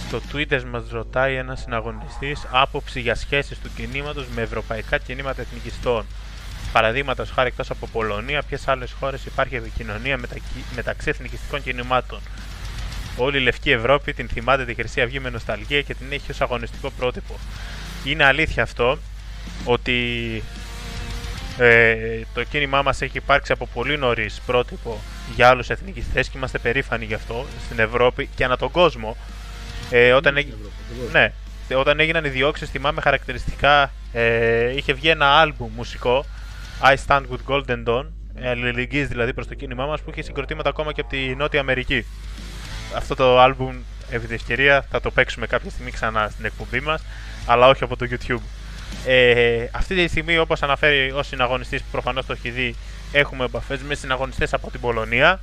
Στο 0.08 0.22
Twitter 0.34 0.64
μας 0.64 0.84
ρωτάει 0.92 1.36
ένας 1.36 1.60
συναγωνιστής 1.60 2.46
άποψη 2.52 3.00
για 3.00 3.16
σχέσεις 3.16 3.60
του 3.60 3.70
κινήματος 3.76 4.26
με 4.36 4.42
ευρωπαϊκά 4.42 4.98
κινήματα 4.98 5.42
εθνικιστών. 5.42 6.06
Παραδείγματα 6.72 7.26
χάρη 7.26 7.48
εκτός 7.48 7.70
από 7.70 7.88
Πολωνία, 7.88 8.42
ποιες 8.42 8.68
άλλες 8.68 8.92
χώρες 9.00 9.26
υπάρχει 9.26 9.56
επικοινωνία 9.56 10.20
μεταξύ 10.76 11.10
εθνικιστικών 11.10 11.64
κινημάτων; 11.64 12.20
Όλη 13.18 13.38
η 13.38 13.42
Λευκή 13.42 13.72
Ευρώπη 13.72 14.14
την 14.14 14.30
θυμάται 14.30 14.66
τη 14.66 14.74
Χρυσή 14.74 15.02
Αυγή 15.02 15.20
με 15.20 15.30
νοσταλγία 15.30 15.82
και 15.82 15.94
την 15.94 16.12
έχει 16.12 16.32
ως 16.32 16.42
αγωνιστικό 16.42 16.90
πρότυπο. 16.90 17.36
Είναι 18.04 18.24
αλήθεια 18.24 18.64
αυτό 18.64 18.98
ότι 19.66 19.98
ε, 21.58 22.22
το 22.34 22.44
κίνημά 22.44 22.82
μας 22.82 23.02
έχει 23.02 23.18
υπάρξει 23.18 23.52
από 23.52 23.68
πολύ 23.74 23.98
νωρίς 23.98 24.42
πρότυπο 24.46 25.02
για 25.36 25.50
άλλους 25.50 25.70
εθνικιστές 25.70 26.30
και 26.30 26.38
είμαστε 26.38 26.60
περήφανοι 26.60 27.06
γι' 27.06 27.14
αυτό 27.14 27.46
στην 27.66 27.80
Ευρώπη 27.80 28.30
και 28.36 28.44
ανά 28.44 28.58
τον 28.58 28.72
κόσμο 28.72 29.18
ε, 29.90 30.12
όταν, 30.12 30.38
έγι... 30.38 30.54
ναι, 31.12 31.32
όταν 31.76 32.00
έγιναν 32.00 32.26
οι 32.26 32.30
διώξεις, 32.30 32.70
θυμάμαι 32.70 33.02
χαρακτηριστικά 33.02 33.92
ε, 34.14 34.76
είχε 34.76 34.94
βγει 34.94 35.10
ένα 35.10 35.40
άλμπουμ 35.40 35.72
μουσικό 35.76 36.26
I 36.82 36.96
Stand 37.08 37.22
With 37.22 37.44
Golden 37.48 37.84
Dawn 37.86 38.06
αλληλεγγύης 38.44 39.08
δηλαδή 39.08 39.34
προς 39.34 39.48
το 39.48 39.54
κίνημά 39.54 39.86
μας 39.86 40.02
που 40.02 40.10
είχε 40.10 40.22
συγκροτήματα 40.22 40.70
ακόμα 40.70 40.92
και 40.92 41.02
από 41.02 41.10
τη 41.10 41.36
Νότια 41.36 41.60
Αμερική 41.60 42.06
αυτό 42.96 43.16
το 43.16 43.40
άλμπουμ 43.40 43.76
επί 44.10 44.28
τη 44.28 44.34
ευκαιρία 44.34 44.86
θα 44.90 45.02
το 45.02 45.12
παίξουμε 45.12 45.48
κάποια 45.48 45.70
στιγμή 45.70 45.92
ξανά 45.92 46.30
στην 46.30 46.46
εκπομπή 46.46 46.80
μας 46.80 47.04
αλλά 47.46 47.68
όχι 47.68 47.84
από 47.84 47.96
το 47.96 48.08
YouTube 48.10 48.42
ε, 49.06 49.66
αυτή 49.72 49.96
τη 49.96 50.08
στιγμή 50.08 50.38
όπως 50.38 50.64
αναφέρει 50.64 51.12
ο 51.12 51.24
συναγωνιστής 51.24 51.82
που 51.82 51.88
προφανώς 51.92 52.26
το 52.26 52.34
έχει 52.34 52.50
δει 52.50 52.76
έχουμε 53.12 53.46
επαφές 53.46 53.82
με 53.82 53.96
συναγωνιστές 53.96 54.54
από 54.54 54.72
την 54.72 54.80
Πολωνία 54.80 55.40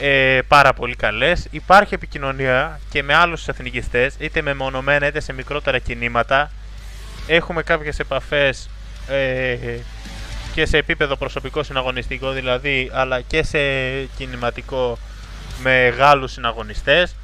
ε, 0.00 0.40
πάρα 0.48 0.72
πολύ 0.72 0.96
καλές. 0.96 1.46
Υπάρχει 1.50 1.94
επικοινωνία 1.94 2.80
και 2.90 3.02
με 3.02 3.14
άλλους 3.14 3.48
εθνικιστές, 3.48 4.14
είτε 4.18 4.42
με 4.42 4.54
μονομένα 4.54 5.06
είτε 5.06 5.20
σε 5.20 5.32
μικρότερα 5.32 5.78
κινήματα. 5.78 6.50
Έχουμε 7.26 7.62
κάποιες 7.62 7.98
επαφές 7.98 8.68
ε, 9.08 9.56
και 10.54 10.66
σε 10.66 10.76
επίπεδο 10.76 11.16
προσωπικό 11.16 11.62
συναγωνιστικό 11.62 12.32
δηλαδή, 12.32 12.90
αλλά 12.92 13.20
και 13.20 13.42
σε 13.42 13.58
κινηματικό 14.16 14.98
με 15.62 15.88
Γάλλους 15.88 16.32
συναγωνιστές. 16.32 17.14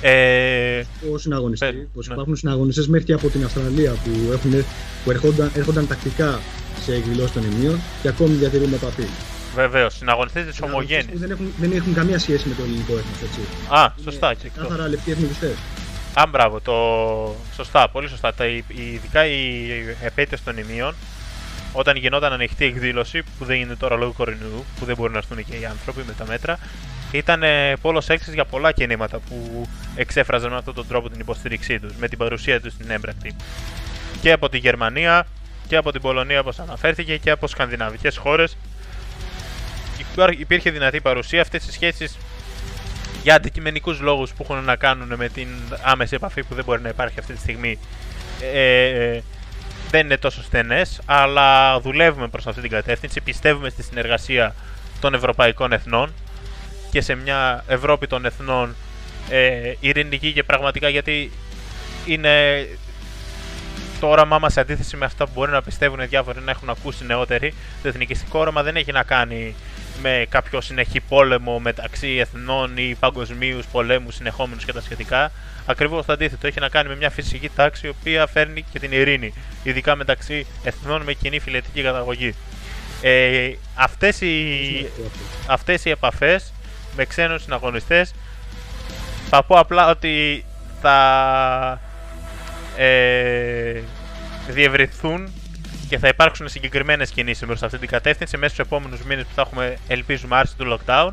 Ε, 0.00 0.84
ο 1.12 1.18
συναγωνιστή, 1.18 1.88
πως 1.94 2.06
ναι. 2.06 2.12
υπάρχουν 2.14 2.36
συναγωνιστές 2.36 2.88
μέχρι 2.88 3.06
και 3.06 3.12
από 3.12 3.28
την 3.28 3.44
Αυστραλία 3.44 3.92
που, 3.92 4.32
έχουν, 4.32 4.64
που 5.04 5.10
έρχονταν, 5.10 5.50
έρχονταν 5.54 5.86
τακτικά 5.86 6.40
σε 6.84 6.94
εκδηλώσεις 6.94 7.32
των 7.32 7.42
ημείων 7.44 7.80
και 8.02 8.08
ακόμη 8.08 8.34
διατηρούν 8.34 8.72
επαφή. 8.72 9.06
Βεβαίως, 9.54 9.94
συναγωνιστές 9.94 10.46
της 10.46 10.62
ομογένεια. 10.62 11.14
Δεν 11.14 11.30
έχουν, 11.30 11.52
δεν 11.60 11.72
έχουν 11.72 11.94
καμία 11.94 12.18
σχέση 12.18 12.48
με 12.48 12.54
το 12.54 12.62
ελληνικό 12.62 12.92
έθνος, 12.92 13.22
έτσι. 13.22 13.40
Α, 13.68 13.92
σωστά. 14.02 14.30
Είναι 14.40 14.50
κάθαρα 14.56 14.88
λεπτοί 14.88 15.10
εθνικιστές. 15.10 15.54
Α, 16.14 16.26
μπράβο, 16.28 16.60
το... 16.60 16.74
σωστά, 17.54 17.88
πολύ 17.88 18.08
σωστά. 18.08 18.34
Τα, 18.34 18.44
ειδικά 18.68 19.26
οι 19.26 19.68
επέτειες 20.02 20.42
των 20.42 20.58
ημείων, 20.58 20.94
όταν 21.72 21.96
γινόταν 21.96 22.32
ανοιχτή 22.32 22.64
εκδήλωση, 22.64 23.22
που 23.38 23.44
δεν 23.44 23.56
είναι 23.60 23.74
τώρα 23.74 23.96
λόγω 23.96 24.12
κορονοϊού, 24.12 24.64
που 24.78 24.84
δεν 24.84 24.96
μπορούν 24.96 25.12
να 25.12 25.18
έρθουν 25.18 25.44
και 25.44 25.56
οι 25.56 25.64
άνθρωποι 25.64 26.02
με 26.06 26.12
τα 26.12 26.26
μέτρα, 26.26 26.58
ήταν 27.12 27.42
πόλος 27.80 28.08
έξι 28.08 28.30
για 28.30 28.44
πολλά 28.44 28.72
κινήματα 28.72 29.18
που 29.18 29.68
εξέφραζαν 29.96 30.50
με 30.50 30.56
αυτόν 30.56 30.74
τον 30.74 30.88
τρόπο 30.88 31.10
την 31.10 31.20
υποστήριξή 31.20 31.80
τους, 31.80 31.92
με 31.94 32.08
την 32.08 32.18
παρουσία 32.18 32.60
τους 32.60 32.72
στην 32.72 32.90
έμπρακτη. 32.90 33.36
Και 34.20 34.32
από 34.32 34.48
τη 34.48 34.58
Γερμανία 34.58 35.26
και 35.68 35.76
από 35.76 35.92
την 35.92 36.00
Πολωνία 36.00 36.40
όπως 36.40 36.58
αναφέρθηκε 36.58 37.16
και 37.16 37.30
από 37.30 37.46
σκανδιναβικές 37.46 38.16
χώρες 38.16 38.56
υπήρχε 40.38 40.70
δυνατή 40.70 41.00
παρουσία 41.00 41.40
αυτές 41.40 41.66
οι 41.66 41.72
σχέσεις 41.72 42.16
για 43.22 43.34
αντικειμενικούς 43.34 44.00
λόγους 44.00 44.32
που 44.32 44.42
έχουν 44.42 44.64
να 44.64 44.76
κάνουν 44.76 45.14
με 45.16 45.28
την 45.28 45.48
άμεση 45.82 46.14
επαφή 46.14 46.42
που 46.42 46.54
δεν 46.54 46.64
μπορεί 46.64 46.82
να 46.82 46.88
υπάρχει 46.88 47.18
αυτή 47.18 47.32
τη 47.32 47.40
στιγμή 47.40 47.78
ε, 48.52 48.88
ε 48.88 49.22
δεν 49.90 50.04
είναι 50.04 50.16
τόσο 50.16 50.42
στενές 50.42 51.00
αλλά 51.04 51.80
δουλεύουμε 51.80 52.28
προς 52.28 52.46
αυτή 52.46 52.60
την 52.60 52.70
κατεύθυνση 52.70 53.20
πιστεύουμε 53.20 53.68
στη 53.68 53.82
συνεργασία 53.82 54.54
των 55.00 55.14
ευρωπαϊκών 55.14 55.72
εθνών 55.72 56.12
και 56.90 57.00
σε 57.00 57.14
μια 57.14 57.64
Ευρώπη 57.66 58.06
των 58.06 58.24
εθνών 58.24 58.74
ε, 59.28 59.72
ειρηνική 59.80 60.32
και 60.32 60.42
πραγματικά 60.42 60.88
γιατί 60.88 61.30
είναι 62.06 62.66
το 64.00 64.06
όραμά 64.06 64.38
μας 64.38 64.52
σε 64.52 64.60
αντίθεση 64.60 64.96
με 64.96 65.04
αυτά 65.04 65.24
που 65.24 65.30
μπορεί 65.34 65.50
να 65.50 65.62
πιστεύουν 65.62 66.08
διάφοροι 66.08 66.40
να 66.40 66.50
έχουν 66.50 66.70
ακούσει 66.70 67.04
νεότεροι. 67.04 67.54
Το 67.82 67.88
εθνικιστικό 67.88 68.38
όραμα 68.38 68.62
δεν 68.62 68.76
έχει 68.76 68.92
να 68.92 69.02
κάνει 69.02 69.54
με 70.02 70.26
κάποιο 70.28 70.60
συνεχή 70.60 71.00
πόλεμο 71.00 71.58
μεταξύ 71.58 72.08
εθνών 72.08 72.76
ή 72.76 72.96
παγκοσμίους 73.00 73.66
πολέμους 73.66 74.14
συνεχόμενους 74.14 74.64
και 74.64 74.72
τα 74.72 74.80
σχετικά. 74.80 75.32
Ακριβώς 75.66 76.06
το 76.06 76.12
αντίθετο. 76.12 76.46
Έχει 76.46 76.60
να 76.60 76.68
κάνει 76.68 76.88
με 76.88 76.96
μια 76.96 77.10
φυσική 77.10 77.48
τάξη 77.48 77.86
η 77.86 77.88
οποία 77.88 78.26
φέρνει 78.26 78.64
και 78.72 78.78
την 78.78 78.92
ειρήνη. 78.92 79.34
Ειδικά 79.62 79.96
μεταξύ 79.96 80.46
εθνών 80.64 81.02
με 81.02 81.12
κοινή 81.12 81.38
φιλετική 81.38 81.82
καταγωγή. 81.82 82.34
Ε, 83.02 83.50
αυτές, 83.74 84.20
οι, 84.20 84.86
αυτές 85.46 85.84
οι 85.84 85.90
επαφές 85.90 86.52
με 86.96 87.04
ξένους 87.04 87.42
συναγωνιστές 87.42 88.14
θα 89.30 89.42
πω 89.42 89.58
απλά 89.58 89.90
ότι 89.90 90.44
θα 90.80 91.80
ε, 92.76 93.80
διευρυθούν 94.48 95.32
και 95.88 95.98
θα 95.98 96.08
υπάρξουν 96.08 96.48
συγκεκριμένες 96.48 97.10
κινήσεις 97.10 97.46
προς 97.46 97.62
αυτή 97.62 97.78
την 97.78 97.88
κατεύθυνση 97.88 98.36
μέσα 98.36 98.54
στους 98.54 98.66
επόμενους 98.66 99.02
μήνες 99.02 99.24
που 99.24 99.30
θα 99.34 99.42
έχουμε 99.42 99.78
ελπίζουμε 99.88 100.36
άρση 100.36 100.56
του 100.56 100.78
lockdown 100.78 101.10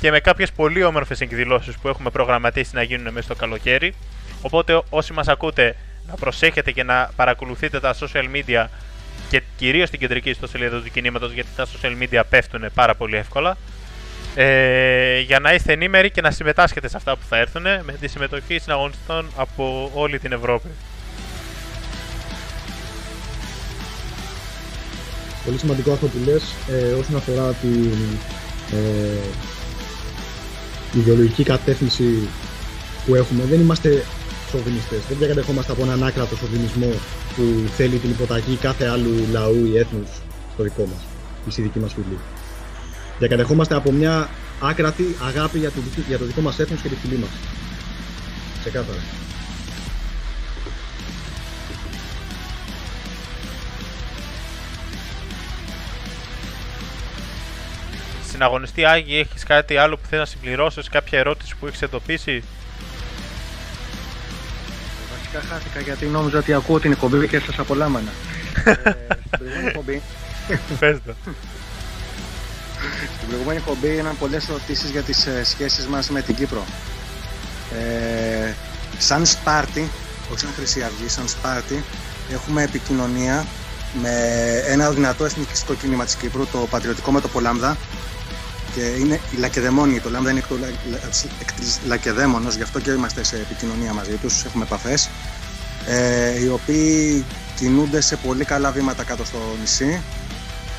και 0.00 0.10
με 0.10 0.20
κάποιες 0.20 0.52
πολύ 0.52 0.84
όμορφες 0.84 1.20
εκδηλώσεις 1.20 1.78
που 1.78 1.88
έχουμε 1.88 2.10
προγραμματίσει 2.10 2.74
να 2.74 2.82
γίνουν 2.82 3.12
μέσα 3.12 3.22
στο 3.22 3.34
καλοκαίρι 3.34 3.94
οπότε 4.42 4.82
όσοι 4.90 5.12
μας 5.12 5.28
ακούτε 5.28 5.76
να 6.08 6.14
προσέχετε 6.14 6.70
και 6.72 6.82
να 6.82 7.10
παρακολουθείτε 7.16 7.80
τα 7.80 7.94
social 7.94 8.24
media 8.34 8.66
και 9.30 9.42
κυρίως 9.56 9.90
την 9.90 9.98
κεντρική 9.98 10.30
ιστοσελίδα 10.30 10.80
του 10.80 10.90
κινήματος 10.90 11.32
γιατί 11.32 11.48
τα 11.56 11.66
social 11.66 12.02
media 12.02 12.22
πέφτουν 12.28 12.64
πάρα 12.74 12.94
πολύ 12.94 13.16
εύκολα 13.16 13.56
ε, 14.34 15.18
για 15.20 15.40
να 15.40 15.54
είστε 15.54 15.72
ενήμεροι 15.72 16.10
και 16.10 16.20
να 16.20 16.30
συμμετάσχετε 16.30 16.88
σε 16.88 16.96
αυτά 16.96 17.16
που 17.16 17.22
θα 17.28 17.36
έρθουν 17.36 17.62
με 17.62 17.92
τη 18.00 18.08
συμμετοχή 18.08 18.58
συναγωνιστών 18.58 19.30
από 19.36 19.90
όλη 19.94 20.18
την 20.18 20.32
Ευρώπη. 20.32 20.68
Πολύ 25.44 25.58
σημαντικό 25.58 25.92
αυτό 25.92 26.06
που 26.06 26.18
λες 26.24 26.42
ε, 26.68 26.92
όσον 26.92 27.16
αφορά 27.16 27.52
την 27.52 27.92
ε, 28.72 29.18
ιδεολογική 30.98 31.42
κατεύθυνση 31.42 32.28
που 33.06 33.14
έχουμε. 33.14 33.42
Δεν 33.44 33.60
είμαστε 33.60 34.04
σοβινιστές, 34.50 34.98
δεν 35.08 35.18
διακατεχόμαστε 35.18 35.72
από 35.72 35.82
έναν 35.82 36.04
άκρατο 36.04 36.36
σοβινισμό 36.36 36.92
που 37.36 37.42
θέλει 37.76 37.96
την 37.98 38.10
υποταγή 38.10 38.56
κάθε 38.56 38.86
άλλου 38.86 39.26
λαού 39.32 39.64
ή 39.64 39.78
έθνους 39.78 40.08
στο 40.52 40.62
δικό 40.62 40.82
μας, 40.82 41.02
στη 41.48 41.62
δική 41.62 41.78
μας 41.78 41.92
φυλή 41.92 42.18
διακατεχόμαστε 43.20 43.74
από 43.74 43.92
μια 43.92 44.28
άκρατη 44.60 45.16
αγάπη 45.26 45.58
για 45.58 45.70
το, 45.70 45.80
για 46.08 46.18
το 46.18 46.24
δικό 46.24 46.40
μας 46.40 46.58
έθνος 46.58 46.80
και 46.80 46.88
τη 46.88 46.94
φυλή 46.94 47.16
μας. 47.16 47.30
Ξεκάθαρα. 48.60 48.98
Συναγωνιστή 58.42 58.84
Άγη, 58.84 59.18
έχεις 59.18 59.44
κάτι 59.44 59.76
άλλο 59.76 59.96
που 59.96 60.06
θες 60.10 60.18
να 60.18 60.24
συμπληρώσεις, 60.24 60.88
κάποια 60.88 61.18
ερώτηση 61.18 61.56
που 61.56 61.66
έχεις 61.66 61.82
εντοπίσει; 61.82 62.42
Βασικά 65.16 65.48
χάθηκα 65.48 65.80
γιατί 65.80 66.06
νόμιζα 66.06 66.38
ότι 66.38 66.52
ακούω 66.52 66.80
την 66.80 66.92
εκπομπή 66.92 67.28
και 67.28 67.38
σας 67.38 67.58
απολάμβανα. 67.58 68.10
ε, 68.64 68.72
στην 68.72 69.38
προηγούμενη 69.38 69.66
εκπομπή... 69.66 70.02
Πες 70.80 70.98
το. 71.06 71.14
Στην 73.16 73.28
προηγούμενη 73.28 73.58
εκπομπή 73.58 73.88
έγιναν 73.88 74.18
πολλές 74.18 74.48
ερωτήσεις 74.48 74.90
για 74.90 75.02
τις 75.02 75.26
ε, 75.26 75.44
σχέσεις 75.44 75.86
μας 75.86 76.10
με 76.10 76.22
την 76.22 76.34
Κύπρο. 76.34 76.64
Ε, 77.72 78.52
σαν 78.98 79.26
Σπάρτη, 79.26 79.90
όχι 80.30 80.40
σαν 80.40 80.50
Χρυσή 80.56 80.82
Αυγή, 80.82 81.08
σαν 81.08 81.28
Σπάρτη, 81.28 81.84
έχουμε 82.32 82.62
επικοινωνία 82.62 83.46
με 84.02 84.12
ένα 84.66 84.90
δυνατό 84.90 85.24
εθνικιστικό 85.24 85.74
κίνημα 85.74 86.04
της 86.04 86.14
Κύπρου, 86.14 86.46
το 86.46 86.58
Πατριωτικό 86.58 87.10
Μέτωπο 87.10 87.40
Λάμδα. 87.40 87.76
Και 88.74 88.80
είναι 88.80 89.20
η 89.36 89.36
Λακεδαιμόνη, 89.38 90.00
το 90.00 90.10
Λάμδα 90.10 90.30
είναι 90.30 90.42
εκ 91.40 91.52
της 91.52 91.80
Λακεδαίμονος, 91.86 92.54
γι' 92.54 92.62
αυτό 92.62 92.80
και 92.80 92.90
είμαστε 92.90 93.24
σε 93.24 93.36
επικοινωνία 93.36 93.92
μαζί 93.92 94.16
τους, 94.16 94.44
έχουμε 94.44 94.64
επαφές. 94.64 95.08
Ε, 95.86 96.40
οι 96.42 96.48
οποίοι 96.48 97.24
κινούνται 97.56 98.00
σε 98.00 98.16
πολύ 98.16 98.44
καλά 98.44 98.70
βήματα 98.70 99.04
κάτω 99.04 99.24
στο 99.24 99.38
νησί 99.60 100.02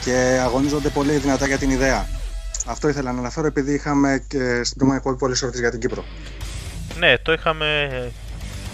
και 0.03 0.39
αγωνίζονται 0.43 0.89
πολύ 0.89 1.17
δυνατά 1.17 1.47
για 1.47 1.57
την 1.57 1.69
ιδέα. 1.69 2.07
Αυτό 2.65 2.87
ήθελα 2.87 3.11
να 3.11 3.19
αναφέρω 3.19 3.47
επειδή 3.47 3.73
είχαμε 3.73 4.23
και 4.27 4.63
στην 4.63 4.77
προηγούμενη 4.77 4.95
εκπομπή 4.95 5.17
πολλέ 5.17 5.35
ερωτήσει 5.41 5.61
για 5.61 5.71
την 5.71 5.79
Κύπρο. 5.79 6.05
Ναι, 6.99 7.17
το 7.17 7.31
είχαμε. 7.31 7.89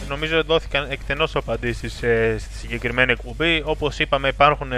Νομίζω 0.08 0.44
δόθηκαν 0.44 0.88
εκτενώς 0.92 1.36
απαντήσεις 1.36 1.94
στη 2.38 2.58
συγκεκριμένη 2.60 3.12
εκπομπή. 3.12 3.62
Όπως 3.66 4.00
είπαμε, 4.00 4.28
υπάρχουν 4.28 4.72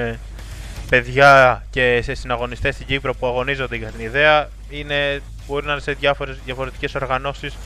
παιδιά 0.89 1.63
και 1.69 1.99
σε 2.03 2.13
συναγωνιστές 2.13 2.75
στην 2.75 2.87
Κύπρο 2.87 3.15
που 3.15 3.27
αγωνίζονται 3.27 3.75
για 3.75 3.87
την 3.87 4.05
ιδέα. 4.05 4.49
Είναι, 4.69 5.21
μπορεί 5.47 5.65
να 5.65 5.71
είναι 5.71 5.81
σε 5.81 5.91
διάφορες, 5.91 6.37
διαφορετικές 6.45 6.95
οργανώσεις, 6.95 7.57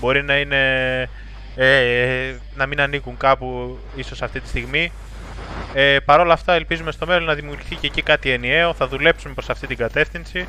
μπορεί 0.00 0.22
να 0.22 0.38
είναι 0.38 1.08
ε, 1.56 2.34
να 2.56 2.66
μην 2.66 2.80
ανήκουν 2.80 3.16
κάπου 3.16 3.78
ίσως 3.96 4.22
αυτή 4.22 4.40
τη 4.40 4.48
στιγμή. 4.48 4.92
Ε, 5.74 5.96
Παρ' 6.04 6.20
όλα 6.20 6.32
αυτά 6.32 6.54
ελπίζουμε 6.54 6.92
στο 6.92 7.06
μέλλον 7.06 7.24
να 7.24 7.34
δημιουργηθεί 7.34 7.74
και 7.74 7.86
εκεί 7.86 8.02
κάτι 8.02 8.30
ενιαίο, 8.30 8.74
θα 8.74 8.88
δουλέψουμε 8.88 9.34
προς 9.34 9.48
αυτή 9.48 9.66
την 9.66 9.76
κατεύθυνση. 9.76 10.46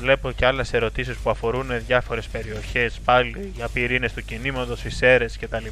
Βλέπω 0.00 0.30
και 0.30 0.46
άλλες 0.46 0.72
ερωτήσεις 0.72 1.16
που 1.16 1.30
αφορούν 1.30 1.66
διάφορες 1.86 2.26
περιοχές 2.26 3.00
πάλι 3.04 3.52
για 3.54 3.68
πυρήνες 3.68 4.12
του 4.12 4.24
κινήματος, 4.24 4.84
οι 4.84 4.90
ΣΕΡΕΣ 4.90 5.38
κτλ. 5.38 5.66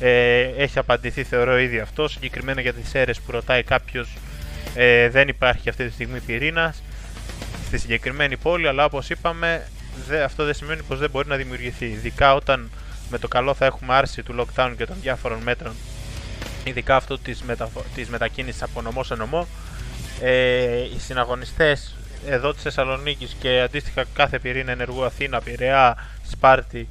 Ε, 0.00 0.40
έχει 0.40 0.78
απαντηθεί 0.78 1.22
θεωρώ 1.22 1.58
ήδη 1.58 1.78
αυτό, 1.78 2.08
συγκεκριμένα 2.08 2.60
για 2.60 2.72
τις 2.72 2.88
ΣΕΡΕΣ 2.88 3.20
που 3.20 3.30
ρωτάει 3.30 3.62
κάποιος 3.62 4.16
ε, 4.74 5.08
δεν 5.08 5.28
υπάρχει 5.28 5.68
αυτή 5.68 5.86
τη 5.86 5.92
στιγμή 5.92 6.20
πυρήνα 6.20 6.74
στη 7.66 7.78
συγκεκριμένη 7.78 8.36
πόλη, 8.36 8.68
αλλά 8.68 8.84
όπως 8.84 9.10
είπαμε 9.10 9.68
δε, 10.08 10.22
αυτό 10.22 10.44
δεν 10.44 10.54
σημαίνει 10.54 10.82
πως 10.82 10.98
δεν 10.98 11.10
μπορεί 11.10 11.28
να 11.28 11.36
δημιουργηθεί, 11.36 11.84
ειδικά 11.84 12.34
όταν 12.34 12.70
με 13.10 13.18
το 13.18 13.28
καλό 13.28 13.54
θα 13.54 13.64
έχουμε 13.64 13.94
άρση 13.94 14.22
του 14.22 14.34
lockdown 14.38 14.72
και 14.76 14.86
των 14.86 14.96
διάφορων 15.00 15.38
μέτρων, 15.42 15.72
ειδικά 16.64 16.96
αυτό 16.96 17.18
της, 17.18 17.42
μετα... 17.42 17.68
της 17.94 18.08
μετακίνησης 18.08 18.62
από 18.62 18.82
νομό 18.82 19.02
σε 19.04 19.14
νομό, 19.14 19.48
ε, 20.20 20.82
οι 20.82 20.98
συναγωνιστές 20.98 21.96
εδώ 22.26 22.52
της 22.52 22.62
Θεσσαλονίκης 22.62 23.36
και 23.40 23.60
αντίστοιχα 23.60 24.04
κάθε 24.14 24.38
πυρήνα 24.38 24.72
ενεργού 24.72 25.04
Αθήνα, 25.04 25.40
Πειραιά, 25.40 25.96
Σπάρτη 26.30 26.88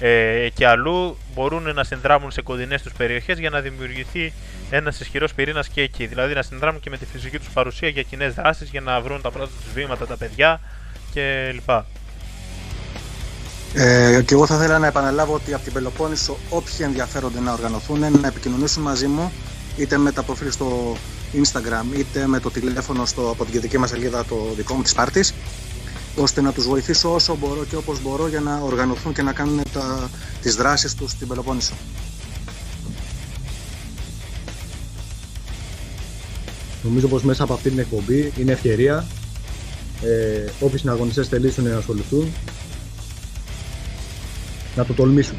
ε, 0.00 0.48
και 0.54 0.66
αλλού 0.66 1.16
μπορούν 1.34 1.74
να 1.74 1.84
συνδράμουν 1.84 2.30
σε 2.30 2.42
κοντινές 2.42 2.82
τους 2.82 2.92
περιοχές 2.92 3.38
για 3.38 3.50
να 3.50 3.60
δημιουργηθεί 3.60 4.32
ένας 4.70 5.00
ισχυρός 5.00 5.34
πυρήνας 5.34 5.68
και 5.68 5.80
εκεί. 5.82 6.06
Δηλαδή 6.06 6.34
να 6.34 6.42
συνδράμουν 6.42 6.80
και 6.80 6.90
με 6.90 6.96
τη 6.96 7.06
φυσική 7.06 7.38
τους 7.38 7.48
παρουσία 7.48 7.88
για 7.88 8.02
κοινές 8.02 8.34
δράσεις, 8.34 8.70
για 8.70 8.80
να 8.80 9.00
βρουν 9.00 9.20
τα 9.20 9.30
πρώτα 9.30 9.50
τους 9.64 9.72
βήματα 9.74 10.06
τα 10.06 10.16
παιδιά 10.16 10.60
κλπ. 11.14 11.70
Ε, 13.74 14.22
και 14.22 14.34
εγώ 14.34 14.46
θα 14.46 14.54
ήθελα 14.54 14.78
να 14.78 14.86
επαναλάβω 14.86 15.34
ότι 15.34 15.54
από 15.54 15.64
την 15.64 15.72
Πελοπόννησο 15.72 16.36
όποιοι 16.50 16.76
ενδιαφέρονται 16.78 17.40
να 17.40 17.52
οργανωθούν 17.52 17.98
να 18.20 18.28
επικοινωνήσουν 18.28 18.82
μαζί 18.82 19.06
μου 19.06 19.32
είτε 19.76 19.96
με 19.96 20.12
τα 20.12 20.22
προφίλ 20.22 20.50
στο 20.50 20.96
Instagram 21.32 21.98
είτε 21.98 22.26
με 22.26 22.40
το 22.40 22.50
τηλέφωνο 22.50 23.06
στο, 23.06 23.30
από 23.30 23.44
την 23.44 23.52
κεντρική 23.52 23.78
μας 23.78 23.90
σελίδα 23.90 24.24
το 24.24 24.36
δικό 24.56 24.74
μου 24.74 24.82
της 24.82 24.94
πάρτης 24.94 25.34
ώστε 26.16 26.40
να 26.40 26.52
τους 26.52 26.66
βοηθήσω 26.66 27.14
όσο 27.14 27.36
μπορώ 27.36 27.64
και 27.64 27.76
όπως 27.76 28.02
μπορώ 28.02 28.28
για 28.28 28.40
να 28.40 28.58
οργανωθούν 28.58 29.12
και 29.12 29.22
να 29.22 29.32
κάνουν 29.32 29.62
τα, 29.72 30.10
τις 30.42 30.54
δράσεις 30.54 30.94
τους 30.94 31.10
στην 31.10 31.28
Πελοπόννησο. 31.28 31.74
Νομίζω 36.82 37.08
πως 37.08 37.22
μέσα 37.22 37.42
από 37.42 37.52
αυτή 37.52 37.68
την 37.68 37.78
εκπομπή 37.78 38.32
είναι 38.38 38.52
ευκαιρία 38.52 39.06
ε, 40.02 40.44
όποιοι 40.60 40.78
συναγωνιστές 40.78 41.28
θελήσουν 41.28 41.64
να 41.64 41.76
ασχοληθούν 41.76 42.32
να 44.76 44.84
το 44.84 44.92
τολμήσουν. 44.92 45.36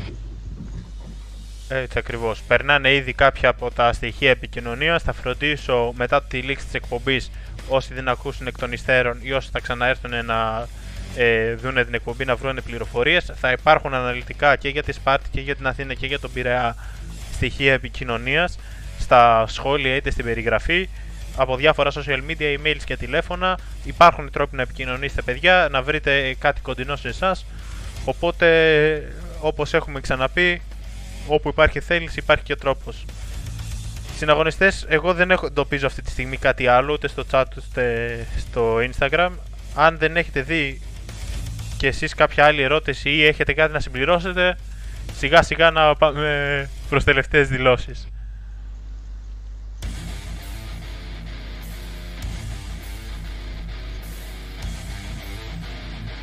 Έτσι 1.70 1.98
ακριβώς. 1.98 2.42
Περνάνε 2.48 2.94
ήδη 2.94 3.14
κάποια 3.14 3.50
από 3.50 3.72
τα 3.72 3.94
στοιχεία 3.94 4.30
επικοινωνίας. 4.30 5.04
Θα 5.04 5.14
φροντίσω 5.14 5.94
μετά 5.98 6.24
τη 6.24 6.38
λήξη 6.38 6.66
της 6.66 6.74
εκπομπής 6.74 7.32
όσοι 7.68 7.94
δεν 7.94 8.08
ακούσουν 8.08 8.48
εκ 8.48 8.58
των 8.58 8.72
υστέρων 8.72 9.18
ή 9.22 9.32
όσοι 9.32 9.50
θα 9.52 9.60
ξαναέρθουν 9.60 10.26
να 10.26 10.68
ε, 11.16 11.54
δουν 11.54 11.74
την 11.74 11.94
εκπομπή 11.94 12.26
να 12.26 12.36
βρουν 12.36 12.60
πληροφορίες. 12.66 13.32
Θα 13.36 13.52
υπάρχουν 13.52 13.94
αναλυτικά 13.94 14.56
και 14.56 14.70
για 14.70 14.84
τη 14.84 14.92
Σπάρτη 14.92 15.30
και 15.30 15.42
για 15.42 15.56
την 15.56 15.68
Αθήνα 15.68 15.94
και 15.94 16.06
για 16.06 16.20
τον 16.20 16.32
Πειραιά 16.34 16.76
στοιχεία 17.34 17.74
επικοινωνίας 17.74 18.60
στα 19.00 19.46
σχόλια 19.48 19.96
είτε 19.96 20.12
στην 20.12 20.26
περιγραφή 20.26 20.90
από 21.36 21.56
διάφορα 21.56 21.92
social 21.92 22.20
media, 22.30 22.58
emails 22.58 22.82
και 22.86 22.98
τηλέφωνα. 22.98 23.60
Υπάρχουν 23.84 24.32
τρόποι 24.32 24.56
να 24.56 24.62
επικοινωνήσετε, 24.62 25.22
παιδιά, 25.22 25.68
να 25.72 25.82
βρείτε 25.82 26.36
κάτι 26.40 26.62
κοντινό 26.62 26.96
σε 26.96 27.08
εσάς. 27.08 27.46
Οπότε, 28.06 29.14
όπως 29.42 29.74
έχουμε 29.74 30.00
ξαναπεί, 30.00 30.62
όπου 31.28 31.50
υπάρχει 31.50 31.80
θέληση 31.80 32.20
υπάρχει 32.20 32.44
και 32.44 32.56
τρόπος. 32.56 33.06
Συναγωνιστές, 34.18 34.86
εγώ 34.90 35.14
δεν 35.14 35.32
έχω 35.32 35.46
εντοπίζω 35.46 35.88
αυτή 35.88 36.02
τη 36.02 36.10
στιγμή 36.10 36.38
κάτι 36.38 36.68
άλλο 36.68 36.94
ούτε 36.94 37.08
στο 37.08 37.24
chat 37.32 37.44
ούτε 37.58 38.26
στο 38.38 38.78
Instagram. 38.78 39.30
Αν 39.76 39.98
δεν 39.98 40.18
έχετε 40.18 40.42
δει 40.42 40.82
και 41.78 41.88
εσείς 41.88 42.14
κάποια 42.14 42.46
άλλη 42.46 42.62
ερώτηση 42.62 43.10
ή 43.10 43.26
έχετε 43.26 43.54
κάτι 43.54 43.74
να 43.74 43.80
συμπληρώσετε, 43.80 44.58
σιγά 45.18 45.42
σιγά 45.42 45.72
να 45.72 45.96
πάμε 45.96 46.70
προς 46.90 47.04
τελευταίες 47.04 47.48
δηλώσεις. 47.48 48.08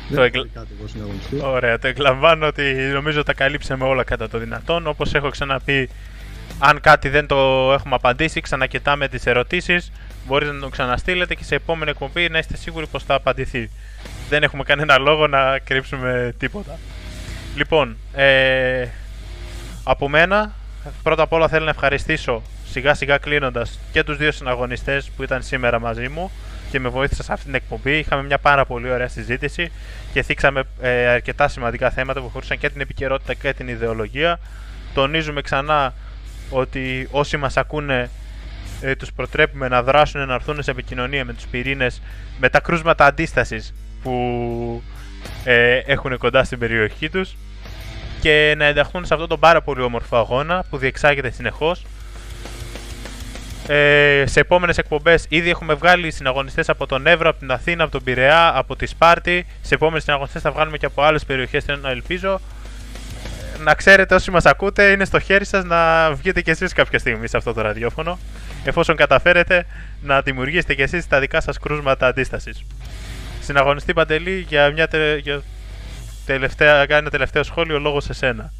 Δεν 0.07 0.15
Το 0.17 0.23
έχω 0.23 0.37
εγκλ- 0.37 0.53
κάτι 0.53 0.67
εγώ 0.79 0.87
συναγωνιστή. 0.87 1.39
Ωραία, 1.43 1.79
το 1.79 1.87
εκλαμβάνω 1.87 2.47
ότι 2.47 2.63
νομίζω 2.93 3.23
τα 3.23 3.33
καλύψαμε 3.33 3.83
όλα 3.85 4.03
κατά 4.03 4.29
το 4.29 4.37
δυνατόν. 4.37 4.87
Όπως 4.87 5.13
έχω 5.13 5.29
ξαναπεί, 5.29 5.89
αν 6.59 6.81
κάτι 6.81 7.09
δεν 7.09 7.27
το 7.27 7.71
έχουμε 7.73 7.95
απαντήσει, 7.95 8.41
ξανακοιτάμε 8.41 9.07
τις 9.07 9.25
ερωτήσεις. 9.25 9.91
Μπορείτε 10.27 10.51
να 10.51 10.59
το 10.59 10.69
ξαναστείλετε 10.69 11.35
και 11.35 11.43
σε 11.43 11.55
επόμενη 11.55 11.91
εκπομπή 11.91 12.29
να 12.29 12.37
είστε 12.37 12.57
σίγουροι 12.57 12.87
πως 12.87 13.03
θα 13.03 13.13
απαντηθεί. 13.13 13.69
Δεν 14.29 14.43
έχουμε 14.43 14.63
κανένα 14.63 14.97
λόγο 14.97 15.27
να 15.27 15.59
κρύψουμε 15.59 16.33
τίποτα. 16.37 16.77
Λοιπόν, 17.55 17.97
ε, 18.13 18.87
από 19.83 20.09
μένα, 20.09 20.53
πρώτα 21.03 21.23
απ' 21.23 21.33
όλα 21.33 21.47
θέλω 21.47 21.63
να 21.63 21.69
ευχαριστήσω 21.69 22.41
σιγά 22.69 22.93
σιγά 22.93 23.17
κλείνοντας 23.17 23.79
και 23.91 24.03
τους 24.03 24.17
δύο 24.17 24.31
συναγωνιστές 24.31 25.09
που 25.15 25.23
ήταν 25.23 25.43
σήμερα 25.43 25.79
μαζί 25.79 26.07
μου 26.09 26.31
και 26.71 26.79
με 26.79 26.89
βοήθησαν 26.89 27.25
σε 27.25 27.33
αυτή 27.33 27.45
την 27.45 27.55
εκπομπή. 27.55 27.97
Είχαμε 27.97 28.23
μια 28.23 28.37
πάρα 28.37 28.65
πολύ 28.65 28.91
ωραία 28.91 29.07
συζήτηση 29.07 29.71
και 30.13 30.21
θίξαμε 30.21 30.63
ε, 30.81 31.07
αρκετά 31.07 31.47
σημαντικά 31.47 31.89
θέματα 31.89 32.19
που 32.19 32.25
αφορούσαν 32.25 32.57
και 32.57 32.69
την 32.69 32.81
επικαιρότητα 32.81 33.33
και 33.33 33.53
την 33.53 33.67
ιδεολογία. 33.67 34.39
Τονίζουμε 34.93 35.41
ξανά 35.41 35.93
ότι 36.49 37.07
όσοι 37.11 37.37
μας 37.37 37.57
ακούνε 37.57 38.09
ε, 38.81 38.95
τους 38.95 39.13
προτρέπουμε 39.13 39.67
να 39.67 39.83
δράσουν, 39.83 40.27
να 40.27 40.33
έρθουν 40.33 40.63
σε 40.63 40.71
επικοινωνία 40.71 41.25
με 41.25 41.33
τους 41.33 41.45
πυρήνες, 41.45 42.01
με 42.39 42.49
τα 42.49 42.59
κρούσματα 42.59 43.05
αντίστασης 43.05 43.73
που 44.03 44.83
ε, 45.43 45.77
έχουν 45.77 46.17
κοντά 46.17 46.43
στην 46.43 46.59
περιοχή 46.59 47.09
τους 47.09 47.35
και 48.21 48.53
να 48.57 48.65
ενταχθούν 48.65 49.05
σε 49.05 49.13
αυτόν 49.13 49.29
τον 49.29 49.39
πάρα 49.39 49.61
πολύ 49.61 49.81
όμορφο 49.81 50.17
αγώνα 50.17 50.63
που 50.69 50.77
διεξάγεται 50.77 51.29
συνεχώς. 51.29 51.85
Ε, 53.67 54.23
σε 54.27 54.39
επόμενες 54.39 54.77
εκπομπές 54.77 55.25
ήδη 55.29 55.49
έχουμε 55.49 55.73
βγάλει 55.73 56.11
συναγωνιστές 56.11 56.69
από 56.69 56.85
τον 56.85 57.07
Εύρο, 57.07 57.29
από 57.29 57.39
την 57.39 57.51
Αθήνα, 57.51 57.83
από 57.83 57.91
τον 57.91 58.03
Πειραιά, 58.03 58.51
από 58.57 58.75
τη 58.75 58.85
Σπάρτη. 58.85 59.45
Σε 59.61 59.73
επόμενες 59.75 60.03
συναγωνιστές 60.03 60.41
θα 60.41 60.51
βγάλουμε 60.51 60.77
και 60.77 60.85
από 60.85 61.01
άλλες 61.03 61.25
περιοχές, 61.25 61.63
θέλω 61.63 61.77
να 61.81 61.89
ελπίζω. 61.89 62.39
Ε, 63.59 63.63
Να 63.63 63.73
ξέρετε 63.73 64.15
όσοι 64.15 64.31
μας 64.31 64.45
ακούτε, 64.45 64.91
είναι 64.91 65.05
στο 65.05 65.19
χέρι 65.19 65.45
σας 65.45 65.63
να 65.63 66.11
βγείτε 66.13 66.41
κι 66.41 66.49
εσείς 66.49 66.73
κάποια 66.73 66.99
στιγμή 66.99 67.27
σε 67.27 67.37
αυτό 67.37 67.53
το 67.53 67.61
ραδιόφωνο. 67.61 68.19
Εφόσον 68.63 68.95
καταφέρετε 68.95 69.65
να 70.01 70.21
δημιουργήσετε 70.21 70.73
κι 70.75 70.81
εσείς 70.81 71.07
τα 71.07 71.19
δικά 71.19 71.41
σας 71.41 71.59
κρούσματα 71.59 72.07
αντίστασης. 72.07 72.63
Συναγωνιστή 73.41 73.93
Παντελή 73.93 74.45
για 74.47 74.71
μια 74.71 74.87
τε- 74.87 75.17
για 75.19 75.41
τελευταία, 76.25 76.85
κάνει 76.85 77.01
ένα 77.01 77.09
τελευταίο 77.09 77.43
σχόλιο 77.43 77.79
λόγω 77.79 77.99
σε 77.99 78.13
σένα. 78.13 78.51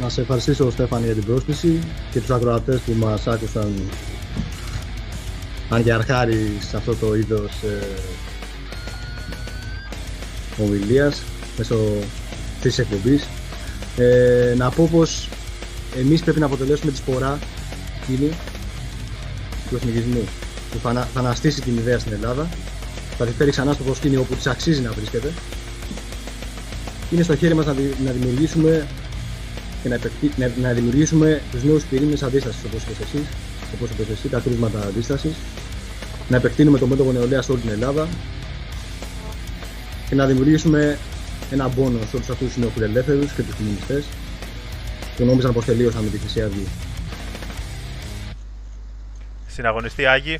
Να 0.00 0.08
σε 0.08 0.20
ευχαριστήσω 0.20 0.70
Στέφανη 0.70 1.04
για 1.04 1.14
την 1.14 1.24
πρόσκληση 1.24 1.78
και 2.10 2.20
τους 2.20 2.30
ακροατές 2.30 2.80
που 2.80 2.92
μας 2.92 3.26
άκουσαν 3.26 3.72
αν 5.68 5.82
και 5.84 5.92
αρχάρι 5.92 6.56
σε 6.68 6.76
αυτό 6.76 6.94
το 6.94 7.14
είδος 7.14 7.50
ε, 7.62 7.86
ομιλίας 10.62 11.22
μέσω 11.58 11.76
της 12.60 12.78
εκπομπής. 12.78 13.26
Ε, 13.96 14.54
να 14.56 14.70
πω 14.70 14.88
πως 14.92 15.28
εμείς 15.98 16.20
πρέπει 16.22 16.40
να 16.40 16.46
αποτελέσουμε 16.46 16.90
τη 16.90 16.96
σπορά 16.96 17.38
εκείνη 18.02 18.28
του 19.68 19.74
εθνικισμού 19.76 20.24
που 20.70 20.78
θα, 20.82 20.88
ανα- 20.88 21.08
θα 21.14 21.20
αναστήσει 21.20 21.60
την 21.60 21.76
ιδέα 21.76 21.98
στην 21.98 22.12
Ελλάδα 22.12 22.48
θα 23.18 23.24
τη 23.26 23.32
φέρει 23.32 23.50
ξανά 23.50 23.72
στο 23.72 23.82
προσκήνιο 23.84 24.20
όπου 24.20 24.34
της 24.34 24.46
αξίζει 24.46 24.80
να 24.80 24.92
βρίσκεται 24.92 25.32
είναι 27.10 27.22
στο 27.22 27.36
χέρι 27.36 27.54
μας 27.54 27.66
να, 27.66 27.72
δη- 27.72 27.94
να 28.04 28.10
δημιουργήσουμε 28.12 28.86
και 29.82 29.88
να, 29.88 29.94
επεκτεί- 29.94 30.38
να, 30.38 30.50
να 30.60 30.72
δημιουργήσουμε 30.72 31.42
τους 31.50 31.62
νέους 31.62 31.84
πυρήνες 31.84 32.22
αντίστασης 32.22 32.64
όπως 32.64 32.82
είπες 32.82 33.00
εσύ, 33.00 33.26
όπως 33.74 33.90
είπες 33.90 34.08
εσύ, 34.08 34.28
τα 34.28 34.38
κρούσματα 34.38 34.80
αντίστασης, 34.86 35.34
να 36.28 36.36
επεκτείνουμε 36.36 36.78
το 36.78 36.86
μέτωπο 36.86 37.12
νεολαίας 37.12 37.44
σε 37.44 37.52
όλη 37.52 37.60
την 37.60 37.70
Ελλάδα 37.70 38.08
και 40.08 40.14
να 40.14 40.26
δημιουργήσουμε 40.26 40.98
ένα 41.50 41.68
πόνο 41.68 41.98
σε 42.10 42.16
όλους 42.16 42.28
αυτούς 42.28 42.48
τους 42.48 42.56
νεοφιλελεύθερους 42.56 43.32
και 43.32 43.42
τους 43.42 43.54
κομμουνιστές 43.54 44.04
που 45.16 45.24
νόμιζαν 45.24 45.52
πως 45.52 45.64
τελείωσαν 45.64 46.02
με 46.02 46.10
τη 46.10 46.18
Χρυσή 46.18 46.42
Αυγή. 46.42 46.66
Συναγωνιστή 49.46 50.06
Άγη. 50.06 50.38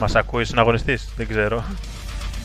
Μας 0.00 0.14
ακούει 0.14 0.44
συναγωνιστής, 0.44 1.08
δεν 1.16 1.28
ξέρω. 1.28 1.64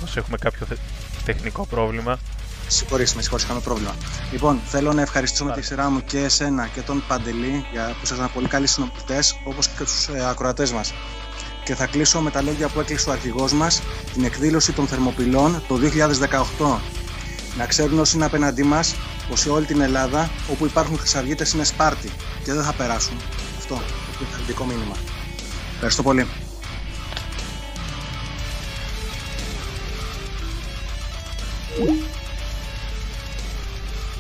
Όσο 0.04 0.20
έχουμε 0.20 0.38
κάποιο 0.38 0.66
θε- 0.66 0.78
τεχνικό 1.26 1.66
πρόβλημα. 1.66 2.20
Συγχωρήστε 2.68 3.16
με, 3.16 3.22
συγχωρήστε, 3.22 3.52
είχαμε 3.52 3.66
πρόβλημα. 3.66 3.96
Λοιπόν, 4.32 4.60
θέλω 4.66 4.94
να 4.94 5.02
ευχαριστήσω 5.02 5.46
με 5.46 5.52
τη 5.54 5.62
σειρά 5.62 5.90
μου 5.90 6.04
και 6.04 6.20
εσένα 6.20 6.68
και 6.68 6.82
τον 6.82 7.04
Παντελή 7.08 7.66
για 7.72 7.88
που 7.88 8.00
ήσασταν 8.04 8.32
πολύ 8.34 8.48
καλοί 8.48 8.68
συνοπτέ, 8.68 9.20
όπως 9.44 9.68
και 9.68 9.84
τους 9.84 10.08
ε, 10.08 10.26
ακροατές 10.30 10.72
μας. 10.72 10.94
Και 11.64 11.76
θα 11.76 11.86
κλείσω 11.86 12.22
με 12.22 12.32
τα 12.32 12.42
λόγια 12.42 12.68
που 12.68 12.80
έκλεισε 12.80 13.10
ο 13.10 13.12
αρχηγός 13.12 13.54
μας, 13.54 13.82
την 14.14 14.24
εκδήλωση 14.24 14.72
των 14.72 14.88
Θερμοπυλών 14.88 15.64
το 15.68 15.80
2018. 16.58 16.80
Να 17.58 17.66
ξέρουν 17.66 18.00
όσοι 18.00 18.16
είναι 18.16 18.26
απέναντί 18.26 18.64
μας 18.64 18.96
πως 19.30 19.40
σε 19.40 19.50
όλη 19.50 19.66
την 19.66 19.82
Ελλάδα 19.82 20.30
όπου 20.52 20.66
υπάρχουν 20.66 20.98
χρυσαυγίτες 20.98 21.54
είναι 21.54 21.64
Σπάρτη 21.64 22.10
και 22.44 22.54
δεν 22.54 22.64
θα 22.64 22.74
περάσουν. 22.74 23.18
Αυτό 23.58 23.74
είναι 23.74 24.30
το 24.32 24.38
θετικό 24.38 24.64
μήνυμα. 24.66 24.96
Ευχαριστώ 25.74 26.04
πολύ. 26.04 26.28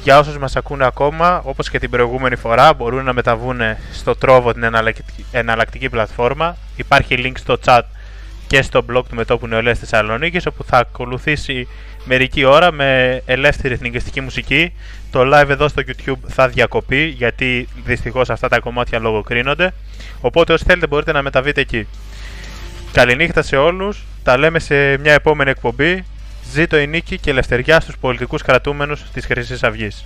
Για 0.04 0.20
όσους 0.20 0.38
μας 0.38 0.56
ακούνε 0.56 0.86
ακόμα, 0.86 1.42
όπως 1.46 1.70
και 1.70 1.80
την 1.80 1.90
προηγούμενη 1.90 2.36
φορά, 2.36 2.74
μπορούν 2.74 3.04
να 3.04 3.14
μεταβούν 3.14 3.60
στο 3.94 4.16
Trovo 4.22 4.50
την 4.54 4.64
εναλλακτική, 4.64 5.26
εναλλακτική 5.32 5.90
πλατφόρμα. 5.90 6.58
Υπάρχει 6.76 7.16
link 7.18 7.38
στο 7.38 7.58
chat 7.66 7.82
και 8.48 8.62
στο 8.62 8.86
blog 8.90 9.04
του 9.10 9.16
Μετώπου 9.16 9.48
Νεολαίας 9.48 9.80
Θεσσαλονίκης, 9.80 10.46
όπου 10.46 10.64
θα 10.64 10.78
ακολουθήσει 10.78 11.68
μερική 12.06 12.44
ώρα 12.44 12.72
με 12.72 13.22
ελεύθερη 13.26 13.74
εθνικιστική 13.74 14.22
μουσική. 14.22 14.74
Το 15.12 15.22
live 15.34 15.50
εδώ 15.50 15.68
στο 15.68 15.82
YouTube 15.88 16.18
θα 16.28 16.48
διακοπεί, 16.48 17.06
γιατί 17.06 17.68
δυστυχώς 17.84 18.30
αυτά 18.30 18.48
τα 18.48 18.60
κομμάτια 18.60 19.00
λογοκρίνονται. 19.00 19.74
Οπότε 20.22 20.54
όσοι 20.54 20.64
θέλετε 20.68 20.88
μπορείτε 20.88 21.12
να 21.12 21.22
μεταβείτε 21.22 21.62
εκεί. 21.62 21.88
Καληνύχτα 22.92 23.42
σε 23.42 23.56
όλους, 23.56 24.04
τα 24.24 24.38
λέμε 24.38 24.60
σε 24.60 24.98
μια 24.98 25.14
επόμενη 25.14 25.50
εκπομπή. 25.50 26.06
Ζήτω 26.52 26.80
η 26.80 26.88
νίκη 26.88 27.18
και 27.18 27.30
ελευθεριά 27.30 27.80
στους 27.80 27.98
πολιτικούς 27.98 28.42
κρατούμενους 28.42 29.04
της 29.14 29.26
Χρυσής 29.26 29.64
Αυγής. 29.64 30.04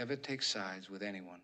Ever 0.00 0.16
take 0.16 0.42
sides 0.42 0.88
with 0.88 1.02
anyone 1.02 1.39